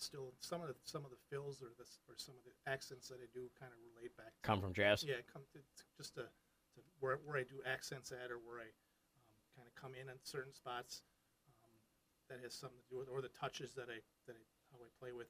still 0.00 0.32
some 0.40 0.64
of 0.64 0.72
the 0.72 0.76
some 0.88 1.04
of 1.04 1.12
the 1.12 1.20
fills 1.28 1.60
or 1.60 1.70
the 1.76 1.84
or 2.08 2.16
some 2.16 2.34
of 2.40 2.44
the 2.48 2.56
accents 2.64 3.12
that 3.12 3.20
I 3.20 3.28
do 3.36 3.52
kind 3.60 3.70
of 3.70 3.78
relate 3.92 4.16
back. 4.16 4.32
to 4.32 4.42
Come 4.42 4.64
from 4.64 4.72
jazz? 4.72 5.04
Yeah, 5.04 5.20
come 5.28 5.44
to, 5.52 5.60
to- 5.60 5.88
just 6.00 6.16
to, 6.16 6.24
to 6.24 6.78
where 7.04 7.20
where 7.28 7.36
I 7.36 7.44
do 7.44 7.60
accents 7.68 8.08
at 8.10 8.32
or 8.32 8.40
where 8.40 8.64
I 8.64 8.68
um, 8.72 9.28
kind 9.54 9.66
of 9.68 9.74
come 9.76 9.92
in 9.92 10.08
at 10.08 10.16
certain 10.24 10.56
spots. 10.56 11.04
Um, 11.60 11.76
that 12.32 12.38
has 12.42 12.56
something 12.56 12.80
to 12.80 12.88
do 12.88 12.98
with 13.04 13.12
or 13.12 13.20
the 13.20 13.30
touches 13.36 13.76
that 13.76 13.92
I 13.92 14.00
that 14.26 14.34
I 14.34 14.42
how 14.72 14.80
I 14.80 14.88
play 14.98 15.12
with. 15.12 15.28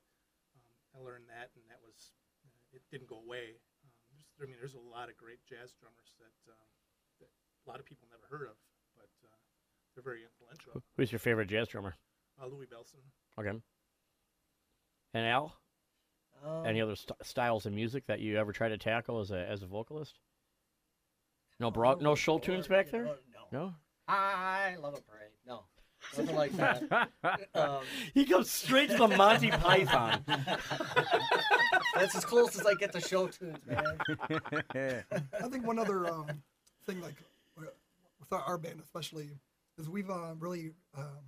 I 0.95 0.99
learned 1.03 1.27
that, 1.31 1.51
and 1.55 1.65
that 1.71 1.79
was 1.83 2.13
uh, 2.45 2.77
it 2.77 2.83
didn't 2.91 3.09
go 3.09 3.19
away. 3.23 3.59
Um, 3.85 3.91
there's, 4.39 4.49
I 4.49 4.51
mean, 4.51 4.59
there's 4.61 4.75
a 4.75 4.83
lot 4.83 5.09
of 5.09 5.17
great 5.17 5.39
jazz 5.47 5.73
drummers 5.79 6.11
that 6.19 6.35
um, 6.51 6.69
that 7.21 7.31
a 7.31 7.67
lot 7.71 7.79
of 7.79 7.87
people 7.87 8.09
never 8.11 8.27
heard 8.31 8.49
of, 8.51 8.57
but 8.97 9.11
uh, 9.25 9.37
they're 9.95 10.03
very 10.05 10.23
influential. 10.25 10.83
Who's 10.97 11.13
your 11.13 11.19
favorite 11.21 11.49
jazz 11.49 11.69
drummer? 11.69 11.95
Uh, 12.41 12.47
Louie 12.47 12.67
Bellson. 12.67 13.01
Okay. 13.39 13.57
And 15.13 15.27
Al, 15.27 15.57
Um, 16.45 16.65
any 16.67 16.81
other 16.81 16.95
st- 16.97 17.19
styles 17.23 17.67
of 17.67 17.73
music 17.73 18.07
that 18.07 18.21
you 18.21 18.39
ever 18.39 18.53
try 18.53 18.69
to 18.69 18.79
tackle 18.79 19.21
as 19.21 19.31
a 19.31 19.47
as 19.49 19.63
a 19.63 19.67
vocalist? 19.67 20.19
No 21.59 21.71
bro- 21.71 21.97
no 22.01 22.15
show 22.15 22.39
tunes 22.39 22.67
back 22.67 22.91
there? 22.91 23.05
No, 23.05 23.15
no. 23.53 23.59
No. 23.59 23.75
I 24.09 24.77
love 24.81 24.95
a 24.95 25.01
parade. 25.03 25.31
No, 25.47 25.65
nothing 26.17 26.37
like 26.37 26.53
that. 26.57 27.09
Um, 27.55 27.81
he 28.15 28.25
goes 28.25 28.51
straight 28.51 28.91
to 28.91 28.97
the 28.97 29.09
Monty 29.09 29.51
Python. 29.51 30.25
That's 31.95 32.15
as 32.15 32.25
close 32.25 32.59
as 32.59 32.65
I 32.67 32.75
get 32.75 32.93
to 32.93 33.01
show 33.01 33.27
tunes, 33.27 33.59
man. 33.67 33.99
I 34.75 35.49
think 35.49 35.67
one 35.67 35.79
other 35.79 36.07
um, 36.07 36.27
thing, 36.87 37.01
like 37.01 37.17
with 37.57 38.33
our, 38.33 38.41
our 38.41 38.59
band 38.59 38.81
especially, 38.83 39.31
is 39.79 39.89
we've 39.89 40.11
uh, 40.11 40.35
really 40.39 40.71
um, 40.97 41.19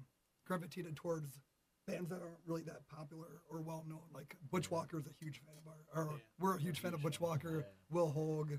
gravitated 0.46 0.96
towards 0.96 1.40
bands 1.86 2.08
that 2.10 2.22
aren't 2.22 2.38
really 2.46 2.62
that 2.62 2.88
popular 2.88 3.42
or 3.50 3.60
well 3.60 3.84
known. 3.88 4.00
Like 4.14 4.36
Butch 4.50 4.70
Walker 4.70 4.98
is 4.98 5.06
a 5.06 5.12
huge 5.24 5.40
fan 5.44 5.54
of 5.64 5.72
our, 5.72 6.04
or 6.04 6.10
Yeah. 6.12 6.18
we're 6.40 6.56
a 6.56 6.60
huge 6.60 6.80
fan 6.80 6.94
of 6.94 7.02
Butch 7.02 7.20
Walker, 7.20 7.66
Will 7.90 8.08
Hoge, 8.10 8.58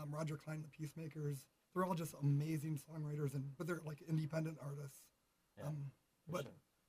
um, 0.00 0.10
Roger 0.12 0.36
Clyne, 0.36 0.62
the 0.62 0.68
Peacemakers. 0.68 1.46
They're 1.74 1.84
all 1.84 1.94
just 1.94 2.14
amazing 2.22 2.78
songwriters, 2.78 3.34
and 3.34 3.44
but 3.56 3.66
they're 3.66 3.80
like 3.86 4.02
independent 4.08 4.58
artists. 4.62 4.98
Um, 5.62 5.76
but 6.28 6.46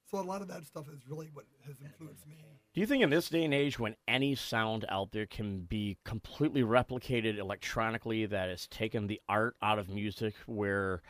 so 0.10 0.20
a 0.20 0.22
lot 0.22 0.42
of 0.42 0.48
that 0.48 0.64
stuff 0.64 0.88
is 0.88 1.00
really 1.10 1.30
what 1.34 1.46
has 1.66 1.76
influenced 1.82 2.28
me. 2.28 2.36
Do 2.74 2.82
you 2.82 2.88
think 2.88 3.04
in 3.04 3.10
this 3.10 3.30
day 3.30 3.44
and 3.44 3.54
age, 3.54 3.80
when 3.80 3.96
any 4.08 4.36
sound 4.36 4.86
out 4.90 5.12
there 5.12 5.26
can 5.26 5.62
be 5.62 5.98
completely 6.04 6.62
replicated 6.62 7.38
electronically, 7.38 8.26
that 8.26 8.50
has 8.50 8.68
taken 8.68 9.08
the 9.08 9.22
art 9.30 9.56
out 9.62 9.80
of 9.80 9.90
music? 9.90 10.36
Where 10.46 11.02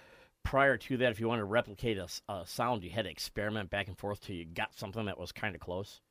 prior 0.44 0.78
to 0.78 0.98
that, 0.98 1.12
if 1.12 1.20
you 1.20 1.28
wanted 1.28 1.42
to 1.42 1.46
replicate 1.46 1.98
a 1.98 2.46
sound, 2.46 2.84
you 2.84 2.92
had 2.92 3.06
to 3.06 3.12
experiment 3.12 3.70
back 3.70 3.88
and 3.88 3.98
forth 3.98 4.22
till 4.22 4.36
you 4.36 4.46
got 4.46 4.78
something 4.78 5.06
that 5.06 5.20
was 5.20 5.32
kind 5.32 5.56
of 5.56 5.62
close. 5.62 6.02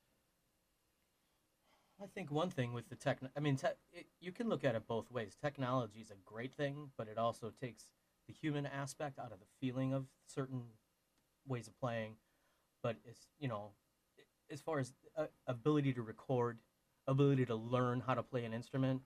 I 2.02 2.06
think 2.06 2.30
one 2.30 2.50
thing 2.50 2.72
with 2.72 2.88
the 2.88 2.96
tech, 2.96 3.20
I 3.36 3.40
mean, 3.40 3.56
te- 3.56 3.68
it, 3.92 4.06
you 4.20 4.32
can 4.32 4.48
look 4.48 4.64
at 4.64 4.74
it 4.74 4.88
both 4.88 5.10
ways. 5.10 5.36
Technology 5.40 6.00
is 6.00 6.10
a 6.10 6.16
great 6.24 6.52
thing, 6.52 6.90
but 6.98 7.06
it 7.06 7.16
also 7.16 7.52
takes 7.60 7.86
the 8.26 8.32
human 8.32 8.66
aspect 8.66 9.18
out 9.18 9.32
of 9.32 9.38
the 9.38 9.46
feeling 9.60 9.94
of 9.94 10.06
certain 10.26 10.64
ways 11.46 11.68
of 11.68 11.78
playing. 11.78 12.16
But 12.82 12.96
it's 13.04 13.28
you 13.38 13.48
know, 13.48 13.70
as 14.50 14.60
far 14.60 14.78
as 14.78 14.92
uh, 15.16 15.26
ability 15.46 15.92
to 15.94 16.02
record, 16.02 16.58
ability 17.06 17.46
to 17.46 17.54
learn 17.54 18.02
how 18.06 18.14
to 18.14 18.22
play 18.22 18.44
an 18.44 18.52
instrument, 18.52 19.02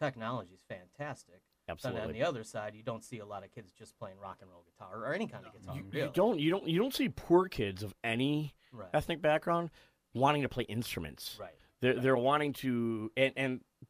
technology 0.00 0.54
is 0.54 0.62
fantastic. 0.68 1.40
But 1.66 1.96
on 1.96 2.12
the 2.12 2.22
other 2.22 2.44
side, 2.44 2.74
you 2.74 2.82
don't 2.82 3.02
see 3.02 3.20
a 3.20 3.24
lot 3.26 3.42
of 3.42 3.50
kids 3.50 3.72
just 3.72 3.98
playing 3.98 4.18
rock 4.22 4.38
and 4.42 4.50
roll 4.50 4.64
guitar 4.70 5.02
or 5.02 5.14
any 5.14 5.26
kind 5.26 5.46
of 5.46 5.52
guitar. 5.58 5.76
You, 5.76 5.84
really. 5.90 6.06
you 6.06 6.12
don't 6.12 6.38
you 6.38 6.50
don't 6.50 6.68
you 6.68 6.78
don't 6.78 6.94
see 6.94 7.08
poor 7.08 7.48
kids 7.48 7.82
of 7.82 7.94
any 8.04 8.54
Right. 8.72 8.88
ethnic 8.92 9.22
background 9.22 9.70
wanting 10.14 10.42
to 10.42 10.48
play 10.48 10.64
instruments. 10.64 11.36
Right. 11.40 11.54
They're 11.80 11.98
they're 12.00 12.16
wanting 12.16 12.52
to 12.54 13.10
and 13.16 13.32
and 13.36 13.60
ba- 13.80 13.86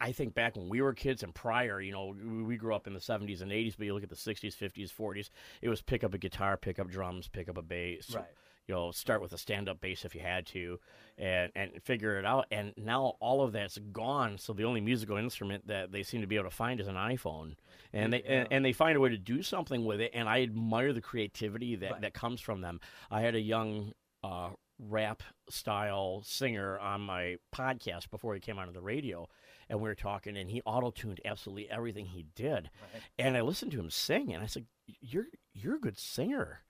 I 0.00 0.12
think 0.12 0.34
back 0.34 0.56
when 0.56 0.68
we 0.68 0.80
were 0.80 0.94
kids 0.94 1.22
and 1.22 1.34
prior, 1.34 1.80
you 1.80 1.92
know, 1.92 2.14
we- 2.46 2.56
grew 2.56 2.74
up 2.74 2.86
in 2.86 2.94
the 2.94 3.00
70s 3.00 3.42
and 3.42 3.52
80s, 3.52 3.76
but 3.76 3.86
you 3.86 3.94
look 3.94 4.02
at 4.02 4.08
the 4.08 4.16
60s, 4.16 4.54
50s, 4.56 4.90
40s, 4.90 5.30
it 5.62 5.68
was 5.68 5.80
pick 5.82 6.02
up 6.02 6.14
a 6.14 6.18
guitar, 6.18 6.56
pick 6.56 6.78
up 6.78 6.88
drums, 6.88 7.28
pick 7.28 7.48
up 7.48 7.56
a 7.56 7.62
bass. 7.62 8.14
Right. 8.14 8.24
You 8.66 8.74
know, 8.74 8.90
start 8.90 9.22
with 9.22 9.32
a 9.32 9.38
stand-up 9.38 9.80
bass 9.80 10.04
if 10.04 10.14
you 10.14 10.20
had 10.20 10.44
to, 10.48 10.78
and 11.16 11.50
and 11.54 11.82
figure 11.82 12.18
it 12.18 12.26
out. 12.26 12.46
And 12.50 12.74
now 12.76 13.16
all 13.18 13.40
of 13.40 13.52
that's 13.52 13.78
gone. 13.78 14.36
So 14.36 14.52
the 14.52 14.64
only 14.64 14.82
musical 14.82 15.16
instrument 15.16 15.66
that 15.68 15.90
they 15.90 16.02
seem 16.02 16.20
to 16.20 16.26
be 16.26 16.36
able 16.36 16.50
to 16.50 16.54
find 16.54 16.78
is 16.78 16.86
an 16.86 16.94
iPhone, 16.96 17.56
and 17.94 18.12
they 18.12 18.22
and, 18.24 18.46
and 18.50 18.62
they 18.64 18.74
find 18.74 18.94
a 18.96 19.00
way 19.00 19.08
to 19.08 19.16
do 19.16 19.42
something 19.42 19.86
with 19.86 20.02
it. 20.02 20.10
And 20.12 20.28
I 20.28 20.42
admire 20.42 20.92
the 20.92 21.00
creativity 21.00 21.76
that 21.76 21.92
Right. 21.92 22.00
that 22.02 22.12
comes 22.12 22.42
from 22.42 22.60
them. 22.60 22.78
I 23.10 23.22
had 23.22 23.34
a 23.34 23.40
young 23.40 23.94
uh, 24.22 24.50
rap 24.78 25.22
style 25.50 26.22
singer 26.24 26.78
on 26.78 27.00
my 27.00 27.36
podcast 27.54 28.10
before 28.10 28.34
he 28.34 28.40
came 28.40 28.58
onto 28.58 28.72
the 28.72 28.80
radio, 28.80 29.28
and 29.68 29.80
we 29.80 29.88
were 29.88 29.94
talking, 29.94 30.36
and 30.36 30.50
he 30.50 30.62
auto 30.62 30.90
tuned 30.90 31.20
absolutely 31.24 31.70
everything 31.70 32.06
he 32.06 32.26
did. 32.34 32.70
Right. 32.92 33.02
And 33.18 33.36
I 33.36 33.40
listened 33.40 33.72
to 33.72 33.80
him 33.80 33.90
sing, 33.90 34.32
and 34.32 34.42
I 34.42 34.46
said, 34.46 34.66
"You're 35.00 35.26
you're 35.52 35.76
a 35.76 35.80
good 35.80 35.98
singer. 35.98 36.62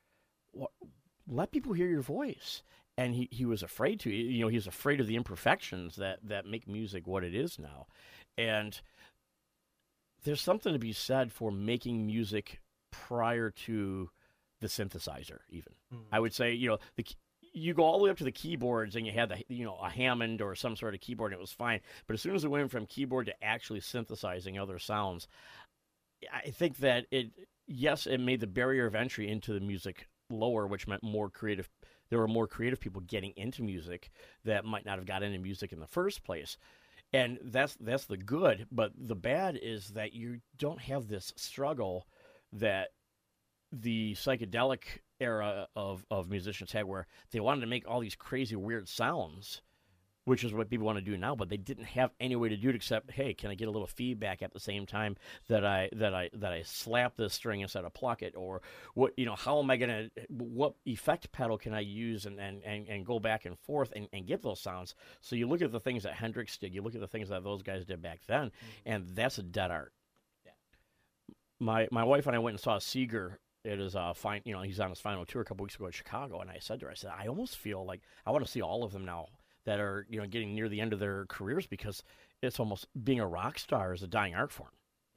What, 0.53 0.71
let 1.27 1.53
people 1.53 1.73
hear 1.75 1.89
your 1.89 2.03
voice." 2.03 2.63
And 2.97 3.15
he, 3.15 3.29
he 3.31 3.45
was 3.45 3.63
afraid 3.63 4.01
to. 4.01 4.11
You 4.11 4.41
know, 4.43 4.49
he 4.49 4.57
was 4.57 4.67
afraid 4.67 5.01
of 5.01 5.07
the 5.07 5.17
imperfections 5.17 5.97
that 5.97 6.19
that 6.25 6.47
make 6.47 6.67
music 6.67 7.07
what 7.07 7.25
it 7.25 7.35
is 7.35 7.59
now. 7.59 7.87
And 8.37 8.81
there's 10.25 10.41
something 10.41 10.73
to 10.73 10.79
be 10.79 10.93
said 10.93 11.33
for 11.33 11.51
making 11.51 12.07
music 12.07 12.61
prior 12.91 13.51
to 13.51 14.11
the 14.61 14.67
synthesizer. 14.67 15.39
Even 15.51 15.75
Mhm. 15.93 16.07
I 16.11 16.19
would 16.21 16.35
say, 16.35 16.53
you 16.53 16.69
know, 16.69 16.79
the 16.97 17.07
you 17.53 17.75
go 17.75 17.85
all 17.85 17.99
the 17.99 18.05
way 18.05 18.11
up 18.11 18.19
to 18.19 18.25
the 18.25 18.33
keyboards, 18.33 18.97
and 18.97 19.07
you 19.07 19.13
had 19.13 19.29
the 19.29 19.43
you 19.49 19.65
know 19.65 19.79
a 19.83 19.89
Hammond 19.91 20.43
or 20.43 20.55
some 20.55 20.77
sort 20.77 20.95
of 20.95 21.01
keyboard, 21.01 21.33
and 21.33 21.39
it 21.39 21.41
was 21.41 21.53
fine. 21.53 21.81
But 22.07 22.15
as 22.15 22.23
soon 22.23 22.35
as 22.35 22.45
it 22.45 22.51
went 22.51 22.71
from 22.71 22.87
keyboard 22.87 23.27
to 23.27 23.45
actually 23.45 23.81
synthesizing 23.81 24.59
other 24.59 24.79
sounds, 24.79 25.29
I 26.33 26.51
think 26.51 26.79
that 26.79 27.07
it 27.11 27.31
yes, 27.67 28.07
it 28.07 28.19
made 28.19 28.41
the 28.41 28.47
barrier 28.47 28.87
of 28.87 28.95
entry 28.95 29.29
into 29.29 29.53
the 29.53 29.61
music 29.61 30.09
lower, 30.31 30.67
which 30.67 30.87
meant 30.87 31.03
more 31.03 31.31
creative. 31.31 31.69
There 32.11 32.19
were 32.19 32.29
more 32.29 32.47
creative 32.47 32.81
people 32.81 33.03
getting 33.03 33.33
into 33.37 33.63
music 33.63 34.11
that 34.45 34.65
might 34.65 34.87
not 34.87 34.97
have 34.97 35.07
got 35.07 35.23
into 35.23 35.39
music 35.39 35.73
in 35.73 35.81
the 35.81 35.87
first 35.87 36.25
place, 36.25 36.57
and 37.13 37.39
that's 37.43 37.77
that's 37.81 38.07
the 38.07 38.17
good. 38.17 38.67
But 38.73 38.93
the 38.97 39.17
bad 39.17 39.59
is 39.61 39.89
that 39.91 40.15
you 40.15 40.41
don't 40.57 40.81
have 40.81 41.09
this 41.09 41.33
struggle 41.37 42.07
that 42.53 42.89
the 43.73 44.15
psychedelic 44.15 45.01
era 45.21 45.69
of, 45.77 46.05
of 46.11 46.31
musicians 46.31 46.73
had 46.73 46.85
where 46.85 47.07
they 47.31 47.41
wanted 47.41 47.61
to 47.61 47.67
make 47.67 47.89
all 47.89 48.01
these 48.01 48.15
crazy 48.15 48.57
weird 48.57 48.89
sounds 48.89 49.63
which 50.25 50.45
is 50.45 50.53
what 50.53 50.69
people 50.69 50.85
want 50.85 50.99
to 50.99 51.05
do 51.05 51.17
now 51.17 51.35
but 51.35 51.49
they 51.49 51.57
didn't 51.57 51.85
have 51.85 52.11
any 52.21 52.37
way 52.37 52.51
to 52.51 52.57
do 52.57 52.69
it 52.69 52.75
except 52.75 53.11
hey 53.13 53.33
can 53.33 53.51
i 53.51 53.55
get 53.55 53.67
a 53.67 53.71
little 53.71 53.87
feedback 53.87 54.43
at 54.43 54.53
the 54.53 54.61
same 54.61 54.85
time 54.85 55.17
that 55.49 55.65
i 55.65 55.89
that 55.93 56.15
i 56.15 56.29
that 56.35 56.53
i 56.53 56.63
slap 56.63 57.17
this 57.17 57.33
string 57.33 57.61
instead 57.63 57.85
of 57.85 57.95
pluck 57.95 58.21
it 58.23 58.35
or 58.37 58.61
what 58.95 59.13
you 59.17 59.25
know 59.25 59.35
how 59.35 59.59
am 59.59 59.71
i 59.71 59.77
going 59.77 59.89
to 59.89 60.11
what 60.29 60.75
effect 60.85 61.33
pedal 61.33 61.57
can 61.57 61.73
i 61.73 61.81
use 61.81 62.27
and 62.27 62.39
and, 62.39 62.63
and, 62.63 62.87
and 62.89 63.07
go 63.07 63.19
back 63.19 63.47
and 63.47 63.59
forth 63.59 63.91
and, 63.97 64.07
and 64.13 64.27
get 64.27 64.43
those 64.43 64.61
sounds 64.61 64.95
so 65.23 65.35
you 65.35 65.47
look 65.47 65.63
at 65.63 65.73
the 65.73 65.81
things 65.81 66.03
that 66.03 66.13
hendrix 66.13 66.59
did 66.59 66.75
you 66.75 66.83
look 66.83 66.95
at 66.95 67.01
the 67.01 67.09
things 67.09 67.31
that 67.31 67.43
those 67.43 67.63
guys 67.63 67.87
did 67.87 68.03
back 68.03 68.21
then 68.27 68.47
mm-hmm. 68.49 68.93
and 68.93 69.09
that's 69.15 69.39
a 69.39 69.43
dead 69.43 69.71
art 69.71 69.93
Yeah. 70.45 70.53
my 71.59 71.89
my 71.91 72.05
wife 72.05 72.27
and 72.27 72.37
I 72.37 72.39
went 72.39 72.55
and 72.55 72.61
saw 72.61 72.79
Seger. 72.79 73.37
It 73.65 73.81
is 73.81 73.97
uh 73.97 74.15
fine, 74.15 74.43
you 74.45 74.53
know, 74.53 74.63
he's 74.63 74.81
on 74.81 74.91
his 74.91 75.01
final 75.01 75.27
tour 75.27 75.43
a 75.43 75.45
couple 75.45 75.65
weeks 75.65 75.75
ago 75.75 75.87
in 75.87 75.93
Chicago, 75.93 76.41
and 76.41 76.51
I 76.51 76.59
said 76.61 76.81
to 76.81 76.87
her, 76.87 76.93
I 76.93 76.95
said, 76.95 77.11
I 77.19 77.27
almost 77.27 77.57
feel 77.57 77.85
like 77.85 78.01
I 78.25 78.31
want 78.31 78.45
to 78.45 78.51
see 78.51 78.63
all 78.63 78.85
of 78.85 78.93
them 78.93 79.05
now 79.05 79.27
that 79.65 79.81
are 79.81 80.07
you 80.09 80.21
know 80.21 80.27
getting 80.27 80.55
near 80.55 80.69
the 80.69 80.81
end 80.81 80.93
of 80.93 80.99
their 81.01 81.27
careers 81.27 81.67
because 81.67 82.03
it's 82.43 82.61
almost 82.61 82.87
being 83.05 83.21
a 83.21 83.27
rock 83.27 83.59
star 83.59 83.93
is 83.93 84.03
a 84.03 84.07
dying 84.07 84.35
art 84.35 84.53
form. 84.53 84.71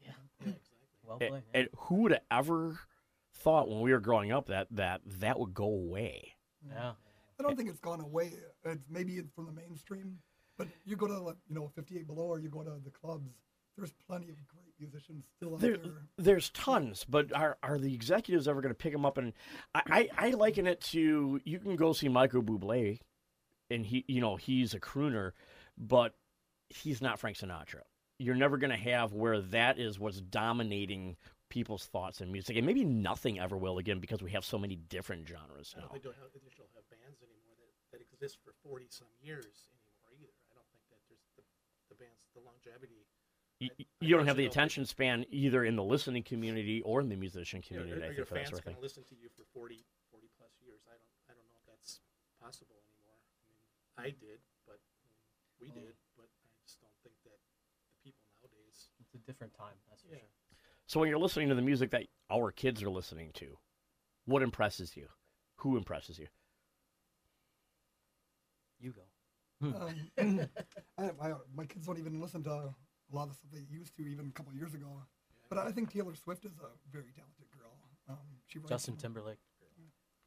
Yeah, 0.03 0.11
exactly. 0.39 0.59
Well 1.05 1.17
And, 1.21 1.29
played. 1.29 1.43
and 1.53 1.69
who 1.77 1.95
would 2.03 2.11
have 2.11 2.21
ever 2.31 2.79
thought 3.33 3.69
when 3.69 3.81
we 3.81 3.91
were 3.91 3.99
growing 3.99 4.31
up 4.31 4.47
that 4.47 4.67
that 4.71 5.01
that 5.05 5.39
would 5.39 5.53
go 5.53 5.65
away? 5.65 6.33
yeah. 6.67 6.93
I 7.39 7.43
don't 7.43 7.55
think 7.57 7.69
it's 7.69 7.79
gone 7.79 8.01
away. 8.01 8.33
It's 8.65 8.85
maybe 8.89 9.13
it's 9.13 9.31
from 9.33 9.47
the 9.47 9.51
mainstream, 9.51 10.19
but 10.57 10.67
you 10.85 10.95
go 10.95 11.07
to 11.07 11.19
like, 11.19 11.37
you 11.47 11.55
know 11.55 11.71
58 11.75 12.05
below, 12.05 12.25
or 12.25 12.39
you 12.39 12.49
go 12.49 12.61
to 12.63 12.79
the 12.83 12.91
clubs. 12.91 13.31
There's 13.75 13.93
plenty 14.07 14.29
of 14.29 14.35
great 14.47 14.70
musicians 14.81 15.25
still 15.37 15.53
out 15.53 15.59
There, 15.61 15.77
there. 15.77 15.91
there's 16.17 16.49
tons, 16.49 17.05
but 17.07 17.31
are 17.33 17.57
are 17.63 17.77
the 17.77 17.93
executives 17.93 18.47
ever 18.47 18.61
going 18.61 18.73
to 18.73 18.77
pick 18.77 18.91
them 18.91 19.05
up? 19.05 19.17
And 19.17 19.33
I, 19.75 20.09
I, 20.17 20.27
I 20.27 20.29
liken 20.31 20.67
it 20.67 20.81
to 20.91 21.39
you 21.43 21.59
can 21.59 21.75
go 21.75 21.93
see 21.93 22.09
Michael 22.09 22.41
Bublé, 22.43 22.99
and 23.69 23.85
he 23.85 24.03
you 24.07 24.19
know 24.21 24.35
he's 24.35 24.73
a 24.73 24.79
crooner, 24.79 25.31
but 25.77 26.15
he's 26.69 27.01
not 27.01 27.19
Frank 27.19 27.37
Sinatra. 27.37 27.81
You're 28.19 28.35
never 28.35 28.57
going 28.57 28.71
to 28.71 28.77
have 28.77 29.13
where 29.13 29.39
that 29.41 29.79
is 29.79 29.99
what's 29.99 30.21
dominating 30.21 31.17
people's 31.49 31.85
thoughts 31.85 32.21
and 32.21 32.31
music, 32.31 32.55
and 32.57 32.65
maybe 32.65 32.85
nothing 32.85 33.39
ever 33.39 33.57
will 33.57 33.77
again 33.77 33.99
because 33.99 34.21
we 34.23 34.31
have 34.31 34.45
so 34.45 34.57
many 34.57 34.75
different 34.75 35.27
genres 35.27 35.73
I 35.75 35.81
now. 35.81 35.87
don't 35.87 35.91
think 35.93 36.03
they'll 36.03 36.13
have, 36.21 36.31
they 36.33 36.39
don't 36.57 36.69
have 36.75 36.87
bands 36.89 37.19
anymore 37.21 37.55
that, 37.59 37.97
that 37.97 38.01
exist 38.01 38.37
for 38.45 38.53
40 38.63 38.87
some 38.89 39.11
years 39.21 39.67
anymore 39.75 40.15
either. 40.15 40.31
I 40.47 40.53
don't 40.55 40.69
think 40.71 40.85
that 40.93 41.01
there's 41.09 41.27
the, 41.35 41.43
the 41.91 41.97
bands, 41.99 42.23
the 42.37 42.39
longevity. 42.45 43.03
You, 43.61 43.69
I- 43.69 43.83
I 43.83 43.85
you 44.01 44.17
don't 44.17 44.25
have 44.25 44.37
the 44.37 44.43
personally 44.43 44.43
don't 44.45 44.51
attention 44.51 44.85
span 44.85 45.25
either 45.29 45.63
in 45.63 45.75
the 45.77 45.83
listening 45.83 46.23
community 46.23 46.81
or 46.81 46.99
in 46.99 47.09
the 47.09 47.15
musician 47.15 47.61
You 47.69 47.77
know, 47.77 47.83
community. 47.85 48.01
are, 48.01 48.05
I 48.05 48.09
are 48.09 48.13
your 48.17 48.25
think 48.25 48.27
for 48.29 48.33
that 48.33 48.39
fans 48.41 48.49
sort 48.49 48.59
of 48.59 48.65
going 48.65 48.73
thing. 48.73 48.81
to 48.81 48.85
listen 48.89 49.03
to 49.05 49.15
you 49.21 49.29
for 49.37 49.45
40, 49.53 49.85
40 50.09 50.27
plus 50.37 50.49
years? 50.65 50.81
I 50.89 50.97
don't, 50.97 51.13
I 51.29 51.31
don't 51.37 51.45
know 51.45 51.61
that's 51.69 52.01
possible 52.41 52.81
anymore. 52.81 53.21
I 53.37 53.45
mean, 53.45 53.61
I 54.01 54.09
did, 54.17 54.41
but 54.65 54.81
I 54.81 55.05
mean, 55.05 55.21
we 55.61 55.67
did, 55.69 55.93
but 56.17 56.25
I 56.25 56.49
just 56.65 56.81
don't 56.81 56.97
think 57.05 57.13
that 57.29 57.37
the 57.37 57.93
people 58.01 58.25
nowadays. 58.41 58.89
It's 58.99 59.13
a 59.13 59.21
different 59.29 59.53
time, 59.53 59.77
that's 59.89 60.01
for 60.01 60.09
Yeah. 60.09 60.25
sure. 60.57 60.73
So 60.89 60.99
when 60.99 61.09
you're 61.09 61.21
listening 61.21 61.49
to 61.49 61.55
the 61.55 61.61
music 61.61 61.91
that 61.91 62.09
our 62.33 62.51
kids 62.51 62.81
are 62.81 62.89
listening 62.89 63.29
to, 63.35 63.57
what 64.25 64.41
impresses 64.41 64.97
you? 64.97 65.07
Who 65.61 65.77
impresses 65.77 66.17
you? 66.17 66.27
You 68.79 68.93
go. 68.97 69.05
Um, 69.61 70.09
I, 70.97 71.11
I, 71.21 71.33
my 71.55 71.65
kids 71.65 71.85
don't 71.85 71.99
even 71.99 72.19
listen 72.19 72.43
to 72.45 72.73
a 73.11 73.15
lot 73.15 73.29
of 73.29 73.35
stuff 73.35 73.51
they 73.51 73.65
used 73.69 73.95
to 73.97 74.03
even 74.03 74.27
a 74.27 74.31
couple 74.31 74.53
years 74.53 74.73
ago. 74.73 74.87
But 75.49 75.57
I 75.59 75.71
think 75.71 75.91
Taylor 75.91 76.15
Swift 76.15 76.45
is 76.45 76.53
a 76.59 76.69
very 76.91 77.11
talented 77.15 77.45
girl. 77.57 77.71
Um, 78.09 78.17
she 78.47 78.59
writes 78.59 78.69
Justin 78.69 78.93
some- 78.95 79.01
Timberlake. 79.01 79.39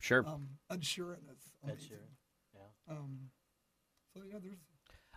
Sure. 0.01 0.26
Um, 0.26 0.49
Ed 0.70 0.82
Sheeran 0.82 1.16
is 1.32 1.51
Ed 1.64 1.70
amazing. 1.70 1.89
Sheeran. 1.89 2.55
Yeah. 2.55 2.95
Um, 2.95 3.30
so 4.14 4.22
yeah, 4.22 4.39
there's. 4.43 4.59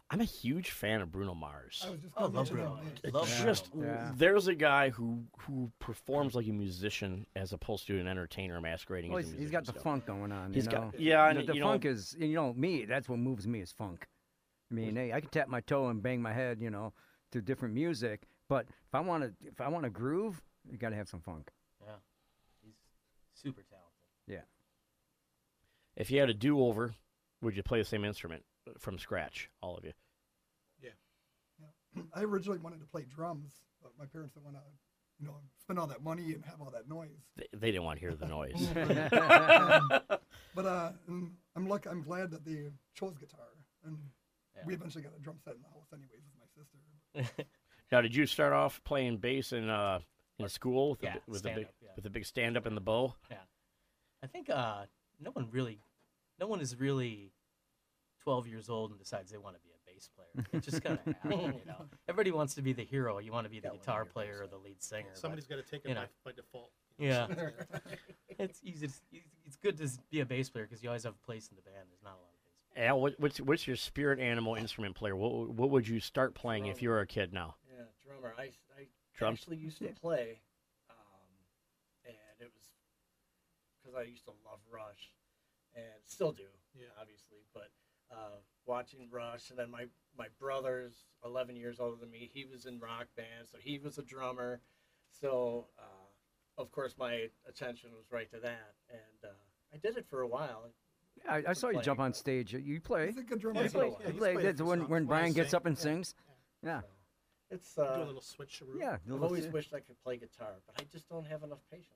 I'm 0.09 0.22
a 0.22 0.26
huge 0.26 0.72
fan 0.72 1.01
of 1.01 1.11
Bruno 1.11 1.36
Mars. 1.36 1.84
I 1.86 1.89
was 1.91 1.99
just 1.99 2.13
Oh, 2.15 2.30
gonna 2.30 2.36
love 2.36 2.36
mention 2.36 2.55
Bruno 2.55 2.76
him, 2.76 2.86
Mars. 2.86 3.13
Love 3.13 3.28
Bruno. 3.28 3.45
just 3.51 3.70
Yeah. 3.76 4.11
there's 4.15 4.47
a 4.47 4.55
guy 4.55 4.89
who 4.91 5.26
who 5.39 5.70
performs 5.80 6.36
like 6.36 6.47
a 6.47 6.53
musician 6.53 7.28
as 7.36 7.51
opposed 7.51 7.86
to 7.88 7.99
an 7.99 8.07
entertainer 8.07 8.61
masquerading 8.61 9.11
Well, 9.11 9.20
as 9.20 9.26
a 9.26 9.28
he's, 9.32 9.39
musician. 9.39 9.59
he's 9.61 9.68
got 9.68 9.74
the 9.74 9.78
so. 9.78 9.84
funk 9.84 10.05
going 10.05 10.32
on. 10.32 10.53
He's 10.53 10.65
you 10.65 10.72
got- 10.72 10.93
know? 10.93 10.99
yeah, 10.99 11.34
The, 11.34 11.39
and, 11.41 11.49
the 11.49 11.53
you 11.55 11.59
know- 11.59 11.68
funk 11.68 11.84
is 11.84 12.15
you 12.18 12.36
know 12.36 12.53
me. 12.53 12.86
That's 12.86 13.09
what 13.09 13.20
moves 13.20 13.45
me 13.45 13.59
is 13.59 13.74
funk. 13.74 14.07
I 14.72 14.74
mean, 14.74 14.95
hey, 14.95 15.11
I 15.11 15.20
can 15.20 15.30
tap 15.30 15.49
my 15.49 15.59
toe 15.61 15.89
and 15.89 16.01
bang 16.01 16.22
my 16.22 16.32
head, 16.34 16.61
you 16.61 16.70
know, 16.70 16.93
to 17.32 17.42
different 17.42 17.74
music. 17.74 18.24
But 18.50 18.68
if 18.70 18.96
I 18.96 19.00
want 19.00 19.24
to, 19.24 19.34
if 19.48 19.60
I 19.62 19.68
want 19.68 19.84
to 19.84 19.90
groove, 19.90 20.42
you 20.70 20.78
got 20.78 20.90
to 20.90 20.96
have 20.96 21.10
some 21.10 21.22
funk. 21.22 21.50
Yeah. 21.82 21.94
He's 22.64 22.76
super 23.34 23.64
talented. 23.64 23.92
Yeah. 24.28 24.42
If 25.96 26.12
you 26.12 26.20
had 26.20 26.30
a 26.30 26.34
do 26.34 26.64
over, 26.64 26.94
would 27.42 27.56
you 27.56 27.64
play 27.64 27.80
the 27.80 27.86
same 27.86 28.06
instrument 28.06 28.44
from 28.78 28.98
scratch, 28.98 29.50
all 29.62 29.78
of 29.78 29.84
you? 29.84 29.94
Yeah. 30.82 32.02
I 32.14 32.24
originally 32.24 32.60
wanted 32.60 32.80
to 32.80 32.86
play 32.86 33.06
drums, 33.14 33.52
but 33.82 33.92
my 33.98 34.06
parents 34.06 34.34
didn't 34.34 34.46
want 34.46 34.58
to, 34.58 34.64
you 35.20 35.28
know, 35.28 35.36
spend 35.60 35.80
all 35.80 35.88
that 35.88 36.04
money 36.04 36.34
and 36.34 36.44
have 36.46 36.62
all 36.62 36.72
that 36.72 36.88
noise. 36.88 37.10
They, 37.36 37.48
they 37.54 37.72
didn't 37.72 37.84
want 37.84 38.00
to 38.00 38.06
hear 38.06 38.16
the 38.16 38.28
noise. 38.28 38.56
Um, 38.76 39.90
but 40.56 40.66
uh, 40.66 40.92
I'm 41.08 41.68
lucky. 41.68 41.90
I'm 41.90 42.02
glad 42.02 42.32
that 42.32 42.46
they 42.46 42.70
chose 42.94 43.18
guitar, 43.18 43.48
and 43.86 43.98
we 44.66 44.74
eventually 44.74 45.04
got 45.04 45.14
a 45.18 45.22
drum 45.22 45.38
set 45.44 45.56
in 45.56 45.62
the 45.62 45.70
house, 45.70 45.88
anyways, 45.94 46.22
with 46.26 46.38
my 46.40 46.48
sister. 46.56 46.78
now, 47.91 48.01
did 48.01 48.15
you 48.15 48.26
start 48.26 48.53
off 48.53 48.82
playing 48.84 49.18
bass 49.18 49.53
in 49.53 49.70
uh, 49.70 49.99
in 50.39 50.47
school 50.49 50.91
with, 50.91 51.03
Yeah, 51.03 51.13
the, 51.15 51.22
with 51.32 51.43
the 51.43 51.49
big 51.49 51.55
stand-up, 51.55 51.74
yeah. 51.82 51.89
with 51.95 52.03
the 52.03 52.09
big 52.09 52.26
stand 52.26 52.57
up 52.57 52.65
and 52.65 52.78
the 52.78 52.82
bow? 52.82 53.15
Yeah, 53.30 53.38
I 54.24 54.28
think 54.28 54.49
uh, 54.49 54.86
no 55.20 55.32
one 55.32 55.47
really, 55.51 55.80
no 56.39 56.47
one 56.47 56.61
is 56.61 56.76
really 56.80 57.32
12 58.24 58.47
years 58.47 58.70
old 58.70 58.91
and 58.91 58.99
decides 58.99 59.32
they 59.32 59.38
want 59.38 59.55
to 59.55 59.61
be 59.61 59.70
a 59.70 59.91
bass 59.91 60.09
player. 60.15 60.45
It 60.53 60.61
just 60.63 60.84
kind 60.84 60.99
of 61.05 61.13
happens, 61.15 61.55
you 61.59 61.65
know. 61.65 61.86
Everybody 62.07 62.32
wants 62.32 62.53
to 62.55 62.61
be 62.61 62.74
the 62.74 62.84
hero. 62.84 63.20
You 63.20 63.32
want 63.32 63.45
to 63.45 63.49
be 63.49 63.59
the 63.59 63.70
Yeah, 63.74 63.80
guitar 63.80 64.05
player 64.05 64.39
or 64.43 64.47
the 64.47 64.57
lead 64.57 64.84
singer. 64.84 65.07
but 65.13 65.18
Somebody's 65.18 65.47
got 65.47 65.55
to 65.55 65.63
take 65.63 65.86
it 65.86 65.89
you 65.89 65.95
know. 65.95 66.01
by, 66.24 66.32
by 66.32 66.36
default. 66.36 66.72
Yeah. 66.99 67.28
it's 68.30 68.59
easy. 68.63 68.88
To, 68.88 68.93
it's 69.45 69.55
good 69.55 69.78
to 69.78 69.88
be 70.11 70.20
a 70.20 70.26
bass 70.26 70.49
player 70.49 70.65
because 70.65 70.84
you 70.84 70.89
always 70.89 71.03
have 71.03 71.13
a 71.13 71.26
place 71.26 71.47
in 71.49 71.55
the 71.55 71.61
band. 71.61 71.88
There's 71.89 72.03
not 72.03 72.13
a 72.13 72.22
lot 72.22 72.22
of 72.22 72.26
bass. 72.26 72.26
players. 72.26 72.27
Al, 72.78 73.02
what, 73.02 73.16
what's 73.20 73.40
what's 73.42 73.66
your 73.66 73.76
spirit 73.76 74.20
animal 74.20 74.54
instrument 74.56 74.96
player? 74.96 75.16
What 75.16 75.50
what 75.50 75.72
would 75.72 75.88
you 75.88 76.00
start 76.00 76.36
playing 76.36 76.68
if 76.68 76.82
you 76.82 76.90
were 76.90 77.00
a 77.00 77.08
kid 77.08 77.34
now? 77.34 77.56
Yeah, 77.68 77.86
drummer. 78.06 78.36
I, 78.38 78.44
I 78.78 78.88
Drums? 79.18 79.40
actually 79.40 79.58
used 79.58 79.80
to 79.80 79.88
play, 80.00 80.42
um, 80.90 81.30
and 82.06 82.16
it 82.40 82.52
was 82.54 82.64
because 83.82 83.98
I 83.98 84.04
used 84.04 84.26
to 84.26 84.32
love 84.46 84.60
Rush, 84.72 85.12
and 85.76 85.86
still 86.06 86.32
do, 86.32 86.44
Yeah. 86.76 86.86
obviously. 87.02 87.38
But 87.52 87.72
uh, 88.12 88.38
watching 88.68 89.10
Rush, 89.10 89.50
and 89.50 89.58
then 89.58 89.72
my 89.72 89.86
my 90.16 90.28
brother's 90.40 91.06
11 91.26 91.56
years 91.56 91.80
older 91.80 91.98
than 92.00 92.12
me. 92.12 92.30
He 92.32 92.46
was 92.46 92.68
in 92.68 92.80
rock 92.80 93.08
band, 93.16 93.48
so 93.52 93.58
he 93.60 93.80
was 93.80 93.98
a 93.98 94.04
drummer. 94.04 94.62
So 95.10 95.68
uh, 95.80 96.62
of 96.62 96.72
course 96.72 96.94
my 97.00 97.30
attention 97.50 97.90
was 97.96 98.06
right 98.12 98.30
to 98.32 98.40
that, 98.40 98.76
and 98.92 99.24
uh, 99.32 99.74
I 99.74 99.78
did 99.78 99.98
it 99.98 100.06
for 100.08 100.22
a 100.22 100.28
while. 100.28 100.70
I, 101.30 101.43
I 101.49 101.53
saw 101.53 101.70
you 101.70 101.82
jump 101.82 101.99
on 101.99 102.13
stage. 102.13 102.53
You 102.53 102.80
play. 102.82 103.07
He's 103.07 103.18
a 103.18 103.24
good 103.24 103.39
drummer. 103.39 103.59
Yeah, 103.61 103.65
as 103.65 103.72
he 103.74 103.78
well. 103.78 103.97
Yeah, 103.99 104.07
You 104.07 104.11
he's 104.13 104.20
play. 104.20 104.36
That's 104.38 104.61
when 104.61 104.80
when 104.82 104.89
When 104.89 105.03
I 105.03 105.05
Brian 105.05 105.34
gets 105.34 105.53
up 105.53 105.65
and 105.65 105.76
yeah. 105.78 105.82
sings. 105.84 106.15
Yeah. 106.63 106.82
It's 107.49 107.74
do 107.76 107.82
uh, 107.82 107.95
a 107.97 108.05
little 108.05 108.22
switcheroo. 108.22 108.80
Yeah. 108.80 108.97
I've 109.13 109.24
always 109.24 109.47
wished 109.47 109.74
I 109.74 109.80
could 109.80 110.01
play 110.03 110.18
guitar, 110.18 110.49
but 110.65 110.82
I 110.82 110.86
just 110.91 111.07
don't 111.09 111.26
have 111.28 111.43
enough 111.43 111.59
patience. 111.72 111.91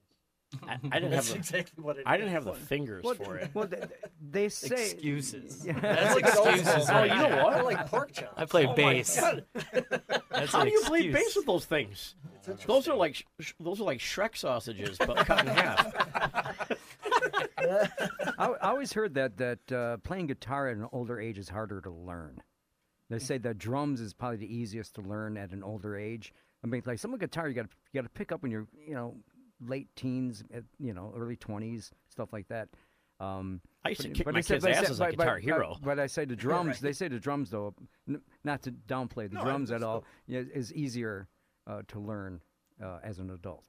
I, 0.68 0.74
I 0.92 1.00
didn't 1.00 1.04
have 1.04 1.12
That's 1.12 1.30
the, 1.32 1.36
exactly 1.38 1.82
what 1.82 1.98
it 1.98 2.04
I 2.06 2.18
didn't 2.18 2.34
have 2.34 2.44
the 2.44 2.52
fingers 2.54 3.04
Well, 3.06 3.14
for 3.16 3.38
it. 3.38 3.52
well, 3.54 3.68
they, 3.68 3.84
they 4.22 4.50
say 4.50 4.92
Excuses. 4.92 5.66
Yeah. 5.66 5.80
That's 5.80 6.14
Look 6.16 6.26
at 6.26 6.30
excuses. 6.58 6.90
Oh, 6.90 7.04
you 7.04 7.10
know 7.16 7.30
there. 7.30 7.44
what? 7.44 7.54
I 7.54 7.62
like 7.62 7.88
pork 7.88 8.12
chops. 8.12 8.34
I 8.36 8.44
play 8.46 8.66
Oh 8.66 8.70
my 8.70 8.76
bass. 8.76 9.18
God. 9.20 9.46
That's 10.30 10.52
How 10.52 10.62
an 10.62 10.68
do 10.68 10.74
you 10.74 10.82
play 10.82 11.10
bass 11.10 11.38
with 11.38 11.46
those 11.46 11.64
things? 11.66 12.16
Those 12.66 12.88
are 12.90 12.96
like 12.96 13.16
sh- 13.16 13.24
sh- 13.40 13.54
those 13.62 13.80
are 13.80 13.86
like 13.86 14.00
Shrek 14.00 14.36
sausages, 14.36 14.98
but 14.98 15.16
cut 15.26 15.42
in 15.42 15.48
half. 15.48 15.94
I, 18.38 18.48
I 18.62 18.70
always 18.70 18.94
heard 18.94 19.14
that 19.16 19.38
that 19.38 19.72
uh, 19.72 19.98
playing 19.98 20.28
guitar 20.28 20.70
at 20.70 20.78
an 20.78 20.88
older 20.92 21.20
age 21.20 21.38
is 21.38 21.50
harder 21.50 21.82
to 21.82 21.90
learn. 21.92 22.42
They 23.10 23.20
say 23.20 23.38
that 23.40 23.58
drums 23.58 24.00
is 24.00 24.14
probably 24.14 24.38
the 24.38 24.54
easiest 24.56 24.96
to 24.96 25.02
learn 25.02 25.36
at 25.38 25.52
an 25.52 25.64
older 25.64 25.98
age. 25.98 26.34
I 26.64 26.68
mean, 26.68 26.82
like 26.86 26.98
some 27.00 27.18
guitar 27.18 27.50
you 27.50 27.54
got 27.56 27.66
you 27.92 28.02
got 28.02 28.08
to 28.08 28.14
pick 28.14 28.32
up 28.32 28.42
when 28.42 28.52
you're 28.52 28.68
you 28.88 28.94
know 28.94 29.16
late 29.60 29.90
teens, 29.96 30.44
you 30.80 30.94
know 30.94 31.14
early 31.18 31.36
twenties, 31.36 31.92
stuff 32.10 32.32
like 32.32 32.48
that. 32.48 32.70
Um, 33.20 33.62
I 33.86 33.90
used 33.90 34.02
to 34.02 34.10
kick 34.10 34.26
but 34.26 34.34
my 34.34 34.42
kids' 34.42 34.64
but 34.64 34.72
asses 34.74 34.98
but- 34.98 35.12
Guitar 35.12 35.36
but- 35.36 35.44
Hero. 35.44 35.78
But 35.84 36.00
I 36.00 36.08
say 36.08 36.26
the 36.26 36.36
drums. 36.48 36.80
They 36.80 36.94
say 36.94 37.08
the 37.08 37.20
drums 37.20 37.50
though, 37.52 37.74
n- 38.08 38.22
not 38.44 38.64
to 38.64 38.72
downplay 38.72 39.30
the 39.30 39.36
No, 39.36 39.44
drums 39.44 39.72
at 39.72 39.84
all, 39.84 40.06
yeah, 40.28 40.42
is 40.54 40.74
easier 40.74 41.28
uh, 41.68 41.82
to 41.90 42.00
learn 42.00 42.42
uh, 42.84 43.00
as 43.04 43.20
an 43.20 43.30
adult. 43.30 43.66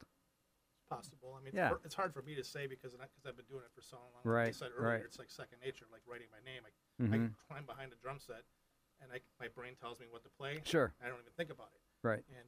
Possible. 0.95 1.35
I 1.39 1.43
mean, 1.43 1.53
Yeah. 1.53 1.65
it's, 1.65 1.69
hard, 1.69 1.81
it's 1.85 1.95
hard 1.95 2.13
for 2.13 2.21
me 2.21 2.35
to 2.35 2.43
say 2.43 2.67
because 2.67 2.93
because 2.93 3.25
I've 3.25 3.35
been 3.37 3.45
doing 3.49 3.63
it 3.63 3.71
for 3.73 3.81
so 3.81 3.97
long. 3.97 4.11
Like 4.15 4.25
I 4.25 4.29
Right, 4.29 4.55
said 4.55 4.71
earlier, 4.75 4.97
right. 4.97 5.03
it's 5.05 5.17
like 5.19 5.29
second 5.31 5.59
nature, 5.61 5.85
like 5.91 6.01
writing 6.07 6.27
my 6.31 6.39
name. 6.43 6.63
I, 6.65 6.71
Mhm. 7.03 7.31
I 7.31 7.43
climb 7.47 7.65
behind 7.65 7.91
a 7.93 7.95
drum 7.95 8.19
set, 8.19 8.43
and 9.01 9.11
I, 9.11 9.21
my 9.39 9.47
brain 9.47 9.75
tells 9.75 9.99
me 9.99 10.07
what 10.09 10.23
to 10.23 10.29
play. 10.29 10.61
Sure, 10.65 10.93
I 11.03 11.07
don't 11.09 11.19
even 11.19 11.33
think 11.33 11.49
about 11.49 11.71
it. 11.73 11.81
right. 12.07 12.23
And 12.29 12.47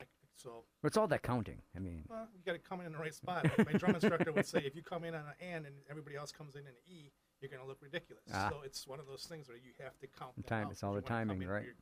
I, 0.00 0.04
so, 0.36 0.64
But 0.82 0.88
it's 0.88 0.96
all 0.96 1.08
that 1.08 1.22
counting. 1.22 1.62
I 1.74 1.78
mean, 1.80 2.04
well, 2.08 2.28
you 2.34 2.40
got 2.44 2.52
to 2.52 2.58
come 2.58 2.80
in 2.80 2.86
in 2.86 2.92
the 2.92 2.98
right 2.98 3.14
spot. 3.14 3.44
Like 3.58 3.66
my 3.72 3.78
drum 3.78 3.94
instructor 3.94 4.30
would 4.32 4.46
say, 4.46 4.60
if 4.60 4.76
you 4.76 4.82
come 4.82 5.04
in 5.04 5.14
on 5.14 5.26
an 5.26 5.34
N 5.40 5.66
and 5.66 5.74
everybody 5.90 6.16
else 6.16 6.30
comes 6.32 6.54
in 6.54 6.66
an 6.66 6.76
E, 6.86 7.10
you're 7.40 7.48
going 7.50 7.62
to 7.62 7.66
look 7.68 7.80
ridiculous. 7.82 8.24
Ah. 8.32 8.50
So 8.50 8.62
it's 8.62 8.86
one 8.86 9.00
of 9.00 9.06
those 9.06 9.24
things 9.26 9.48
where 9.48 9.56
you 9.56 9.72
have 9.80 9.98
to 9.98 10.06
count. 10.06 10.36
The 10.36 10.42
that 10.42 10.48
time- 10.48 10.66
out, 10.66 10.72
it's 10.72 10.82
all 10.82 10.90
the 10.92 10.96
wanna 10.96 11.06
come 11.08 11.28
timing, 11.28 11.42
in 11.42 11.48
right. 11.48 11.62
here- 11.64 11.76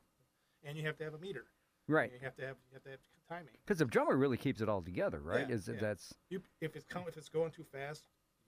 And 0.63 0.77
you 0.77 0.85
have 0.85 0.97
to 0.97 1.03
have 1.03 1.13
a 1.13 1.19
meter. 1.19 1.45
Right. 1.87 2.11
You 2.13 2.19
have 2.23 2.35
to 2.35 2.45
have 2.45 2.55
you 2.69 2.75
have 2.75 2.83
to 2.83 2.89
have 2.91 2.99
timing. 3.29 3.53
Because 3.65 3.79
the 3.79 3.85
drummer 3.85 4.15
really 4.15 4.37
keeps 4.37 4.61
it 4.61 4.69
all 4.69 4.81
together, 4.81 5.19
right? 5.19 5.47
Yeah, 5.47 5.55
Is 5.55 5.67
yeah. 5.67 5.75
that's 5.79 6.13
You 6.29 6.41
if 6.61 6.75
it's 6.75 6.85
com- 6.85 7.05
if 7.07 7.17
it's 7.17 7.29
going 7.29 7.51
too 7.51 7.63
fast, 7.71 8.03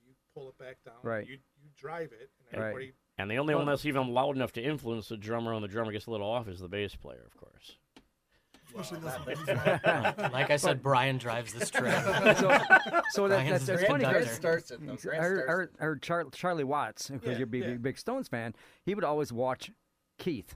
you 0.06 0.14
pull 0.34 0.50
it 0.50 0.58
back 0.58 0.78
down. 0.86 0.96
Right. 1.04 1.28
You 1.28 1.34
you 1.62 1.70
drive 1.78 2.12
it, 2.12 2.30
and 2.52 2.62
Right. 2.62 2.94
And 3.18 3.30
the 3.30 3.38
only 3.38 3.54
one 3.56 3.66
that's 3.66 3.86
even 3.86 4.08
loud 4.14 4.36
enough 4.38 4.54
to 4.54 4.62
influence 4.64 5.10
the 5.10 5.18
drummer 5.18 5.52
when 5.54 5.62
the 5.62 5.68
drummer 5.68 5.92
gets 5.92 6.06
a 6.06 6.12
little 6.12 6.30
off 6.30 6.48
is 6.48 6.60
the 6.60 6.70
bass 6.70 6.96
player, 6.96 7.26
of 7.26 7.36
course. 7.38 7.78
Especially. 8.78 9.00
Like 10.32 10.52
I 10.52 10.56
said, 10.58 10.82
Brian 10.84 11.18
drives 11.18 11.54
this 11.54 11.70
train. 11.72 11.92
so. 12.38 12.58
So 13.12 13.28
that, 13.28 13.50
that's, 13.50 13.66
that's 13.66 13.84
funny. 13.86 14.04
conductor. 14.04 14.26
Starts 14.28 14.72
it 14.72 14.80
though. 14.86 14.92
he's- 14.92 15.04
Grant 15.04 15.20
I 15.24 15.28
heard, 15.28 15.38
starts 15.38 15.50
I 15.50 15.52
heard, 15.52 15.70
I 15.80 15.84
heard 15.86 16.02
Char- 16.04 16.30
Charlie 16.32 16.64
Watts, 16.64 17.10
because 17.10 17.32
Yeah, 17.32 17.38
you're 17.40 17.44
a 17.46 17.48
big, 17.48 17.62
yeah. 17.64 17.68
big, 17.70 17.82
big 17.82 17.98
Stones 17.98 18.28
fan. 18.28 18.54
He 18.86 18.94
would 18.96 19.04
always 19.04 19.34
watch 19.34 19.72
Keith, 20.20 20.50
Yeah. 20.52 20.56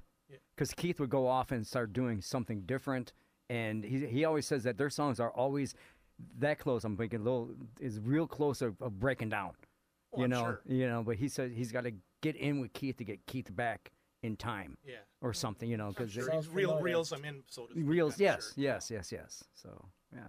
Because 0.55 0.73
Keith 0.73 0.99
would 0.99 1.09
go 1.09 1.27
off 1.27 1.51
and 1.51 1.65
start 1.65 1.93
doing 1.93 2.21
something 2.21 2.61
different, 2.61 3.13
and 3.49 3.83
he 3.83 4.05
he 4.05 4.25
always 4.25 4.45
says 4.45 4.63
that 4.63 4.77
their 4.77 4.89
songs 4.89 5.19
are 5.19 5.31
always 5.31 5.75
that 6.39 6.59
close. 6.59 6.83
I'm 6.83 6.95
thinking 6.97 7.21
a 7.21 7.23
little 7.23 7.49
is 7.79 7.99
real 7.99 8.27
close 8.27 8.61
of, 8.61 8.79
of 8.81 8.99
breaking 8.99 9.29
down. 9.29 9.51
Oh, 10.13 10.19
you 10.19 10.23
I'm 10.25 10.29
know, 10.29 10.41
sure. 10.43 10.61
you 10.65 10.87
know. 10.87 11.03
But 11.03 11.17
he 11.17 11.27
said 11.27 11.51
he's 11.51 11.71
got 11.71 11.83
to 11.85 11.91
get 12.21 12.35
in 12.35 12.59
with 12.59 12.73
Keith 12.73 12.97
to 12.97 13.03
get 13.03 13.25
Keith 13.25 13.53
back 13.55 13.91
in 14.21 14.35
time 14.37 14.77
Yeah. 14.85 14.97
or 15.21 15.33
something. 15.33 15.69
You 15.69 15.77
know, 15.77 15.89
because 15.89 16.11
sure 16.11 16.23
Sounds 16.23 16.45
he's 16.45 16.53
real 16.53 16.79
reels 16.79 17.11
I'm 17.11 17.25
in 17.25 17.43
so 17.47 17.65
to 17.65 17.71
speak. 17.73 17.83
reels. 17.87 18.19
Yes, 18.19 18.53
sure. 18.53 18.63
yes, 18.63 18.91
yes, 18.91 19.11
yes. 19.11 19.43
So 19.55 19.85
yeah. 20.13 20.21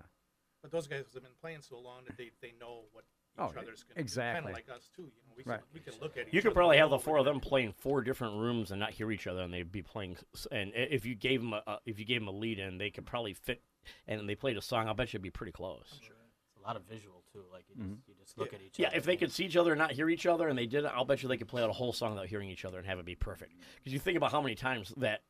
But 0.63 0.71
those 0.73 0.87
guys 0.87 1.05
have 1.13 1.23
been 1.23 1.33
playing 1.43 1.61
so 1.61 1.79
long 1.79 2.05
that 2.07 2.17
they, 2.17 2.31
they 2.41 2.55
know 2.59 2.85
what 2.93 3.05
each 3.37 3.41
Oh, 3.41 3.45
other's 3.61 3.83
going 3.83 3.95
to 3.97 4.01
exactly. 4.01 4.53
Kind 4.53 4.59
of 4.59 4.67
like 4.69 4.77
us 4.77 4.89
too. 4.95 5.03
You 5.03 5.09
know, 5.29 5.35
we 5.37 5.43
Right. 5.45 5.59
can, 5.61 5.67
we 5.75 5.81
can 5.81 5.95
look 6.01 6.17
at 6.17 6.29
each 6.29 6.35
You 6.35 6.43
could 6.43 6.55
probably 6.55 6.77
have 6.79 6.91
the 6.91 6.99
four 6.99 7.17
of 7.19 7.27
what 7.27 7.33
them 7.33 7.41
playing 7.41 7.73
four 7.73 8.03
different 8.03 8.37
rooms 8.39 8.71
and 8.71 8.79
not 8.81 8.91
hear 8.91 9.11
each 9.11 9.27
other, 9.27 9.41
and 9.43 9.53
they'd 9.53 9.71
be 9.73 9.83
playing. 9.83 10.17
And 10.53 10.73
if 10.75 11.05
you 11.05 11.15
gave 11.15 11.41
them 11.41 11.53
a, 11.53 11.63
a 11.67 11.79
if 11.87 11.99
you 11.99 12.05
gave 12.05 12.21
them 12.21 12.29
a 12.29 12.33
lead 12.33 12.59
in, 12.59 12.79
they 12.79 12.91
could 12.91 13.07
probably 13.07 13.35
fit. 13.35 13.63
And 14.09 14.29
they 14.29 14.35
played 14.35 14.57
a 14.57 14.63
song. 14.63 14.89
I 14.89 14.93
bet 14.95 15.13
you'd 15.13 15.21
be 15.23 15.31
pretty 15.31 15.53
close. 15.53 16.01
Sure. 16.03 16.17
It's 16.49 16.57
a 16.59 16.67
lot 16.67 16.77
of 16.77 16.83
visual 16.85 17.23
too. 17.33 17.43
Like 17.53 17.65
you 17.69 17.75
just, 17.75 17.85
Mm-hmm. 17.91 18.01
you 18.09 18.15
just 18.19 18.39
look 18.39 18.55
at 18.55 18.61
each 18.63 18.79
Yeah, 18.79 18.89
other. 18.89 18.97
if 18.97 19.05
they 19.05 19.17
could 19.17 19.31
see 19.33 19.45
each 19.45 19.57
other 19.57 19.73
and 19.73 19.79
not 19.79 19.91
hear 19.93 20.09
each 20.09 20.25
other, 20.27 20.49
and 20.49 20.57
they 20.57 20.67
did 20.67 20.87
I'll 20.87 21.05
bet 21.05 21.23
you 21.23 21.29
they 21.29 21.37
could 21.37 21.49
play 21.49 21.63
out 21.63 21.69
a 21.71 21.75
whole 21.75 21.93
song 21.93 22.13
without 22.13 22.27
hearing 22.29 22.49
each 22.49 22.65
other 22.65 22.79
and 22.79 22.87
have 22.87 22.99
it 22.99 23.05
be 23.05 23.15
perfect. 23.17 23.53
Because 23.77 23.93
you 23.93 23.99
think 23.99 24.17
about 24.17 24.31
how 24.33 24.41
many 24.41 24.55
times 24.55 24.95
that 24.99 25.23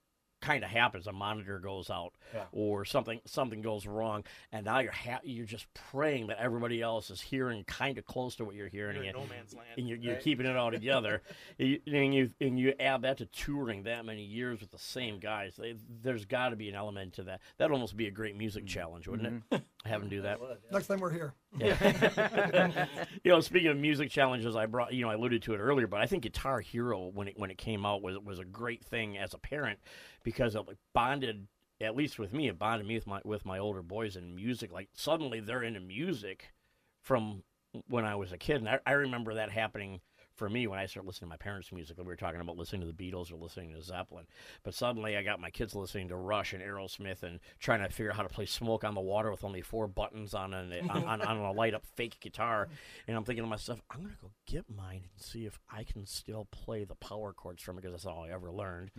kind 0.44 0.62
of 0.62 0.70
happens. 0.70 1.06
A 1.06 1.12
monitor 1.12 1.58
goes 1.58 1.88
out, 1.90 2.12
Yeah. 2.34 2.44
or 2.52 2.84
something 2.84 3.20
something 3.24 3.62
goes 3.62 3.86
wrong, 3.86 4.24
and 4.52 4.66
now 4.66 4.80
you're 4.80 4.92
ha- 4.92 5.20
you're 5.22 5.46
just 5.46 5.66
praying 5.72 6.26
that 6.26 6.38
everybody 6.38 6.82
else 6.82 7.10
is 7.10 7.20
hearing 7.20 7.64
kind 7.64 7.96
of 7.96 8.04
close 8.04 8.36
to 8.36 8.44
what 8.44 8.54
you're 8.54 8.68
hearing, 8.68 8.96
You're 8.96 9.04
in 9.04 9.16
and, 9.16 9.18
no 9.28 9.34
man's 9.34 9.54
land. 9.54 9.68
and 9.78 9.88
you're, 9.88 9.98
you're 9.98 10.14
Right. 10.14 10.22
keeping 10.22 10.46
it 10.46 10.56
all 10.56 10.70
together. 10.70 11.22
And 11.58 12.14
you 12.14 12.30
and 12.40 12.58
you 12.58 12.74
add 12.80 13.02
that 13.02 13.18
to 13.18 13.26
touring 13.26 13.84
that 13.84 14.04
many 14.04 14.24
years 14.24 14.60
with 14.60 14.70
the 14.70 14.78
same 14.78 15.18
guys. 15.18 15.56
They, 15.56 15.76
there's 16.02 16.24
got 16.24 16.50
to 16.50 16.56
be 16.56 16.68
an 16.68 16.74
element 16.74 17.14
to 17.14 17.22
that. 17.24 17.40
That'd 17.56 17.72
almost 17.72 17.96
be 17.96 18.06
a 18.06 18.10
great 18.10 18.36
music 18.36 18.64
mm-hmm. 18.64 18.74
challenge, 18.74 19.08
wouldn't 19.08 19.28
it? 19.28 19.50
Mm-hmm. 19.50 19.64
Have 19.88 20.00
them 20.00 20.10
do 20.10 20.22
that. 20.22 20.40
Would, 20.40 20.48
yeah. 20.50 20.70
Next 20.72 20.86
time 20.88 21.00
we're 21.00 21.10
here. 21.12 21.34
Yeah. 21.56 22.86
you 23.22 23.30
know, 23.30 23.40
speaking 23.40 23.68
of 23.68 23.76
music 23.76 24.10
challenges, 24.10 24.56
I 24.56 24.66
brought 24.66 24.92
you 24.92 25.04
know 25.04 25.10
I 25.10 25.14
alluded 25.14 25.42
to 25.42 25.54
it 25.54 25.58
earlier, 25.58 25.86
but 25.86 26.00
I 26.00 26.06
think 26.06 26.24
Guitar 26.24 26.60
Hero 26.60 27.10
when 27.14 27.28
it 27.28 27.38
when 27.38 27.50
it 27.50 27.58
came 27.58 27.86
out 27.86 28.02
was 28.02 28.18
was 28.18 28.40
a 28.40 28.44
great 28.44 28.84
thing 28.84 29.16
as 29.16 29.34
a 29.34 29.38
parent 29.38 29.78
because 30.24 30.56
it 30.56 30.62
bonded 30.92 31.46
at 31.80 31.96
least 31.96 32.18
with 32.18 32.32
me 32.32 32.48
it 32.48 32.58
bonded 32.58 32.86
me 32.86 32.94
with 32.94 33.06
my 33.06 33.20
with 33.24 33.44
my 33.44 33.58
older 33.58 33.82
boys 33.82 34.16
in 34.16 34.34
music. 34.34 34.72
Like 34.72 34.88
suddenly 34.94 35.40
they're 35.40 35.62
into 35.62 35.80
music 35.80 36.52
from 37.00 37.44
when 37.88 38.04
I 38.04 38.14
was 38.14 38.32
a 38.32 38.38
kid, 38.38 38.56
and 38.56 38.68
I, 38.68 38.78
I 38.86 38.92
remember 38.92 39.34
that 39.34 39.50
happening 39.50 40.00
for 40.36 40.48
me 40.48 40.66
when 40.66 40.78
I 40.78 40.86
started 40.86 41.06
listening 41.06 41.28
to 41.28 41.32
my 41.32 41.36
parents' 41.36 41.72
music. 41.72 41.96
We 41.98 42.04
were 42.04 42.16
talking 42.16 42.40
about 42.40 42.56
listening 42.56 42.82
to 42.82 42.92
the 42.92 42.92
Beatles 42.92 43.32
or 43.32 43.36
listening 43.36 43.72
to 43.74 43.82
Zeppelin, 43.82 44.26
but 44.62 44.74
suddenly 44.74 45.16
I 45.16 45.22
got 45.22 45.40
my 45.40 45.50
kids 45.50 45.74
listening 45.74 46.08
to 46.08 46.16
Rush 46.16 46.52
and 46.52 46.62
Aerosmith 46.62 47.22
and 47.22 47.40
trying 47.58 47.82
to 47.82 47.88
figure 47.88 48.10
out 48.10 48.16
how 48.16 48.22
to 48.22 48.28
play 48.28 48.46
"Smoke 48.46 48.84
on 48.84 48.94
the 48.94 49.00
Water" 49.00 49.30
with 49.30 49.44
only 49.44 49.62
four 49.62 49.86
buttons 49.86 50.34
on 50.34 50.54
an 50.54 50.72
on, 50.90 51.04
on, 51.04 51.22
on 51.22 51.36
a 51.38 51.52
light 51.52 51.74
up 51.74 51.84
fake 51.96 52.18
guitar, 52.20 52.68
and 53.06 53.16
I'm 53.16 53.24
thinking 53.24 53.44
to 53.44 53.50
myself, 53.50 53.80
I'm 53.90 54.02
gonna 54.02 54.14
go 54.20 54.30
get 54.46 54.64
mine 54.68 55.02
and 55.12 55.24
see 55.24 55.46
if 55.46 55.58
I 55.70 55.84
can 55.84 56.06
still 56.06 56.46
play 56.50 56.84
the 56.84 56.96
power 56.96 57.32
chords 57.32 57.62
from 57.62 57.78
it 57.78 57.82
because 57.82 57.92
that's 57.92 58.06
all 58.06 58.24
I 58.24 58.30
ever 58.30 58.50
learned, 58.50 58.90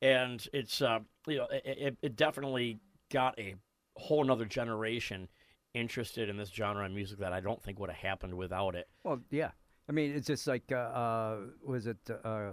and 0.00 0.46
it's 0.52 0.82
uh, 0.82 1.00
you 1.26 1.38
know 1.38 1.46
it, 1.50 1.62
it, 1.64 1.96
it 2.02 2.16
definitely 2.16 2.78
got 3.10 3.38
a 3.38 3.54
whole 3.96 4.22
another 4.22 4.44
generation 4.44 5.28
interested 5.74 6.28
in 6.28 6.36
this 6.36 6.48
genre 6.50 6.84
of 6.86 6.92
music 6.92 7.18
that 7.18 7.32
I 7.32 7.40
don't 7.40 7.62
think 7.62 7.78
would 7.78 7.90
have 7.90 7.98
happened 7.98 8.34
without 8.34 8.74
it. 8.74 8.88
Well, 9.04 9.20
yeah. 9.30 9.50
I 9.88 9.92
mean, 9.92 10.12
it's 10.14 10.26
just 10.26 10.46
like, 10.46 10.70
uh, 10.72 10.76
uh, 10.76 11.36
was 11.64 11.86
it, 11.86 11.96
uh, 12.10 12.52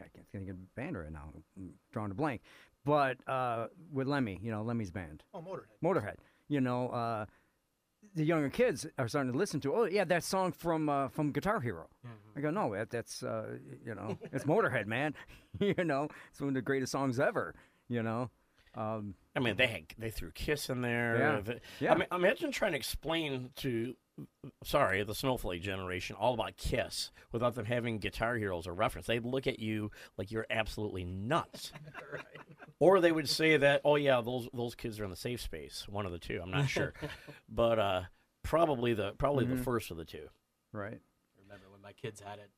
I 0.00 0.04
can't 0.14 0.26
think 0.32 0.48
of 0.50 0.56
the 0.56 0.66
band 0.76 0.96
right 0.98 1.10
now. 1.12 1.30
I'm 1.56 1.70
drawing 1.92 2.10
a 2.10 2.14
blank. 2.14 2.42
But 2.84 3.16
uh, 3.28 3.66
with 3.92 4.06
Lemmy, 4.06 4.38
you 4.42 4.50
know, 4.50 4.62
Lemmy's 4.62 4.90
band, 4.90 5.22
Oh, 5.34 5.40
Motorhead. 5.42 5.66
Motorhead, 5.84 6.14
you 6.48 6.60
know, 6.60 6.88
uh, 6.88 7.26
the 8.14 8.24
younger 8.24 8.48
kids 8.48 8.86
are 8.98 9.06
starting 9.08 9.32
to 9.32 9.38
listen 9.38 9.60
to, 9.60 9.74
oh, 9.74 9.84
yeah, 9.84 10.04
that 10.04 10.24
song 10.24 10.52
from 10.52 10.88
uh, 10.88 11.08
from 11.08 11.30
Guitar 11.32 11.60
Hero. 11.60 11.88
I 12.36 12.40
go, 12.40 12.50
no, 12.50 12.74
that, 12.74 12.88
that's, 12.90 13.22
uh, 13.22 13.58
you 13.84 13.94
know, 13.94 14.16
it's 14.32 14.44
Motorhead, 14.44 14.86
man. 14.86 15.14
you 15.60 15.84
know, 15.84 16.08
it's 16.30 16.40
one 16.40 16.48
of 16.48 16.54
the 16.54 16.62
greatest 16.62 16.92
songs 16.92 17.20
ever, 17.20 17.54
you 17.88 18.02
know. 18.02 18.30
Um, 18.74 19.14
I 19.36 19.40
mean, 19.40 19.56
they 19.56 19.66
had, 19.66 19.82
they 19.98 20.10
threw 20.10 20.30
Kiss 20.30 20.70
in 20.70 20.80
there. 20.80 21.18
Yeah. 21.18 21.40
The- 21.40 21.60
Yeah. 21.80 21.92
I 21.92 21.96
mean, 21.96 22.06
imagine 22.12 22.52
trying 22.52 22.72
to 22.72 22.78
explain 22.78 23.50
to, 23.56 23.94
sorry, 24.64 25.02
the 25.02 25.14
Snowflake 25.14 25.62
generation 25.62 26.16
all 26.18 26.34
about 26.34 26.56
Kiss 26.56 27.10
without 27.32 27.54
them 27.54 27.66
having 27.66 27.98
Guitar 27.98 28.36
Hero 28.36 28.58
as 28.58 28.66
a 28.66 28.72
reference. 28.72 29.06
They'd 29.06 29.24
look 29.24 29.46
at 29.46 29.58
you 29.58 29.90
like 30.16 30.30
you're 30.30 30.46
absolutely 30.50 31.04
nuts. 31.04 31.72
Or 32.82 33.02
they 33.02 33.12
would 33.12 33.28
say 33.28 33.58
that, 33.58 33.82
oh 33.84 33.96
yeah, 33.96 34.22
those 34.22 34.48
those 34.54 34.74
kids 34.74 34.98
are 34.98 35.04
in 35.04 35.10
the 35.10 35.16
safe 35.16 35.42
space. 35.42 35.84
One 35.86 36.06
of 36.06 36.12
the 36.12 36.18
two. 36.18 36.40
I'm 36.42 36.50
not 36.50 36.68
sure, 36.70 36.94
but 37.46 37.78
uh, 37.78 38.02
probably 38.42 38.94
the 38.94 39.12
probably 39.18 39.44
the 39.44 39.58
first 39.58 39.90
of 39.90 39.98
the 39.98 40.06
two. 40.06 40.28
right. 40.72 40.98
remember 41.42 41.66
when 41.70 41.82
my 41.82 41.92
kids 41.92 42.22
had 42.22 42.38
it 42.38 42.50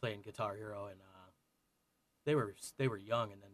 playing 0.00 0.22
Guitar 0.22 0.56
Hero, 0.56 0.86
and 0.86 0.98
uh, 0.98 1.30
they 2.24 2.34
were 2.34 2.54
they 2.78 2.88
were 2.88 2.96
young, 2.96 3.32
and 3.32 3.42
then 3.42 3.50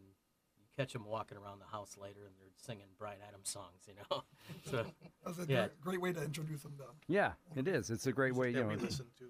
catch 0.77 0.93
them 0.93 1.05
walking 1.05 1.37
around 1.37 1.59
the 1.59 1.65
house 1.65 1.97
later, 1.97 2.21
and 2.25 2.33
they're 2.39 2.49
singing 2.57 2.87
Bryan 2.97 3.19
Adams 3.27 3.49
songs, 3.49 3.87
you 3.87 3.93
know. 3.95 4.23
so 4.69 4.77
That 4.77 4.85
was 5.25 5.39
a 5.39 5.41
Yeah. 5.51 5.67
great, 5.67 5.81
great 5.81 6.01
way 6.01 6.13
to 6.13 6.23
introduce 6.23 6.63
them 6.63 6.73
to 6.77 6.83
Yeah, 7.07 7.33
it 7.55 7.67
is. 7.67 7.89
It's 7.89 8.07
a 8.07 8.11
great 8.11 8.35
way, 8.35 8.51
you 8.51 8.61
know, 8.61 8.67
we 8.67 8.75
at 8.75 8.81
listen 8.81 9.07
to. 9.19 9.25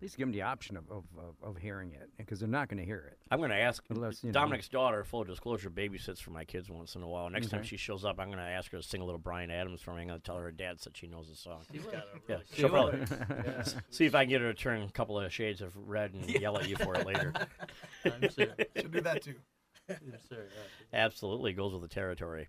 Good 0.00 0.08
stuff. 0.08 0.16
least 0.16 0.16
give 0.18 0.26
them 0.28 0.32
the 0.32 0.42
option 0.42 0.76
of, 0.76 0.90
of, 0.90 1.04
of, 1.18 1.34
of 1.42 1.56
hearing 1.58 1.92
it 1.92 2.08
because 2.16 2.40
they're 2.40 2.48
not 2.48 2.68
going 2.68 2.78
to 2.78 2.84
hear 2.84 3.04
it. 3.10 3.18
I'm 3.30 3.38
going 3.38 3.50
to 3.50 3.56
ask 3.56 3.82
Unless, 3.90 4.24
you 4.24 4.28
know- 4.28 4.32
Dominic's 4.32 4.68
daughter, 4.68 5.04
full 5.04 5.24
disclosure, 5.24 5.70
babysits 5.70 6.18
for 6.20 6.30
my 6.30 6.44
kids 6.44 6.70
once 6.70 6.94
in 6.94 7.02
a 7.02 7.08
while. 7.08 7.28
Next 7.30 7.48
time 7.50 7.62
she 7.62 7.76
shows 7.76 8.04
up, 8.04 8.18
I'm 8.18 8.28
going 8.28 8.38
to 8.38 8.44
ask 8.44 8.70
her 8.72 8.78
to 8.78 8.82
sing 8.82 9.00
a 9.00 9.04
little 9.04 9.18
Bryan 9.20 9.50
Adams 9.50 9.80
for 9.80 9.94
me. 9.94 10.02
I'm 10.02 10.08
going 10.08 10.20
to 10.20 10.24
tell 10.24 10.36
her 10.36 10.44
her 10.44 10.50
dad 10.52 10.80
said 10.80 10.96
she 10.96 11.06
knows 11.06 11.28
the 11.28 11.36
song. 11.36 11.62
He's 11.72 11.84
got 11.84 11.94
a 11.94 12.06
Yeah, 12.28 12.34
really 12.36 12.44
she'll 12.54 12.68
probably. 12.68 13.00
Yeah. 13.46 13.64
see 13.90 14.06
if 14.06 14.14
I 14.14 14.24
can 14.24 14.30
get 14.30 14.40
her 14.40 14.52
to 14.52 14.58
turn 14.58 14.82
a 14.82 14.90
couple 14.90 15.18
of 15.18 15.32
shades 15.32 15.60
of 15.60 15.76
red 15.76 16.12
and 16.14 16.28
yell 16.28 16.56
at 16.58 16.68
you 16.68 16.76
for 16.76 16.94
it 16.96 17.06
later. 17.06 17.32
I'm 18.04 18.28
sure. 18.30 18.54
Should 18.76 18.92
do 18.92 19.00
that 19.02 19.22
too. 19.22 19.34
I'm 19.88 20.14
sure. 20.28 20.46
Absolutely 20.92 21.52
goes 21.52 21.72
with 21.72 21.82
the 21.82 21.88
territory. 21.88 22.48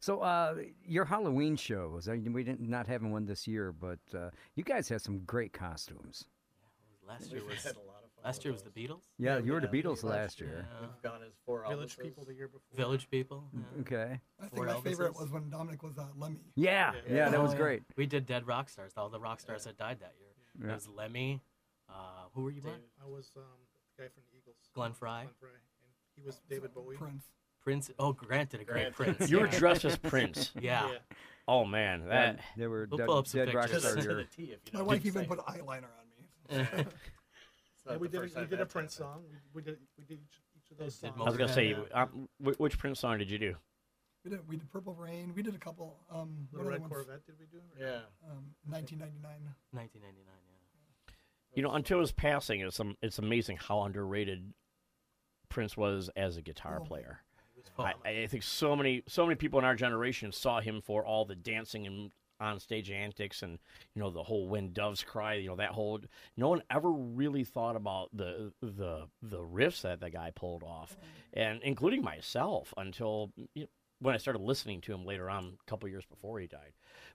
So, 0.00 0.20
uh, 0.20 0.56
your 0.84 1.04
Halloween 1.04 1.54
shows, 1.54 2.08
I 2.08 2.16
mean, 2.16 2.32
we 2.32 2.42
didn't 2.42 2.60
not 2.68 2.88
having 2.88 3.12
one 3.12 3.24
this 3.24 3.46
year, 3.46 3.72
but 3.72 4.00
uh, 4.12 4.30
you 4.56 4.64
guys 4.64 4.88
had 4.88 5.00
some 5.00 5.20
great 5.20 5.52
costumes. 5.52 6.24
Last 7.06 7.30
year 7.30 7.40
We've 7.46 7.50
was 7.56 7.62
had 7.64 7.76
a 7.76 7.78
lot 7.80 8.02
of 8.04 8.10
fun 8.12 8.24
last 8.24 8.36
with 8.38 8.44
year 8.46 8.52
was 8.52 8.62
the 8.62 8.70
those. 8.70 8.88
Beatles. 8.90 9.02
Yeah, 9.18 9.36
Yeah, 9.38 9.44
you 9.44 9.52
were 9.52 9.60
the 9.60 9.68
we 9.70 9.82
Beatles 9.82 10.00
the 10.00 10.06
last 10.08 10.40
year. 10.40 10.66
Yeah. 10.70 10.80
We've 10.86 11.02
gone 11.02 11.20
as 11.26 11.32
four 11.44 11.64
Village 11.68 11.96
Elvises. 11.96 12.02
people 12.02 12.24
the 12.24 12.34
year 12.34 12.48
before. 12.48 12.76
Village 12.76 13.08
people. 13.10 13.44
yeah. 13.52 13.80
Okay. 13.80 14.20
I 14.40 14.42
think 14.44 14.54
Four 14.56 14.66
my 14.66 14.80
favorite 14.80 15.12
Elvises. 15.14 15.20
was 15.20 15.30
when 15.30 15.50
Dominic 15.50 15.82
was 15.82 15.98
uh, 15.98 16.06
Lemmy. 16.16 16.40
Yeah, 16.54 16.92
yeah, 17.08 17.14
Yeah. 17.14 17.28
that 17.30 17.40
Oh, 17.40 17.42
was 17.42 17.54
great. 17.54 17.82
We 17.96 18.06
did 18.06 18.26
Dead 18.26 18.46
Rock 18.46 18.68
Stars. 18.68 18.92
All 18.96 19.08
the 19.08 19.20
rock 19.20 19.40
stars 19.40 19.64
that 19.64 19.76
died 19.78 19.98
that 20.00 20.14
year. 20.18 20.28
Yeah. 20.64 20.72
It 20.72 20.74
was 20.74 20.88
Lemmy. 20.88 21.40
Uh, 21.88 21.92
who 22.34 22.42
were 22.44 22.50
you, 22.50 22.60
Brian? 22.62 22.80
I 23.04 23.08
was 23.08 23.30
um, 23.36 23.42
the 23.96 24.02
guy 24.04 24.08
from 24.08 24.22
the 24.30 24.38
Eagles. 24.38 24.56
Glenn 24.74 24.92
Frey. 24.92 25.10
Glenn 25.10 25.28
Frey. 25.40 25.48
And 25.50 25.90
he 26.16 26.22
was 26.22 26.40
David 26.48 26.72
Bowie. 26.74 26.96
Prince. 26.96 27.24
Prince. 27.62 27.90
Oh, 27.98 28.12
granted, 28.12 28.60
a 28.60 28.64
great 28.64 28.94
Grant. 28.94 29.16
Prince. 29.16 29.30
You 29.30 29.40
were 29.40 29.46
yeah. 29.46 29.58
dressed 29.58 29.84
as 29.84 29.96
Prince. 29.96 30.52
Yeah. 30.60 30.88
Oh 31.48 31.64
man, 31.64 32.06
that 32.08 32.38
They 32.56 32.66
were 32.68 32.86
We'll 32.88 32.98
dead, 32.98 33.06
pull 33.08 33.18
up 33.18 33.26
some 33.26 33.44
dead 33.44 33.52
rock 33.54 33.64
pictures. 33.64 33.82
star 33.82 33.96
To 33.96 34.02
the 34.02 34.14
year. 34.14 34.26
T, 34.36 34.42
if 34.44 34.48
you 34.48 34.58
My 34.74 34.78
know 34.78 34.84
wife 34.84 35.00
I'm 35.00 35.06
even 35.08 35.12
saying. 35.12 35.28
put 35.28 35.38
eyeliner 35.40 35.50
on 35.58 35.60
me. 35.60 35.66
It's 35.66 35.80
not 35.82 36.01
Yeah, 36.52 37.96
we 37.98 38.08
did, 38.08 38.20
first 38.20 38.36
we 38.36 38.42
did 38.42 38.52
a 38.54 38.56
that's 38.58 38.72
Prince 38.72 38.94
song. 38.94 39.24
We, 39.28 39.36
we 39.54 39.62
did 39.62 39.78
we 39.98 40.04
did 40.04 40.20
each, 40.20 40.40
each 40.56 40.70
of 40.70 40.78
those 40.78 40.94
Did 40.96 41.08
songs. 41.08 41.20
I 41.20 41.24
was 41.24 41.36
gonna 41.36 41.52
say, 41.52 41.74
um, 41.92 42.28
wh- 42.38 42.60
which 42.60 42.78
Prince 42.78 43.00
song 43.00 43.18
did 43.18 43.28
you 43.30 43.38
do? 43.38 43.56
We 44.24 44.30
did 44.30 44.48
we 44.48 44.56
did 44.56 44.70
Purple 44.70 44.94
Rain. 44.94 45.32
We 45.34 45.42
did 45.42 45.54
a 45.54 45.58
couple. 45.58 45.96
Um, 46.10 46.46
the 46.52 46.58
what 46.58 46.62
other 46.62 46.70
Red 46.70 46.80
ones? 46.82 46.92
Corvette 46.92 47.26
did 47.26 47.34
we 47.40 47.46
do? 47.46 47.58
Or- 47.58 47.84
Yeah. 47.84 48.00
Um, 48.30 48.44
1999. 48.68 49.22
1999. 49.72 50.24
Yeah. 50.26 51.14
You 51.56 51.62
know, 51.62 51.72
until 51.72 51.98
his 52.00 52.12
passing, 52.12 52.60
it's 52.60 52.78
um, 52.78 52.96
it's 53.02 53.18
amazing 53.18 53.56
how 53.56 53.82
underrated 53.82 54.52
Prince 55.48 55.76
was 55.76 56.08
as 56.16 56.36
a 56.36 56.42
guitar 56.42 56.78
Oh. 56.80 56.84
player. 56.84 57.20
It 57.56 57.64
was 57.64 57.70
I, 57.78 57.92
fun. 57.92 58.00
I 58.06 58.26
think 58.28 58.44
so 58.44 58.76
many 58.76 59.02
so 59.08 59.26
many 59.26 59.34
people 59.34 59.58
in 59.58 59.64
our 59.64 59.74
generation 59.74 60.30
saw 60.30 60.60
him 60.60 60.80
for 60.82 61.04
all 61.04 61.24
the 61.24 61.34
dancing 61.34 61.84
and 61.86 62.12
on 62.42 62.60
stage 62.60 62.90
antics 62.90 63.42
and 63.42 63.58
you 63.94 64.02
know 64.02 64.10
the 64.10 64.22
whole 64.22 64.48
when 64.48 64.72
doves 64.72 65.02
cry 65.02 65.34
you 65.34 65.48
know 65.48 65.56
that 65.56 65.70
whole 65.70 66.00
no 66.36 66.48
one 66.48 66.62
ever 66.70 66.90
really 66.90 67.44
thought 67.44 67.76
about 67.76 68.08
the 68.12 68.52
the 68.60 69.06
the 69.22 69.38
riffs 69.38 69.82
that 69.82 70.00
the 70.00 70.10
guy 70.10 70.30
pulled 70.34 70.62
off 70.62 70.96
and 71.32 71.60
including 71.62 72.02
myself 72.02 72.74
until 72.76 73.32
you 73.54 73.62
know, 73.62 73.68
when 74.00 74.14
I 74.14 74.18
started 74.18 74.42
listening 74.42 74.80
to 74.82 74.92
him 74.92 75.06
later 75.06 75.30
on 75.30 75.56
a 75.60 75.70
couple 75.70 75.88
years 75.88 76.04
before 76.04 76.40
he 76.40 76.48
died. 76.48 76.72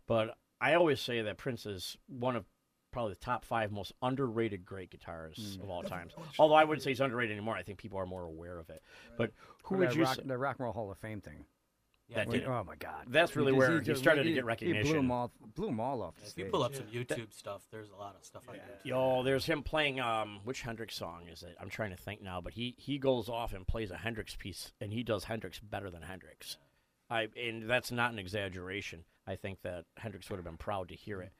But 0.07 0.37
I 0.61 0.75
always 0.75 1.01
say 1.01 1.21
that 1.21 1.37
Prince 1.37 1.65
is 1.65 1.97
one 2.07 2.37
of 2.37 2.45
probably 2.91 3.13
the 3.13 3.19
top 3.19 3.43
five 3.43 3.71
most 3.71 3.91
underrated 4.01 4.65
great 4.65 4.89
guitarists 4.89 5.57
mm. 5.57 5.63
of 5.63 5.69
all 5.69 5.83
times. 5.83 6.13
although 6.39 6.55
I 6.55 6.63
wouldn't 6.63 6.83
say 6.83 6.91
he's 6.91 7.01
underrated 7.01 7.35
anymore 7.35 7.55
I 7.55 7.63
think 7.63 7.77
people 7.77 7.99
are 7.99 8.05
more 8.05 8.23
aware 8.23 8.57
of 8.57 8.69
it. 8.69 8.81
But 9.17 9.31
who 9.63 9.75
would 9.77 9.93
you 9.93 10.03
rock, 10.03 10.15
say 10.15 10.21
the 10.25 10.37
Rock 10.37 10.55
and 10.59 10.63
Roll 10.63 10.73
Hall 10.73 10.89
of 10.89 10.97
Fame 10.97 11.21
thing. 11.21 11.45
Yeah, 12.09 12.17
that 12.19 12.29
dude, 12.29 12.41
did- 12.41 12.49
Oh 12.49 12.63
my 12.63 12.75
God. 12.75 13.05
That's 13.07 13.35
really 13.35 13.51
just- 13.51 13.57
where 13.57 13.79
he 13.79 13.85
just- 13.85 14.01
started 14.01 14.23
to 14.23 14.29
get 14.29 14.35
He 14.35 14.41
blew 14.41 14.47
recognition. 14.47 14.95
them 14.95 15.11
all, 15.11 15.31
blew 15.55 15.65
them 15.67 15.79
all 15.81 16.01
off 16.01 16.15
the 16.15 16.21
if 16.23 16.27
stage. 16.29 16.45
you 16.45 16.51
pull 16.51 16.63
up 16.63 16.73
some 16.73 16.85
Yeah. 16.91 17.01
YouTube 17.01 17.33
stuff, 17.33 17.67
there's 17.69 17.89
a 17.89 17.95
lot 17.95 18.15
of 18.15 18.23
stuff 18.23 18.47
on 18.47 18.55
YouTube. 18.55 18.85
Yo, 18.85 19.23
there's 19.23 19.45
him 19.45 19.61
playing 19.61 19.99
um 19.99 20.39
which 20.45 20.61
Hendrix 20.61 20.95
song 20.95 21.27
is 21.27 21.43
it? 21.43 21.55
I'm 21.59 21.69
trying 21.69 21.91
to 21.91 21.97
think 21.97 22.21
now, 22.21 22.39
but 22.39 22.53
he 22.53 22.75
he 22.77 22.97
goes 22.97 23.27
off 23.27 23.53
and 23.53 23.67
plays 23.67 23.91
a 23.91 23.97
Hendrix 23.97 24.35
piece 24.35 24.71
and 24.79 24.93
he 24.93 25.03
does 25.03 25.25
Hendrix 25.25 25.59
better 25.59 25.89
than 25.89 26.03
Hendrix. 26.03 26.57
I 27.09 27.27
and 27.37 27.69
that's 27.69 27.91
not 27.91 28.13
an 28.13 28.19
exaggeration. 28.19 29.03
I 29.25 29.35
think 29.35 29.61
that 29.63 29.85
Hendrix 29.97 30.29
would 30.29 30.37
have 30.37 30.45
been 30.45 30.57
proud 30.57 30.87
to 30.89 30.95
hear 30.95 31.21
it. 31.21 31.33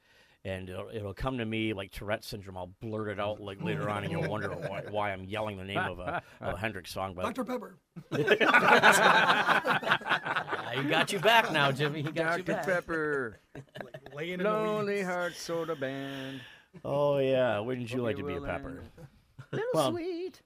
And 0.44 0.68
it'll, 0.70 0.88
it'll 0.90 1.14
come 1.14 1.38
to 1.38 1.44
me 1.44 1.72
like 1.72 1.90
Tourette 1.90 2.22
syndrome. 2.22 2.56
I'll 2.56 2.68
blurt 2.80 3.08
it 3.08 3.18
out 3.18 3.40
like 3.40 3.60
later 3.60 3.90
on, 3.90 4.04
and 4.04 4.12
you'll 4.12 4.30
wonder 4.30 4.48
why, 4.50 4.82
why 4.88 5.12
I'm 5.12 5.24
yelling 5.24 5.56
the 5.56 5.64
name 5.64 5.78
of 5.78 5.98
a, 5.98 6.22
of 6.40 6.54
a 6.54 6.56
Hendrix 6.56 6.92
song. 6.92 7.14
But 7.14 7.34
Dr. 7.34 7.44
Pepper. 7.44 7.76
Yeah, 10.74 10.82
he 10.82 10.88
got 10.88 11.12
you 11.12 11.18
back 11.18 11.52
now, 11.52 11.70
Jimmy. 11.72 12.02
He 12.02 12.10
got 12.10 12.38
you 12.38 12.44
Dr. 12.44 12.52
back. 12.52 12.64
Pepper, 12.66 13.38
Like, 13.54 14.14
laying 14.14 14.34
in 14.40 14.42
Lonely 14.44 14.96
weeds. 14.96 15.08
Heart 15.08 15.34
Soda 15.36 15.74
Band. 15.76 16.40
oh 16.84 17.18
yeah, 17.18 17.58
wouldn't 17.60 17.90
you 17.90 17.98
Bobby 17.98 18.06
like 18.06 18.16
to 18.16 18.22
be 18.24 18.34
a 18.34 18.40
pepper? 18.40 18.82
Little 19.52 19.66
Well, 19.74 19.90
sweet. 19.92 20.42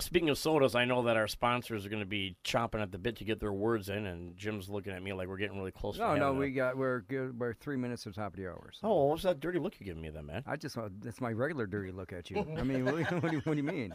Speaking 0.00 0.28
of 0.30 0.38
sodas, 0.38 0.76
I 0.76 0.84
know 0.84 1.02
that 1.02 1.16
our 1.16 1.26
sponsors 1.26 1.84
are 1.84 1.88
going 1.88 2.02
to 2.02 2.06
be 2.06 2.36
chomping 2.44 2.80
at 2.80 2.92
the 2.92 2.98
bit 2.98 3.16
to 3.16 3.24
get 3.24 3.40
their 3.40 3.52
words 3.52 3.88
in, 3.88 4.06
and 4.06 4.36
Jim's 4.36 4.68
looking 4.68 4.92
at 4.92 5.02
me 5.02 5.12
like 5.12 5.26
we're 5.26 5.38
getting 5.38 5.58
really 5.58 5.72
close. 5.72 5.96
to 5.96 6.04
oh, 6.04 6.14
No, 6.14 6.14
no, 6.14 6.24
having 6.26 6.36
a- 6.36 6.40
we 6.40 6.50
got 6.52 6.76
we're 6.76 7.00
good. 7.00 7.36
We're 7.38 7.52
three 7.52 7.76
minutes 7.76 8.04
to 8.04 8.12
top 8.12 8.34
of 8.34 8.36
the 8.38 8.46
hour. 8.46 8.70
so- 8.72 8.86
Oh, 8.88 9.04
what's 9.06 9.24
that 9.24 9.40
dirty 9.40 9.58
look 9.58 9.74
you're 9.80 9.86
giving 9.86 10.00
me 10.02 10.10
then, 10.10 10.26
man? 10.26 10.44
I 10.46 10.54
just 10.54 10.76
want 10.76 11.02
that's 11.02 11.20
my 11.20 11.32
regular 11.32 11.66
dirty 11.66 11.90
look 11.90 12.12
at 12.12 12.30
you. 12.30 12.46
I 12.56 12.62
mean, 12.62 12.84
what, 12.84 12.94
what, 13.22 13.30
do 13.30 13.36
you, 13.38 13.42
what 13.44 13.54
do 13.54 13.56
you 13.56 13.64
mean? 13.64 13.92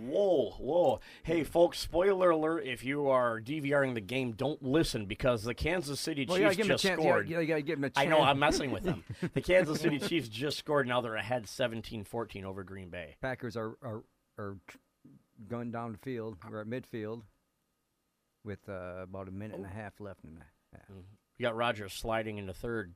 Whoa, 0.00 0.50
whoa. 0.58 1.00
Hey, 1.22 1.44
folks, 1.44 1.78
spoiler 1.78 2.30
alert 2.30 2.64
if 2.66 2.84
you 2.84 3.08
are 3.08 3.40
DVRing 3.40 3.94
the 3.94 4.00
game, 4.00 4.32
don't 4.32 4.62
listen 4.62 5.06
because 5.06 5.42
the 5.44 5.54
Kansas 5.54 6.00
City 6.00 6.26
Well, 6.28 6.38
Chiefs 6.38 6.56
give 6.56 6.66
just 6.66 6.82
chance. 6.82 6.98
You 6.98 7.04
gotta, 7.04 7.24
scored. 7.24 7.28
you 7.28 7.46
gotta 7.46 7.62
give 7.62 7.78
him 7.78 7.84
a 7.84 7.90
I 7.96 8.04
chance. 8.04 8.10
know, 8.10 8.22
I'm 8.22 8.38
messing 8.38 8.70
with 8.70 8.82
them. 8.84 9.04
The 9.34 9.40
Kansas 9.40 9.80
City 9.80 9.98
Chiefs 9.98 10.28
just 10.28 10.58
scored. 10.58 10.86
Now 10.86 11.00
they're 11.00 11.14
ahead 11.16 11.48
17 11.48 12.04
14 12.04 12.44
over 12.44 12.62
Green 12.64 12.88
Bay. 12.90 13.16
Packers 13.20 13.56
are 13.56 13.76
are, 13.82 14.02
are 14.38 14.56
going 15.48 15.70
down 15.70 15.92
the 15.92 15.98
field. 15.98 16.36
We're 16.50 16.60
at 16.62 16.66
midfield 16.66 17.22
with 18.44 18.68
uh, 18.68 19.02
about 19.02 19.28
a 19.28 19.32
minute 19.32 19.56
and 19.56 19.66
a 19.66 19.68
half 19.68 20.00
left 20.00 20.24
in 20.24 20.34
the 20.34 20.40
half. 20.72 20.88
You 21.38 21.42
got 21.42 21.56
Rodgers 21.56 21.92
sliding 21.92 22.38
into 22.38 22.52
third. 22.54 22.94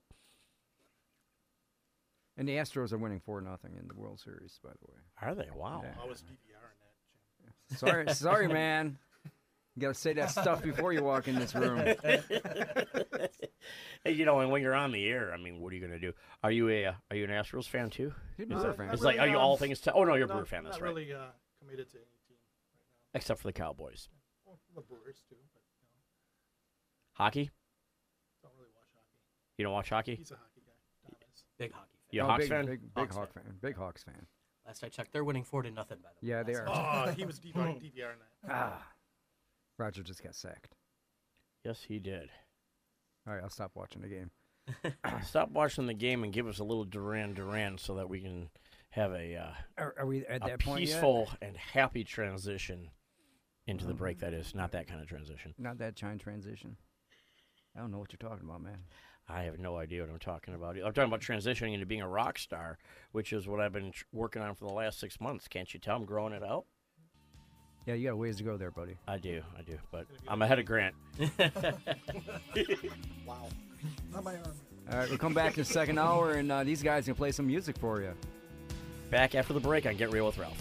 And 2.37 2.49
the 2.49 2.53
Astros 2.53 2.93
are 2.93 2.99
winning 2.99 3.21
four 3.21 3.41
nothing 3.43 3.73
in 3.79 3.87
the 3.87 3.95
World 3.95 4.19
Series, 4.19 4.59
by 4.65 4.71
the 4.71 4.91
way. 4.93 4.99
Are 5.21 5.35
they? 5.35 5.49
Wow. 5.55 5.83
Yeah. 5.85 5.91
I 6.03 6.07
was 6.09 6.23
DVRing 6.23 6.79
that. 6.81 7.43
Jim. 7.45 7.53
Sorry, 7.77 8.09
sorry, 8.15 8.49
man. 8.49 8.99
You 9.77 9.83
gotta 9.83 9.95
say 9.95 10.13
that 10.15 10.31
stuff 10.31 10.63
before 10.63 10.93
you 10.93 11.03
walk 11.03 11.29
in 11.29 11.37
this 11.37 11.55
room. 11.55 11.95
Hey, 14.05 14.13
you 14.13 14.25
know, 14.25 14.41
and 14.41 14.51
when 14.51 14.63
you're 14.63 14.75
on 14.75 14.93
the 14.93 15.07
air, 15.07 15.31
I 15.35 15.37
mean, 15.37 15.61
what 15.61 15.73
are 15.73 15.77
you 15.77 15.81
going 15.87 15.93
to 15.93 15.99
do? 15.99 16.15
Are 16.43 16.51
you 16.51 16.71
a 16.71 16.87
uh, 16.87 16.93
are 17.11 17.17
you 17.17 17.25
an 17.25 17.31
Astros 17.31 17.67
fan 17.69 17.91
too? 17.91 18.15
He's 18.39 18.49
a 18.51 18.55
Is 18.57 18.61
Brewer 18.63 18.71
it- 18.71 18.77
fan. 18.79 18.89
It's 18.91 19.03
Not 19.03 19.07
like, 19.09 19.17
are 19.17 19.21
really, 19.21 19.31
you 19.33 19.37
um, 19.37 19.43
all 19.45 19.57
things? 19.59 19.81
To, 19.81 19.93
oh 19.93 20.05
no, 20.05 20.15
you're 20.15 20.25
a 20.25 20.29
Brewer 20.29 20.47
fan. 20.47 20.65
That's 20.65 20.77
not 20.79 20.83
right. 20.83 20.95
really 20.95 21.13
uh, 21.13 21.19
committed 21.61 21.91
to 21.91 21.97
any 21.99 22.07
team 22.27 22.37
right 22.41 22.57
now. 22.75 23.19
Except 23.19 23.39
for 23.41 23.47
the 23.49 23.53
Cowboys. 23.53 24.09
Well, 24.47 24.59
the 24.75 24.81
Brewers 24.81 25.21
too, 25.29 25.37
but 25.53 25.61
you 25.83 25.87
know, 25.93 26.01
Hockey? 27.13 27.51
don't 28.43 28.53
really 28.57 28.71
watch 28.75 28.89
hockey. 28.95 29.05
You 29.59 29.65
don't 29.65 29.75
watch 29.75 29.91
hockey? 29.91 30.15
He's 30.17 30.31
a 30.31 30.35
hockey 30.37 30.63
guy. 30.67 30.73
Dom 31.05 31.17
is. 31.35 31.45
Big 31.59 31.73
hockey 31.73 31.91
fan. 31.93 32.09
You 32.13 32.23
a 32.23 32.25
Oh, 32.25 32.27
Hawks 32.29 32.41
big, 32.41 32.49
fan? 32.49 32.67
Big, 32.67 32.81
big 32.81 32.91
Hawks 33.05 33.17
Hawk 33.17 33.35
fan. 33.35 33.43
Big 33.61 33.77
Hawks 33.77 34.03
fan. 34.03 34.27
Last 34.71 34.85
I 34.85 34.89
checked, 34.89 35.13
they're 35.13 35.25
winning 35.25 35.43
four 35.43 35.63
to 35.63 35.71
nothing. 35.73 35.99
By 36.01 36.11
the 36.21 36.25
way. 36.25 36.31
Yeah, 36.31 36.45
they 36.45 36.55
Last 36.55 36.69
are. 36.69 37.09
Oh, 37.09 37.11
he 37.11 37.27
was 37.27 37.41
DVRing, 37.41 37.83
DVRing 37.83 38.21
that. 38.47 38.53
Ah, 38.53 38.87
Roger 39.79 40.05
just 40.05 40.23
got 40.23 40.37
sacked. 40.37 40.77
Yes, 41.65 41.83
he 41.89 41.99
did. 41.99 42.29
All 43.27 43.35
right, 43.35 43.43
I'll 43.43 43.51
stop 43.51 43.73
watching 43.75 44.01
the 44.01 44.07
game. 44.07 44.31
Stop 45.25 45.51
watching 45.51 45.87
the 45.87 45.95
game 45.95 46.23
and 46.23 46.33
give 46.33 46.47
us 46.47 46.61
a 46.61 46.65
little 46.65 46.85
Duran 46.85 47.35
Duran 47.35 47.79
so 47.79 47.97
that 47.97 48.09
we 48.09 48.21
can 48.21 48.49
have 48.91 49.11
a 49.11 49.35
uh, 49.35 49.51
Are, 49.77 49.95
are 49.99 50.07
we 50.07 50.25
at 50.27 50.45
a 50.45 50.51
that 50.51 50.61
point 50.61 50.83
yet? 50.83 50.93
peaceful 50.93 51.29
and 51.43 51.57
happy 51.57 52.05
transition 52.05 52.91
into 53.67 53.87
the 53.87 53.95
break. 53.95 54.21
That 54.21 54.35
is 54.35 54.55
not 54.55 54.71
that 54.71 54.87
kind 54.87 55.01
of 55.01 55.09
transition. 55.09 55.53
Not 55.59 55.79
that 55.79 55.97
chine 55.97 56.19
transition. 56.19 56.77
I 57.77 57.81
don't 57.81 57.91
know 57.91 57.99
what 57.99 58.13
you're 58.13 58.31
talking 58.31 58.49
about, 58.49 58.63
man. 58.63 58.79
I 59.33 59.43
have 59.45 59.59
no 59.59 59.77
idea 59.77 60.03
what 60.03 60.11
I'm 60.11 60.19
talking 60.19 60.55
about. 60.55 60.77
I'm 60.77 60.93
talking 60.93 61.05
about 61.05 61.21
transitioning 61.21 61.75
into 61.75 61.87
being 61.87 62.03
a 62.03 62.09
rock 62.09 62.39
star, 62.39 62.79
which 63.13 63.33
is 63.33 63.47
what 63.47 63.61
I've 63.61 63.73
been 63.73 63.93
tr- 63.93 64.05
working 64.13 64.43
on 64.43 64.55
for 64.55 64.67
the 64.67 64.73
last 64.73 64.99
six 64.99 65.21
months. 65.21 65.47
Can't 65.49 65.73
you 65.73 65.79
tell 65.81 65.97
I'm 65.97 66.05
growing 66.05 66.33
it 66.33 66.43
out? 66.43 66.65
Yeah, 67.87 67.95
you 67.95 68.09
got 68.09 68.13
a 68.15 68.17
ways 68.17 68.37
to 68.39 68.43
go 68.45 68.57
there, 68.57 68.71
buddy. 68.71 68.97
I 69.09 69.19
do, 69.19 69.43
I 69.59 69.63
do, 69.63 69.79
but 69.91 70.07
I'm 70.29 70.43
ahead 70.43 70.59
of 70.59 70.67
Grant. 70.67 70.95
Wow. 73.27 73.49
Not 74.13 74.25
my 74.25 74.33
arm. 74.33 74.43
All 74.91 74.99
right, 74.99 75.09
we'll 75.09 75.19
come 75.19 75.35
back 75.35 75.57
in 75.57 75.61
the 75.63 75.65
second 75.65 75.99
hour, 75.99 76.33
and 76.33 76.51
uh, 76.51 76.65
these 76.65 76.83
guys 76.83 77.05
can 77.05 77.15
play 77.15 77.31
some 77.31 77.47
music 77.47 77.79
for 77.79 78.01
you. 78.01 78.13
Back 79.09 79.37
after 79.37 79.53
the 79.53 79.61
break 79.61 79.87
on 79.87 79.97
Get 79.97 80.11
Real 80.11 80.27
with 80.27 80.37
Ralph. 80.37 80.61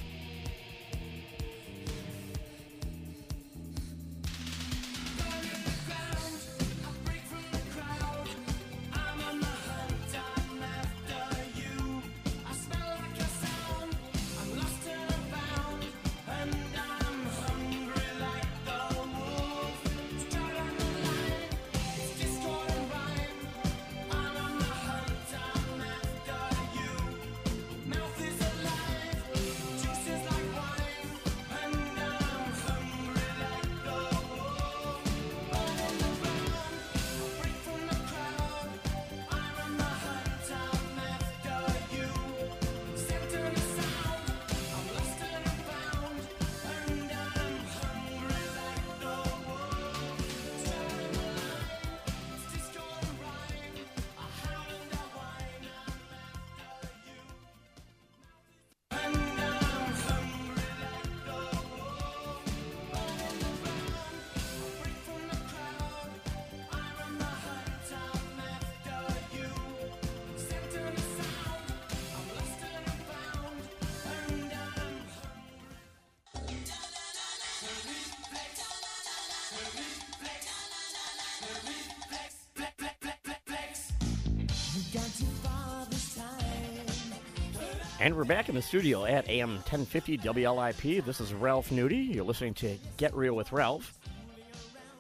And 88.01 88.15
we're 88.15 88.23
back 88.23 88.47
in 88.47 88.55
the 88.55 88.61
studio 88.61 89.03
at 89.03 89.27
AM 89.27 89.55
1050 89.55 90.19
WLIP. 90.19 91.03
This 91.03 91.19
is 91.19 91.33
Ralph 91.33 91.69
Nudie. 91.69 92.15
You're 92.15 92.23
listening 92.23 92.53
to 92.53 92.77
Get 92.95 93.13
Real 93.13 93.33
with 93.33 93.51
Ralph. 93.51 93.99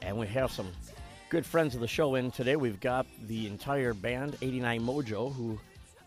And 0.01 0.17
we 0.17 0.27
have 0.27 0.51
some 0.51 0.67
good 1.29 1.45
friends 1.45 1.75
of 1.75 1.79
the 1.79 1.87
show 1.87 2.15
in 2.15 2.29
today. 2.29 2.57
We've 2.57 2.81
got 2.81 3.05
the 3.25 3.47
entire 3.47 3.93
band, 3.93 4.35
89 4.41 4.81
Mojo, 4.81 5.33
who 5.33 5.57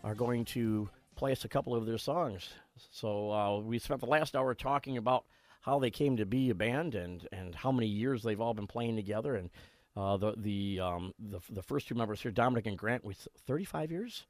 are 0.03 0.13
going 0.13 0.45
to 0.45 0.87
play 1.15 1.31
us 1.31 1.45
a 1.45 1.47
couple 1.47 1.73
of 1.73 1.87
their 1.87 1.97
songs. 1.97 2.47
So 2.91 3.31
uh, 3.31 3.57
we 3.57 3.79
spent 3.79 3.99
the 3.99 4.05
last 4.05 4.35
hour 4.35 4.53
talking 4.53 4.97
about 4.97 5.25
how 5.61 5.79
they 5.79 5.89
came 5.89 6.17
to 6.17 6.27
be 6.27 6.51
a 6.51 6.55
band 6.55 6.93
and, 6.93 7.27
and 7.31 7.55
how 7.55 7.71
many 7.71 7.87
years 7.87 8.21
they've 8.21 8.39
all 8.39 8.53
been 8.53 8.67
playing 8.67 8.97
together. 8.97 9.35
And 9.35 9.49
uh, 9.95 10.17
the 10.17 10.33
the, 10.37 10.79
um, 10.79 11.13
the 11.19 11.39
the 11.51 11.61
first 11.61 11.87
two 11.87 11.93
members 11.93 12.21
here, 12.21 12.31
Dominic 12.31 12.65
and 12.65 12.77
Grant, 12.77 13.03
with 13.03 13.27
35 13.45 13.91
years, 13.91 14.25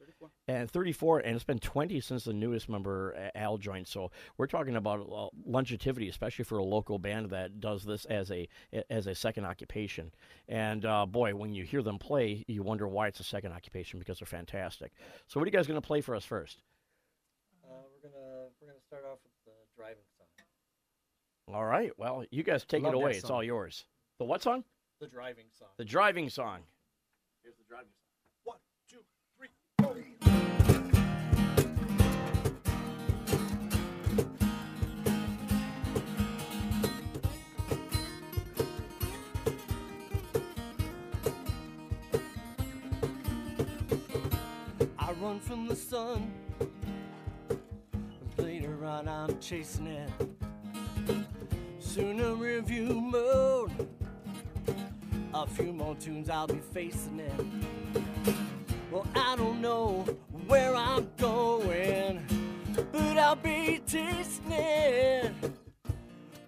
and 0.47 0.70
34, 0.70 1.20
and 1.20 1.36
it's 1.36 1.45
been 1.45 1.59
20 1.59 2.01
since 2.01 2.26
the 2.26 2.34
newest 2.34 2.68
member 2.68 3.32
Al 3.34 3.57
joined. 3.57 3.88
So 3.88 4.11
we're 4.38 4.47
talking 4.47 4.76
about 4.76 5.07
uh, 5.09 5.28
longevity, 5.45 6.09
especially 6.09 6.43
for 6.43 6.57
a 6.57 6.64
local 6.64 6.99
band 6.99 7.30
that 7.30 7.61
does 7.61 7.84
this 7.84 8.03
as 8.05 8.30
a 8.30 8.49
as 8.89 9.07
a 9.07 9.16
second 9.16 9.45
occupation. 9.45 10.11
And 10.49 10.84
uh, 10.84 11.05
boy, 11.05 11.34
when 11.34 11.53
you 11.53 11.64
hear 11.64 11.82
them 11.82 11.97
play, 11.97 12.43
you 12.47 12.61
wonder 12.61 12.88
why 12.88 13.07
it's 13.07 13.22
a 13.22 13.24
second 13.24 13.53
occupation 13.53 13.99
because 13.99 14.20
they're 14.20 14.26
fantastic. 14.26 14.91
So 15.28 15.39
what 15.39 15.45
are 15.45 15.47
you 15.47 15.53
guys 15.53 15.68
going 15.68 15.82
to 15.82 15.88
play 15.88 16.01
for 16.01 16.14
us 16.14 16.26
first? 16.26 16.61
Uh, 17.64 17.84
we're 17.93 18.09
gonna 18.09 18.47
we're 18.59 18.68
gonna 18.68 18.80
start 18.86 19.03
off 19.09 19.20
with 19.24 19.32
the 19.45 19.51
driving 19.78 20.03
song. 20.18 21.55
All 21.55 21.66
right. 21.66 21.91
Well, 21.97 22.26
you 22.32 22.43
guys 22.43 22.66
take 22.66 22.84
Love 22.84 22.93
it 22.93 22.95
away. 22.97 23.11
It's 23.11 23.30
all 23.30 23.43
yours. 23.43 23.86
The 24.20 24.26
what 24.26 24.41
song? 24.41 24.66
The 25.03 25.09
driving 25.09 25.47
song. 25.51 25.67
The 25.75 25.83
driving 25.83 26.29
song. 26.29 26.59
Here's 27.43 27.57
the 27.57 27.65
driving 27.67 27.89
song. 27.91 28.07
One, 28.45 28.57
two, 28.89 28.99
three. 29.37 29.49
I 44.97 45.11
run 45.21 45.41
from 45.41 45.67
the 45.67 45.75
sun. 45.75 46.31
Later 48.37 48.85
on, 48.85 49.09
I'm 49.09 49.37
chasing 49.39 49.87
it. 49.87 50.09
Soon 51.79 52.21
a 52.21 52.33
review 52.33 53.01
mode 53.01 53.89
a 55.34 55.47
few 55.47 55.73
more 55.73 55.95
tunes, 55.95 56.29
I'll 56.29 56.47
be 56.47 56.61
facing 56.73 57.19
it. 57.19 57.45
Well, 58.91 59.07
I 59.15 59.36
don't 59.36 59.61
know 59.61 60.05
where 60.47 60.75
I'm 60.75 61.09
going, 61.17 62.23
but 62.91 63.17
I'll 63.17 63.36
be 63.36 63.81
tasting 63.88 64.51
it. 64.51 65.31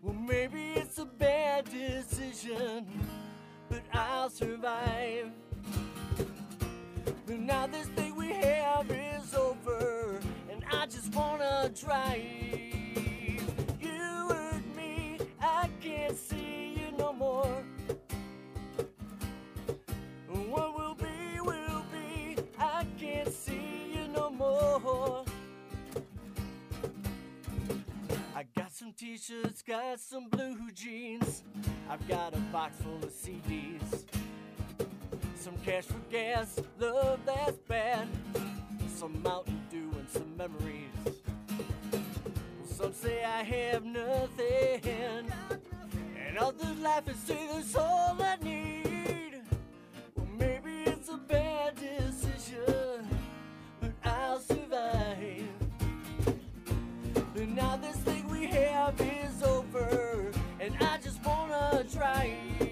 Well, 0.03 0.13
maybe 0.13 0.73
it's 0.75 0.99
a 0.99 1.05
bad 1.05 1.65
decision, 1.65 2.85
but 3.69 3.81
I'll 3.91 4.29
survive. 4.29 5.31
But 7.25 7.39
now 7.39 7.65
this 7.65 7.87
thing 7.87 8.15
we 8.15 8.29
have 8.33 8.89
is 8.91 9.33
over, 9.33 10.19
and 10.51 10.63
I 10.71 10.85
just 10.85 11.13
wanna 11.15 11.71
drive. 11.73 12.21
You 13.81 14.29
hurt 14.29 14.75
me, 14.75 15.17
I 15.41 15.69
can't 15.81 16.15
see 16.15 16.75
you 16.77 16.95
no 16.97 17.13
more. 17.13 17.63
T-shirts, 28.97 29.61
got 29.61 30.01
some 30.01 30.27
blue 30.27 30.69
jeans. 30.73 31.43
I've 31.89 32.05
got 32.09 32.35
a 32.35 32.39
box 32.51 32.75
full 32.81 32.97
of 32.97 33.09
CDs. 33.09 34.03
Some 35.37 35.55
cash 35.63 35.85
for 35.85 35.99
gas, 36.11 36.59
love 36.77 37.19
that's 37.25 37.57
bad. 37.69 38.05
Some 38.93 39.23
Mountain 39.23 39.61
Dew 39.71 39.91
and 39.97 40.09
some 40.09 40.35
memories. 40.35 41.21
Some 42.65 42.91
say 42.91 43.23
I 43.23 43.43
have 43.43 43.85
nothing, 43.85 44.81
and 46.27 46.37
others 46.37 46.77
laugh 46.81 47.07
and 47.07 47.15
say 47.15 47.47
that's 47.53 47.75
all 47.77 48.17
I 48.19 48.35
need. 48.43 49.41
Well, 50.15 50.27
maybe 50.37 50.83
it's 50.85 51.07
a 51.07 51.17
bad 51.17 51.75
decision, 51.75 53.07
but 53.79 53.91
I'll 54.03 54.41
survive. 54.41 55.47
But 57.33 57.49
now 57.49 57.77
this 57.77 57.97
thing 57.97 58.24
have 58.55 58.99
is 59.01 59.43
over, 59.43 60.31
and 60.59 60.75
I 60.81 60.97
just 61.03 61.23
wanna 61.25 61.85
try. 61.93 62.37
You 62.59 62.64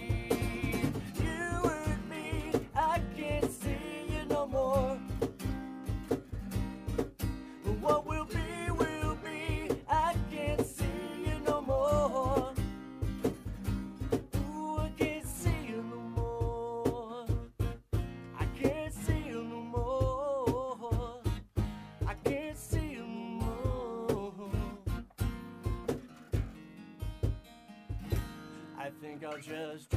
just 29.46 29.93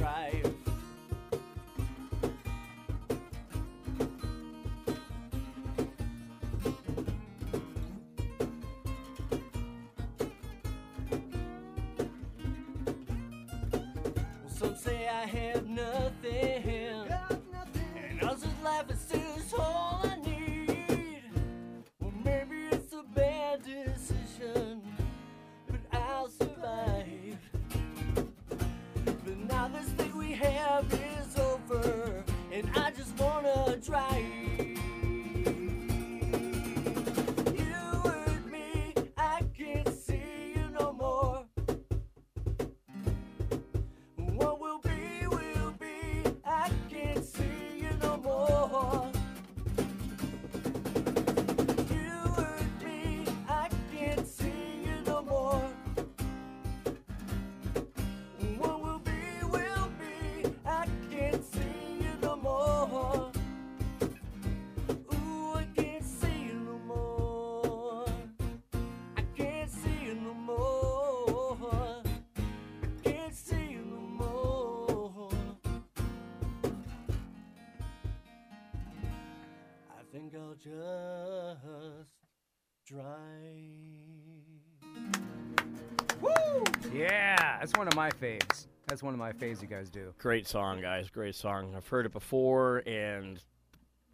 that's 87.67 87.77
one 87.77 87.87
of 87.89 87.95
my 87.95 88.09
faves. 88.11 88.67
That's 88.87 89.03
one 89.03 89.13
of 89.13 89.19
my 89.19 89.33
faves 89.33 89.61
you 89.61 89.67
guys 89.67 89.89
do. 89.89 90.13
Great 90.19 90.47
song, 90.47 90.79
guys. 90.79 91.09
Great 91.09 91.35
song. 91.35 91.73
I've 91.75 91.85
heard 91.85 92.05
it 92.05 92.13
before 92.13 92.77
and 92.87 93.43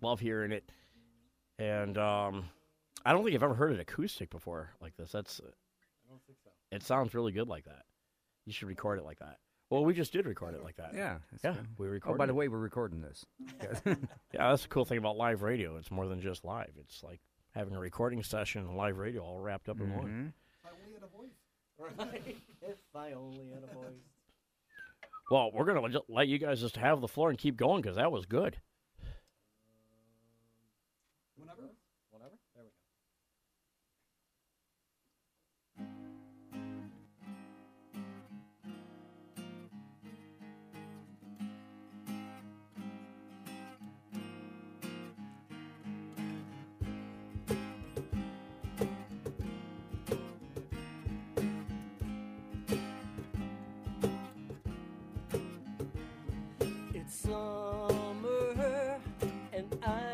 love 0.01 0.19
hearing 0.19 0.51
it. 0.51 0.67
And 1.59 1.95
um, 1.99 2.45
I 3.05 3.11
don't 3.11 3.23
think 3.23 3.35
I've 3.35 3.43
ever 3.43 3.53
heard 3.53 3.71
it 3.71 3.79
acoustic 3.79 4.31
before 4.31 4.71
like 4.81 4.95
this. 4.97 5.11
That's. 5.11 5.39
I 5.39 6.09
don't 6.09 6.19
think 6.25 6.39
so. 6.43 6.49
It 6.71 6.81
sounds 6.81 7.13
really 7.13 7.31
good 7.31 7.47
like 7.47 7.65
that. 7.65 7.83
You 8.47 8.53
should 8.53 8.67
record 8.67 8.97
it 8.97 9.05
like 9.05 9.19
that. 9.19 9.37
Well, 9.69 9.85
we 9.85 9.93
just 9.93 10.13
did 10.13 10.25
record 10.25 10.55
it 10.55 10.63
like 10.63 10.77
that. 10.77 10.93
Yeah. 10.95 11.17
Yeah, 11.43 11.53
good. 11.53 11.67
we 11.77 11.99
Oh, 12.07 12.15
by 12.15 12.25
the 12.25 12.33
way, 12.33 12.47
we're 12.47 12.57
recording 12.57 13.01
this. 13.01 13.23
Yeah, 14.33 14.49
that's 14.49 14.63
the 14.63 14.69
cool 14.69 14.83
thing 14.85 14.97
about 14.97 15.15
live 15.15 15.43
radio. 15.43 15.77
It's 15.77 15.91
more 15.91 16.07
than 16.07 16.19
just 16.19 16.43
live. 16.43 16.71
It's 16.79 17.03
like 17.03 17.21
having 17.53 17.75
a 17.75 17.79
recording 17.79 18.23
session 18.23 18.63
and 18.65 18.75
live 18.75 18.97
radio 18.97 19.21
all 19.21 19.39
wrapped 19.39 19.69
up 19.69 19.79
in 19.79 19.95
one. 19.95 20.05
Mhm. 20.07 20.33
I 20.65 20.69
only 20.73 20.93
had 20.95 21.03
a 21.03 21.07
voice. 21.17 21.29
If 21.79 22.77
I 22.95 23.11
only 23.11 23.49
had 23.49 23.63
a 23.63 23.73
voice. 23.73 23.93
Well, 25.29 25.51
we're 25.53 25.65
gonna 25.65 25.99
let 26.07 26.27
you 26.27 26.37
guys 26.37 26.61
just 26.61 26.77
have 26.77 27.01
the 27.01 27.07
floor 27.07 27.29
and 27.29 27.37
keep 27.37 27.57
going 27.57 27.81
because 27.81 27.97
that 27.97 28.11
was 28.11 28.25
good. 28.25 28.57
I 59.85 60.12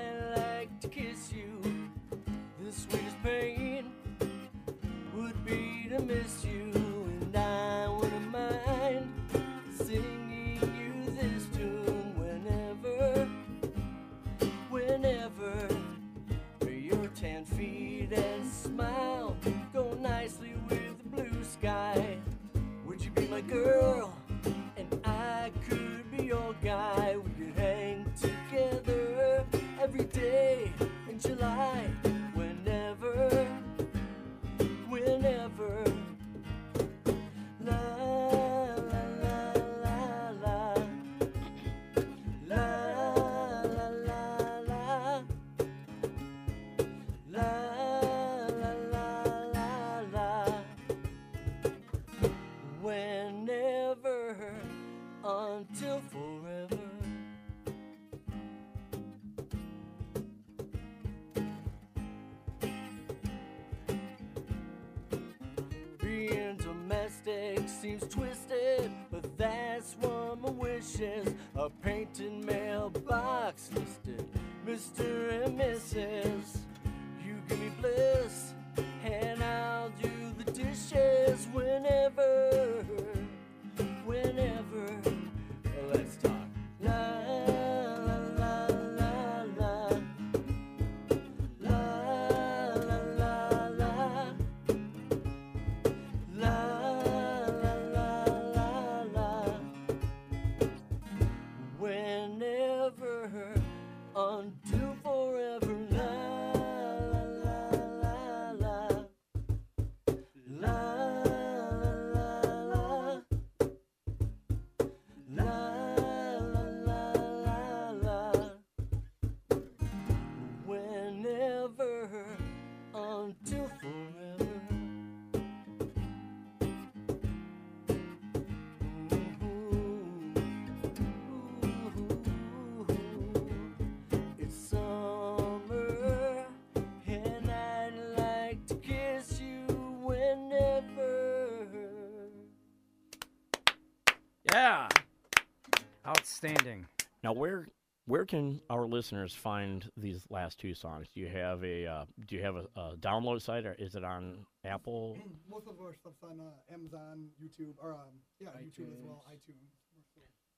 Outstanding. 146.07 146.85
Now, 147.23 147.33
where 147.33 147.67
where 148.07 148.25
can 148.25 148.59
our 148.71 148.85
listeners 148.87 149.33
find 149.35 149.87
these 149.95 150.25
last 150.29 150.57
two 150.59 150.73
songs? 150.73 151.07
Do 151.13 151.19
you 151.21 151.27
have 151.27 151.63
a 151.63 151.85
uh, 151.85 152.05
do 152.27 152.35
you 152.35 152.41
have 152.41 152.55
a, 152.55 152.65
a 152.75 152.95
download 152.97 153.41
site 153.41 153.65
or 153.65 153.73
is 153.77 153.95
it 153.95 154.03
on 154.03 154.45
Apple? 154.65 155.17
Most 155.49 155.67
of 155.67 155.75
our 155.79 155.93
stuff's 155.93 156.23
on 156.23 156.39
uh, 156.39 156.73
Amazon, 156.73 157.27
YouTube, 157.43 157.73
or 157.81 157.93
um, 157.93 157.99
yeah, 158.39 158.49
YouTube 158.49 158.91
as 158.93 158.99
well, 159.03 159.23
iTunes. 159.31 159.69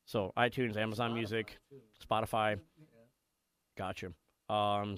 So 0.05 0.33
iTunes, 0.37 0.75
Amazon 0.77 1.13
Music, 1.13 1.57
Spotify. 2.05 2.59
Gotcha. 3.77 4.07
Um, 4.49 4.97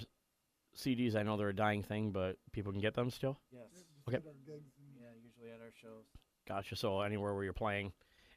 CDs, 0.75 1.15
I 1.15 1.21
know 1.23 1.37
they're 1.37 1.49
a 1.49 1.55
dying 1.55 1.83
thing, 1.83 2.11
but 2.11 2.37
people 2.51 2.71
can 2.71 2.81
get 2.81 2.95
them 2.95 3.11
still. 3.11 3.37
Yes. 3.51 3.61
Okay. 4.07 4.17
Did 4.17 4.25
our 4.27 4.33
gigs 4.45 4.71
and- 4.79 4.87
Yeah, 4.99 5.07
usually 5.23 5.51
at 5.51 5.59
our 5.61 5.71
shows. 5.79 6.05
Gotcha. 6.47 6.75
So 6.75 7.01
anywhere 7.01 7.35
where 7.35 7.43
you're 7.43 7.53
playing, 7.53 7.91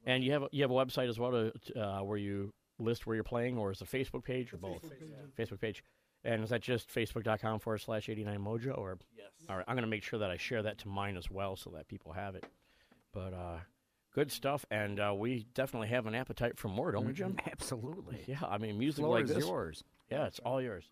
and 0.06 0.24
you 0.24 0.32
have 0.32 0.42
a, 0.44 0.48
you 0.52 0.62
have 0.62 0.70
a 0.70 0.74
website 0.74 1.08
as 1.08 1.18
well 1.18 1.32
to 1.32 1.52
to, 1.72 1.80
uh, 1.80 2.02
where 2.02 2.16
you 2.18 2.52
list 2.78 3.06
where 3.06 3.14
you're 3.14 3.24
playing, 3.24 3.58
or 3.58 3.72
is 3.72 3.80
it 3.82 3.92
a 3.92 3.96
Facebook 3.96 4.24
page 4.24 4.52
or 4.52 4.56
both? 4.58 4.82
Facebook 4.82 4.98
page. 5.36 5.48
Facebook 5.48 5.60
page. 5.60 5.84
And 6.24 6.42
is 6.42 6.50
that 6.50 6.60
just 6.62 6.88
facebook.com 6.92 7.60
forward 7.60 7.78
slash 7.78 8.08
89 8.08 8.38
mojo 8.40 8.76
or 8.76 8.98
Yes. 9.16 9.28
all 9.48 9.56
right 9.56 9.64
i'm 9.68 9.76
going 9.76 9.84
to 9.84 9.90
make 9.90 10.02
sure 10.02 10.18
that 10.18 10.28
i 10.30 10.36
share 10.36 10.60
that 10.62 10.78
to 10.78 10.88
mine 10.88 11.16
as 11.16 11.30
well 11.30 11.54
so 11.54 11.70
that 11.70 11.86
people 11.86 12.12
have 12.12 12.34
it 12.34 12.44
but 13.12 13.32
uh 13.32 13.58
good 14.12 14.32
stuff 14.32 14.64
and 14.70 14.98
uh, 14.98 15.14
we 15.16 15.46
definitely 15.54 15.86
have 15.88 16.06
an 16.06 16.16
appetite 16.16 16.58
for 16.58 16.66
more 16.68 16.90
don't 16.90 17.06
we 17.06 17.12
jim 17.12 17.36
Absolutely. 17.52 18.24
yeah 18.26 18.38
i 18.48 18.58
mean 18.58 18.76
music 18.76 19.04
Floor 19.04 19.16
like 19.20 19.24
is 19.24 19.34
this 19.36 19.46
yours. 19.46 19.84
yeah 20.10 20.26
it's 20.26 20.40
all 20.40 20.60
yours 20.60 20.90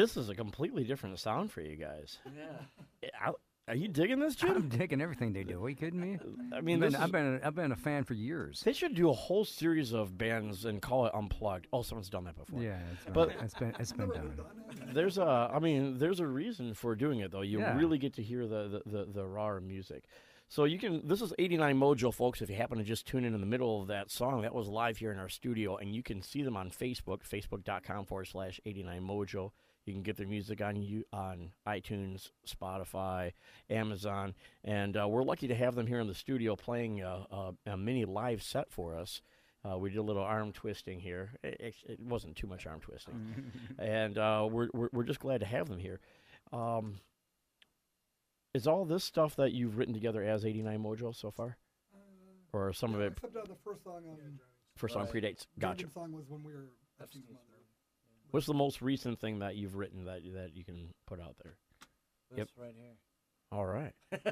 this 0.00 0.16
is 0.16 0.28
a 0.28 0.34
completely 0.34 0.84
different 0.84 1.18
sound 1.18 1.50
for 1.52 1.60
you 1.60 1.76
guys 1.76 2.18
Yeah. 2.36 3.08
I- 3.28 3.32
are 3.68 3.76
you 3.76 3.86
digging 3.86 4.18
this 4.18 4.34
jim 4.34 4.50
I'm 4.50 4.68
digging 4.68 5.00
everything 5.00 5.32
they 5.32 5.44
do. 5.44 5.64
Are 5.64 5.68
you 5.68 5.76
kidding 5.76 6.00
me? 6.00 6.18
i 6.52 6.60
mean 6.60 6.82
I've 6.82 6.90
been, 6.90 6.94
is, 6.94 6.94
I've 6.96 7.12
been 7.12 7.40
a, 7.42 7.46
I've 7.46 7.54
been 7.54 7.70
a 7.72 7.76
fan 7.76 8.02
for 8.04 8.14
years. 8.14 8.62
they 8.64 8.72
should 8.72 8.94
do 8.96 9.10
a 9.10 9.12
whole 9.12 9.44
series 9.44 9.92
of 9.92 10.16
bands 10.18 10.64
and 10.64 10.82
call 10.82 11.06
it 11.06 11.14
unplugged 11.14 11.66
oh 11.72 11.82
someone's 11.82 12.10
done 12.10 12.24
that 12.24 12.36
before 12.36 12.60
Yeah, 12.60 12.78
it's 12.92 13.04
been, 13.04 13.12
But- 13.14 13.28
it's 13.40 13.54
been 13.54 13.74
it's 13.78 13.92
been 13.92 14.08
done. 14.10 14.32
there's 14.92 15.18
a 15.18 15.50
i 15.54 15.58
mean 15.60 15.98
there's 15.98 16.18
a 16.20 16.26
reason 16.26 16.74
for 16.74 16.96
doing 16.96 17.20
it 17.20 17.30
though 17.30 17.42
you 17.42 17.60
Yeah. 17.60 17.76
really 17.76 17.98
get 17.98 18.14
to 18.14 18.22
hear 18.22 18.46
the, 18.48 18.82
the 18.84 18.90
the 18.90 19.04
the 19.12 19.26
raw 19.26 19.60
music 19.60 20.04
so 20.48 20.64
you 20.64 20.78
can 20.80 21.06
this 21.06 21.22
is 21.22 21.32
89 21.38 21.78
mojo 21.78 22.12
folks 22.12 22.42
if 22.42 22.50
you 22.50 22.56
happen 22.56 22.78
to 22.78 22.84
just 22.84 23.06
tune 23.06 23.24
in 23.24 23.34
in 23.34 23.40
the 23.40 23.46
middle 23.46 23.82
of 23.82 23.86
that 23.88 24.10
song 24.10 24.42
that 24.42 24.52
was 24.54 24.66
live 24.66 24.96
here 24.96 25.12
in 25.12 25.18
our 25.20 25.28
studio 25.28 25.76
and 25.76 25.94
you 25.94 26.02
can 26.02 26.22
see 26.22 26.42
them 26.42 26.56
on 26.56 26.70
facebook 26.70 27.20
facebook.com 27.22 28.04
forward 28.06 28.26
slash 28.26 28.58
89 28.66 29.00
mojo 29.02 29.52
you 29.86 29.92
can 29.92 30.02
get 30.02 30.16
their 30.16 30.26
music 30.26 30.60
on 30.60 30.76
you 30.76 31.04
on 31.12 31.52
itunes 31.66 32.30
spotify 32.46 33.32
amazon 33.68 34.34
and 34.64 34.96
uh, 34.96 35.06
we're 35.08 35.22
lucky 35.22 35.48
to 35.48 35.54
have 35.54 35.74
them 35.74 35.86
here 35.86 36.00
in 36.00 36.06
the 36.06 36.14
studio 36.14 36.54
playing 36.56 37.00
a, 37.00 37.26
a, 37.30 37.52
a 37.66 37.76
mini 37.76 38.04
live 38.04 38.42
set 38.42 38.70
for 38.70 38.94
us 38.96 39.20
Uh, 39.62 39.76
we 39.76 39.90
did 39.90 39.98
a 39.98 40.02
little 40.02 40.22
arm 40.22 40.52
twisting 40.52 40.98
here. 41.00 41.32
It, 41.44 41.56
it, 41.60 41.74
it 41.92 42.00
wasn't 42.00 42.34
too 42.34 42.46
much 42.46 42.66
arm 42.66 42.80
twisting, 42.80 43.52
and 43.78 44.16
uh, 44.16 44.48
we're, 44.50 44.68
we're 44.72 44.88
we're 44.90 45.04
just 45.04 45.20
glad 45.20 45.40
to 45.40 45.46
have 45.46 45.68
them 45.68 45.78
here. 45.78 46.00
Um, 46.50 47.00
is 48.54 48.66
all 48.66 48.86
this 48.86 49.04
stuff 49.04 49.36
that 49.36 49.52
you've 49.52 49.76
written 49.76 49.92
together 49.92 50.22
as 50.24 50.46
89 50.46 50.82
Mojo 50.82 51.14
so 51.14 51.30
far, 51.30 51.58
or 52.54 52.72
some 52.72 52.94
of 52.94 53.00
it 53.02 53.12
Except 53.22 53.36
uh, 53.36 53.42
the 53.46 53.54
first 53.62 53.84
song. 53.84 54.02
Um, 54.08 54.40
first 54.76 54.94
song 54.94 55.06
predates? 55.06 55.46
Gotcha. 55.58 55.84
Drunken 55.84 55.90
song 55.90 56.12
was 56.12 56.24
when 56.30 56.42
we 56.42 56.54
were 56.54 56.70
Epstein's 57.00 57.26
Epstein's 57.26 57.28
mother. 57.28 57.49
What's 58.30 58.46
the 58.46 58.54
most 58.54 58.80
recent 58.82 59.20
thing 59.20 59.40
that 59.40 59.56
you've 59.56 59.74
written 59.76 60.04
that 60.04 60.22
that 60.34 60.54
you 60.54 60.64
can 60.64 60.92
put 61.06 61.20
out 61.20 61.36
there? 61.42 61.56
This 62.30 62.38
Yep. 62.38 62.48
right 62.56 62.74
here. 62.76 62.94
All 63.52 63.66
right. 63.66 63.92
Today 64.12 64.22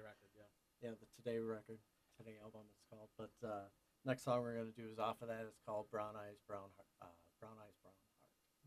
record, 0.00 0.30
yeah. 0.36 0.48
Yeah, 0.82 0.90
the 0.90 1.06
Today 1.22 1.38
record, 1.38 1.78
Today 2.16 2.36
album 2.42 2.62
it's 2.70 2.84
called. 2.90 3.08
But 3.18 3.46
uh, 3.46 3.60
next 4.04 4.24
song 4.24 4.40
we're 4.40 4.56
gonna 4.56 4.70
do 4.76 4.88
is 4.90 4.98
off 4.98 5.20
of 5.22 5.28
that. 5.28 5.44
It's 5.46 5.60
called 5.66 5.90
Brown 5.90 6.14
Eyes, 6.16 6.36
Brown 6.46 6.62
Heart. 6.76 6.88
Uh, 7.02 7.06
Brown 7.40 7.52
Eyes, 7.60 7.74
Brown 7.82 7.92
Heart. 7.94 8.04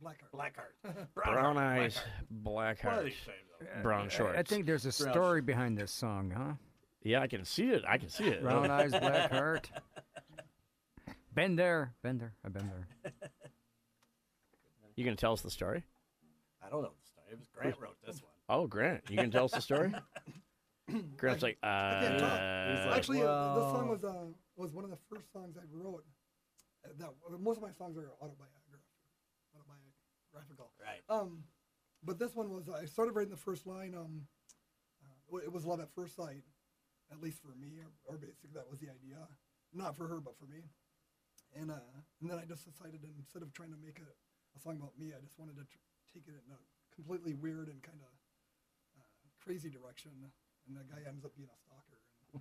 Black 0.02 0.20
Heart. 0.22 0.32
Black 0.32 0.56
Heart. 0.56 1.08
Brown 1.16 1.56
Heart, 1.56 1.58
eyes, 1.58 2.00
Black 2.30 2.80
Heart. 2.82 2.84
black 2.84 2.84
One 2.84 2.94
of 2.94 2.98
heart, 3.00 3.06
these 3.06 3.16
things. 3.26 3.72
though. 3.76 3.82
brown 3.82 4.06
I- 4.06 4.10
shorts. 4.10 4.38
I 4.40 4.44
think 4.44 4.66
there's 4.66 4.86
a 4.86 5.04
Brown 5.04 5.14
story 5.14 5.42
behind 5.42 5.78
this 5.78 5.92
song, 5.92 6.32
huh? 6.36 6.54
Yeah, 7.04 7.22
I 7.22 7.28
can 7.28 7.44
see 7.46 7.70
it. 7.70 7.84
I 7.88 7.98
can 7.98 8.10
see 8.10 8.26
it. 8.26 8.44
Brown 8.44 8.70
eyes, 8.70 8.92
black 8.92 9.32
heart. 9.32 9.72
Been 11.34 11.56
there, 11.56 11.94
been 12.04 12.18
there, 12.20 12.34
I've 12.46 12.54
been 12.54 12.70
there. 12.70 13.14
You 14.96 15.06
gonna 15.06 15.16
tell 15.16 15.34
us 15.34 15.42
the 15.42 15.50
story? 15.52 15.84
I 16.64 16.70
don't 16.70 16.84
know 16.84 16.92
the 17.00 17.06
story. 17.08 17.28
It 17.32 17.40
was 17.40 17.48
Grant 17.56 17.76
wrote 17.80 17.98
this 18.06 18.22
one. 18.22 18.32
Oh, 18.50 18.68
Grant, 18.68 19.04
you 19.10 19.18
can 19.18 19.32
tell 19.32 19.46
us 19.46 19.52
the 19.52 19.62
story. 19.62 19.94
Grant's 21.18 21.42
like, 21.44 21.58
can't 21.62 22.20
talk. 22.20 22.32
uh, 22.32 22.76
He's 22.76 22.86
like, 22.86 22.98
Actually, 22.98 23.22
uh, 23.24 23.56
this 23.56 23.72
song 23.72 23.88
was 23.90 24.04
uh, 24.04 24.26
was 24.58 24.74
one 24.74 24.84
of 24.84 24.90
the 24.90 24.98
first 25.10 25.32
songs 25.32 25.56
I 25.58 25.64
wrote. 25.72 26.04
Uh, 26.84 26.90
that 26.98 27.10
most 27.40 27.58
of 27.58 27.64
my 27.64 27.72
songs 27.72 27.96
are 27.98 28.12
autobiographical. 28.22 28.82
Autobiographical. 29.56 30.72
Right. 30.82 31.02
Um, 31.10 31.44
but 32.04 32.20
this 32.20 32.36
one 32.36 32.50
was 32.50 32.68
I 32.70 32.86
started 32.86 33.12
writing 33.14 33.32
the 33.32 33.38
first 33.38 33.66
line. 33.68 33.94
Um, 33.96 34.28
uh, 35.32 35.38
it 35.38 35.52
was 35.52 35.66
love 35.66 35.80
at 35.80 35.94
first 35.96 36.16
sight, 36.16 36.44
at 37.12 37.22
least 37.22 37.42
for 37.42 37.56
me, 37.60 37.80
or, 37.80 38.16
or 38.16 38.18
basically 38.18 38.50
that 38.56 38.70
was 38.70 38.80
the 38.80 38.88
idea, 38.90 39.18
not 39.74 39.96
for 39.96 40.08
her 40.08 40.20
but 40.20 40.38
for 40.38 40.46
me. 40.46 40.64
And 41.56 41.72
uh, 41.72 41.76
and 42.22 42.30
then 42.30 42.38
I 42.38 42.44
just 42.46 42.66
decided 42.66 43.00
instead 43.18 43.44
of 43.44 43.54
trying 43.54 43.72
to 43.72 43.78
make 43.78 44.00
a, 44.00 44.10
a 44.56 44.60
song 44.60 44.78
about 44.78 44.98
me, 45.00 45.14
I 45.18 45.22
just 45.22 45.38
wanted 45.40 45.56
to 45.58 45.64
tr- 45.64 45.78
take 46.14 46.24
it 46.28 46.34
in 46.46 46.54
a 46.54 46.60
completely 46.96 47.34
weird 47.34 47.68
and 47.70 47.82
kind 47.82 48.00
of 48.02 48.10
uh, 49.00 49.04
crazy 49.44 49.70
direction. 49.70 50.12
And 50.68 50.78
the 50.78 50.84
guy 50.84 51.02
ends 51.08 51.26
up 51.26 51.36
being 51.36 51.50
a 51.50 51.60
stalker. 51.60 51.98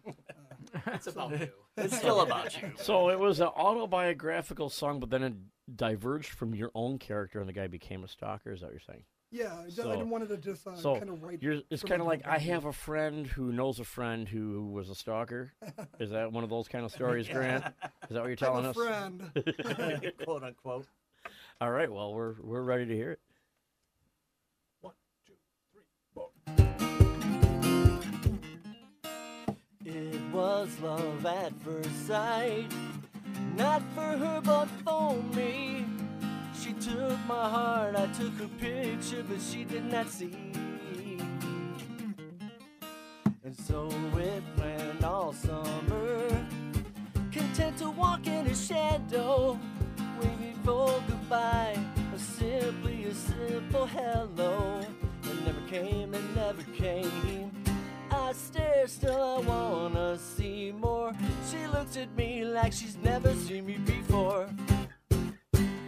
And, 0.06 0.82
uh, 0.86 0.90
It's 0.94 1.06
about 1.06 1.38
you. 1.38 1.48
It's 1.76 1.96
still 1.96 2.20
about 2.20 2.60
you. 2.60 2.72
So 2.76 3.08
it 3.10 3.18
was 3.18 3.40
an 3.40 3.46
autobiographical 3.48 4.68
song, 4.70 5.00
but 5.00 5.10
then 5.10 5.22
it 5.22 5.34
diverged 5.76 6.30
from 6.30 6.54
your 6.54 6.70
own 6.74 6.98
character, 6.98 7.40
and 7.40 7.48
the 7.48 7.52
guy 7.52 7.66
became 7.66 8.04
a 8.04 8.08
stalker. 8.08 8.52
Is 8.52 8.60
that 8.60 8.66
what 8.66 8.72
you're 8.74 8.80
saying? 8.80 9.04
Yeah, 9.32 9.54
I, 9.60 9.64
ju- 9.66 9.82
So- 9.82 9.90
I 9.90 9.94
didn't 9.96 10.10
want 10.10 10.28
to 10.28 10.36
just 10.36 10.66
uh, 10.66 10.74
so 10.76 10.96
kind 10.96 11.08
of 11.08 11.22
write. 11.22 11.40
You're, 11.40 11.60
it's 11.70 11.82
kind 11.84 12.00
of 12.00 12.06
like 12.08 12.26
I 12.26 12.38
have 12.38 12.64
a 12.64 12.72
friend 12.72 13.26
who 13.28 13.52
knows 13.52 13.78
a 13.78 13.84
friend 13.84 14.28
who 14.28 14.66
was 14.72 14.90
a 14.90 14.94
stalker. 14.94 15.52
Is 16.00 16.10
that 16.10 16.32
one 16.32 16.42
of 16.44 16.50
those 16.50 16.66
kind 16.68 16.84
of 16.84 16.90
stories, 16.90 17.28
Grant? 17.28 17.64
Is 18.10 18.10
that 18.10 18.22
what 18.22 18.26
you're 18.26 18.34
view. 18.36 18.46
I 18.48 18.50
telling 18.50 18.64
have 18.64 18.76
us? 18.76 18.82
a 19.36 19.52
friend. 19.52 20.12
quote 20.24 20.42
unquote. 20.42 20.86
All 21.62 21.70
right. 21.70 21.92
Well, 21.92 22.14
we're 22.14 22.36
we're 22.42 22.62
ready 22.62 22.86
to 22.86 22.96
hear 22.96 23.10
it. 23.10 23.20
One, 24.80 24.94
two, 25.26 25.34
three, 25.70 25.82
four. 26.14 26.30
It 29.84 30.20
was 30.32 30.70
love 30.80 31.26
at 31.26 31.52
first 31.60 32.06
sight, 32.06 32.64
not 33.58 33.82
for 33.94 34.00
her 34.00 34.40
but 34.42 34.68
for 34.86 35.22
me. 35.36 35.84
She 36.58 36.72
took 36.72 37.18
my 37.28 37.50
heart, 37.50 37.94
I 37.94 38.06
took 38.06 38.32
her 38.38 38.48
picture, 38.58 39.22
but 39.28 39.42
she 39.42 39.64
did 39.64 39.84
not 39.84 40.08
see. 40.08 40.34
And 43.44 43.54
so 43.54 43.90
it 44.16 44.42
went 44.56 45.04
all 45.04 45.34
summer, 45.34 46.46
content 47.30 47.76
to 47.78 47.90
walk 47.90 48.26
in 48.26 48.46
his 48.46 48.66
shadow, 48.66 49.58
waiting 50.22 50.49
for 50.64 51.02
goodbye, 51.06 51.78
or 52.12 52.18
simply 52.18 53.04
a 53.04 53.14
simple 53.14 53.86
hello. 53.86 54.80
It 55.24 55.44
never 55.46 55.60
came, 55.68 56.14
it 56.14 56.22
never 56.34 56.62
came. 56.74 57.50
I 58.10 58.32
stare, 58.32 58.86
still 58.86 59.22
I 59.22 59.40
wanna 59.40 60.18
see 60.18 60.72
more. 60.72 61.12
She 61.50 61.66
looks 61.66 61.96
at 61.96 62.14
me 62.16 62.44
like 62.44 62.72
she's 62.72 62.96
never 62.96 63.32
seen 63.34 63.66
me 63.66 63.78
before. 63.78 64.48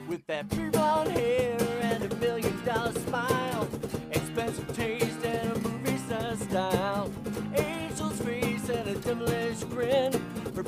With 0.09 0.27
that 0.27 0.49
pretty 0.51 0.71
blonde 0.71 1.11
hair 1.11 1.59
and 1.83 2.05
a 2.05 2.17
million 2.17 2.65
dollar 2.65 2.93
smile, 2.93 3.69
expensive 4.11 4.75
taste 4.77 5.25
and 5.25 5.57
a 5.57 5.69
movie 5.69 5.97
star 5.99 6.37
style, 6.37 7.11
angel's 7.57 8.21
face 8.21 8.69
and 8.69 8.89
a 8.89 8.95
devilish 8.95 9.65
grin. 9.65 10.22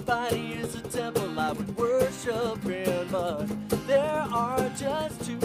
Body 0.04 0.52
is 0.60 0.74
a 0.74 0.82
temple 0.82 1.40
I 1.40 1.52
would 1.52 1.76
worship 1.78 2.64
in, 2.66 3.08
but 3.10 3.46
there 3.86 4.26
are 4.30 4.68
just 4.76 5.24
two 5.24 5.38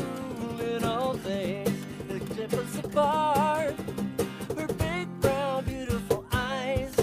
little 0.57 1.13
things 1.13 1.71
that 2.09 2.19
keep 2.35 2.53
us 2.53 2.77
apart. 2.79 3.75
Her 4.57 4.67
big 4.67 5.07
brown 5.21 5.63
beautiful 5.63 6.25
eyes 6.33 6.93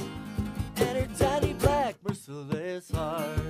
and 0.77 0.99
her 0.99 1.09
tiny 1.19 1.55
black 1.55 1.97
merciless 2.07 2.91
heart 2.91 3.41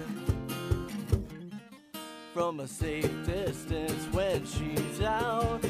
from 2.33 2.61
a 2.61 2.69
safe 2.69 3.11
distance 3.27 4.07
when 4.13 4.47
she's 4.47 5.01
out, 5.03 5.61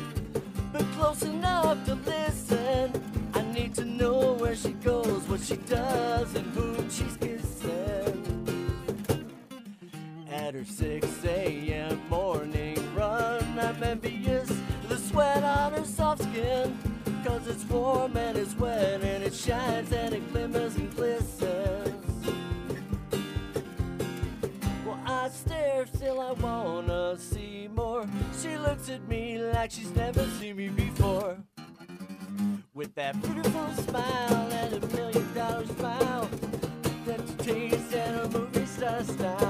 but 0.72 0.84
close 0.98 1.22
enough 1.22 1.82
to 1.86 1.94
listen. 1.94 2.92
I 3.32 3.42
need 3.52 3.74
to 3.76 3.84
know 3.86 4.34
where 4.34 4.56
she 4.56 4.72
goes, 4.72 5.22
what 5.28 5.40
she 5.40 5.56
does, 5.56 6.34
and 6.34 6.46
whom 6.54 6.90
she's 6.90 7.16
kissing. 7.16 8.25
At 10.46 10.54
her 10.54 10.64
6 10.64 11.24
a.m. 11.24 12.00
morning 12.08 12.78
run, 12.94 13.58
I'm 13.58 13.82
envious 13.82 14.48
of 14.48 14.88
the 14.88 14.96
sweat 14.96 15.42
on 15.42 15.72
her 15.72 15.84
soft 15.84 16.22
skin. 16.22 16.78
Cause 17.24 17.48
it's 17.48 17.64
warm 17.64 18.16
and 18.16 18.38
it's 18.38 18.54
wet 18.54 19.02
and 19.02 19.24
it 19.24 19.34
shines 19.34 19.90
and 19.90 20.14
it 20.14 20.32
glimmers 20.32 20.76
and 20.76 20.94
glistens. 20.94 22.28
Well, 24.86 25.00
I 25.04 25.30
stare, 25.30 25.84
still 25.92 26.20
I 26.20 26.30
wanna 26.34 27.18
see 27.18 27.68
more. 27.74 28.06
She 28.40 28.56
looks 28.56 28.88
at 28.88 29.08
me 29.08 29.40
like 29.40 29.72
she's 29.72 29.92
never 29.96 30.24
seen 30.38 30.58
me 30.58 30.68
before. 30.68 31.38
With 32.72 32.94
that 32.94 33.20
beautiful 33.20 33.72
smile 33.82 34.48
and 34.52 34.74
a 34.74 34.86
million 34.94 35.34
dollar 35.34 35.66
smile. 35.66 36.30
That's 37.04 37.32
a 37.32 37.36
taste 37.38 37.92
and 37.94 38.20
a 38.20 38.28
movie 38.28 38.66
star 38.66 39.02
style. 39.02 39.45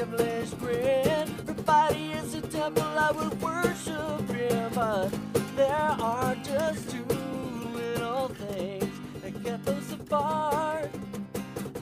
Devilish 0.00 0.50
grin. 0.54 1.28
Her 1.46 1.52
body 1.52 2.12
is 2.12 2.32
a 2.32 2.40
temple 2.40 2.82
I 2.82 3.10
would 3.12 3.38
worship 3.42 4.30
in. 4.30 4.70
But 4.74 5.10
there 5.56 5.94
are 6.00 6.34
just 6.36 6.88
two 6.88 7.04
little 7.74 8.28
things 8.28 8.94
that 9.22 9.44
kept 9.44 9.68
us 9.68 9.92
apart 9.92 10.88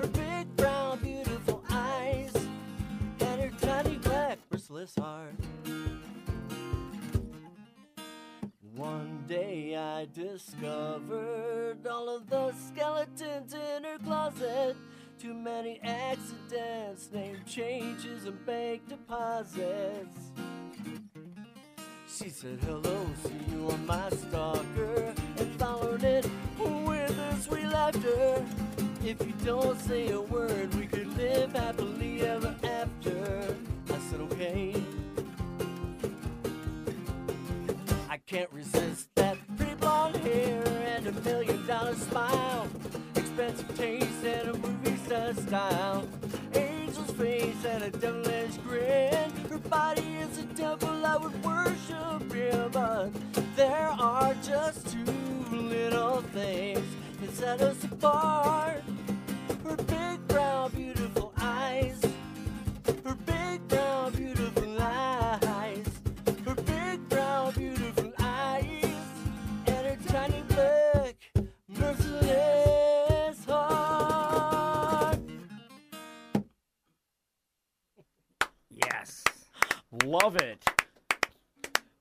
her 0.00 0.06
big 0.08 0.56
brown 0.56 0.98
beautiful 0.98 1.62
eyes 1.70 2.34
and 3.20 3.40
her 3.40 3.52
tiny 3.60 3.98
black 3.98 4.38
merciless 4.50 4.94
heart 4.98 5.34
one 8.74 9.24
day 9.28 9.76
i 9.76 10.06
discovered 10.12 11.86
all 11.88 12.08
of 12.08 12.28
the 12.28 12.52
skeletons 12.52 13.54
in 13.54 13.84
her 13.84 13.98
closet 14.04 14.76
too 15.18 15.34
many 15.34 15.80
accidents. 15.82 17.10
Name 17.12 17.38
changes 17.46 18.24
and 18.24 18.46
bank 18.46 18.88
deposits. 18.88 20.30
She 22.06 22.28
said, 22.28 22.58
hello, 22.64 23.06
see 23.24 23.52
you 23.52 23.68
on 23.68 23.86
my 23.86 24.08
stalker. 24.10 25.14
And 25.36 25.58
followed 25.58 26.04
it 26.04 26.28
with 26.58 27.18
a 27.18 27.36
sweet 27.40 27.66
laughter. 27.66 28.44
If 29.04 29.26
you 29.26 29.32
don't 29.44 29.78
say 29.80 30.10
a 30.10 30.20
word, 30.20 30.72
we 30.74 30.86
could 30.86 31.16
live 31.16 31.52
happily 31.52 32.22
ever 32.22 32.54
after. 32.62 33.54
I 33.92 33.98
said, 34.10 34.20
okay. 34.20 34.74
I 38.08 38.18
can't 38.18 38.52
resist 38.52 39.08
that 39.16 39.36
pretty 39.56 39.74
blonde 39.74 40.16
hair 40.16 40.64
and 40.96 41.06
a 41.08 41.12
million 41.22 41.66
dollar 41.66 41.94
smile. 41.94 42.68
Expensive 43.16 43.76
taste 43.76 44.24
and 44.24 44.48
a 44.48 44.67
style. 45.34 46.06
Angel's 46.54 47.10
face 47.12 47.64
and 47.64 47.84
a 47.84 47.90
devilish 47.90 48.56
grin. 48.58 49.30
Her 49.50 49.58
body 49.58 50.16
is 50.20 50.38
a 50.38 50.44
temple 50.54 51.04
I 51.04 51.16
would 51.16 51.44
worship 51.44 52.34
in, 52.34 52.68
but 52.70 53.10
there 53.56 53.88
are 53.98 54.34
just 54.42 54.88
two 54.88 55.04
little 55.50 56.22
things 56.32 56.84
that 57.20 57.30
set 57.34 57.60
us 57.60 57.82
apart. 57.84 58.82
Her 59.64 59.76
big 59.76 60.28
brown, 60.28 60.70
beautiful 60.72 61.32
eyes. 61.36 62.00
Her 63.04 63.14
big 63.26 63.68
brown, 63.68 64.12
beautiful 64.12 64.27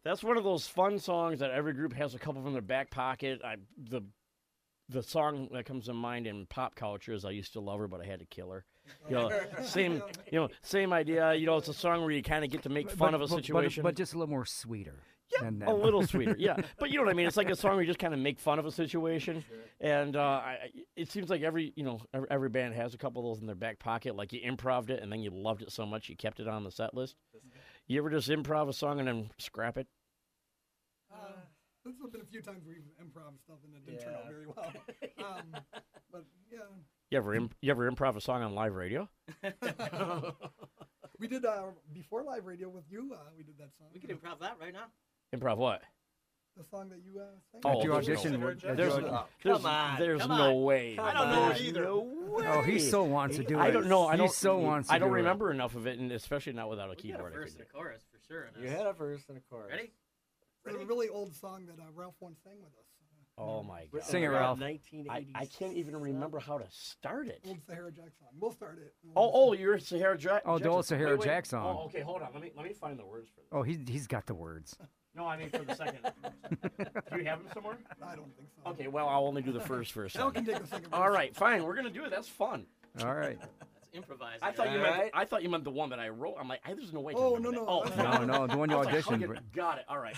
that's 0.03 0.23
one 0.23 0.37
of 0.37 0.43
those 0.43 0.67
fun 0.67 0.99
songs 0.99 1.39
that 1.39 1.51
every 1.51 1.73
group 1.73 1.93
has 1.93 2.13
a 2.15 2.19
couple 2.19 2.45
in 2.47 2.53
their 2.53 2.61
back 2.61 2.89
pocket. 2.91 3.41
I 3.43 3.55
the 3.89 4.01
the 4.89 5.03
song 5.03 5.49
that 5.51 5.65
comes 5.65 5.85
to 5.87 5.93
mind 5.93 6.27
in 6.27 6.45
pop 6.45 6.75
culture 6.75 7.13
is 7.13 7.25
"I 7.25 7.31
used 7.31 7.53
to 7.53 7.59
love 7.59 7.79
her, 7.79 7.87
but 7.87 8.01
I 8.01 8.05
had 8.05 8.19
to 8.19 8.25
kill 8.25 8.51
her." 8.51 8.63
You 9.09 9.15
know, 9.15 9.31
same 9.63 10.01
you 10.31 10.39
know 10.39 10.49
same 10.61 10.93
idea. 10.93 11.33
You 11.33 11.45
know, 11.45 11.57
it's 11.57 11.67
a 11.67 11.73
song 11.73 12.01
where 12.01 12.11
you 12.11 12.23
kind 12.23 12.45
of 12.45 12.51
get 12.51 12.63
to 12.63 12.69
make 12.69 12.89
fun 12.89 13.11
But- 13.11 13.15
of 13.15 13.21
a 13.21 13.23
but- 13.25 13.29
but- 13.35 13.43
situation. 13.45 13.83
but, 13.83 13.95
just 13.95 14.13
a 14.13 14.17
little 14.17 14.29
more 14.33 14.45
sweeter. 14.45 15.03
than 15.41 15.59
that. 15.59 15.67
a 15.67 15.73
little 15.73 16.07
sweeter, 16.07 16.37
yeah. 16.39 16.55
But 16.79 16.89
you 16.89 16.95
know 16.97 17.03
what 17.03 17.11
I 17.11 17.13
mean? 17.13 17.27
It's 17.27 17.35
like 17.35 17.49
a 17.49 17.55
song 17.55 17.71
where 17.73 17.81
you 17.81 17.87
just 17.87 17.99
kind 17.99 18.13
of 18.13 18.19
make 18.21 18.39
fun 18.39 18.59
of 18.59 18.65
a 18.65 18.71
situation, 18.71 19.43
and 19.81 20.15
uh, 20.15 20.21
I, 20.21 20.57
I- 20.63 20.71
it 20.95 21.11
seems 21.11 21.29
like 21.29 21.41
every 21.41 21.73
you 21.75 21.83
know 21.83 21.99
every, 22.13 22.27
every 22.31 22.49
band 22.49 22.75
has 22.75 22.93
a 22.93 22.97
couple 22.97 23.29
of 23.29 23.35
those 23.35 23.41
in 23.41 23.45
their 23.47 23.55
back 23.57 23.77
pocket. 23.77 24.15
Like 24.15 24.31
you 24.31 24.39
improved 24.41 24.89
it, 24.89 25.03
and 25.03 25.11
then 25.11 25.19
you 25.21 25.31
loved 25.31 25.63
it 25.63 25.71
so 25.73 25.85
much 25.85 26.07
you 26.07 26.15
kept 26.15 26.39
it 26.39 26.47
on 26.47 26.63
the 26.63 26.71
set 26.71 26.93
list. 26.93 27.15
You 27.87 27.99
ever 27.99 28.09
just 28.09 28.29
improv 28.29 28.67
a 28.67 28.73
song 28.73 28.99
and 28.99 29.07
then 29.07 29.31
scrap 29.37 29.77
it? 29.77 29.87
Uh, 31.11 31.17
there's 31.83 31.95
been 32.11 32.21
a 32.21 32.25
few 32.25 32.41
times 32.41 32.65
where 32.65 32.75
we've 32.75 33.07
improv 33.07 33.39
stuff 33.41 33.57
and 33.63 33.73
it 33.73 33.85
didn't 33.85 34.03
turn 34.03 34.13
out 34.15 34.27
very 34.29 34.45
well. 34.47 34.73
Um, 35.25 35.61
but 36.11 36.25
yeah, 36.51 36.59
You 37.09 37.17
ever 37.17 37.33
im- 37.33 37.49
you 37.61 37.71
ever 37.71 37.89
improv 37.89 38.15
a 38.15 38.21
song 38.21 38.43
on 38.43 38.53
live 38.53 38.75
radio? 38.75 39.09
we 41.19 41.27
did 41.27 41.43
uh, 41.45 41.63
before 41.93 42.23
live 42.23 42.45
radio 42.45 42.69
with 42.69 42.83
you. 42.89 43.13
Uh, 43.13 43.17
we 43.37 43.43
did 43.43 43.57
that 43.57 43.69
song. 43.77 43.87
We 43.93 43.99
can 43.99 44.09
improv 44.15 44.39
that 44.41 44.57
right 44.61 44.73
now. 44.73 44.85
Improv 45.35 45.57
what? 45.57 45.81
The 46.57 46.63
song 46.65 46.89
that 46.89 46.99
you 47.05 47.19
uh, 47.19 47.25
sang. 47.51 47.61
Oh, 47.65 47.77
At 47.79 47.83
your 47.85 47.93
there's 48.01 48.07
no- 48.07 48.13
audition, 48.13 48.41
what- 48.41 48.63
at 48.63 48.77
There's, 48.77 48.93
your- 48.93 49.01
no- 49.01 49.25
Come 49.43 49.65
on, 49.65 49.99
there's 49.99 50.21
come 50.21 50.29
no 50.37 50.57
on. 50.57 50.63
way. 50.63 50.97
I 50.97 51.13
don't 51.13 51.29
know 51.29 51.47
There's 51.49 51.61
either. 51.61 51.83
No 51.83 51.99
way. 51.99 52.45
Oh, 52.47 52.61
he 52.61 52.79
so 52.79 53.03
wants 53.03 53.37
to 53.37 53.43
do 53.43 53.55
it. 53.57 53.61
I 53.61 53.71
don't 53.71 53.87
know. 53.87 54.07
I 54.07 54.13
He 54.13 54.17
don't. 54.17 54.31
so 54.31 54.57
wants 54.57 54.89
to 54.89 54.95
I 54.95 54.99
don't 54.99 55.09
do 55.09 55.15
it. 55.15 55.17
remember 55.17 55.51
enough 55.51 55.75
of 55.75 55.87
it, 55.87 55.99
and 55.99 56.11
especially 56.11 56.53
not 56.53 56.69
without 56.69 56.87
a 56.87 56.89
We 56.89 56.95
got 56.95 56.99
a 56.99 57.03
keyboard. 57.23 57.33
I 57.33 57.35
verse 57.35 57.51
could 57.51 57.61
and 57.61 57.69
a 57.69 57.71
do. 57.71 57.77
chorus 57.77 58.03
for 58.11 58.19
sure. 58.27 58.43
in 58.55 58.61
You 58.63 58.69
this. 58.69 58.77
had 58.77 58.87
a 58.87 58.93
verse 58.93 59.21
and 59.29 59.37
a 59.37 59.41
chorus. 59.49 59.71
Ready? 59.71 59.91
It's 60.65 60.75
a 60.75 60.85
really 60.85 61.07
old 61.09 61.33
song 61.35 61.65
that 61.67 61.79
uh, 61.81 61.85
Ralph 61.95 62.15
once 62.19 62.39
sang 62.43 62.57
with 62.61 62.73
us. 62.73 62.83
Oh 63.39 63.61
my 63.61 63.85
god! 63.93 64.03
Sing 64.03 64.23
it, 64.23 64.27
Ralph. 64.29 64.59
1987. 64.59 65.35
I, 65.35 65.41
I 65.41 65.45
can't 65.45 65.73
even 65.77 65.95
remember 65.95 66.39
how 66.39 66.57
to 66.57 66.65
start 66.71 67.27
it. 67.27 67.39
Old 67.47 67.59
Sahara 67.67 67.91
Jack 67.91 68.09
song. 68.19 68.29
We'll 68.39 68.51
start 68.51 68.79
it. 68.79 68.95
Oh, 69.15 69.29
oh, 69.31 69.53
you're 69.53 69.77
Sahara 69.77 70.17
Jack. 70.17 70.41
Oh, 70.43 70.57
the 70.57 70.69
old 70.69 70.87
Sahara 70.87 71.11
wait, 71.11 71.19
wait. 71.19 71.25
Jack 71.25 71.45
song. 71.45 71.77
Oh, 71.79 71.85
okay, 71.85 72.01
hold 72.01 72.23
on. 72.23 72.29
Let 72.33 72.41
me 72.41 72.51
let 72.57 72.65
me 72.65 72.73
find 72.73 72.97
the 72.97 73.05
words 73.05 73.29
for 73.29 73.41
this. 73.41 73.49
Oh, 73.51 73.61
he's 73.61 73.77
he's 73.87 74.07
got 74.07 74.25
the 74.25 74.33
words. 74.33 74.75
No, 75.17 75.25
I 75.25 75.37
mean 75.37 75.49
for 75.49 75.63
the 75.63 75.75
second. 75.75 75.99
do 77.11 77.17
you 77.17 77.25
have 77.25 77.39
them 77.43 77.47
somewhere? 77.53 77.77
I 78.03 78.15
don't 78.15 78.33
think 78.37 78.49
so. 78.63 78.71
Okay, 78.71 78.87
well 78.87 79.09
I'll 79.09 79.25
only 79.25 79.41
do 79.41 79.51
the 79.51 79.59
first 79.59 79.91
verse. 79.93 80.15
Now 80.15 80.29
then. 80.29 80.45
can 80.45 80.53
take 80.53 80.63
a 80.63 80.67
second. 80.67 80.93
All 80.93 81.09
right, 81.09 81.35
fine. 81.35 81.63
We're 81.63 81.75
gonna 81.75 81.89
do 81.89 82.05
it. 82.05 82.11
That's 82.11 82.27
fun. 82.29 82.65
All 83.03 83.13
right. 83.15 83.39
That's 83.39 83.89
improvising. 83.93 84.39
I 84.41 84.51
thought 84.51 84.71
you 84.71 84.79
meant. 84.79 84.95
right. 84.97 85.11
I 85.13 85.25
thought 85.25 85.41
you 85.43 85.49
meant 85.49 85.63
the 85.63 85.71
one 85.71 85.89
that 85.89 85.99
I 85.99 86.09
wrote. 86.09 86.35
I'm 86.39 86.47
like, 86.47 86.61
I, 86.65 86.73
there's 86.73 86.93
no 86.93 86.99
way. 86.99 87.13
Oh, 87.15 87.35
remember 87.35 87.59
no, 87.61 87.83
that. 87.85 87.97
no. 87.97 88.05
Oh 88.05 88.25
No, 88.25 88.37
no, 88.39 88.47
the 88.47 88.57
one 88.57 88.69
you 88.69 88.75
I 88.75 88.79
was 88.79 88.87
like, 88.87 88.95
auditioned. 88.95 89.21
you- 89.21 89.35
Got 89.55 89.79
it. 89.79 89.85
All 89.89 89.97
right. 89.99 90.15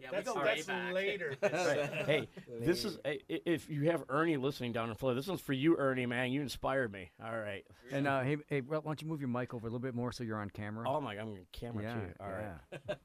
Yeah, 0.00 0.08
That's, 0.12 0.34
we 0.34 0.42
that's 0.42 0.66
back. 0.66 0.92
later. 0.94 1.34
Right. 1.42 1.90
Hey, 2.06 2.28
this 2.60 2.84
is 2.84 2.98
i- 3.04 3.18
i- 3.30 3.40
if 3.46 3.68
you 3.70 3.90
have 3.90 4.04
Ernie 4.08 4.36
listening 4.36 4.72
down 4.72 4.88
in 4.90 4.94
Florida. 4.96 5.18
This 5.20 5.28
one's 5.28 5.40
for 5.40 5.52
you, 5.52 5.76
Ernie. 5.76 6.06
Man, 6.06 6.30
you 6.32 6.40
inspired 6.42 6.92
me. 6.92 7.10
All 7.24 7.36
right. 7.38 7.64
And 7.90 8.06
uh, 8.06 8.20
hey, 8.22 8.36
hey, 8.48 8.60
why 8.60 8.80
don't 8.80 9.00
you 9.00 9.08
move 9.08 9.20
your 9.20 9.28
mic 9.28 9.54
over 9.54 9.66
a 9.66 9.70
little 9.70 9.80
bit 9.80 9.94
more 9.94 10.12
so 10.12 10.24
you're 10.24 10.38
on 10.38 10.50
camera? 10.50 10.88
Oh 10.88 11.00
my, 11.00 11.14
God, 11.14 11.22
I'm 11.22 11.28
on 11.28 11.38
camera 11.52 11.82
yeah, 11.84 11.94
too. 11.94 12.00
All 12.20 12.28
right. 12.28 12.96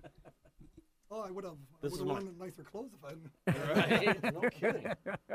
Yeah. 1.15 1.21
Oh, 1.21 1.27
I 1.27 1.31
would 1.31 1.43
have. 1.45 1.53
I 1.53 1.77
This 1.81 1.91
would 1.91 1.93
is 1.93 1.99
have 1.99 2.07
my- 2.07 2.13
worn 2.13 2.37
nicer 2.39 2.63
clothes 2.63 2.91
if 2.93 3.03
I 3.03 3.09
hadn't. 3.09 4.23
Right. 4.23 4.33
no 4.33 4.49
kidding. 4.49 4.87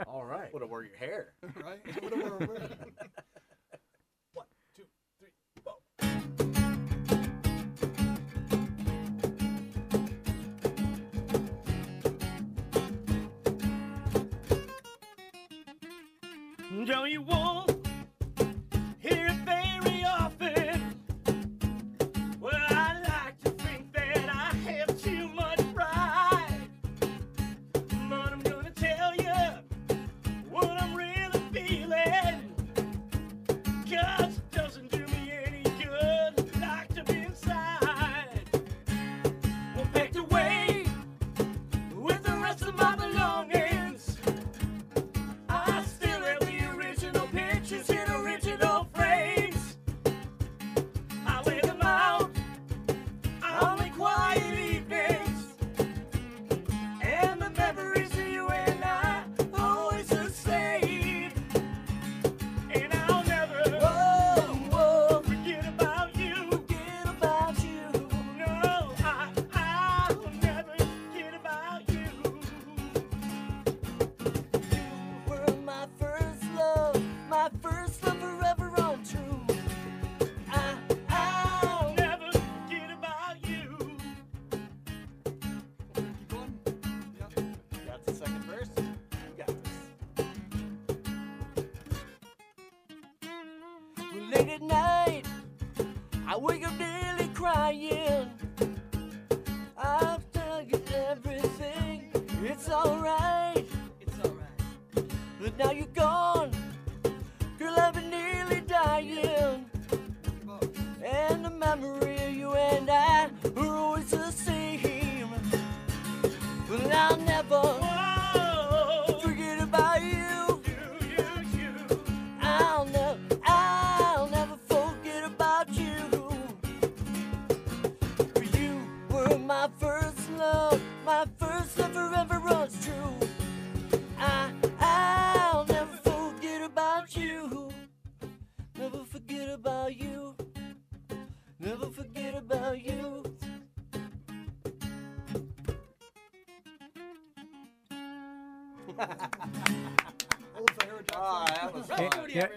All 0.07 0.25
right. 0.25 0.53
Would 0.53 0.63
have 0.63 0.71
wore 0.71 0.83
your 0.85 0.97
hair. 0.97 1.35
right? 1.43 1.81
I 1.85 2.05
would 2.05 2.13
have 2.13 2.49
worn. 2.49 2.71
One, 4.33 4.47
two, 4.77 4.85
three, 5.19 5.29
four. 5.65 5.75
Don't 16.87 17.11
you 17.11 17.23
want 17.23 17.70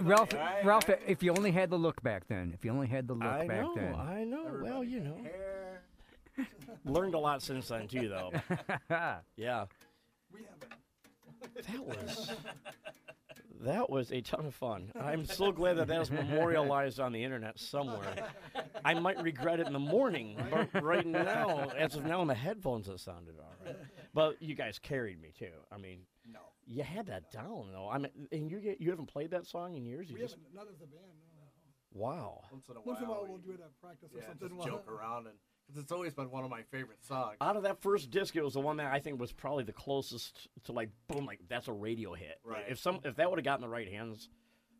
Ralph, 0.03 0.33
Right, 0.33 0.65
Ralph, 0.65 0.87
right. 0.89 0.99
if 1.07 1.23
you 1.23 1.31
only 1.35 1.51
had 1.51 1.69
the 1.69 1.77
look 1.77 2.01
back 2.03 2.27
then, 2.27 2.51
if 2.53 2.63
you 2.65 2.71
only 2.71 2.87
had 2.87 3.07
the 3.07 3.13
look 3.13 3.23
I 3.23 3.47
back 3.47 3.61
know, 3.63 3.75
then. 3.75 3.95
I 3.95 4.23
know. 4.23 4.59
Well, 4.61 4.83
you 4.83 4.99
know, 4.99 5.17
Hair. 5.23 5.81
learned 6.85 7.13
a 7.15 7.19
lot 7.19 7.41
since 7.41 7.67
then 7.67 7.87
too, 7.87 8.09
though. 8.09 8.31
yeah, 9.37 9.65
We 10.33 10.41
haven't. 10.43 11.67
that 11.67 11.85
was 11.85 12.31
that 13.61 13.89
was 13.89 14.11
a 14.11 14.19
ton 14.21 14.45
of 14.45 14.53
fun. 14.55 14.91
I'm 14.99 15.25
so 15.25 15.51
glad 15.51 15.77
that 15.77 15.87
that 15.87 16.01
is 16.01 16.11
memorialized 16.11 16.99
on 16.99 17.11
the 17.13 17.23
internet 17.23 17.57
somewhere. 17.59 18.27
I 18.83 18.93
might 18.95 19.21
regret 19.23 19.59
it 19.61 19.67
in 19.67 19.73
the 19.73 19.79
morning, 19.79 20.37
but 20.51 20.83
right 20.83 21.05
now, 21.05 21.69
as 21.77 21.95
of 21.95 22.03
now, 22.05 22.21
in 22.21 22.27
the 22.27 22.33
headphones, 22.33 22.89
it 22.89 22.99
sounded 22.99 23.35
all 23.39 23.53
right. 23.65 23.75
But 24.13 24.41
you 24.41 24.53
guys 24.55 24.79
carried 24.79 25.21
me 25.21 25.31
too. 25.37 25.51
I 25.71 25.77
mean, 25.77 25.99
No. 25.99 26.12
You 26.65 26.83
had 26.83 27.07
that 27.07 27.31
down 27.31 27.69
though. 27.71 27.89
I 27.89 27.97
mean, 27.97 28.11
and 28.31 28.49
you 28.49 28.59
get, 28.59 28.79
you 28.81 28.89
haven't 28.89 29.07
played 29.07 29.31
that 29.31 29.45
song 29.45 29.75
in 29.75 29.85
years. 29.85 30.09
You 30.09 30.15
We 30.15 30.21
just 30.21 30.35
haven't. 30.35 30.53
Not 30.55 30.67
as 30.73 30.81
a 30.81 30.87
band. 30.87 31.03
No. 31.93 31.99
wow. 31.99 32.41
Once 32.51 32.67
in 32.69 32.75
a 32.75 32.79
while. 32.79 32.85
Once 32.85 32.99
in 32.99 33.05
a 33.05 33.09
while, 33.09 33.23
we- 33.23 33.29
we'll 33.29 33.37
do 33.39 33.51
it 33.51 33.59
at 33.61 33.79
practice 33.81 34.11
or 34.15 34.21
something. 34.21 34.49
just 34.57 34.67
joke 34.67 34.87
around 34.91 35.27
and 35.27 35.35
'Cause 35.69 35.77
it's 35.81 35.91
always 35.93 36.13
been 36.13 36.29
one 36.29 36.43
of 36.43 36.49
my 36.49 36.61
favorite 36.63 37.01
songs. 37.05 37.37
Out 37.39 37.55
of 37.55 37.63
that 37.63 37.81
first 37.81 38.11
disc, 38.11 38.35
it 38.35 38.43
was 38.43 38.53
the 38.55 38.59
one 38.59 38.77
that 38.77 38.91
I 38.93 38.99
think 38.99 39.17
was 39.17 39.31
probably 39.31 39.63
the 39.63 39.71
closest 39.71 40.49
to 40.65 40.73
like 40.73 40.89
boom, 41.07 41.25
like 41.25 41.39
that's 41.47 41.69
a 41.69 41.71
radio 41.73 42.13
hit. 42.13 42.37
Right. 42.43 42.65
If 42.67 42.79
some 42.79 42.99
if 43.05 43.15
that 43.15 43.29
would 43.29 43.39
have 43.39 43.45
gotten 43.45 43.61
the 43.61 43.69
right 43.69 43.87
hands, 43.89 44.27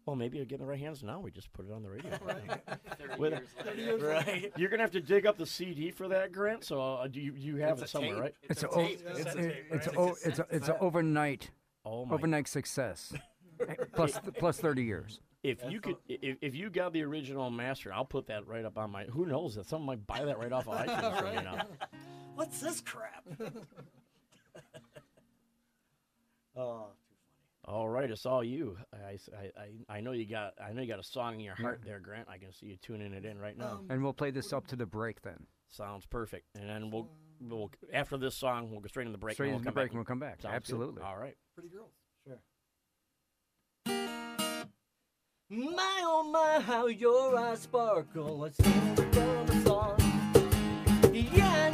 well, 0.06 0.18
maybe 0.18 0.38
it'd 0.40 0.50
get 0.50 0.56
in 0.56 0.66
the 0.66 0.70
right 0.70 0.78
hands 0.80 1.02
now. 1.02 1.22
We 1.22 1.32
just 1.32 1.54
put 1.54 1.66
it 1.66 1.72
on 1.72 1.84
the 1.84 1.90
radio. 1.90 2.12
Thirty 2.18 3.18
With- 3.18 3.32
years 3.78 4.02
later. 4.02 4.08
right. 4.08 4.52
You're 4.58 4.70
gonna 4.70 4.84
have 4.84 4.92
to 4.92 5.02
dig 5.02 5.26
up 5.26 5.38
the 5.38 5.46
CD 5.46 5.90
for 5.90 6.10
that, 6.10 6.34
Grant. 6.34 6.66
So 6.66 6.82
uh, 6.82 7.08
do 7.08 7.22
you 7.22 7.34
you 7.34 7.56
have 7.58 7.78
It's 7.82 7.84
it 7.84 7.90
somewhere, 7.90 8.16
tape. 8.16 8.22
right? 8.22 8.36
It's 8.44 8.64
a 8.64 8.68
a, 8.68 8.70
o- 8.72 8.76
tape. 8.86 9.02
it's, 9.08 9.20
It's 9.20 9.36
a 9.36 9.38
a- 9.40 9.42
tape, 9.42 9.66
it's, 9.72 9.88
right? 9.88 9.96
a, 9.96 10.00
o- 10.00 10.08
It's 10.10 10.26
a 10.26 10.30
it's, 10.30 10.40
a, 10.40 10.48
it's 10.52 10.68
an 10.68 10.76
overnight 10.82 11.50
Oh 11.86 12.06
my! 12.06 12.16
overnight 12.16 12.48
success. 12.48 13.14
plus 13.94 14.20
plus 14.38 14.60
30 14.60 14.84
years. 14.84 15.22
If 15.44 15.60
you 15.70 15.82
could, 15.82 15.98
if, 16.08 16.38
if 16.42 16.56
you 16.56 16.70
got 16.70 16.94
the 16.94 17.02
original 17.04 17.50
master, 17.50 17.94
I'll 17.94 18.06
put 18.06 18.28
that 18.28 18.48
right 18.48 18.64
up 18.64 18.78
on 18.78 18.92
my. 18.92 19.04
Who 19.06 19.26
knows? 19.26 19.56
That 19.56 19.66
someone 19.66 19.98
might 19.98 20.08
buy 20.08 20.24
that 20.24 20.40
right 20.40 20.52
off 20.54 20.68
of 20.70 20.76
iTunes 20.76 21.22
right? 21.22 21.34
you 21.36 21.42
now. 21.42 21.68
What's 22.36 22.62
this 22.62 22.80
crap? 22.80 23.26
oh, 26.56 26.86
too 26.96 27.18
funny. 27.18 27.28
All 27.66 27.90
right, 27.90 28.10
it's 28.10 28.26
all 28.26 28.44
you. 28.44 28.78
I, 28.94 29.18
I, 29.38 29.52
I, 29.92 29.98
I 29.98 30.02
know 30.02 30.12
you 30.12 30.26
got 30.26 30.54
I 30.66 30.72
know 30.72 30.82
you 30.82 30.88
got 30.88 31.00
a 31.00 31.04
song 31.04 31.36
in 31.36 31.40
your 31.42 31.56
heart 31.56 31.82
there, 31.86 32.00
Grant. 32.00 32.28
I 32.30 32.38
can 32.38 32.54
see 32.54 32.68
you 32.68 32.78
tuning 32.82 33.14
it 33.14 33.26
in 33.26 33.38
right 33.38 33.58
now. 33.58 33.74
Um, 33.74 33.86
And 33.90 34.02
we'll 34.04 34.14
play 34.14 34.32
this 34.32 34.54
up 34.54 34.68
to 34.68 34.76
the 34.78 34.86
break 34.86 35.22
then. 35.22 35.46
Sounds 35.70 36.06
perfect. 36.06 36.46
And 36.56 36.70
then 36.70 36.90
we'll 36.92 37.10
we'll 37.50 37.72
after 37.94 38.18
this 38.18 38.36
song 38.36 38.72
we'll 38.72 38.80
go 38.80 38.88
straight 38.88 39.04
into 39.04 39.14
the 39.14 39.18
break. 39.18 39.36
Straight 39.36 39.50
into 39.50 39.58
we'll 39.58 39.64
the 39.64 39.66
come 39.66 39.74
break 39.74 39.86
back 39.86 39.92
and 39.92 40.00
we'll 40.00 40.06
come 40.06 40.20
back. 40.20 40.42
Sounds 40.42 40.52
good. 40.52 40.56
Absolutely. 40.56 41.02
All 41.04 41.18
right. 41.18 41.36
Pretty 41.56 41.70
girls. 41.70 41.92
Sure. 42.26 42.40
My 45.50 46.02
oh 46.04 46.24
my, 46.32 46.62
how 46.62 46.88
your 46.88 47.38
eyes 47.38 47.60
sparkle. 47.60 48.40
Let's 48.40 48.58
sing 48.58 48.96
the 48.96 49.62
song. 49.66 49.98
Yeah, 51.14 51.70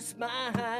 smile. 0.00 0.30
My 0.54 0.77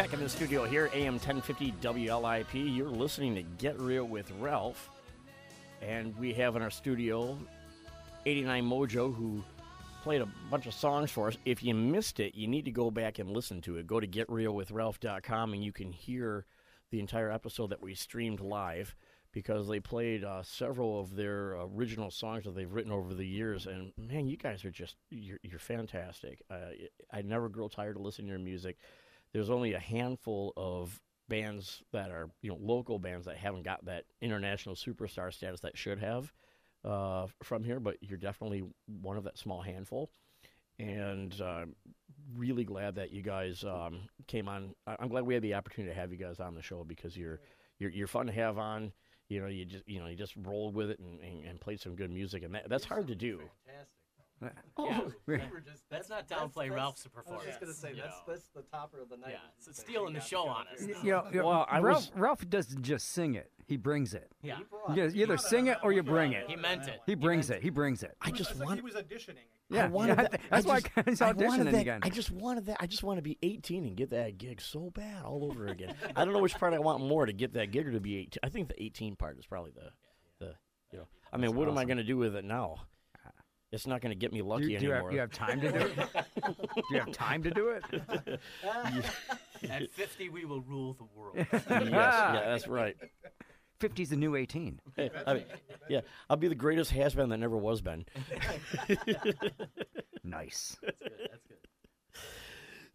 Back 0.00 0.14
in 0.14 0.20
the 0.20 0.30
studio 0.30 0.64
here, 0.64 0.88
AM 0.94 1.16
1050 1.16 1.72
WLIP. 1.82 2.74
You're 2.74 2.88
listening 2.88 3.34
to 3.34 3.42
Get 3.42 3.78
Real 3.78 4.06
with 4.06 4.32
Ralph. 4.40 4.88
And 5.82 6.16
we 6.16 6.32
have 6.32 6.56
in 6.56 6.62
our 6.62 6.70
studio 6.70 7.38
89 8.24 8.64
Mojo, 8.64 9.14
who 9.14 9.44
played 10.02 10.22
a 10.22 10.28
bunch 10.50 10.64
of 10.64 10.72
songs 10.72 11.10
for 11.10 11.28
us. 11.28 11.36
If 11.44 11.62
you 11.62 11.74
missed 11.74 12.18
it, 12.18 12.34
you 12.34 12.48
need 12.48 12.64
to 12.64 12.70
go 12.70 12.90
back 12.90 13.18
and 13.18 13.28
listen 13.28 13.60
to 13.60 13.76
it. 13.76 13.86
Go 13.86 14.00
to 14.00 14.06
getrealwithralph.com 14.06 15.52
and 15.52 15.62
you 15.62 15.70
can 15.70 15.92
hear 15.92 16.46
the 16.90 16.98
entire 16.98 17.30
episode 17.30 17.68
that 17.68 17.82
we 17.82 17.94
streamed 17.94 18.40
live 18.40 18.94
because 19.32 19.68
they 19.68 19.80
played 19.80 20.24
uh, 20.24 20.42
several 20.42 20.98
of 20.98 21.14
their 21.14 21.58
original 21.74 22.10
songs 22.10 22.44
that 22.44 22.54
they've 22.54 22.72
written 22.72 22.90
over 22.90 23.12
the 23.12 23.26
years. 23.26 23.66
And 23.66 23.92
man, 23.98 24.28
you 24.28 24.38
guys 24.38 24.64
are 24.64 24.70
just, 24.70 24.96
you're, 25.10 25.40
you're 25.42 25.58
fantastic. 25.58 26.40
Uh, 26.50 26.70
I 27.12 27.20
never 27.20 27.50
grow 27.50 27.68
tired 27.68 27.96
of 27.96 28.02
listening 28.02 28.28
to 28.28 28.30
your 28.30 28.38
music 28.38 28.78
there's 29.32 29.50
only 29.50 29.74
a 29.74 29.78
handful 29.78 30.52
of 30.56 31.00
bands 31.28 31.82
that 31.92 32.10
are 32.10 32.28
you 32.42 32.50
know 32.50 32.58
local 32.60 32.98
bands 32.98 33.26
that 33.26 33.36
haven't 33.36 33.62
got 33.62 33.84
that 33.84 34.04
international 34.20 34.74
superstar 34.74 35.32
status 35.32 35.60
that 35.60 35.76
should 35.78 35.98
have 36.00 36.32
uh, 36.84 37.26
from 37.42 37.62
here, 37.62 37.78
but 37.80 37.96
you're 38.00 38.18
definitely 38.18 38.64
one 39.00 39.16
of 39.16 39.24
that 39.24 39.38
small 39.38 39.60
handful. 39.60 40.10
And 40.78 41.38
uh, 41.40 41.66
really 42.34 42.64
glad 42.64 42.94
that 42.94 43.12
you 43.12 43.22
guys 43.22 43.64
um, 43.64 44.08
came 44.26 44.48
on. 44.48 44.74
I- 44.86 44.96
I'm 44.98 45.08
glad 45.08 45.24
we 45.26 45.34
had 45.34 45.42
the 45.42 45.54
opportunity 45.54 45.92
to 45.94 46.00
have 46.00 46.10
you 46.10 46.16
guys 46.18 46.40
on 46.40 46.54
the 46.54 46.62
show 46.62 46.84
because 46.84 47.16
you're 47.16 47.40
you're, 47.78 47.90
you're 47.90 48.06
fun 48.06 48.26
to 48.26 48.32
have 48.32 48.58
on. 48.58 48.92
You 49.28 49.40
know, 49.42 49.46
you 49.46 49.64
just 49.64 49.86
you 49.86 50.00
know 50.00 50.06
you 50.06 50.16
just 50.16 50.34
rolled 50.36 50.74
with 50.74 50.90
it 50.90 50.98
and, 50.98 51.20
and, 51.20 51.60
and 51.68 51.80
some 51.80 51.94
good 51.94 52.10
music, 52.10 52.42
and 52.42 52.54
that, 52.54 52.68
that's 52.68 52.84
hard 52.84 53.06
to 53.08 53.14
do. 53.14 53.40
Fantastic. 53.66 53.99
Oh, 54.76 54.86
Yeah, 54.86 55.00
we 55.00 55.12
we're- 55.26 55.42
were 55.52 55.60
just, 55.60 55.82
Let's 55.90 56.08
not 56.08 56.26
that's- 56.28 56.48
downplay 56.48 56.54
that's- 56.68 56.70
Ralph's 56.76 57.06
I 57.06 57.08
was 57.08 57.14
performance. 57.14 57.44
just 57.46 57.60
gonna 57.60 57.74
say 57.74 57.92
that's 58.00 58.16
that's 58.26 58.48
the 58.54 58.62
topper 58.62 59.00
of 59.02 59.08
the 59.10 59.16
night. 59.18 59.32
Yeah, 59.32 59.38
so 59.58 59.72
stealing 59.72 60.14
the 60.14 60.20
show 60.20 60.46
on 60.48 60.64
go 60.64 60.72
us. 60.74 60.80
here. 61.02 61.22
you 61.32 61.38
know, 61.40 61.46
Well, 61.46 61.66
I 61.70 61.80
Ralph, 61.80 62.10
was- 62.10 62.12
Ralph 62.14 62.48
doesn't 62.48 62.82
just 62.82 63.08
sing 63.10 63.34
it; 63.34 63.50
he 63.66 63.76
brings 63.76 64.14
it. 64.14 64.30
Yeah, 64.42 64.58
You 64.94 65.10
either 65.14 65.36
sing 65.36 65.66
it 65.66 65.72
it 65.72 65.78
or 65.82 65.92
you 65.92 66.02
bring 66.02 66.32
it. 66.32 66.48
he 66.48 66.56
meant 66.56 66.88
it. 66.88 67.00
He 67.06 67.14
brings 67.14 67.50
it. 67.50 67.62
He 67.62 67.68
brings 67.70 68.02
it. 68.02 68.16
I 68.22 68.30
just 68.30 68.52
it's 68.52 68.60
like 68.60 68.66
want 68.68 68.78
he 68.80 68.84
was 68.84 68.94
auditioning. 68.94 69.44
Yeah, 69.68 69.84
I 69.84 69.88
wanted 69.88 70.16
yeah, 70.18 70.22
that. 70.28 70.40
that's 70.50 70.66
I 70.66 70.68
why 70.68 70.80
just- 70.80 71.08
he's 71.08 71.20
I 71.20 71.26
wanted 71.32 71.46
auditioning 71.66 71.72
that- 71.72 71.80
again. 71.82 72.00
I 72.02 72.08
just 72.08 72.30
wanted 72.30 72.66
that. 72.66 72.78
I 72.80 72.86
just 72.86 73.02
want 73.02 73.18
to 73.18 73.22
be 73.22 73.38
18 73.42 73.84
and 73.84 73.96
get 73.96 74.10
that 74.10 74.38
gig 74.38 74.60
so 74.62 74.90
bad 74.90 75.22
all 75.24 75.44
over 75.44 75.66
again. 75.66 75.94
I 76.16 76.24
don't 76.24 76.32
know 76.34 76.40
which 76.40 76.54
part 76.54 76.72
I 76.74 76.78
want 76.78 77.04
more 77.06 77.26
to 77.26 77.32
get 77.32 77.52
that 77.52 77.70
gig 77.72 77.86
or 77.86 77.92
to 77.92 78.00
be 78.00 78.16
18. 78.16 78.38
I 78.42 78.48
think 78.48 78.68
the 78.68 78.82
18 78.82 79.16
part 79.16 79.38
is 79.38 79.44
probably 79.46 79.70
the, 79.72 79.90
the 80.44 80.54
you 80.92 80.98
know. 80.98 81.06
I 81.32 81.36
mean, 81.36 81.42
That's 81.50 81.54
what 81.54 81.68
am 81.68 81.78
I 81.78 81.84
going 81.84 81.98
to 81.98 82.04
do 82.04 82.16
with 82.16 82.34
it 82.34 82.44
now? 82.44 82.78
It's 83.72 83.86
not 83.86 84.00
going 84.00 84.10
to 84.10 84.18
get 84.18 84.32
me 84.32 84.42
lucky 84.42 84.72
you, 84.72 84.78
do 84.78 84.86
you 84.86 84.92
have, 84.92 85.12
you 85.12 85.20
have 85.20 85.30
time 85.30 85.60
to 85.60 85.70
do 85.70 85.78
it? 85.78 85.96
do 86.74 86.84
you 86.90 86.98
have 86.98 87.12
time 87.12 87.42
to 87.44 87.50
do 87.50 87.68
it? 87.68 87.84
At 89.70 89.90
50, 89.92 90.28
we 90.30 90.44
will 90.44 90.60
rule 90.62 90.94
the 90.94 91.04
world. 91.14 91.36
yes, 91.52 91.54
yeah, 91.68 92.42
that's 92.46 92.66
right. 92.66 92.96
50's 93.80 94.10
the 94.10 94.16
new 94.16 94.34
18. 94.34 94.80
Hey, 94.96 95.10
I 95.26 95.34
mean, 95.34 95.44
yeah, 95.88 96.00
I'll 96.28 96.36
be 96.36 96.48
the 96.48 96.54
greatest 96.54 96.90
has 96.90 97.14
been 97.14 97.28
that 97.28 97.38
never 97.38 97.56
was 97.56 97.80
been. 97.80 98.04
Nice. 100.24 100.76
That's 100.82 101.00
good. 101.00 101.12
That's 101.30 101.46
good. 101.46 101.58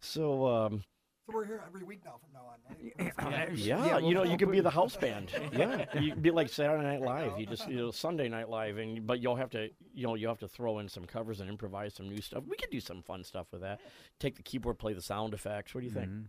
So, 0.00 0.46
um, 0.46 0.84
So 1.26 1.32
we're 1.34 1.44
here 1.44 1.60
every 1.66 1.82
week 1.82 2.02
now 2.04 2.20
from 2.20 2.32
now 2.32 2.46
on, 2.46 3.34
right? 3.34 3.52
yeah, 3.56 3.98
you 3.98 4.14
know, 4.14 4.22
you 4.22 4.36
could 4.38 4.52
be 4.52 4.60
the 4.60 4.70
house 4.70 4.94
band. 5.00 5.32
Yeah, 5.52 5.84
you 6.00 6.12
could 6.12 6.22
be 6.22 6.30
like 6.30 6.48
Saturday 6.48 6.84
Night 6.84 7.00
Live. 7.00 7.38
You 7.40 7.46
just, 7.46 7.68
you 7.68 7.76
know, 7.78 7.90
Sunday 7.92 8.28
Night 8.28 8.48
Live, 8.48 8.78
and 8.78 9.04
but 9.04 9.20
you'll 9.20 9.34
have 9.34 9.50
to, 9.50 9.68
you 9.92 10.06
know, 10.06 10.14
you 10.14 10.28
have 10.28 10.38
to 10.38 10.46
throw 10.48 10.78
in 10.78 10.88
some 10.88 11.04
covers 11.04 11.40
and 11.40 11.48
improvise 11.50 11.94
some 11.94 12.08
new 12.08 12.20
stuff. 12.20 12.44
We 12.48 12.56
could 12.56 12.70
do 12.70 12.78
some 12.78 13.02
fun 13.02 13.24
stuff 13.24 13.48
with 13.50 13.62
that. 13.62 13.80
Take 14.20 14.36
the 14.36 14.42
keyboard, 14.44 14.78
play 14.78 14.92
the 14.92 15.02
sound 15.02 15.34
effects. 15.34 15.74
What 15.74 15.80
do 15.80 15.86
you 15.88 15.92
think? 15.92 16.10
Mhm. 16.10 16.24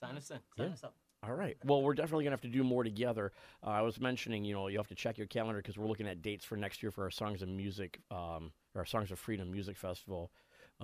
Sign 0.00 0.16
us 0.16 0.30
in. 0.30 0.38
Sign 0.56 0.66
Yeah. 0.68 0.72
us 0.72 0.84
up. 0.84 0.94
All 1.24 1.34
right. 1.34 1.56
Well, 1.64 1.82
we're 1.82 1.94
definitely 1.94 2.24
going 2.24 2.30
to 2.30 2.34
have 2.36 2.42
to 2.42 2.48
do 2.56 2.62
more 2.62 2.84
together. 2.84 3.32
Uh, 3.66 3.70
I 3.70 3.80
was 3.80 3.98
mentioning, 3.98 4.44
you 4.44 4.54
know, 4.54 4.68
you 4.68 4.76
have 4.78 4.86
to 4.88 4.94
check 4.94 5.18
your 5.18 5.26
calendar 5.26 5.60
because 5.60 5.76
we're 5.76 5.88
looking 5.88 6.06
at 6.06 6.22
dates 6.22 6.44
for 6.44 6.56
next 6.56 6.80
year 6.82 6.92
for 6.92 7.02
our 7.02 7.10
Songs 7.10 7.42
of 7.42 7.48
Music, 7.48 7.98
um, 8.12 8.52
our 8.76 8.84
Songs 8.84 9.10
of 9.10 9.18
Freedom 9.18 9.50
Music 9.50 9.76
Festival. 9.76 10.30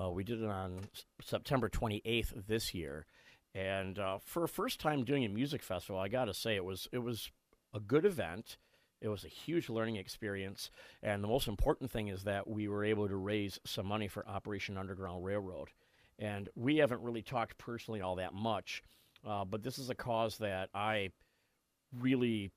Uh, 0.01 0.11
we 0.11 0.25
did 0.25 0.43
it 0.43 0.49
on 0.49 0.81
September 1.21 1.69
28th 1.69 2.47
this 2.47 2.73
year, 2.73 3.07
and 3.55 3.99
uh, 3.99 4.19
for 4.25 4.45
a 4.45 4.49
first 4.49 4.81
time 4.81 5.05
doing 5.05 5.25
a 5.25 5.29
music 5.29 5.63
festival, 5.63 6.01
I 6.01 6.09
got 6.09 6.27
to 6.27 6.35
say 6.35 6.57
it 6.57 6.65
was 6.65 6.89
it 6.93 6.99
was 6.99 7.31
a 7.75 7.81
good 7.81 8.05
event. 8.05 8.57
It 9.01 9.09
was 9.09 9.25
a 9.25 9.29
huge 9.29 9.69
learning 9.69 9.97
experience, 9.97 10.71
and 11.03 11.23
the 11.23 11.29
most 11.29 11.49
important 11.49 11.91
thing 11.91 12.09
is 12.09 12.25
that 12.25 12.49
we 12.49 12.69
were 12.69 12.85
able 12.85 13.09
to 13.09 13.17
raise 13.17 13.59
some 13.67 13.87
money 13.87 14.09
for 14.09 14.27
Operation 14.29 14.79
Underground 14.79 15.25
Railroad. 15.25 15.71
And 16.19 16.49
we 16.55 16.77
haven't 16.77 17.03
really 17.03 17.23
talked 17.23 17.59
personally 17.59 18.01
all 18.01 18.17
that 18.17 18.33
much, 18.33 18.83
uh, 19.27 19.45
but 19.45 19.63
this 19.63 19.79
is 19.79 19.91
a 19.91 19.95
cause 19.95 20.39
that 20.39 20.69
I 20.73 21.11
really 21.99 22.53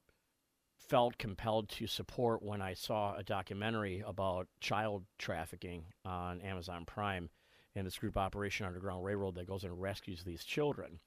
felt 0.87 1.17
compelled 1.17 1.69
to 1.69 1.87
support 1.87 2.43
when 2.43 2.61
I 2.61 2.73
saw 2.73 3.15
a 3.15 3.23
documentary 3.23 4.03
about 4.05 4.47
child 4.59 5.03
trafficking 5.17 5.85
on 6.03 6.41
Amazon 6.41 6.85
Prime 6.85 7.29
and 7.75 7.85
this 7.85 7.97
group 7.97 8.17
Operation 8.17 8.65
Underground 8.65 9.03
Railroad 9.03 9.35
that 9.35 9.47
goes 9.47 9.63
and 9.63 9.81
rescues 9.81 10.23
these 10.23 10.43
children. 10.43 10.99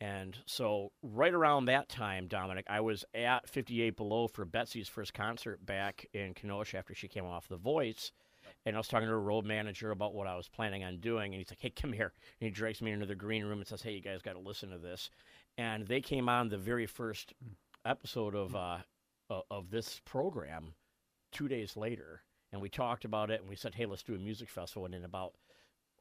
And 0.00 0.36
so, 0.46 0.90
right 1.02 1.32
around 1.32 1.66
that 1.66 1.88
time, 1.88 2.26
Dominic, 2.26 2.66
I 2.68 2.80
was 2.80 3.04
at 3.14 3.48
58 3.48 3.96
Below 3.96 4.26
for 4.26 4.44
Betsy's 4.44 4.88
first 4.88 5.14
concert 5.14 5.64
back 5.64 6.06
in 6.12 6.34
Kenosha 6.34 6.76
after 6.78 6.92
she 6.92 7.06
came 7.06 7.24
off 7.24 7.46
The 7.46 7.56
Voice. 7.56 8.10
And 8.66 8.74
I 8.74 8.80
was 8.80 8.88
talking 8.88 9.06
to 9.06 9.14
a 9.14 9.18
road 9.18 9.44
manager 9.44 9.92
about 9.92 10.14
what 10.14 10.26
I 10.26 10.34
was 10.34 10.48
planning 10.48 10.82
on 10.82 10.98
doing. 10.98 11.32
And 11.32 11.38
he's 11.38 11.50
like, 11.50 11.60
hey, 11.60 11.70
come 11.70 11.92
here. 11.92 12.12
And 12.40 12.48
he 12.48 12.50
drags 12.50 12.82
me 12.82 12.90
into 12.90 13.06
the 13.06 13.14
green 13.14 13.44
room 13.44 13.58
and 13.58 13.66
says, 13.66 13.82
hey, 13.82 13.92
you 13.92 14.00
guys 14.00 14.22
got 14.22 14.32
to 14.32 14.40
listen 14.40 14.70
to 14.70 14.78
this. 14.78 15.08
And 15.56 15.86
they 15.86 16.00
came 16.00 16.28
on 16.28 16.48
the 16.48 16.58
very 16.58 16.86
first 16.86 17.32
episode 17.84 18.34
of, 18.34 18.56
uh, 18.56 18.78
o- 19.32 19.44
of 19.50 19.70
this 19.70 20.00
program 20.04 20.74
two 21.32 21.48
days 21.48 21.76
later. 21.76 22.22
And 22.52 22.60
we 22.60 22.68
talked 22.68 23.04
about 23.04 23.30
it 23.30 23.40
and 23.40 23.48
we 23.48 23.56
said, 23.56 23.74
hey, 23.74 23.86
let's 23.86 24.02
do 24.02 24.14
a 24.14 24.18
music 24.18 24.50
festival. 24.50 24.84
And 24.84 24.94
in 24.94 25.04
about 25.04 25.34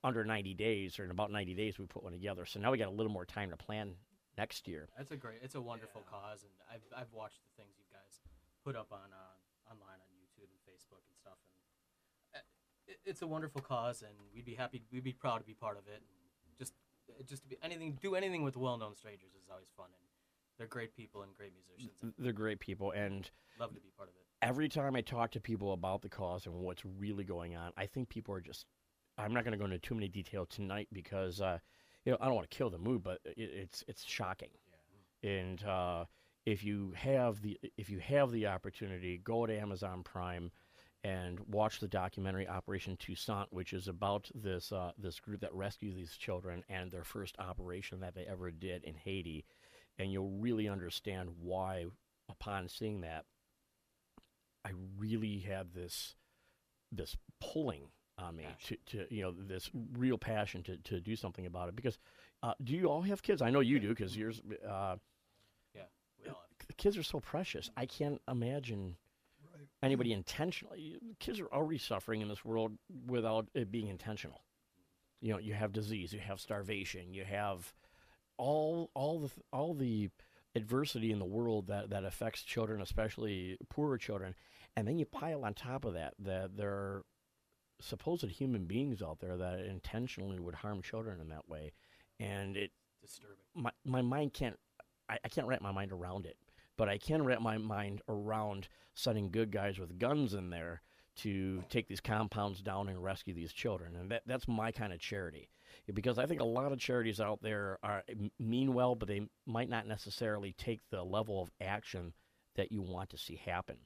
under 0.03 0.25
90 0.25 0.53
days, 0.55 0.99
or 0.99 1.05
in 1.05 1.11
about 1.11 1.31
90 1.31 1.53
days, 1.53 1.79
we 1.79 1.85
put 1.85 2.03
one 2.03 2.11
together. 2.11 2.45
So 2.45 2.59
now 2.59 2.71
we 2.71 2.77
got 2.77 2.89
a 2.89 2.91
little 2.91 3.11
more 3.11 3.25
time 3.25 3.51
to 3.51 3.57
plan 3.57 3.93
next 4.37 4.67
year. 4.67 4.89
That's 4.97 5.11
a 5.11 5.15
great. 5.15 5.39
It's 5.41 5.55
a 5.55 5.61
wonderful 5.61 6.01
cause, 6.09 6.43
and 6.43 6.51
I've 6.71 7.01
I've 7.01 7.13
watched 7.13 7.39
the 7.43 7.61
things 7.61 7.75
you 7.77 7.85
guys 7.91 8.19
put 8.65 8.75
up 8.75 8.87
on 8.91 9.13
uh, 9.13 9.71
online 9.71 9.99
on 10.01 10.09
YouTube 10.17 10.49
and 10.49 10.61
Facebook 10.65 11.03
and 11.07 11.15
stuff, 11.15 11.37
and 11.45 12.41
uh, 12.41 12.45
it, 12.87 12.99
it's 13.05 13.21
a 13.21 13.27
wonderful 13.27 13.61
cause, 13.61 14.01
and 14.01 14.11
we'd 14.33 14.45
be 14.45 14.55
happy. 14.55 14.81
We'd 14.91 15.03
be 15.03 15.13
proud 15.13 15.39
to 15.39 15.45
be 15.45 15.53
part 15.53 15.77
of 15.77 15.87
it. 15.87 16.01
And 16.01 16.57
just 16.57 16.73
uh, 17.09 17.23
just 17.23 17.43
to 17.43 17.49
be 17.49 17.57
anything, 17.61 17.97
do 18.01 18.15
anything 18.15 18.43
with 18.43 18.57
well-known 18.57 18.95
strangers 18.95 19.31
is 19.35 19.49
always 19.51 19.69
fun, 19.77 19.87
and 19.87 20.07
they're 20.61 20.67
great 20.67 20.95
people 20.95 21.23
and 21.23 21.33
great 21.35 21.53
musicians. 21.55 22.13
They're 22.19 22.31
great 22.31 22.59
people. 22.59 22.91
And 22.91 23.27
love 23.59 23.73
to 23.73 23.79
be 23.79 23.89
part 23.97 24.09
of 24.09 24.15
it. 24.15 24.47
every 24.47 24.69
time 24.69 24.95
I 24.95 25.01
talk 25.01 25.31
to 25.31 25.39
people 25.39 25.73
about 25.73 26.03
the 26.03 26.09
cause 26.09 26.45
and 26.45 26.53
what's 26.53 26.85
really 26.85 27.23
going 27.23 27.55
on, 27.55 27.71
I 27.77 27.87
think 27.87 28.09
people 28.09 28.35
are 28.35 28.41
just. 28.41 28.67
I'm 29.17 29.33
not 29.33 29.43
going 29.43 29.53
to 29.53 29.57
go 29.57 29.65
into 29.65 29.79
too 29.79 29.95
many 29.95 30.07
detail 30.07 30.45
tonight 30.45 30.87
because, 30.93 31.41
uh, 31.41 31.57
you 32.05 32.11
know, 32.11 32.17
I 32.21 32.25
don't 32.25 32.35
want 32.35 32.49
to 32.49 32.55
kill 32.55 32.69
the 32.69 32.77
mood, 32.77 33.01
but 33.01 33.21
it, 33.25 33.33
it's 33.37 33.83
it's 33.87 34.05
shocking. 34.05 34.49
Yeah. 35.23 35.31
And 35.31 35.63
uh, 35.63 36.05
if 36.45 36.63
you 36.63 36.93
have 36.95 37.41
the 37.41 37.59
if 37.75 37.89
you 37.89 37.97
have 37.97 38.31
the 38.31 38.45
opportunity, 38.45 39.19
go 39.23 39.47
to 39.47 39.59
Amazon 39.59 40.03
Prime 40.03 40.51
and 41.03 41.39
watch 41.47 41.79
the 41.79 41.87
documentary 41.87 42.47
Operation 42.47 42.97
Toussaint, 42.97 43.47
which 43.49 43.73
is 43.73 43.87
about 43.87 44.29
this 44.35 44.71
uh, 44.71 44.91
this 44.99 45.19
group 45.19 45.41
that 45.41 45.53
rescued 45.55 45.95
these 45.95 46.15
children 46.17 46.63
and 46.69 46.91
their 46.91 47.03
first 47.03 47.35
operation 47.39 47.99
that 48.01 48.13
they 48.13 48.25
ever 48.25 48.51
did 48.51 48.83
in 48.83 48.93
Haiti, 48.93 49.43
and 49.99 50.11
you'll 50.11 50.29
really 50.31 50.67
understand 50.67 51.29
why. 51.41 51.85
Upon 52.29 52.69
seeing 52.69 53.01
that, 53.01 53.25
I 54.65 54.71
really 54.97 55.39
had 55.39 55.73
this 55.73 56.15
this 56.91 57.17
pulling 57.41 57.89
on 58.17 58.35
me 58.35 58.45
to, 58.65 58.77
to 58.85 59.05
you 59.13 59.21
know 59.23 59.31
this 59.31 59.69
real 59.97 60.17
passion 60.17 60.63
to, 60.63 60.77
to 60.77 60.99
do 61.01 61.15
something 61.15 61.45
about 61.45 61.67
it 61.69 61.75
because 61.75 61.97
uh, 62.43 62.53
do 62.63 62.73
you 62.73 62.85
all 62.87 63.01
have 63.01 63.21
kids? 63.21 63.41
I 63.41 63.49
know 63.49 63.59
you 63.59 63.79
do 63.79 63.89
because 63.89 64.15
yours 64.15 64.41
uh, 64.67 64.95
Yeah, 65.75 65.81
we 66.23 66.29
all 66.29 66.35
have. 66.57 66.67
the 66.67 66.73
kids 66.73 66.97
are 66.97 67.03
so 67.03 67.19
precious. 67.19 67.69
I 67.75 67.85
can't 67.85 68.21
imagine 68.29 68.95
Right. 69.53 69.67
anybody 69.83 70.13
intentionally. 70.13 70.97
Kids 71.19 71.39
are 71.41 71.47
already 71.51 71.79
suffering 71.79 72.21
in 72.21 72.29
this 72.29 72.45
world 72.45 72.71
without 73.07 73.47
it 73.53 73.69
being 73.71 73.87
intentional. 73.89 74.41
You 75.19 75.33
know, 75.33 75.39
you 75.39 75.53
have 75.53 75.73
disease, 75.73 76.13
you 76.13 76.19
have 76.19 76.39
starvation, 76.39 77.13
you 77.13 77.25
have 77.25 77.73
all 78.41 78.89
all 78.95 79.19
the 79.19 79.29
all 79.53 79.73
the 79.75 80.09
adversity 80.55 81.11
in 81.11 81.19
the 81.19 81.25
world 81.25 81.67
that 81.67 81.91
that 81.91 82.03
affects 82.03 82.41
children, 82.41 82.81
especially 82.81 83.57
poorer 83.69 83.97
children, 83.97 84.33
and 84.75 84.87
then 84.87 84.97
you 84.97 85.05
pile 85.05 85.45
on 85.45 85.53
top 85.53 85.85
of 85.85 85.93
that 85.93 86.15
that 86.19 86.57
there 86.57 86.71
are 86.71 87.05
supposed 87.79 88.25
human 88.25 88.65
beings 88.65 89.01
out 89.01 89.19
there 89.19 89.37
that 89.37 89.59
intentionally 89.59 90.39
would 90.39 90.55
harm 90.55 90.81
children 90.81 91.21
in 91.21 91.29
that 91.29 91.47
way, 91.47 91.71
and 92.19 92.57
it 92.57 92.71
Disturbing. 93.01 93.45
my 93.55 93.71
my 93.85 94.01
mind 94.01 94.33
can't 94.33 94.57
I, 95.07 95.19
I 95.23 95.29
can't 95.29 95.47
wrap 95.47 95.61
my 95.61 95.71
mind 95.71 95.91
around 95.91 96.25
it. 96.25 96.37
But 96.77 96.89
I 96.89 96.97
can 96.97 97.23
wrap 97.23 97.41
my 97.41 97.59
mind 97.59 98.01
around 98.09 98.67
sending 98.95 99.29
good 99.29 99.51
guys 99.51 99.77
with 99.77 99.99
guns 99.99 100.33
in 100.33 100.49
there 100.49 100.81
to 101.17 101.63
take 101.69 101.87
these 101.87 102.01
compounds 102.01 102.61
down 102.61 102.89
and 102.89 103.03
rescue 103.03 103.33
these 103.33 103.53
children, 103.53 103.95
and 103.95 104.11
that 104.11 104.23
that's 104.25 104.47
my 104.47 104.71
kind 104.71 104.93
of 104.93 104.99
charity. 104.99 105.49
Because 105.93 106.17
I 106.17 106.25
think 106.25 106.41
a 106.41 106.45
lot 106.45 106.71
of 106.71 106.79
charities 106.79 107.19
out 107.19 107.41
there 107.41 107.77
are 107.83 108.03
mean 108.39 108.73
well, 108.73 108.95
but 108.95 109.07
they 109.07 109.21
might 109.45 109.69
not 109.69 109.87
necessarily 109.87 110.53
take 110.53 110.79
the 110.89 111.03
level 111.03 111.41
of 111.41 111.51
action 111.61 112.13
that 112.55 112.71
you 112.71 112.81
want 112.81 113.09
to 113.09 113.17
see 113.17 113.35
happen. 113.35 113.77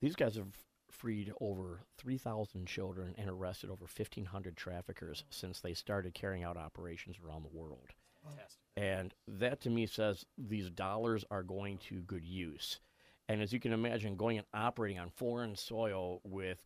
These 0.00 0.16
guys 0.16 0.36
have 0.36 0.56
freed 0.90 1.32
over 1.40 1.80
3,000 1.98 2.66
children 2.66 3.14
and 3.16 3.28
arrested 3.28 3.70
over 3.70 3.84
1,500 3.84 4.56
traffickers 4.56 5.24
since 5.30 5.60
they 5.60 5.74
started 5.74 6.14
carrying 6.14 6.44
out 6.44 6.56
operations 6.56 7.16
around 7.24 7.42
the 7.42 7.56
world. 7.56 7.90
Fantastic. 8.24 8.60
And 8.76 9.14
that 9.26 9.60
to 9.62 9.70
me 9.70 9.86
says 9.86 10.24
these 10.38 10.70
dollars 10.70 11.24
are 11.30 11.42
going 11.42 11.78
to 11.88 12.02
good 12.02 12.24
use. 12.24 12.80
And 13.28 13.40
as 13.40 13.52
you 13.52 13.60
can 13.60 13.72
imagine, 13.72 14.16
going 14.16 14.38
and 14.38 14.46
operating 14.52 14.98
on 14.98 15.10
foreign 15.10 15.56
soil 15.56 16.20
with 16.24 16.62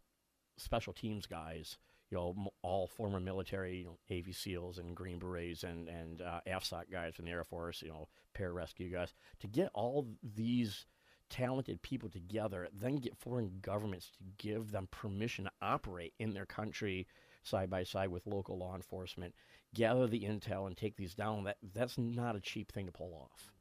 special 0.56 0.92
teams 0.92 1.26
guys, 1.26 1.76
you 2.10 2.16
know, 2.16 2.50
all 2.62 2.86
former 2.86 3.20
military, 3.20 3.78
you 3.78 3.84
know, 3.84 3.98
Navy 4.08 4.32
SEALs 4.32 4.78
and 4.78 4.96
Green 4.96 5.18
Berets 5.18 5.64
and 5.64 5.88
and 5.88 6.22
uh, 6.22 6.40
AFSOC 6.46 6.90
guys 6.90 7.14
from 7.14 7.26
the 7.26 7.32
Air 7.32 7.44
Force, 7.44 7.82
you 7.82 7.88
know, 7.88 8.08
pararescue 8.36 8.92
guys, 8.92 9.14
to 9.40 9.46
get 9.46 9.70
all 9.74 10.06
these 10.22 10.86
talented 11.28 11.82
people 11.82 12.08
together, 12.08 12.68
then 12.72 12.96
get 12.96 13.16
foreign 13.16 13.58
governments 13.60 14.10
to 14.10 14.24
give 14.38 14.70
them 14.70 14.88
permission 14.90 15.44
to 15.44 15.50
operate 15.60 16.14
in 16.18 16.32
their 16.32 16.46
country 16.46 17.06
side 17.42 17.70
by 17.70 17.82
side 17.82 18.08
with 18.08 18.26
local 18.26 18.58
law 18.58 18.74
enforcement, 18.74 19.34
gather 19.74 20.06
the 20.06 20.20
intel 20.20 20.66
and 20.66 20.76
take 20.76 20.96
these 20.96 21.14
down. 21.14 21.44
That 21.44 21.56
that's 21.74 21.98
not 21.98 22.36
a 22.36 22.40
cheap 22.40 22.72
thing 22.72 22.86
to 22.86 22.92
pull 22.92 23.14
off. 23.14 23.52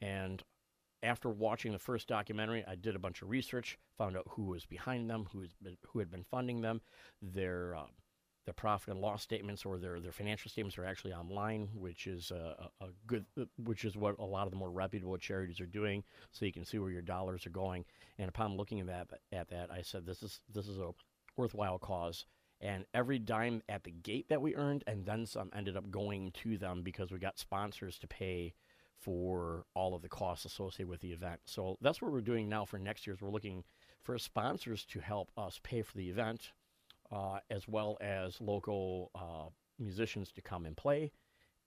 And 0.00 0.42
after 1.04 1.28
watching 1.28 1.72
the 1.72 1.78
first 1.78 2.08
documentary, 2.08 2.64
I 2.66 2.74
did 2.74 2.96
a 2.96 2.98
bunch 2.98 3.22
of 3.22 3.28
research, 3.28 3.78
found 3.98 4.16
out 4.16 4.26
who 4.30 4.44
was 4.44 4.64
behind 4.64 5.08
them, 5.08 5.28
who 5.32 5.44
been, 5.62 5.76
who 5.88 5.98
had 5.98 6.10
been 6.10 6.24
funding 6.24 6.62
them, 6.62 6.80
their 7.20 7.76
uh, 7.76 7.86
their 8.44 8.54
profit 8.54 8.90
and 8.90 9.00
loss 9.00 9.22
statements 9.22 9.64
or 9.64 9.78
their 9.78 10.00
their 10.00 10.12
financial 10.12 10.50
statements 10.50 10.76
are 10.78 10.84
actually 10.84 11.12
online, 11.12 11.68
which 11.74 12.06
is 12.06 12.30
a 12.30 12.70
a 12.80 12.88
good, 13.06 13.24
which 13.58 13.84
is 13.84 13.96
what 13.96 14.18
a 14.18 14.24
lot 14.24 14.46
of 14.46 14.50
the 14.50 14.56
more 14.56 14.70
reputable 14.70 15.16
charities 15.16 15.60
are 15.60 15.66
doing, 15.66 16.02
so 16.32 16.44
you 16.44 16.52
can 16.52 16.64
see 16.64 16.78
where 16.78 16.90
your 16.90 17.02
dollars 17.02 17.46
are 17.46 17.50
going. 17.50 17.84
And 18.18 18.28
upon 18.28 18.56
looking 18.56 18.80
at 18.80 18.86
that, 18.86 19.08
at 19.32 19.48
that, 19.50 19.70
I 19.70 19.82
said 19.82 20.06
this 20.06 20.22
is 20.22 20.40
this 20.52 20.68
is 20.68 20.78
a 20.78 20.90
worthwhile 21.36 21.78
cause. 21.78 22.24
And 22.60 22.86
every 22.94 23.18
dime 23.18 23.62
at 23.68 23.84
the 23.84 23.90
gate 23.90 24.28
that 24.30 24.40
we 24.40 24.54
earned, 24.54 24.84
and 24.86 25.04
then 25.04 25.26
some, 25.26 25.50
ended 25.54 25.76
up 25.76 25.90
going 25.90 26.30
to 26.42 26.56
them 26.56 26.82
because 26.82 27.10
we 27.10 27.18
got 27.18 27.38
sponsors 27.38 27.98
to 27.98 28.06
pay 28.06 28.54
for 29.04 29.66
all 29.74 29.94
of 29.94 30.02
the 30.02 30.08
costs 30.08 30.46
associated 30.46 30.88
with 30.88 31.00
the 31.00 31.12
event. 31.12 31.40
So 31.44 31.76
that's 31.80 32.00
what 32.00 32.10
we're 32.10 32.20
doing 32.22 32.48
now 32.48 32.64
for 32.64 32.78
next 32.78 33.06
year. 33.06 33.14
Is 33.14 33.20
we're 33.22 33.30
looking 33.30 33.64
for 34.02 34.16
sponsors 34.18 34.84
to 34.86 35.00
help 35.00 35.30
us 35.36 35.60
pay 35.62 35.82
for 35.82 35.96
the 35.96 36.08
event, 36.08 36.52
uh, 37.12 37.38
as 37.50 37.68
well 37.68 37.98
as 38.00 38.40
local 38.40 39.10
uh, 39.14 39.50
musicians 39.78 40.32
to 40.32 40.40
come 40.40 40.64
and 40.64 40.76
play. 40.76 41.12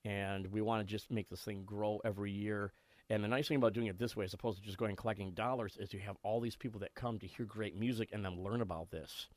And 0.04 0.48
we 0.48 0.62
want 0.62 0.86
to 0.86 0.92
just 0.92 1.12
make 1.12 1.30
this 1.30 1.44
thing 1.44 1.64
grow 1.64 2.02
every 2.04 2.32
year. 2.32 2.74
And 3.10 3.24
the 3.24 3.28
nice 3.28 3.48
thing 3.48 3.58
about 3.58 3.74
doing 3.74 3.88
it 3.88 4.00
this 4.00 4.16
way, 4.16 4.26
as 4.26 4.34
opposed 4.34 4.60
to 4.60 4.66
just 4.66 4.78
going 4.78 4.90
and 4.90 4.98
collecting 4.98 5.32
dollars, 5.32 5.78
is 5.80 5.94
you 5.94 6.00
have 6.00 6.18
all 6.24 6.42
these 6.42 6.56
people 6.56 6.80
that 6.82 6.96
come 6.96 7.20
to 7.20 7.28
hear 7.28 7.46
great 7.46 7.78
music 7.78 8.10
and 8.12 8.26
then 8.26 8.44
learn 8.44 8.62
about 8.62 8.90
this. 8.90 9.28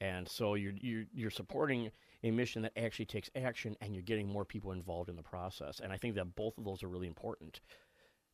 And 0.00 0.28
so 0.28 0.54
you're, 0.54 0.72
you're, 0.80 1.04
you're 1.12 1.30
supporting 1.30 1.90
a 2.24 2.30
mission 2.30 2.62
that 2.62 2.72
actually 2.76 3.06
takes 3.06 3.30
action 3.34 3.76
and 3.80 3.94
you're 3.94 4.02
getting 4.02 4.28
more 4.28 4.44
people 4.44 4.72
involved 4.72 5.08
in 5.08 5.16
the 5.16 5.22
process. 5.22 5.80
And 5.80 5.92
I 5.92 5.96
think 5.96 6.14
that 6.14 6.34
both 6.34 6.56
of 6.58 6.64
those 6.64 6.82
are 6.82 6.88
really 6.88 7.06
important 7.08 7.60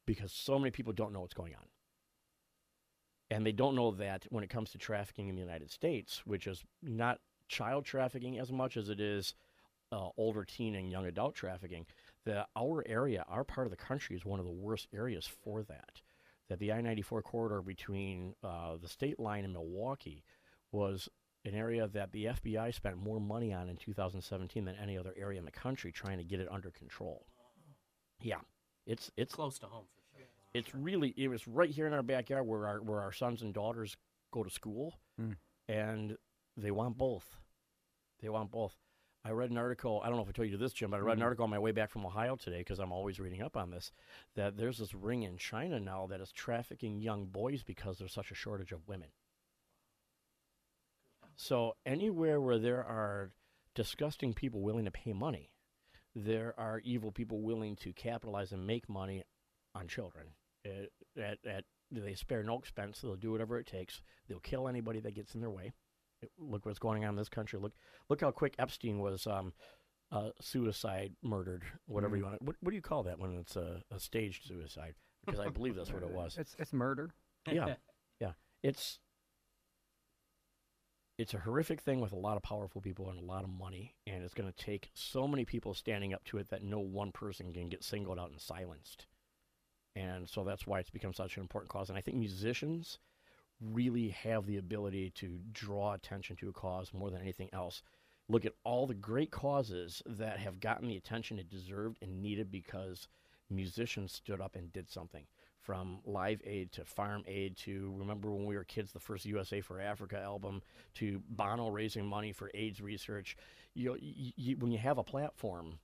because 0.06 0.32
so 0.32 0.58
many 0.58 0.70
people 0.70 0.92
don't 0.92 1.12
know 1.12 1.20
what's 1.20 1.34
going 1.34 1.54
on. 1.54 1.66
And 3.30 3.44
they 3.44 3.52
don't 3.52 3.76
know 3.76 3.90
that 3.92 4.26
when 4.30 4.42
it 4.42 4.50
comes 4.50 4.70
to 4.70 4.78
trafficking 4.78 5.28
in 5.28 5.34
the 5.34 5.42
United 5.42 5.70
States, 5.70 6.22
which 6.24 6.46
is 6.46 6.64
not 6.82 7.20
child 7.48 7.84
trafficking 7.84 8.38
as 8.38 8.50
much 8.50 8.76
as 8.76 8.88
it 8.88 9.00
is 9.00 9.34
uh, 9.92 10.08
older 10.16 10.44
teen 10.44 10.74
and 10.74 10.90
young 10.90 11.06
adult 11.06 11.34
trafficking, 11.34 11.86
that 12.24 12.48
our 12.56 12.84
area, 12.86 13.24
our 13.28 13.44
part 13.44 13.66
of 13.66 13.70
the 13.70 13.76
country, 13.76 14.16
is 14.16 14.24
one 14.24 14.40
of 14.40 14.46
the 14.46 14.52
worst 14.52 14.88
areas 14.94 15.26
for 15.26 15.62
that. 15.62 16.00
That 16.48 16.58
the 16.58 16.72
I 16.72 16.80
94 16.80 17.22
corridor 17.22 17.60
between 17.60 18.34
uh, 18.42 18.76
the 18.80 18.88
state 18.88 19.20
line 19.20 19.44
and 19.44 19.52
Milwaukee 19.52 20.24
was 20.72 21.08
an 21.44 21.54
area 21.54 21.86
that 21.88 22.12
the 22.12 22.26
FBI 22.26 22.74
spent 22.74 22.96
more 22.96 23.20
money 23.20 23.52
on 23.52 23.68
in 23.68 23.76
2017 23.76 24.64
than 24.64 24.74
any 24.76 24.98
other 24.98 25.14
area 25.16 25.38
in 25.38 25.44
the 25.44 25.50
country 25.50 25.92
trying 25.92 26.18
to 26.18 26.24
get 26.24 26.40
it 26.40 26.48
under 26.50 26.70
control. 26.70 27.26
Yeah, 28.20 28.40
it's 28.86 29.10
it's 29.16 29.34
Close 29.34 29.58
to 29.60 29.66
home 29.66 29.84
for 29.94 30.18
sure. 30.18 30.26
it's 30.54 30.74
really 30.74 31.14
it 31.16 31.28
was 31.28 31.46
right 31.46 31.70
here 31.70 31.86
in 31.86 31.92
our 31.92 32.02
backyard 32.02 32.46
where 32.46 32.66
our 32.66 32.82
where 32.82 33.00
our 33.00 33.12
sons 33.12 33.42
and 33.42 33.54
daughters 33.54 33.96
go 34.32 34.42
to 34.42 34.50
school, 34.50 34.98
Mm. 35.20 35.36
and 35.68 36.16
they 36.56 36.70
want 36.70 36.98
both. 36.98 37.36
They 38.20 38.28
want 38.28 38.50
both. 38.50 38.76
I 39.24 39.30
read 39.30 39.50
an 39.50 39.58
article. 39.58 40.00
I 40.02 40.08
don't 40.08 40.16
know 40.16 40.22
if 40.22 40.28
I 40.28 40.32
told 40.32 40.48
you 40.48 40.56
this, 40.56 40.72
Jim, 40.72 40.90
but 40.90 40.96
I 40.98 41.00
read 41.00 41.16
an 41.16 41.20
Mhm. 41.20 41.24
article 41.24 41.44
on 41.44 41.50
my 41.50 41.58
way 41.58 41.72
back 41.72 41.90
from 41.90 42.04
Ohio 42.06 42.36
today 42.36 42.58
because 42.58 42.78
I'm 42.78 42.92
always 42.92 43.20
reading 43.20 43.42
up 43.42 43.56
on 43.56 43.70
this. 43.70 43.92
That 44.34 44.56
there's 44.56 44.78
this 44.78 44.94
ring 44.94 45.22
in 45.22 45.38
China 45.38 45.78
now 45.80 46.06
that 46.08 46.20
is 46.20 46.32
trafficking 46.32 47.00
young 47.00 47.26
boys 47.26 47.62
because 47.62 47.98
there's 47.98 48.12
such 48.12 48.30
a 48.30 48.34
shortage 48.34 48.72
of 48.72 48.86
women. 48.88 49.10
So 51.38 51.76
anywhere 51.86 52.40
where 52.40 52.58
there 52.58 52.84
are 52.84 53.30
disgusting 53.76 54.34
people 54.34 54.60
willing 54.60 54.86
to 54.86 54.90
pay 54.90 55.12
money, 55.12 55.52
there 56.12 56.52
are 56.58 56.80
evil 56.80 57.12
people 57.12 57.42
willing 57.42 57.76
to 57.76 57.92
capitalize 57.92 58.50
and 58.50 58.66
make 58.66 58.88
money 58.88 59.22
on 59.72 59.86
children. 59.86 60.26
At, 60.66 61.22
at, 61.22 61.38
at 61.48 61.64
they 61.92 62.14
spare 62.14 62.42
no 62.42 62.58
expense. 62.58 63.00
They'll 63.00 63.14
do 63.14 63.30
whatever 63.30 63.56
it 63.56 63.68
takes. 63.68 64.02
They'll 64.28 64.40
kill 64.40 64.66
anybody 64.66 64.98
that 64.98 65.14
gets 65.14 65.36
in 65.36 65.40
their 65.40 65.48
way. 65.50 65.72
Look 66.40 66.66
what's 66.66 66.80
going 66.80 67.04
on 67.04 67.10
in 67.10 67.16
this 67.16 67.28
country. 67.28 67.60
Look, 67.60 67.74
look 68.08 68.20
how 68.20 68.32
quick 68.32 68.56
Epstein 68.58 68.98
was 68.98 69.24
um, 69.28 69.52
uh, 70.10 70.30
suicide, 70.40 71.12
murdered, 71.22 71.62
whatever 71.86 72.16
you 72.16 72.24
want. 72.24 72.42
What, 72.42 72.56
what 72.60 72.70
do 72.70 72.76
you 72.76 72.82
call 72.82 73.04
that 73.04 73.20
when 73.20 73.36
it's 73.38 73.54
a, 73.54 73.80
a 73.92 74.00
staged 74.00 74.48
suicide? 74.48 74.94
Because 75.24 75.38
I 75.38 75.50
believe 75.50 75.76
that's 75.76 75.92
what 75.92 76.02
it 76.02 76.10
was. 76.12 76.36
It's 76.36 76.56
it's 76.58 76.72
murder. 76.72 77.10
Yeah, 77.48 77.74
yeah. 78.20 78.32
It's 78.64 78.98
it's 81.18 81.34
a 81.34 81.38
horrific 81.38 81.80
thing 81.80 82.00
with 82.00 82.12
a 82.12 82.16
lot 82.16 82.36
of 82.36 82.44
powerful 82.44 82.80
people 82.80 83.10
and 83.10 83.18
a 83.18 83.24
lot 83.24 83.42
of 83.42 83.50
money, 83.50 83.92
and 84.06 84.22
it's 84.22 84.34
going 84.34 84.50
to 84.50 84.64
take 84.64 84.90
so 84.94 85.26
many 85.26 85.44
people 85.44 85.74
standing 85.74 86.14
up 86.14 86.22
to 86.24 86.38
it 86.38 86.48
that 86.50 86.62
no 86.62 86.78
one 86.78 87.10
person 87.10 87.52
can 87.52 87.68
get 87.68 87.82
singled 87.82 88.20
out 88.20 88.30
and 88.30 88.40
silenced. 88.40 89.06
And 89.96 90.28
so 90.28 90.44
that's 90.44 90.64
why 90.64 90.78
it's 90.78 90.90
become 90.90 91.12
such 91.12 91.36
an 91.36 91.42
important 91.42 91.72
cause. 91.72 91.88
And 91.88 91.98
I 91.98 92.00
think 92.00 92.16
musicians 92.16 92.98
really 93.60 94.10
have 94.10 94.46
the 94.46 94.58
ability 94.58 95.10
to 95.16 95.40
draw 95.50 95.94
attention 95.94 96.36
to 96.36 96.50
a 96.50 96.52
cause 96.52 96.94
more 96.94 97.10
than 97.10 97.20
anything 97.20 97.48
else. 97.52 97.82
Look 98.28 98.44
at 98.44 98.54
all 98.62 98.86
the 98.86 98.94
great 98.94 99.32
causes 99.32 100.00
that 100.06 100.38
have 100.38 100.60
gotten 100.60 100.86
the 100.86 100.96
attention 100.96 101.40
it 101.40 101.50
deserved 101.50 101.98
and 102.00 102.22
needed 102.22 102.52
because 102.52 103.08
musicians 103.50 104.12
stood 104.12 104.40
up 104.40 104.54
and 104.54 104.72
did 104.72 104.88
something. 104.88 105.26
From 105.68 105.98
Live 106.06 106.40
Aid 106.46 106.72
to 106.72 106.84
Farm 106.86 107.24
Aid 107.26 107.58
to 107.58 107.92
remember 107.98 108.30
when 108.30 108.46
we 108.46 108.56
were 108.56 108.64
kids, 108.64 108.90
the 108.92 108.98
first 108.98 109.26
USA 109.26 109.60
for 109.60 109.82
Africa 109.82 110.18
album 110.18 110.62
to 110.94 111.22
Bono 111.28 111.68
raising 111.68 112.06
money 112.06 112.32
for 112.32 112.50
AIDS 112.54 112.80
research. 112.80 113.36
You 113.74 113.90
know, 113.90 113.96
y- 114.00 114.32
y- 114.38 114.56
when 114.58 114.72
you 114.72 114.78
have 114.78 114.96
a 114.96 115.02
platform, 115.04 115.78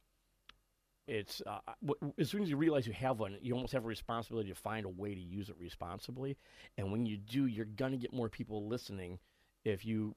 it's 1.06 1.42
uh, 1.46 1.58
w- 1.84 2.14
as 2.18 2.30
soon 2.30 2.42
as 2.42 2.48
you 2.48 2.56
realize 2.56 2.86
you 2.86 2.94
have 2.94 3.20
one, 3.20 3.36
you 3.42 3.52
almost 3.52 3.74
have 3.74 3.84
a 3.84 3.86
responsibility 3.86 4.48
to 4.48 4.54
find 4.54 4.86
a 4.86 4.88
way 4.88 5.14
to 5.14 5.20
use 5.20 5.50
it 5.50 5.56
responsibly. 5.58 6.38
And 6.78 6.90
when 6.90 7.04
you 7.04 7.18
do, 7.18 7.44
you're 7.44 7.66
gonna 7.66 7.98
get 7.98 8.10
more 8.10 8.30
people 8.30 8.66
listening 8.66 9.18
if 9.66 9.84
you 9.84 10.14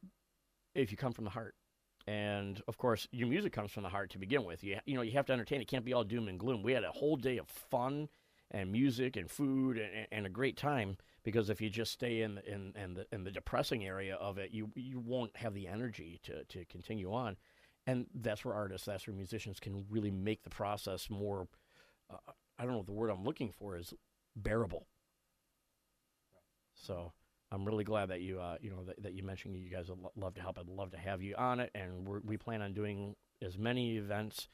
if 0.76 0.92
you 0.92 0.98
come 0.98 1.12
from 1.12 1.26
the 1.26 1.32
heart. 1.32 1.56
And 2.08 2.62
of 2.70 2.78
course, 2.78 3.06
your 3.12 3.28
music 3.28 3.52
comes 3.52 3.72
from 3.74 3.84
the 3.84 3.90
heart 3.90 4.12
to 4.12 4.18
begin 4.18 4.46
with. 4.46 4.64
You 4.64 4.80
you 4.86 4.96
know 4.96 5.02
you 5.02 5.12
have 5.12 5.26
to 5.26 5.34
entertain. 5.34 5.60
It 5.60 5.68
can't 5.68 5.84
be 5.84 5.92
all 5.92 6.06
doom 6.06 6.30
and 6.30 6.40
gloom. 6.40 6.64
We 6.64 6.72
had 6.72 6.86
a 6.86 6.92
whole 6.94 7.18
day 7.18 7.38
of 7.38 7.50
fun 7.50 8.08
and 8.52 8.72
music 8.72 9.18
and 9.18 9.30
food 9.30 9.78
and, 9.78 10.08
and 10.12 10.26
a 10.26 10.30
great 10.30 10.58
time 10.58 10.98
because 11.24 11.50
if 11.50 11.60
you 11.60 11.70
just 11.70 11.92
stay 11.92 12.22
in 12.22 12.40
in, 12.48 12.74
in 12.82 12.94
the 12.94 13.06
in 13.12 13.24
the 13.24 13.32
depressing 13.32 13.86
area 13.86 14.16
of 14.16 14.38
it, 14.38 14.52
you 14.52 14.70
you 14.76 15.00
won't 15.00 15.36
have 15.38 15.54
the 15.54 15.68
energy 15.68 16.20
to 16.24 16.44
to 16.46 16.66
continue 16.66 17.14
on. 17.14 17.38
And 17.86 18.06
that's 18.14 18.44
where 18.44 18.54
artists, 18.54 18.86
that's 18.86 19.08
where 19.08 19.16
musicians 19.16 19.60
can 19.62 19.86
really 19.90 20.12
make 20.12 20.44
the 20.44 20.50
process 20.50 21.10
more. 21.10 21.48
Uh, 22.12 22.32
I 22.60 22.66
don't 22.66 22.74
know 22.74 22.84
the 22.84 22.92
word 22.92 23.10
I'm 23.10 23.24
looking 23.24 23.54
for 23.58 23.78
is 23.78 23.94
bearable. 24.36 24.88
So 26.76 27.14
I'm 27.52 27.66
really 27.66 27.84
glad 27.84 28.10
that 28.10 28.22
you, 28.22 28.40
uh, 28.40 28.58
you 28.62 28.70
know, 28.70 28.84
that, 28.84 29.02
that 29.04 29.14
you 29.14 29.24
mentioned 29.24 29.56
you 29.56 29.70
guys 29.70 29.90
would 29.90 30.00
lo- 30.00 30.12
love 30.16 30.36
to 30.36 30.42
help. 30.42 30.60
I'd 30.60 30.68
love 30.68 30.92
to 30.92 30.98
have 30.98 31.22
you 31.22 31.36
on 31.36 31.60
it, 31.60 31.72
and 31.74 32.06
we're, 32.06 32.20
we 32.20 32.38
plan 32.38 32.62
on 32.62 32.74
doing 32.74 33.16
as 33.42 33.58
many 33.58 33.98
events 33.98 34.50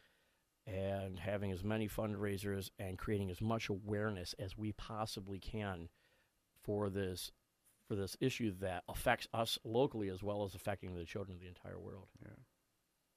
and 0.66 1.20
having 1.20 1.52
as 1.52 1.64
many 1.64 1.88
fundraisers 1.88 2.70
and 2.80 2.98
creating 2.98 3.30
as 3.30 3.42
much 3.42 3.70
awareness 3.70 4.34
as 4.40 4.58
we 4.58 4.72
possibly 4.74 5.40
can 5.40 5.90
for 6.64 6.90
this 6.90 7.32
for 7.88 7.96
this 7.96 8.16
issue 8.22 8.54
that 8.62 8.84
affects 8.88 9.28
us 9.34 9.60
locally 9.66 10.08
as 10.08 10.24
well 10.24 10.44
as 10.46 10.56
affecting 10.56 10.96
the 10.96 11.04
children 11.04 11.36
of 11.36 11.42
the 11.42 11.48
entire 11.48 11.78
world. 11.78 12.08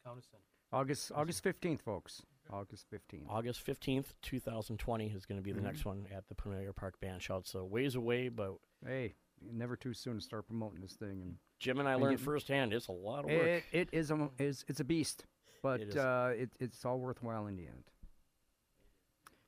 Count 0.04 0.18
us. 0.18 0.26
August 0.72 1.12
August 1.14 1.42
fifteenth, 1.42 1.82
folks. 1.82 2.22
August 2.50 2.86
fifteenth. 2.90 3.26
August 3.28 3.66
15th, 3.66 4.06
2020 4.22 5.08
is 5.08 5.26
going 5.26 5.36
to 5.38 5.42
be 5.42 5.50
the 5.50 5.58
mm-hmm. 5.58 5.66
next 5.66 5.84
one 5.84 6.06
at 6.14 6.28
the 6.28 6.34
Pennoyer 6.34 6.74
Park 6.74 6.98
Band 7.00 7.20
Shell. 7.20 7.42
So 7.44 7.64
ways 7.64 7.96
away, 7.96 8.28
but 8.28 8.54
Hey, 8.84 9.14
never 9.52 9.76
too 9.76 9.94
soon 9.94 10.16
to 10.16 10.20
start 10.20 10.46
promoting 10.46 10.80
this 10.80 10.92
thing. 10.94 11.22
And 11.22 11.34
Jim 11.58 11.78
and 11.78 11.88
I 11.88 11.94
And 11.94 12.02
learned 12.02 12.18
get- 12.18 12.24
firsthand 12.24 12.72
it's 12.72 12.88
a 12.88 12.92
lot 12.92 13.24
of 13.24 13.30
work. 13.30 13.46
it, 13.46 13.64
it 13.72 13.88
is 13.92 14.10
a 14.10 14.30
is 14.38 14.64
it's 14.68 14.80
a 14.80 14.84
beast, 14.84 15.24
but 15.62 15.80
It 15.80 15.96
uh, 15.96 16.30
it, 16.34 16.50
it's 16.60 16.84
all 16.84 16.98
worthwhile 16.98 17.46
in 17.46 17.56
the 17.56 17.66
end. 17.66 17.84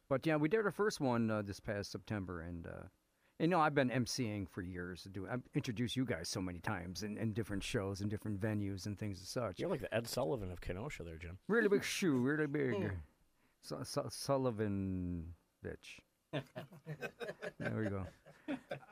But 0.08 0.26
yeah, 0.26 0.36
we 0.36 0.48
did 0.48 0.64
our 0.64 0.70
first 0.70 1.00
one 1.00 1.30
uh, 1.30 1.42
this 1.42 1.60
past 1.60 1.92
September, 1.92 2.40
and 2.40 2.66
uh, 2.66 2.70
you 3.38 3.46
know 3.46 3.60
I've 3.60 3.74
been 3.74 3.90
emceeing 3.90 4.48
for 4.48 4.62
years. 4.62 5.06
Do 5.12 5.26
I've 5.30 5.42
introduced 5.54 5.96
you 5.96 6.04
guys 6.06 6.28
so 6.28 6.40
many 6.40 6.60
times 6.60 7.02
in, 7.02 7.18
in 7.18 7.32
different 7.34 7.62
shows 7.62 8.00
and 8.00 8.08
different 8.08 8.40
venues 8.40 8.86
and 8.86 8.98
things 8.98 9.20
as 9.20 9.28
such. 9.28 9.58
You're 9.60 9.68
like 9.68 9.80
the 9.82 9.94
Ed 9.94 10.08
Sullivan 10.08 10.50
of 10.50 10.60
Kenosha 10.60 11.02
there, 11.02 11.16
Jim. 11.18 11.38
Really 11.46 11.68
big 11.68 11.84
shoe, 11.84 12.16
really 12.18 12.46
big. 12.46 12.92
Su- 13.60 13.84
Su- 13.84 14.08
Sullivan 14.08 15.34
bitch. 15.64 16.00
There 16.32 17.74
we 17.76 17.86
go. 17.88 18.06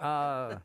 Uh, 0.04 0.58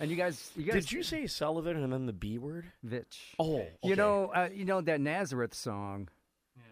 and 0.00 0.10
you 0.10 0.16
guys, 0.16 0.50
you 0.56 0.64
guys, 0.64 0.74
Did 0.84 0.92
you 0.92 1.02
say 1.02 1.26
Sullivan 1.26 1.76
and 1.82 1.92
then 1.92 2.06
the 2.06 2.12
B 2.12 2.38
word? 2.38 2.66
Vitch? 2.82 3.34
Oh, 3.38 3.66
You 3.82 3.96
know, 3.96 4.30
uh, 4.34 4.48
you 4.52 4.64
know 4.64 4.80
that 4.80 5.00
Nazareth 5.00 5.54
song. 5.54 6.08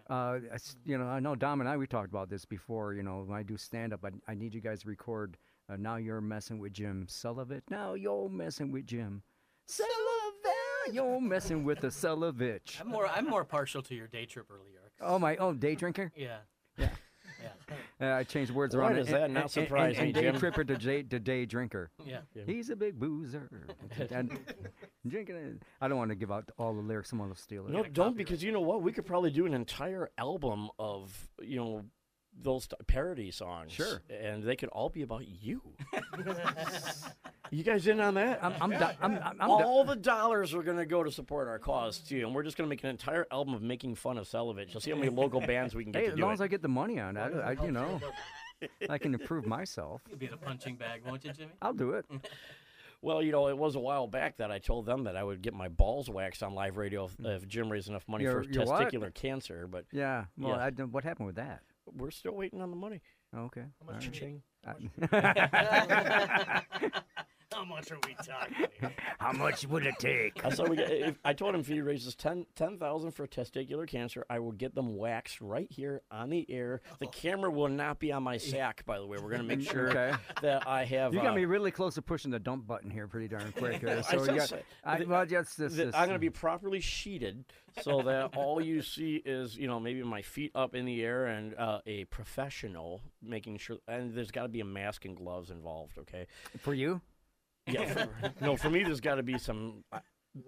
Uh, 0.09 0.39
it's- 0.45 0.75
you 0.85 0.97
know, 0.97 1.05
I 1.05 1.19
know 1.19 1.35
Dom 1.35 1.61
and 1.61 1.69
I 1.69 1.77
we 1.77 1.87
talked 1.87 2.09
about 2.09 2.29
this 2.29 2.43
before. 2.45 2.93
You 2.93 3.03
know, 3.03 3.23
when 3.25 3.37
I 3.37 3.43
do 3.43 3.55
stand 3.57 3.93
up, 3.93 4.03
I, 4.03 4.09
I 4.31 4.35
need 4.35 4.53
you 4.53 4.61
guys 4.61 4.81
to 4.81 4.87
record. 4.89 5.37
Uh, 5.69 5.77
now 5.77 5.95
you're 5.95 6.19
messing 6.21 6.59
with 6.59 6.73
Jim 6.73 7.05
Sullivan. 7.07 7.61
Now 7.69 7.93
you're 7.93 8.27
messing 8.29 8.71
with 8.71 8.85
Jim 8.85 9.23
Sullivan. 9.65 9.91
You're 10.91 11.21
messing 11.21 11.63
with 11.63 11.79
the 11.79 11.87
Sullivich. 11.87 12.81
I'm 12.81 12.89
more 12.89 13.07
I'm 13.07 13.25
more 13.25 13.45
partial 13.45 13.81
to 13.83 13.95
your 13.95 14.07
day 14.07 14.25
tripper 14.25 14.55
lyrics. 14.55 14.97
Oh 14.99 15.17
my! 15.17 15.37
Oh, 15.37 15.53
day 15.53 15.75
drinker. 15.75 16.11
Yeah. 16.17 16.39
Yeah. 17.43 17.75
Yeah. 17.99 18.15
Uh, 18.15 18.19
I 18.19 18.23
changed 18.23 18.51
words 18.51 18.75
Why 18.75 18.81
around. 18.83 18.95
does 18.95 19.07
and- 19.07 19.15
that 19.15 19.23
and- 19.25 19.33
not 19.33 19.43
and- 19.43 19.51
surprise 19.51 19.95
and, 19.97 20.13
me, 20.13 20.25
and 20.25 20.33
day 20.33 20.39
tripper 20.39 20.63
to 20.63 20.77
day, 20.77 21.03
to 21.03 21.19
day 21.19 21.45
drinker. 21.45 21.91
Yeah. 22.05 22.19
Yeah. 22.33 22.43
He's 22.45 22.69
a 22.69 22.75
big 22.75 22.99
boozer. 22.99 23.49
and 24.11 24.39
drinking. 25.07 25.35
it. 25.35 25.63
I 25.81 25.87
don't 25.87 25.97
want 25.97 26.09
to 26.11 26.15
give 26.15 26.31
out 26.31 26.49
all 26.57 26.73
the 26.73 26.81
lyrics. 26.81 27.09
Someone 27.09 27.27
will 27.29 27.35
steal 27.35 27.65
it. 27.67 27.71
No, 27.71 27.83
don't 27.83 28.15
because 28.17 28.43
you 28.43 28.51
know 28.51 28.61
what? 28.61 28.81
We 28.81 28.91
could 28.91 29.05
probably 29.05 29.31
do 29.31 29.45
an 29.45 29.53
entire 29.53 30.09
album 30.17 30.69
of 30.79 31.29
you 31.41 31.57
know 31.57 31.85
those 32.41 32.65
t- 32.67 32.75
parody 32.87 33.29
songs. 33.29 33.71
Sure. 33.73 34.01
and 34.09 34.41
they 34.43 34.55
could 34.55 34.69
all 34.69 34.89
be 34.89 35.03
about 35.03 35.27
you. 35.27 35.61
you 37.53 37.63
guys 37.63 37.87
in 37.87 37.99
on 37.99 38.13
that? 38.15 38.43
I'm, 38.43 38.53
I'm, 38.61 38.69
di- 38.71 38.95
I'm, 39.01 39.11
I'm, 39.17 39.35
I'm 39.39 39.47
di- 39.49 39.63
all 39.63 39.83
the 39.83 39.95
dollars 39.95 40.53
are 40.53 40.63
going 40.63 40.77
to 40.77 40.85
go 40.85 41.03
to 41.03 41.11
support 41.11 41.47
our 41.47 41.59
cause 41.59 41.99
too, 41.99 42.17
and 42.25 42.33
we're 42.33 42.43
just 42.43 42.57
going 42.57 42.67
to 42.67 42.69
make 42.69 42.83
an 42.83 42.89
entire 42.89 43.27
album 43.31 43.53
of 43.53 43.61
making 43.61 43.95
fun 43.95 44.17
of 44.17 44.27
Selvage. 44.27 44.73
You'll 44.73 44.81
see 44.81 44.91
how 44.91 44.97
many 44.97 45.09
local 45.09 45.41
bands 45.47 45.75
we 45.75 45.83
can 45.83 45.91
get 45.91 45.99
Hey, 45.99 46.05
to 46.07 46.11
as 46.13 46.17
do 46.17 46.21
long 46.23 46.31
it. 46.31 46.35
as 46.35 46.41
I 46.41 46.47
get 46.47 46.61
the 46.61 46.67
money 46.67 46.99
on 46.99 47.15
it, 47.17 47.19
I, 47.33 47.51
I, 47.51 47.65
you 47.65 47.71
know, 47.71 48.01
I 48.89 48.97
can 48.97 49.13
improve 49.19 49.45
myself. 49.45 50.01
You'll 50.09 50.17
be 50.19 50.25
in 50.27 50.33
a 50.33 50.37
punching 50.37 50.75
bag, 50.75 51.01
won't 51.05 51.23
you, 51.23 51.33
Jimmy? 51.33 51.51
I'll 51.61 51.73
do 51.73 51.91
it. 51.91 52.05
Well, 53.05 53.21
you 53.21 53.33
know, 53.33 53.49
it 53.49 53.57
was 53.57 53.75
a 53.75 53.81
while 53.81 54.07
back 54.07 54.37
that 54.37 54.49
I 54.49 54.59
told 54.59 54.85
them 54.85 55.03
that 55.03 55.17
I 55.17 55.23
would 55.25 55.41
get 55.41 55.53
my 55.53 55.67
balls 55.67 56.09
waxed 56.09 56.41
on 56.41 56.55
live 56.55 56.77
radio 56.77 57.03
if, 57.03 57.17
mm. 57.17 57.35
if 57.35 57.45
Jim 57.49 57.69
raised 57.69 57.89
enough 57.89 58.07
money 58.07 58.23
Your- 58.23 58.45
for 58.45 58.49
your 58.49 58.63
what? 58.63 58.87
testicular 58.93 59.13
cancer. 59.13 59.67
But 59.69 59.83
Yeah. 59.91 60.23
Well, 60.37 60.55
Yeah. 60.55 60.63
I 60.67 60.69
what 60.85 61.03
happened 61.03 61.25
with 61.27 61.35
that? 61.35 61.63
we're 61.97 62.11
still 62.11 62.31
waiting 62.33 62.61
on 62.61 62.69
the 62.69 62.77
money. 62.77 63.01
Okay. 63.37 63.65
How 63.85 63.93
much 63.93 64.07
all 64.07 64.13
you 64.15 64.37
right. 64.65 64.79
need? 64.79 64.99
Uh, 65.03 65.09
I- 65.11 66.91
How 67.53 67.63
much 67.65 67.91
are 67.91 67.97
we 68.07 68.15
talking? 68.15 68.55
here? 68.79 68.91
How 69.19 69.31
much 69.31 69.65
would 69.67 69.85
it 69.85 69.95
take? 69.99 70.43
I 70.45 70.49
said 70.49 70.69
we 70.69 70.75
get, 70.77 70.91
if, 70.91 71.19
I 71.23 71.33
told 71.33 71.53
him 71.55 71.61
if 71.61 71.67
he 71.67 71.81
raises 71.81 72.15
ten 72.15 72.45
ten 72.55 72.77
thousand 72.77 73.11
for 73.11 73.27
testicular 73.27 73.87
cancer, 73.87 74.25
I 74.29 74.39
will 74.39 74.51
get 74.51 74.75
them 74.75 74.97
waxed 74.97 75.39
right 75.41 75.67
here 75.71 76.01
on 76.11 76.29
the 76.29 76.45
air. 76.49 76.81
The 76.99 77.07
camera 77.07 77.51
will 77.51 77.69
not 77.69 77.99
be 77.99 78.11
on 78.11 78.23
my 78.23 78.37
sack, 78.37 78.85
by 78.85 78.99
the 78.99 79.05
way. 79.05 79.17
We're 79.21 79.29
going 79.29 79.47
to 79.47 79.55
make 79.55 79.61
sure 79.69 79.89
Okay. 79.89 80.13
that 80.41 80.67
I 80.67 80.85
have. 80.85 81.13
You 81.13 81.21
got 81.21 81.31
uh, 81.31 81.35
me 81.35 81.45
really 81.45 81.71
close 81.71 81.95
to 81.95 82.01
pushing 82.01 82.31
the 82.31 82.39
dump 82.39 82.65
button 82.67 82.89
here, 82.89 83.07
pretty 83.07 83.27
darn 83.27 83.51
quick. 83.57 83.83
Uh, 83.83 83.91
I 83.97 84.01
so 84.01 84.17
you 84.19 84.25
said 84.25 84.35
got, 84.37 84.49
so- 84.49 84.59
I, 84.83 84.97
that- 84.97 85.07
well, 85.07 85.25
just 85.25 85.57
this. 85.57 85.75
that 85.75 85.85
this 85.85 85.95
I'm 85.95 86.05
going 86.07 86.15
to 86.15 86.19
be 86.19 86.29
properly 86.29 86.79
sheeted 86.81 87.45
so 87.81 88.01
that 88.03 88.35
all 88.35 88.61
you 88.61 88.81
see 88.81 89.21
is, 89.25 89.57
you 89.57 89.67
know, 89.67 89.79
maybe 89.79 90.03
my 90.03 90.21
feet 90.21 90.51
up 90.53 90.75
in 90.75 90.85
the 90.85 91.03
air 91.03 91.25
and 91.25 91.55
uh, 91.55 91.79
a 91.87 92.05
professional 92.05 93.01
making 93.21 93.57
sure. 93.57 93.77
And 93.87 94.13
there's 94.13 94.31
got 94.31 94.43
to 94.43 94.47
be 94.49 94.59
a 94.59 94.65
mask 94.65 95.05
and 95.05 95.15
gloves 95.15 95.49
involved. 95.49 95.97
Okay. 95.97 96.27
for 96.59 96.73
you. 96.73 97.01
Yeah. 97.67 97.85
For, 97.93 98.33
no, 98.41 98.55
for 98.57 98.69
me, 98.69 98.83
there's 98.83 99.01
got 99.01 99.15
to 99.15 99.23
be 99.23 99.37
some. 99.37 99.83
I- 99.91 99.99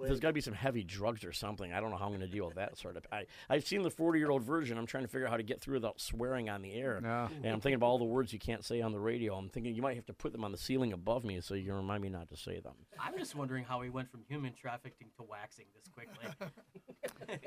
There's 0.02 0.20
got 0.20 0.30
to 0.30 0.34
be 0.34 0.42
some 0.42 0.56
heavy 0.56 0.84
drugs 0.84 1.24
or 1.24 1.32
something. 1.32 1.72
I 1.72 1.80
don't 1.80 1.92
know 1.92 1.98
how 1.98 2.06
I'm 2.06 2.12
going 2.18 2.22
to 2.22 2.28
deal 2.28 2.48
with 2.48 2.56
that 2.56 2.76
sort 2.76 2.98
of. 2.98 3.06
I 3.12 3.26
I've 3.52 3.68
seen 3.68 3.84
the 3.84 3.92
40 3.92 4.18
year 4.18 4.32
old 4.32 4.42
virgin. 4.42 4.80
I'm 4.80 4.88
trying 4.88 5.04
to 5.04 5.08
figure 5.08 5.28
out 5.28 5.30
how 5.32 5.38
to 5.38 5.44
get 5.44 5.62
through 5.62 5.76
without 5.76 6.02
swearing 6.02 6.50
on 6.50 6.64
the 6.64 6.74
air. 6.74 7.00
No. 7.04 7.30
And 7.44 7.46
I'm 7.54 7.62
thinking 7.62 7.76
about 7.76 7.86
all 7.86 8.00
the 8.00 8.04
words 8.04 8.34
you 8.34 8.40
can't 8.40 8.66
say 8.66 8.82
on 8.82 8.92
the 8.94 9.00
radio. 9.00 9.36
I'm 9.36 9.48
thinking 9.50 9.76
you 9.76 9.84
might 9.84 9.96
have 9.96 10.08
to 10.08 10.14
put 10.14 10.32
them 10.32 10.44
on 10.44 10.52
the 10.52 10.58
ceiling 10.58 10.92
above 10.92 11.24
me 11.24 11.40
so 11.40 11.54
you 11.54 11.66
can 11.66 11.76
remind 11.76 12.02
me 12.02 12.10
not 12.10 12.30
to 12.30 12.36
say 12.36 12.60
them. 12.60 12.74
I'm 13.00 13.16
just 13.16 13.36
wondering 13.36 13.64
how 13.64 13.80
we 13.80 13.92
went 13.92 14.10
from 14.10 14.24
human 14.28 14.54
trafficking 14.60 15.10
to 15.18 15.24
waxing 15.24 15.66
this 15.76 15.88
quickly. 15.94 16.50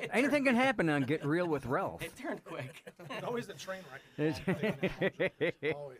Anything 0.13 0.45
can 0.45 0.55
happen 0.55 0.89
on 0.89 1.03
Get 1.03 1.27
Real 1.27 1.49
with 1.49 1.67
Ralph. 1.67 2.03
It 2.03 2.15
turned 2.17 2.45
quick. 2.45 2.85
It's 3.11 3.25
always 3.25 3.49
the 3.49 3.55
train 3.55 3.81
wreck. 3.91 4.05
Always. 5.75 5.99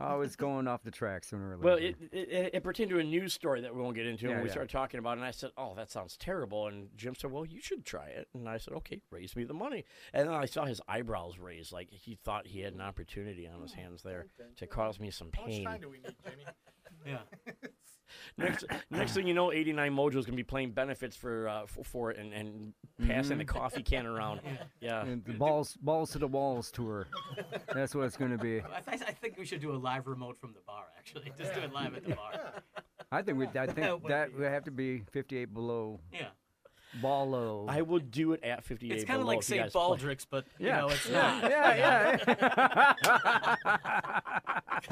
Oh, 0.00 0.20
it's 0.22 0.36
going 0.36 0.66
off 0.66 0.82
the 0.82 0.90
track 0.90 1.24
sooner 1.24 1.50
or 1.50 1.56
later. 1.56 1.64
Well, 1.64 1.76
it, 1.76 1.96
it, 2.12 2.50
it 2.54 2.62
pertained 2.64 2.90
to 2.90 2.98
a 2.98 3.04
news 3.04 3.32
story 3.34 3.60
that 3.60 3.74
we 3.74 3.80
won't 3.80 3.94
get 3.94 4.06
into, 4.06 4.26
Yeah, 4.26 4.32
and 4.32 4.42
we 4.42 4.48
yeah. 4.48 4.52
started 4.52 4.70
talking 4.70 4.98
about 4.98 5.18
it, 5.18 5.20
and 5.20 5.24
I 5.24 5.30
said, 5.30 5.50
oh, 5.56 5.74
that 5.76 5.90
sounds 5.90 6.16
terrible. 6.16 6.66
And 6.66 6.88
Jim 6.96 7.14
said, 7.14 7.30
well, 7.30 7.44
you 7.44 7.60
should 7.60 7.84
try 7.84 8.06
it. 8.06 8.28
And 8.34 8.48
I 8.48 8.58
said, 8.58 8.74
okay, 8.74 9.00
raise 9.10 9.36
me 9.36 9.44
the 9.44 9.54
money. 9.54 9.84
And 10.12 10.28
then 10.28 10.34
I 10.34 10.46
saw 10.46 10.64
his 10.64 10.80
eyebrows 10.88 11.38
raise, 11.38 11.72
like 11.72 11.90
he 11.90 12.14
thought 12.14 12.46
he 12.46 12.60
had 12.60 12.74
an 12.74 12.80
opportunity 12.80 13.48
on 13.48 13.60
his 13.62 13.72
hands 13.72 14.02
there 14.02 14.26
to 14.56 14.66
cause 14.66 14.98
me 14.98 15.10
some 15.10 15.28
pain. 15.28 15.42
How 15.42 15.46
much 15.46 15.52
pain. 15.56 15.64
time 15.64 15.80
do 15.80 15.88
we 15.90 15.98
need, 16.00 16.16
Jimmy? 16.24 16.44
Yeah. 17.06 17.18
Next, 18.38 18.64
next 18.90 19.14
thing 19.14 19.26
you 19.26 19.34
know, 19.34 19.52
89 19.52 19.92
Mojo 19.94 20.08
is 20.16 20.24
going 20.26 20.32
to 20.32 20.32
be 20.32 20.42
playing 20.42 20.72
benefits 20.72 21.16
for 21.16 21.48
uh, 21.48 21.66
for, 21.66 21.84
for 21.84 22.10
it 22.10 22.18
and, 22.18 22.32
and 22.32 22.72
passing 23.06 23.38
the 23.38 23.44
coffee 23.44 23.82
can 23.82 24.06
around. 24.06 24.40
Yeah. 24.80 25.02
And 25.04 25.22
the 25.24 25.32
balls, 25.34 25.76
balls 25.82 26.10
to 26.12 26.18
the 26.18 26.26
walls 26.26 26.70
tour. 26.70 27.06
That's 27.74 27.94
what 27.94 28.04
it's 28.04 28.16
going 28.16 28.30
to 28.30 28.38
be. 28.38 28.60
I, 28.60 28.80
th- 28.80 29.02
I 29.06 29.12
think 29.12 29.36
we 29.38 29.44
should 29.44 29.60
do 29.60 29.72
a 29.72 29.76
live 29.76 30.06
remote 30.06 30.38
from 30.38 30.52
the 30.54 30.60
bar. 30.66 30.84
Actually, 30.98 31.30
just 31.38 31.54
do 31.54 31.60
it 31.60 31.72
live 31.72 31.94
at 31.94 32.04
the 32.06 32.14
bar. 32.14 32.32
I 33.12 33.20
think 33.22 33.38
we. 33.38 33.46
I 33.46 33.50
That 33.66 33.74
think 33.74 34.02
would 34.02 34.10
that 34.10 34.32
be- 34.32 34.38
would 34.42 34.50
have 34.50 34.64
to 34.64 34.70
be 34.70 35.02
58 35.10 35.52
below. 35.52 36.00
Yeah. 36.12 36.28
Ball 37.00 37.30
low. 37.30 37.66
I 37.68 37.82
will 37.82 38.00
do 38.00 38.32
it 38.32 38.42
at 38.42 38.64
58 38.64 38.92
It's 38.96 39.04
kind 39.04 39.20
of 39.20 39.26
like 39.28 39.38
if 39.38 39.48
you 39.50 39.56
St. 39.58 39.72
guys 39.72 39.98
play. 40.00 40.16
But 40.28 40.44
you 40.58 40.66
Yeah. 40.66 40.80
know, 40.80 40.88
it's 40.88 41.08
yeah, 41.08 41.40
not. 41.40 41.50
yeah, 41.50 42.96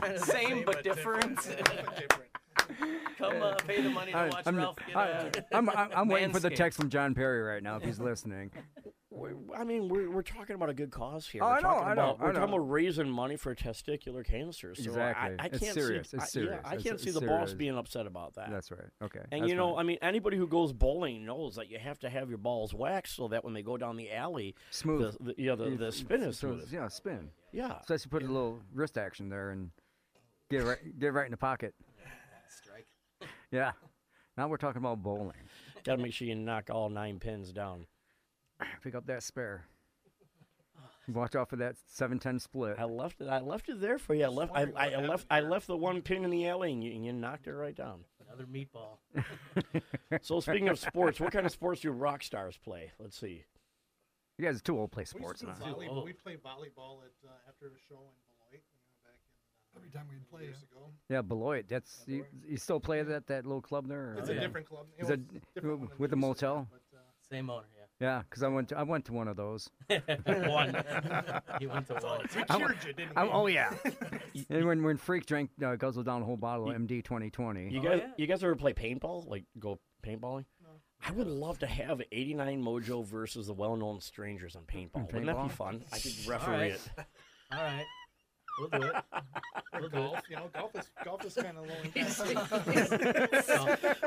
yeah. 0.05 0.17
Same 0.19 0.65
but 0.65 0.85
different. 0.85 1.37
But 1.37 1.97
different. 1.97 2.31
Come 3.19 3.43
uh, 3.43 3.55
pay 3.67 3.81
the 3.83 3.91
money 3.91 4.13
to 4.13 4.19
I- 4.19 4.29
watch 4.29 4.43
I'm, 4.47 4.57
Ralph 4.57 4.77
get 4.87 4.97
I, 4.97 5.11
uh, 5.11 5.31
I'm, 5.53 5.69
I'm, 5.71 5.89
I'm 5.95 6.09
waiting 6.09 6.33
for 6.33 6.41
the 6.41 6.51
text 6.51 6.79
from 6.79 6.89
John 6.89 7.15
Perry 7.15 7.43
right 7.43 7.63
now 7.63 7.77
if 7.77 7.83
he's 7.83 7.99
listening. 7.99 8.51
We're- 9.11 9.35
I 9.57 9.65
mean, 9.65 9.89
we're, 9.89 10.09
we're 10.11 10.23
talking 10.23 10.55
about 10.55 10.69
a 10.69 10.75
good 10.75 10.93
cause 10.93 11.27
here. 11.27 11.43
Oh, 11.43 11.47
we're 11.49 11.53
I 11.55 11.61
know, 11.61 11.63
talking 11.69 11.89
I 11.89 11.95
know, 11.95 12.03
about, 12.11 12.21
I 12.21 12.25
We're 12.27 12.33
talking 12.35 12.51
know. 12.51 12.57
about 12.59 12.71
raising 12.71 13.11
money 13.11 13.37
for 13.37 13.53
testicular 13.55 14.25
cancer. 14.25 14.77
So 14.77 14.85
Exactly. 14.85 15.35
I, 15.41 15.45
I 15.47 15.49
can't 15.49 15.75
serious. 15.75 16.11
see. 16.11 16.19
It's 16.19 16.37
I. 16.37 16.41
Yeah, 16.41 16.59
I 16.65 16.77
can't 16.77 16.87
it's 16.95 17.03
see 17.03 17.11
the 17.11 17.23
boss 17.23 17.53
being 17.55 17.77
upset 17.77 18.07
about 18.07 18.35
that. 18.37 18.49
That's 18.53 18.71
right. 18.71 18.81
Okay. 19.03 19.21
And 19.33 19.43
that's 19.43 19.51
you 19.51 19.57
know, 19.57 19.71
fine. 19.75 19.81
I 19.81 19.83
mean, 19.83 19.99
anybody 20.03 20.37
who 20.37 20.47
goes 20.47 20.73
bowling 20.73 21.25
knows 21.25 21.57
that 21.57 21.69
you 21.69 21.79
have 21.81 21.99
to 22.01 22.11
have 22.11 22.29
your 22.29 22.39
balls 22.39 22.73
waxed 22.75 23.17
so 23.17 23.27
that 23.29 23.45
when 23.45 23.55
they 23.55 23.63
go 23.63 23.77
down 23.77 23.97
the 23.97 24.13
alley, 24.13 24.55
smooth. 24.71 25.17
the, 25.19 25.33
the, 25.33 25.35
yeah, 25.37 25.57
the, 25.57 25.71
the 25.71 25.91
spin 25.91 26.23
is 26.23 26.39
So- 26.39 26.53
smooth. 26.57 26.69
Yeah, 26.73 26.87
spin. 26.87 27.31
Yeah. 27.51 27.79
So 27.89 27.95
you 27.95 28.01
put 28.09 28.23
a 28.23 28.27
little 28.27 28.61
wrist 28.73 28.97
action 28.99 29.29
there 29.31 29.51
and 29.51 29.71
get 30.49 30.63
right, 30.65 30.79
get 31.01 31.07
it 31.09 31.13
right 31.13 31.25
in 31.25 31.33
the 31.33 31.37
pocket. 31.39 31.75
Strike. 32.51 32.87
Yeah. 33.51 33.73
Now 34.37 34.47
we're 34.49 34.57
talking 34.59 34.79
about 34.81 35.03
bowling. 35.03 35.33
Got 35.85 35.97
to 35.97 36.03
make 36.03 36.13
sure 36.13 36.29
you 36.29 36.35
knock 36.35 36.69
all 36.71 36.89
nine 36.91 37.19
pins 37.19 37.51
down. 37.53 37.87
Pick 38.85 38.95
up 38.95 39.07
that 39.07 39.23
spare. 39.23 39.65
Watch 41.09 41.35
out 41.35 41.49
for 41.49 41.57
that 41.57 41.77
seven 41.87 42.19
ten 42.19 42.39
split. 42.39 42.77
I 42.79 42.85
left 42.85 43.21
it. 43.23 43.29
I 43.29 43.41
left 43.41 43.71
it 43.71 43.81
there 43.81 43.99
for 43.99 44.15
you. 44.15 44.25
I 44.25 44.29
left. 44.29 44.53
I, 44.55 44.67
I, 44.77 44.91
I 44.91 45.01
left. 45.07 45.27
I 45.31 45.41
left 45.41 45.67
the 45.67 45.77
one 45.77 46.03
pin 46.03 46.23
in 46.25 46.31
the 46.31 46.47
alley, 46.47 46.71
and 46.73 46.85
you, 46.85 46.93
and 46.93 47.05
you 47.05 47.13
knocked 47.15 47.47
it 47.47 47.53
right 47.55 47.75
down. 47.75 48.01
Another 48.27 48.45
meatball. 48.45 48.99
So 50.23 50.41
speaking 50.41 50.69
of 50.69 50.79
sports, 50.79 51.19
what 51.21 51.33
kind 51.33 51.45
of 51.47 51.53
sports 51.53 51.81
do 51.81 51.91
rock 51.91 52.23
stars 52.23 52.59
play? 52.63 52.93
Let's 52.99 53.19
see. 53.19 53.45
You 54.39 54.45
guys 54.45 54.57
are 54.59 54.63
too 54.63 54.79
old 54.79 54.91
to 54.91 54.95
play 54.95 55.05
sports 55.05 55.41
to 55.41 55.47
do 55.47 55.53
now. 55.53 55.73
volley- 55.73 55.89
Oh. 55.91 56.05
We 56.05 56.13
play 56.13 56.35
volleyball 56.37 57.01
at 57.05 57.13
uh, 57.27 57.33
after 57.49 57.67
a 57.69 57.79
show 57.89 57.97
in 58.01 58.17
Beloit. 58.25 58.53
You 58.53 58.81
know, 58.81 58.93
back 59.05 59.17
in 59.25 59.33
uh, 59.41 59.68
Every 59.79 59.91
time 59.91 60.07
we'd 60.11 60.29
play, 60.31 60.43
years 60.45 60.57
yeah. 60.73 60.79
ago. 60.79 60.87
Yeah, 61.09 61.23
Beloit. 61.23 61.67
That's 61.69 62.03
you, 62.07 62.25
you 62.47 62.57
still 62.57 62.81
play 62.81 63.03
that 63.03 63.27
that 63.29 63.47
little 63.47 63.63
club 63.63 63.89
there? 63.89 64.11
or- 64.13 64.19
It's 64.19 64.29
a 64.29 64.35
yeah. 64.35 64.41
different 64.41 64.69
club. 64.69 64.87
Is 64.99 65.09
It 65.11 65.21
it 65.35 65.43
different 65.55 65.79
one 65.81 65.89
than 65.89 65.99
with 65.99 66.11
the 66.11 66.17
we 66.17 66.27
used 66.27 66.39
to 66.41 66.47
have, 66.47 66.55
motel? 66.57 66.69
but, 66.71 66.99
uh, 66.99 67.03
Same 67.31 67.51
owner, 67.51 67.65
Yeah, 68.01 68.23
because 68.29 68.43
I 68.43 68.49
went 68.49 68.69
to, 68.71 68.79
I 68.79 68.83
went 68.83 69.05
to 69.07 69.13
one 69.13 69.29
of 69.29 69.37
those. 69.37 69.71
yeah. 69.89 69.99
one. 70.49 70.77
you 71.61 71.69
went 71.69 71.87
to 71.89 71.95
one. 71.95 72.21
we 72.35 72.43
I'm- 72.49 72.61
cheered 72.61 72.77
you, 72.87 72.93
didn't 72.93 73.17
I'm- 73.17 73.31
oh 73.33 73.47
yeah. 73.47 73.73
and 74.51 74.67
when 74.67 74.83
when 74.83 74.97
Freak 74.97 75.27
drank 75.27 75.51
uh, 75.65 75.77
guzzled 75.77 76.07
down 76.07 76.23
a 76.23 76.25
whole 76.25 76.37
bottle 76.37 76.71
of 76.71 76.77
MD 76.77 77.03
2020. 77.05 77.71
You 77.71 77.81
Oh, 77.81 77.83
guys, 77.83 78.01
yeah. 78.03 78.11
you 78.17 78.27
guys 78.27 78.43
ever 78.45 78.57
play 78.57 78.73
paintball? 78.73 79.27
Like 79.29 79.45
go 79.59 79.79
paintballing? 80.05 80.45
I 81.07 81.13
would 81.13 81.29
love 81.29 81.61
to 81.61 81.67
have 81.69 82.03
89 82.11 82.61
Mojo 82.61 83.05
versus 83.07 83.47
the 83.47 83.53
well-known 83.55 84.01
strangers 84.01 84.57
on 84.57 84.63
paintball. 84.65 85.07
Wouldn't 85.07 85.27
that 85.27 85.37
be 85.37 85.43
paintball? 85.43 85.51
fun? 85.53 85.85
I 85.93 85.99
could 86.01 86.27
referee 86.27 86.55
right. 86.57 86.71
it. 86.73 86.81
All 87.53 87.63
right. 87.63 87.85
We'll 88.59 88.69
do 88.81 88.87
it. 88.89 88.95
We'll 89.81 89.89
do 89.91 89.97
it. 89.99 90.01
golf. 90.01 90.23
You 90.29 90.37
know, 90.37 90.51
golf 90.53 90.75
is 90.75 90.91
golf 91.05 91.25
is 91.25 91.35
kind 91.35 91.57
of 91.57 91.67
low 91.69 91.75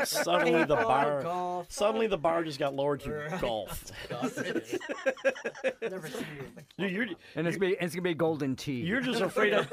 Suddenly 0.04 0.66
the 0.66 0.76
bar, 0.76 1.22
golf. 1.22 1.72
suddenly 1.72 2.08
the 2.08 2.18
bar 2.18 2.44
just 2.44 2.60
got 2.60 2.74
lowered 2.74 3.00
to 3.02 3.38
golf. 3.42 3.92
Never 4.12 6.08
seen 6.10 6.26
you. 6.38 6.64
Dude, 6.78 6.92
you're, 6.92 7.06
And 7.36 7.48
it's 7.48 7.58
be 7.58 7.78
it's 7.80 7.94
gonna 7.96 8.02
be 8.02 8.14
Golden 8.14 8.56
Tee. 8.56 8.82
you're 8.82 9.00
just 9.02 9.22
afraid 9.22 9.54
of, 9.54 9.72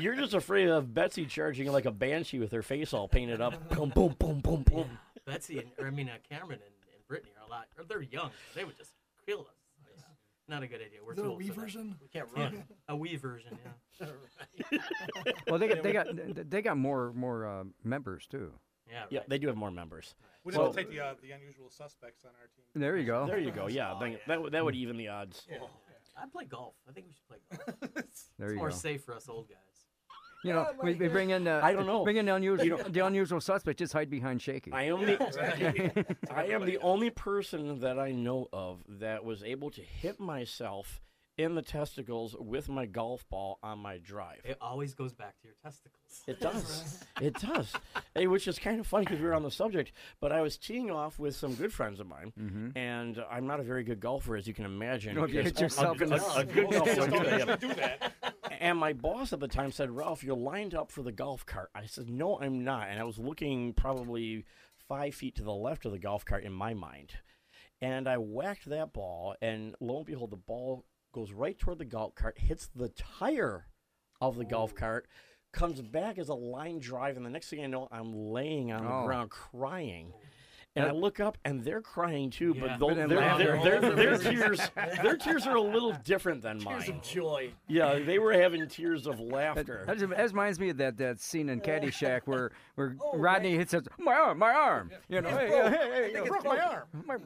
you're 0.00 0.14
just 0.16 0.34
afraid 0.34 0.68
of 0.68 0.94
Betsy 0.94 1.26
charging 1.26 1.70
like 1.70 1.84
a 1.84 1.90
banshee 1.92 2.38
with 2.38 2.52
her 2.52 2.62
face 2.62 2.94
all 2.94 3.08
painted 3.08 3.40
up. 3.40 3.68
Boom, 3.70 3.90
boom, 3.90 4.14
boom, 4.18 4.40
boom, 4.40 4.62
boom. 4.62 4.98
Betsy 5.26 5.58
and 5.58 5.68
or, 5.78 5.86
I 5.88 5.90
mean 5.90 6.08
uh, 6.08 6.12
Cameron 6.28 6.60
and, 6.64 6.72
and 6.94 7.06
Brittany 7.08 7.32
are 7.38 7.46
a 7.46 7.50
lot. 7.50 7.66
Or 7.76 7.84
they're 7.84 8.02
young. 8.02 8.30
They 8.54 8.64
would 8.64 8.76
just 8.78 8.92
kill 9.26 9.40
us. 9.40 9.57
Not 10.48 10.62
a 10.62 10.66
good 10.66 10.80
idea. 10.80 11.00
We're 11.04 11.12
Is 11.12 11.16
there 11.16 11.24
too 11.26 11.30
a 11.30 11.32
old 11.34 11.42
Wii 11.42 11.48
for 11.48 11.54
that. 11.54 11.60
version? 11.60 11.96
We 12.00 12.08
can't 12.08 12.28
Yeah, 12.36 12.42
run. 12.44 12.64
a 12.88 12.94
Wii 12.96 13.20
version. 13.20 13.58
Yeah. 14.00 14.06
Well, 15.48 15.58
they 15.58 15.68
got 15.68 15.82
they 15.82 15.92
got 15.92 16.06
they 16.50 16.62
got 16.62 16.76
more 16.78 17.12
more 17.12 17.46
uh, 17.46 17.64
members 17.84 18.26
too. 18.26 18.52
Yeah. 18.90 19.04
Yeah, 19.10 19.18
right. 19.20 19.28
they 19.28 19.38
do 19.38 19.46
have 19.48 19.56
more 19.56 19.70
members. 19.70 20.14
We 20.44 20.52
Well- 20.54 20.72
didn't 20.72 20.76
take 20.76 20.90
the 20.96 21.00
uh, 21.04 21.14
the 21.22 21.32
unusual 21.32 21.68
suspects 21.70 22.24
on 22.24 22.30
our 22.40 22.46
team. 22.56 22.64
There 22.74 22.96
you 22.96 23.04
go. 23.04 23.26
There 23.26 23.38
you 23.38 23.50
go. 23.50 23.66
Yeah, 23.68 23.94
then 24.00 24.18
that 24.26 24.40
would- 24.40 24.52
that 24.52 24.64
would 24.64 24.74
even 24.74 24.96
the 24.96 25.08
odds. 25.08 25.46
Yeah. 25.50 25.58
I'd 26.20 26.32
play 26.32 26.46
golf. 26.46 26.74
I 26.88 26.92
think 26.92 27.06
we 27.06 27.12
should 27.14 27.28
play 27.28 27.38
golf. 27.50 27.78
There 28.38 28.48
it's 28.48 28.54
you 28.54 28.58
more 28.58 28.70
go. 28.70 28.74
safe 28.74 29.04
for 29.04 29.14
us 29.14 29.28
old 29.28 29.48
guys. 29.48 29.58
You 30.44 30.52
know, 30.52 30.66
we, 30.82 30.94
we 30.94 31.08
bring 31.08 31.30
in 31.30 31.48
uh, 31.48 31.60
I 31.62 31.72
don't 31.72 31.86
know. 31.86 32.04
Bring 32.04 32.16
in 32.16 32.26
the 32.26 32.34
unusual 32.34 32.78
the 32.88 33.04
unusual 33.04 33.40
suspect. 33.40 33.78
Just 33.80 33.92
hide 33.92 34.08
behind 34.08 34.40
Shaky. 34.40 34.72
I 34.72 34.84
am 34.84 35.04
the 35.04 36.16
I 36.30 36.44
am 36.46 36.64
the 36.64 36.78
only 36.78 37.10
person 37.10 37.80
that 37.80 37.98
I 37.98 38.12
know 38.12 38.48
of 38.52 38.78
that 38.88 39.24
was 39.24 39.42
able 39.42 39.70
to 39.72 39.80
hit 39.82 40.20
myself 40.20 41.00
in 41.38 41.54
the 41.54 41.62
testicles 41.62 42.34
with 42.38 42.68
my 42.68 42.84
golf 42.84 43.24
ball 43.30 43.58
on 43.62 43.78
my 43.78 43.98
drive. 43.98 44.40
It 44.44 44.58
always 44.60 44.92
goes 44.92 45.12
back 45.14 45.38
to 45.40 45.46
your 45.46 45.54
testicles. 45.62 45.94
It 46.26 46.40
does. 46.40 47.04
it 47.20 47.34
does. 47.34 47.72
Hey, 48.14 48.26
which 48.26 48.48
is 48.48 48.58
kind 48.58 48.80
of 48.80 48.86
funny 48.86 49.04
because 49.04 49.20
we 49.20 49.26
were 49.26 49.34
on 49.34 49.44
the 49.44 49.50
subject. 49.50 49.92
But 50.20 50.32
I 50.32 50.40
was 50.42 50.56
teeing 50.56 50.90
off 50.90 51.18
with 51.18 51.36
some 51.36 51.54
good 51.54 51.72
friends 51.72 52.00
of 52.00 52.06
mine, 52.08 52.32
Mhm. 52.38 52.76
and 52.76 53.24
I'm 53.30 53.46
not 53.46 53.60
a 53.60 53.62
very 53.62 53.84
good 53.84 54.00
golfer, 54.00 54.36
as 54.36 54.46
you 54.48 54.54
can 54.54 54.64
imagine. 54.64 55.14
No, 55.14 55.22
you 55.26 55.28
because 55.42 55.44
hit 55.52 55.60
yourself 55.60 56.00
a, 56.00 56.04
in 56.04 56.12
a- 56.12 56.18
the- 56.18 56.34
a 56.36 56.44
good 56.44 56.70
golfer 56.72 56.90
of 56.90 56.96
don't 56.96 57.10
do 57.10 57.18
that, 57.18 57.26
yeah. 57.26 57.38
usually 57.38 57.68
do 57.68 57.74
that. 57.80 58.12
And 58.60 58.76
my 58.78 58.92
boss 58.92 59.32
at 59.32 59.38
the 59.38 59.46
time 59.48 59.70
said, 59.70 59.90
Ralph, 59.90 60.24
you're 60.24 60.34
lined 60.36 60.74
up 60.74 60.90
for 60.90 61.02
the 61.02 61.12
golf 61.12 61.46
cart. 61.46 61.70
I 61.74 61.86
said, 61.86 62.08
No, 62.10 62.40
I'm 62.40 62.64
not. 62.64 62.88
And 62.88 62.98
I 62.98 63.04
was 63.04 63.18
looking 63.18 63.72
probably 63.72 64.44
five 64.88 65.14
feet 65.14 65.36
to 65.36 65.44
the 65.44 65.54
left 65.54 65.84
of 65.84 65.92
the 65.92 65.98
golf 65.98 66.24
cart 66.24 66.42
in 66.42 66.52
my 66.52 66.74
mind. 66.74 67.12
And 67.80 68.08
I 68.08 68.16
whacked 68.16 68.64
that 68.70 68.92
ball, 68.92 69.36
and 69.40 69.76
lo 69.80 69.98
and 69.98 70.06
behold, 70.06 70.30
the 70.30 70.36
ball 70.36 70.84
goes 71.18 71.32
right 71.32 71.58
toward 71.58 71.78
the 71.78 71.84
golf 71.84 72.14
cart, 72.14 72.38
hits 72.38 72.68
the 72.76 72.88
tire 72.90 73.66
of 74.20 74.36
the 74.36 74.44
golf 74.44 74.74
cart, 74.74 75.08
comes 75.52 75.80
back 75.80 76.16
as 76.18 76.28
a 76.28 76.34
line 76.34 76.78
drive, 76.78 77.16
and 77.16 77.26
the 77.26 77.30
next 77.30 77.50
thing 77.50 77.62
I 77.64 77.66
know, 77.66 77.88
I'm 77.90 78.12
laying 78.14 78.70
on 78.70 78.84
the 78.84 78.92
Oh. 78.92 79.04
ground 79.04 79.30
crying. 79.30 80.12
And 80.76 80.86
I 80.86 80.92
look 80.92 81.18
up, 81.18 81.36
and 81.44 81.64
they're 81.64 81.80
crying 81.80 82.30
too, 82.30 82.54
Yeah. 82.54 82.76
but 82.76 82.78
But 82.78 82.94
they're, 82.94 83.08
then 83.08 83.96
their, 83.96 84.16
tears, 84.18 84.60
their 85.02 85.16
tears 85.16 85.44
are 85.44 85.56
a 85.56 85.60
little 85.60 85.92
different 86.04 86.42
than 86.42 86.58
mine. 86.62 86.76
Tears 86.82 86.88
of 86.90 87.02
joy. 87.02 87.52
Yeah, 87.66 87.98
they 87.98 88.20
were 88.20 88.32
having 88.32 88.64
tears 88.68 89.08
of 89.08 89.18
laughter. 89.18 89.82
that, 89.86 89.98
just- 89.98 90.10
that 90.10 90.28
reminds 90.30 90.60
me 90.60 90.68
of 90.68 90.76
that, 90.76 90.96
that 90.98 91.18
scene 91.20 91.48
in 91.48 91.60
Caddyshack 91.60 92.20
where 92.26 92.52
where 92.76 92.94
Rodney 93.14 93.56
hits 93.56 93.74
us, 93.74 93.82
my 93.98 94.14
arm, 94.14 94.38
my 94.38 94.52
arm. 94.52 94.92
You 95.08 95.20
know, 95.22 95.30
hey, 95.30 95.48
hey, 95.48 95.62
hey, 95.62 95.70
hey, 95.70 96.02
think 96.12 96.14
you 96.14 96.20
it's 96.20 96.28
broke 96.28 96.44
my 96.44 96.56
broken. 96.56 96.74
arm. 96.76 96.86
My- 97.06 97.16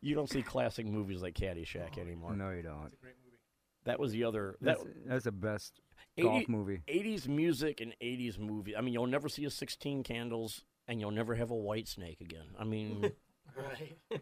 You 0.00 0.14
don't 0.14 0.30
see 0.30 0.42
classic 0.42 0.86
movies 0.86 1.22
like 1.22 1.34
Caddyshack 1.34 1.98
anymore. 1.98 2.34
No, 2.34 2.50
you 2.50 2.62
don't. 2.62 2.90
Great 3.00 3.14
movie. 3.24 3.38
That 3.84 3.98
was 3.98 4.12
the 4.12 4.24
other 4.24 4.56
that 4.60 4.78
That's, 4.78 4.84
that's 5.06 5.24
the 5.24 5.32
best 5.32 5.80
golf 6.20 6.48
movie. 6.48 6.82
80s 6.88 7.26
music 7.26 7.80
and 7.80 7.94
80s 8.02 8.38
movie. 8.38 8.76
I 8.76 8.80
mean, 8.80 8.94
you'll 8.94 9.06
never 9.06 9.28
see 9.28 9.44
a 9.44 9.50
16 9.50 10.02
candles 10.04 10.64
and 10.86 11.00
you'll 11.00 11.10
never 11.10 11.34
have 11.34 11.50
a 11.50 11.54
Whitesnake 11.54 12.20
again. 12.20 12.46
I 12.58 12.64
mean, 12.64 13.12
Right. 13.56 13.96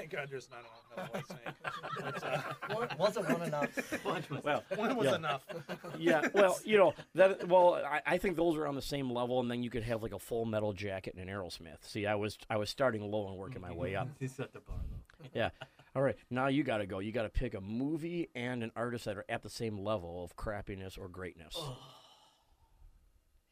Thank 0.00 0.12
God 0.12 0.28
there's 0.30 0.48
not 0.50 0.60
another 0.96 1.10
Whitesnake. 1.12 1.54
But, 2.00 2.24
uh, 2.24 2.74
One- 2.74 2.88
Wasn't 2.98 3.28
one 3.28 3.42
enough? 3.42 4.04
well, 4.44 4.64
one 4.76 4.96
was 4.96 5.06
Yeah. 5.06 5.14
enough. 5.16 5.44
yeah, 5.98 6.26
well, 6.32 6.58
you 6.64 6.78
know, 6.78 6.94
that 7.14 7.46
well, 7.48 7.74
I, 7.74 8.00
I 8.06 8.18
think 8.18 8.36
those 8.36 8.56
are 8.56 8.66
on 8.66 8.74
the 8.74 8.82
same 8.82 9.10
level 9.10 9.40
and 9.40 9.50
then 9.50 9.62
you 9.62 9.68
could 9.70 9.82
have 9.82 10.02
like 10.02 10.14
a 10.14 10.18
full 10.18 10.46
metal 10.46 10.72
jacket 10.72 11.14
and 11.16 11.28
an 11.28 11.34
Aerosmith. 11.34 11.82
See, 11.82 12.06
I 12.06 12.14
was 12.14 12.38
I 12.48 12.56
was 12.56 12.70
starting 12.70 13.02
low 13.10 13.28
and 13.28 13.36
working 13.36 13.60
my 13.60 13.72
way 13.72 13.94
up. 13.94 14.08
He 14.18 14.26
set 14.26 14.52
the 14.54 14.60
bar 14.60 14.76
though. 14.90 15.28
Yeah. 15.34 15.50
All 15.94 16.02
right. 16.02 16.16
Now 16.30 16.46
you 16.46 16.62
got 16.62 16.78
to 16.78 16.86
go. 16.86 17.00
You 17.00 17.12
got 17.12 17.22
to 17.24 17.28
pick 17.28 17.52
a 17.54 17.60
movie 17.60 18.30
and 18.34 18.62
an 18.62 18.72
artist 18.74 19.04
that 19.04 19.16
are 19.18 19.24
at 19.28 19.42
the 19.42 19.50
same 19.50 19.76
level 19.78 20.24
of 20.24 20.34
crappiness 20.36 20.98
or 20.98 21.08
greatness. 21.08 21.58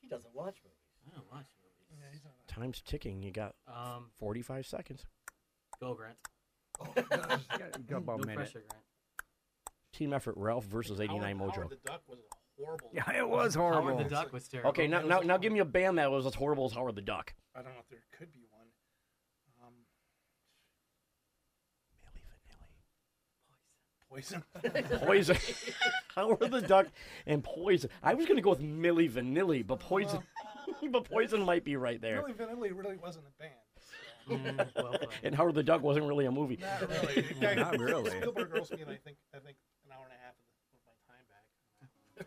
He 0.00 0.08
doesn't 0.08 0.34
watch 0.34 0.56
movies. 0.64 0.78
I 1.06 1.14
don't 1.16 1.30
watch 1.30 1.46
movies. 1.62 2.22
Time's 2.46 2.80
ticking. 2.80 3.22
You 3.22 3.30
got 3.32 3.54
Um, 3.66 4.10
45 4.18 4.66
seconds. 4.66 5.04
go 5.80 5.94
Grant. 5.94 6.16
You 6.96 7.02
got- 7.02 7.42
you 7.78 7.84
got 7.88 7.96
about 7.98 8.18
No 8.18 8.22
a 8.22 8.26
minute. 8.26 8.36
pressure, 8.36 8.62
Grant. 8.68 8.84
Team 9.92 10.12
effort 10.12 10.34
Ralph 10.36 10.64
versus 10.66 11.00
89 11.00 11.38
Howard, 11.38 11.50
Mojo. 11.52 11.54
Howard 11.56 11.70
the 11.70 11.76
Duck 11.84 12.02
was 12.08 12.18
horrible. 12.56 12.90
Yeah, 12.92 13.12
it 13.18 13.28
was 13.28 13.54
horrible. 13.54 13.88
Howard 13.90 14.04
the 14.06 14.10
Duck 14.10 14.32
was 14.32 14.46
terrible. 14.48 14.70
Okay, 14.70 14.86
now, 14.86 15.00
now, 15.00 15.20
now 15.20 15.36
give 15.38 15.52
me 15.52 15.58
a 15.60 15.64
band 15.64 15.98
that 15.98 16.10
was 16.10 16.26
as 16.26 16.34
horrible 16.34 16.66
as 16.66 16.72
Howard 16.72 16.94
the 16.94 17.02
Duck. 17.02 17.34
I 17.54 17.62
don't 17.62 17.72
know 17.72 17.80
if 17.80 17.88
there 17.88 17.98
could 18.16 18.32
be 18.32 18.44
one. 18.50 18.66
Um, 19.60 19.72
Milli 22.06 22.22
Vanilli. 22.38 22.82
Poison. 24.08 24.44
Poison. 25.06 25.36
Poison. 25.36 25.36
Howard 26.14 26.50
the 26.50 26.62
Duck 26.62 26.86
and 27.26 27.42
Poison. 27.42 27.90
I 28.02 28.14
was 28.14 28.26
going 28.26 28.36
to 28.36 28.42
go 28.42 28.50
with 28.50 28.60
Milli 28.62 29.10
Vanilli, 29.10 29.66
but 29.66 29.80
Poison 29.80 30.20
but 30.92 31.04
Poison 31.10 31.42
might 31.42 31.64
be 31.64 31.76
right 31.76 32.00
there. 32.00 32.22
Milli 32.22 32.34
Vanilli 32.34 32.70
really 32.76 32.96
wasn't 32.96 33.24
a 33.26 33.42
band. 33.42 33.54
Mm, 34.28 34.66
well. 34.76 34.94
And 35.22 35.34
Howard 35.34 35.54
the 35.54 35.62
Duck 35.62 35.82
wasn't 35.82 36.06
really 36.06 36.26
a 36.26 36.30
movie. 36.30 36.58
Not 36.60 36.88
really. 36.88 37.26
The 37.40 37.54
Not 37.54 37.78
really. 37.78 38.10
Spielberg 38.10 38.50
owes 38.58 38.70
me, 38.70 38.78
I 38.82 38.96
think, 39.04 39.16
I 39.34 39.38
think, 39.38 39.56
an 39.86 39.92
hour 39.92 40.04
and 40.04 40.12
a 40.12 40.22
half 40.22 40.34
of, 40.34 40.44
the, 40.72 40.78
of 40.90 40.96
my 41.08 41.14
time 41.14 42.26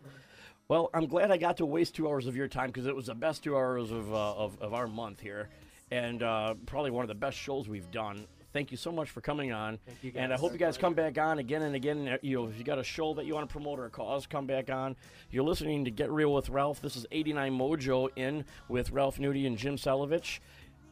Well, 0.68 0.90
I'm 0.94 1.06
glad 1.06 1.30
I 1.30 1.36
got 1.36 1.56
to 1.58 1.66
waste 1.66 1.94
two 1.94 2.08
hours 2.08 2.26
of 2.26 2.36
your 2.36 2.48
time 2.48 2.68
because 2.68 2.86
it 2.86 2.94
was 2.96 3.06
the 3.06 3.14
best 3.14 3.42
two 3.44 3.56
hours 3.56 3.90
of, 3.90 4.12
uh, 4.12 4.34
of, 4.34 4.60
of 4.60 4.74
our 4.74 4.86
month 4.86 5.20
here. 5.20 5.48
And 5.90 6.22
uh, 6.22 6.54
probably 6.66 6.90
one 6.90 7.04
of 7.04 7.08
the 7.08 7.14
best 7.14 7.36
shows 7.36 7.68
we've 7.68 7.90
done. 7.90 8.26
Thank 8.54 8.70
you 8.70 8.76
so 8.76 8.92
much 8.92 9.08
for 9.10 9.20
coming 9.22 9.50
on. 9.52 9.78
Thank 9.86 10.04
you, 10.04 10.12
And 10.14 10.32
I 10.32 10.36
hope 10.36 10.52
you 10.52 10.58
guys 10.58 10.76
come 10.76 10.92
back 10.92 11.16
on 11.16 11.38
again 11.38 11.62
and 11.62 11.74
again. 11.74 12.06
Uh, 12.06 12.18
You 12.20 12.36
know, 12.36 12.48
if 12.48 12.58
you 12.58 12.64
got 12.64 12.78
a 12.78 12.84
show 12.84 13.14
that 13.14 13.24
you 13.24 13.34
want 13.34 13.48
to 13.48 13.52
promote 13.52 13.78
or 13.78 13.86
a 13.86 13.90
cause, 13.90 14.26
come 14.26 14.46
back 14.46 14.68
on. 14.70 14.94
You're 15.30 15.44
listening 15.44 15.86
to 15.86 15.90
Get 15.90 16.10
Real 16.10 16.34
with 16.34 16.50
Ralph. 16.50 16.80
This 16.82 16.94
is 16.96 17.06
89 17.12 17.58
Mojo 17.58 18.08
in 18.14 18.44
with 18.68 18.90
Ralph 18.90 19.18
Nudie 19.18 19.46
and 19.46 19.56
Jim 19.56 19.76
Salovich 19.76 20.40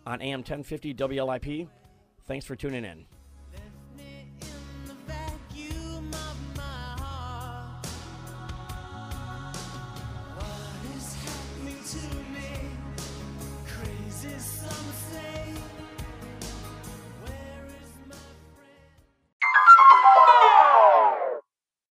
on 0.07 0.21
AM 0.23 0.41
1050 0.41 0.95
WLIP. 0.95 1.69
Thanks 2.27 2.47
for 2.47 2.57
tuning 2.57 2.85
in. 2.85 3.07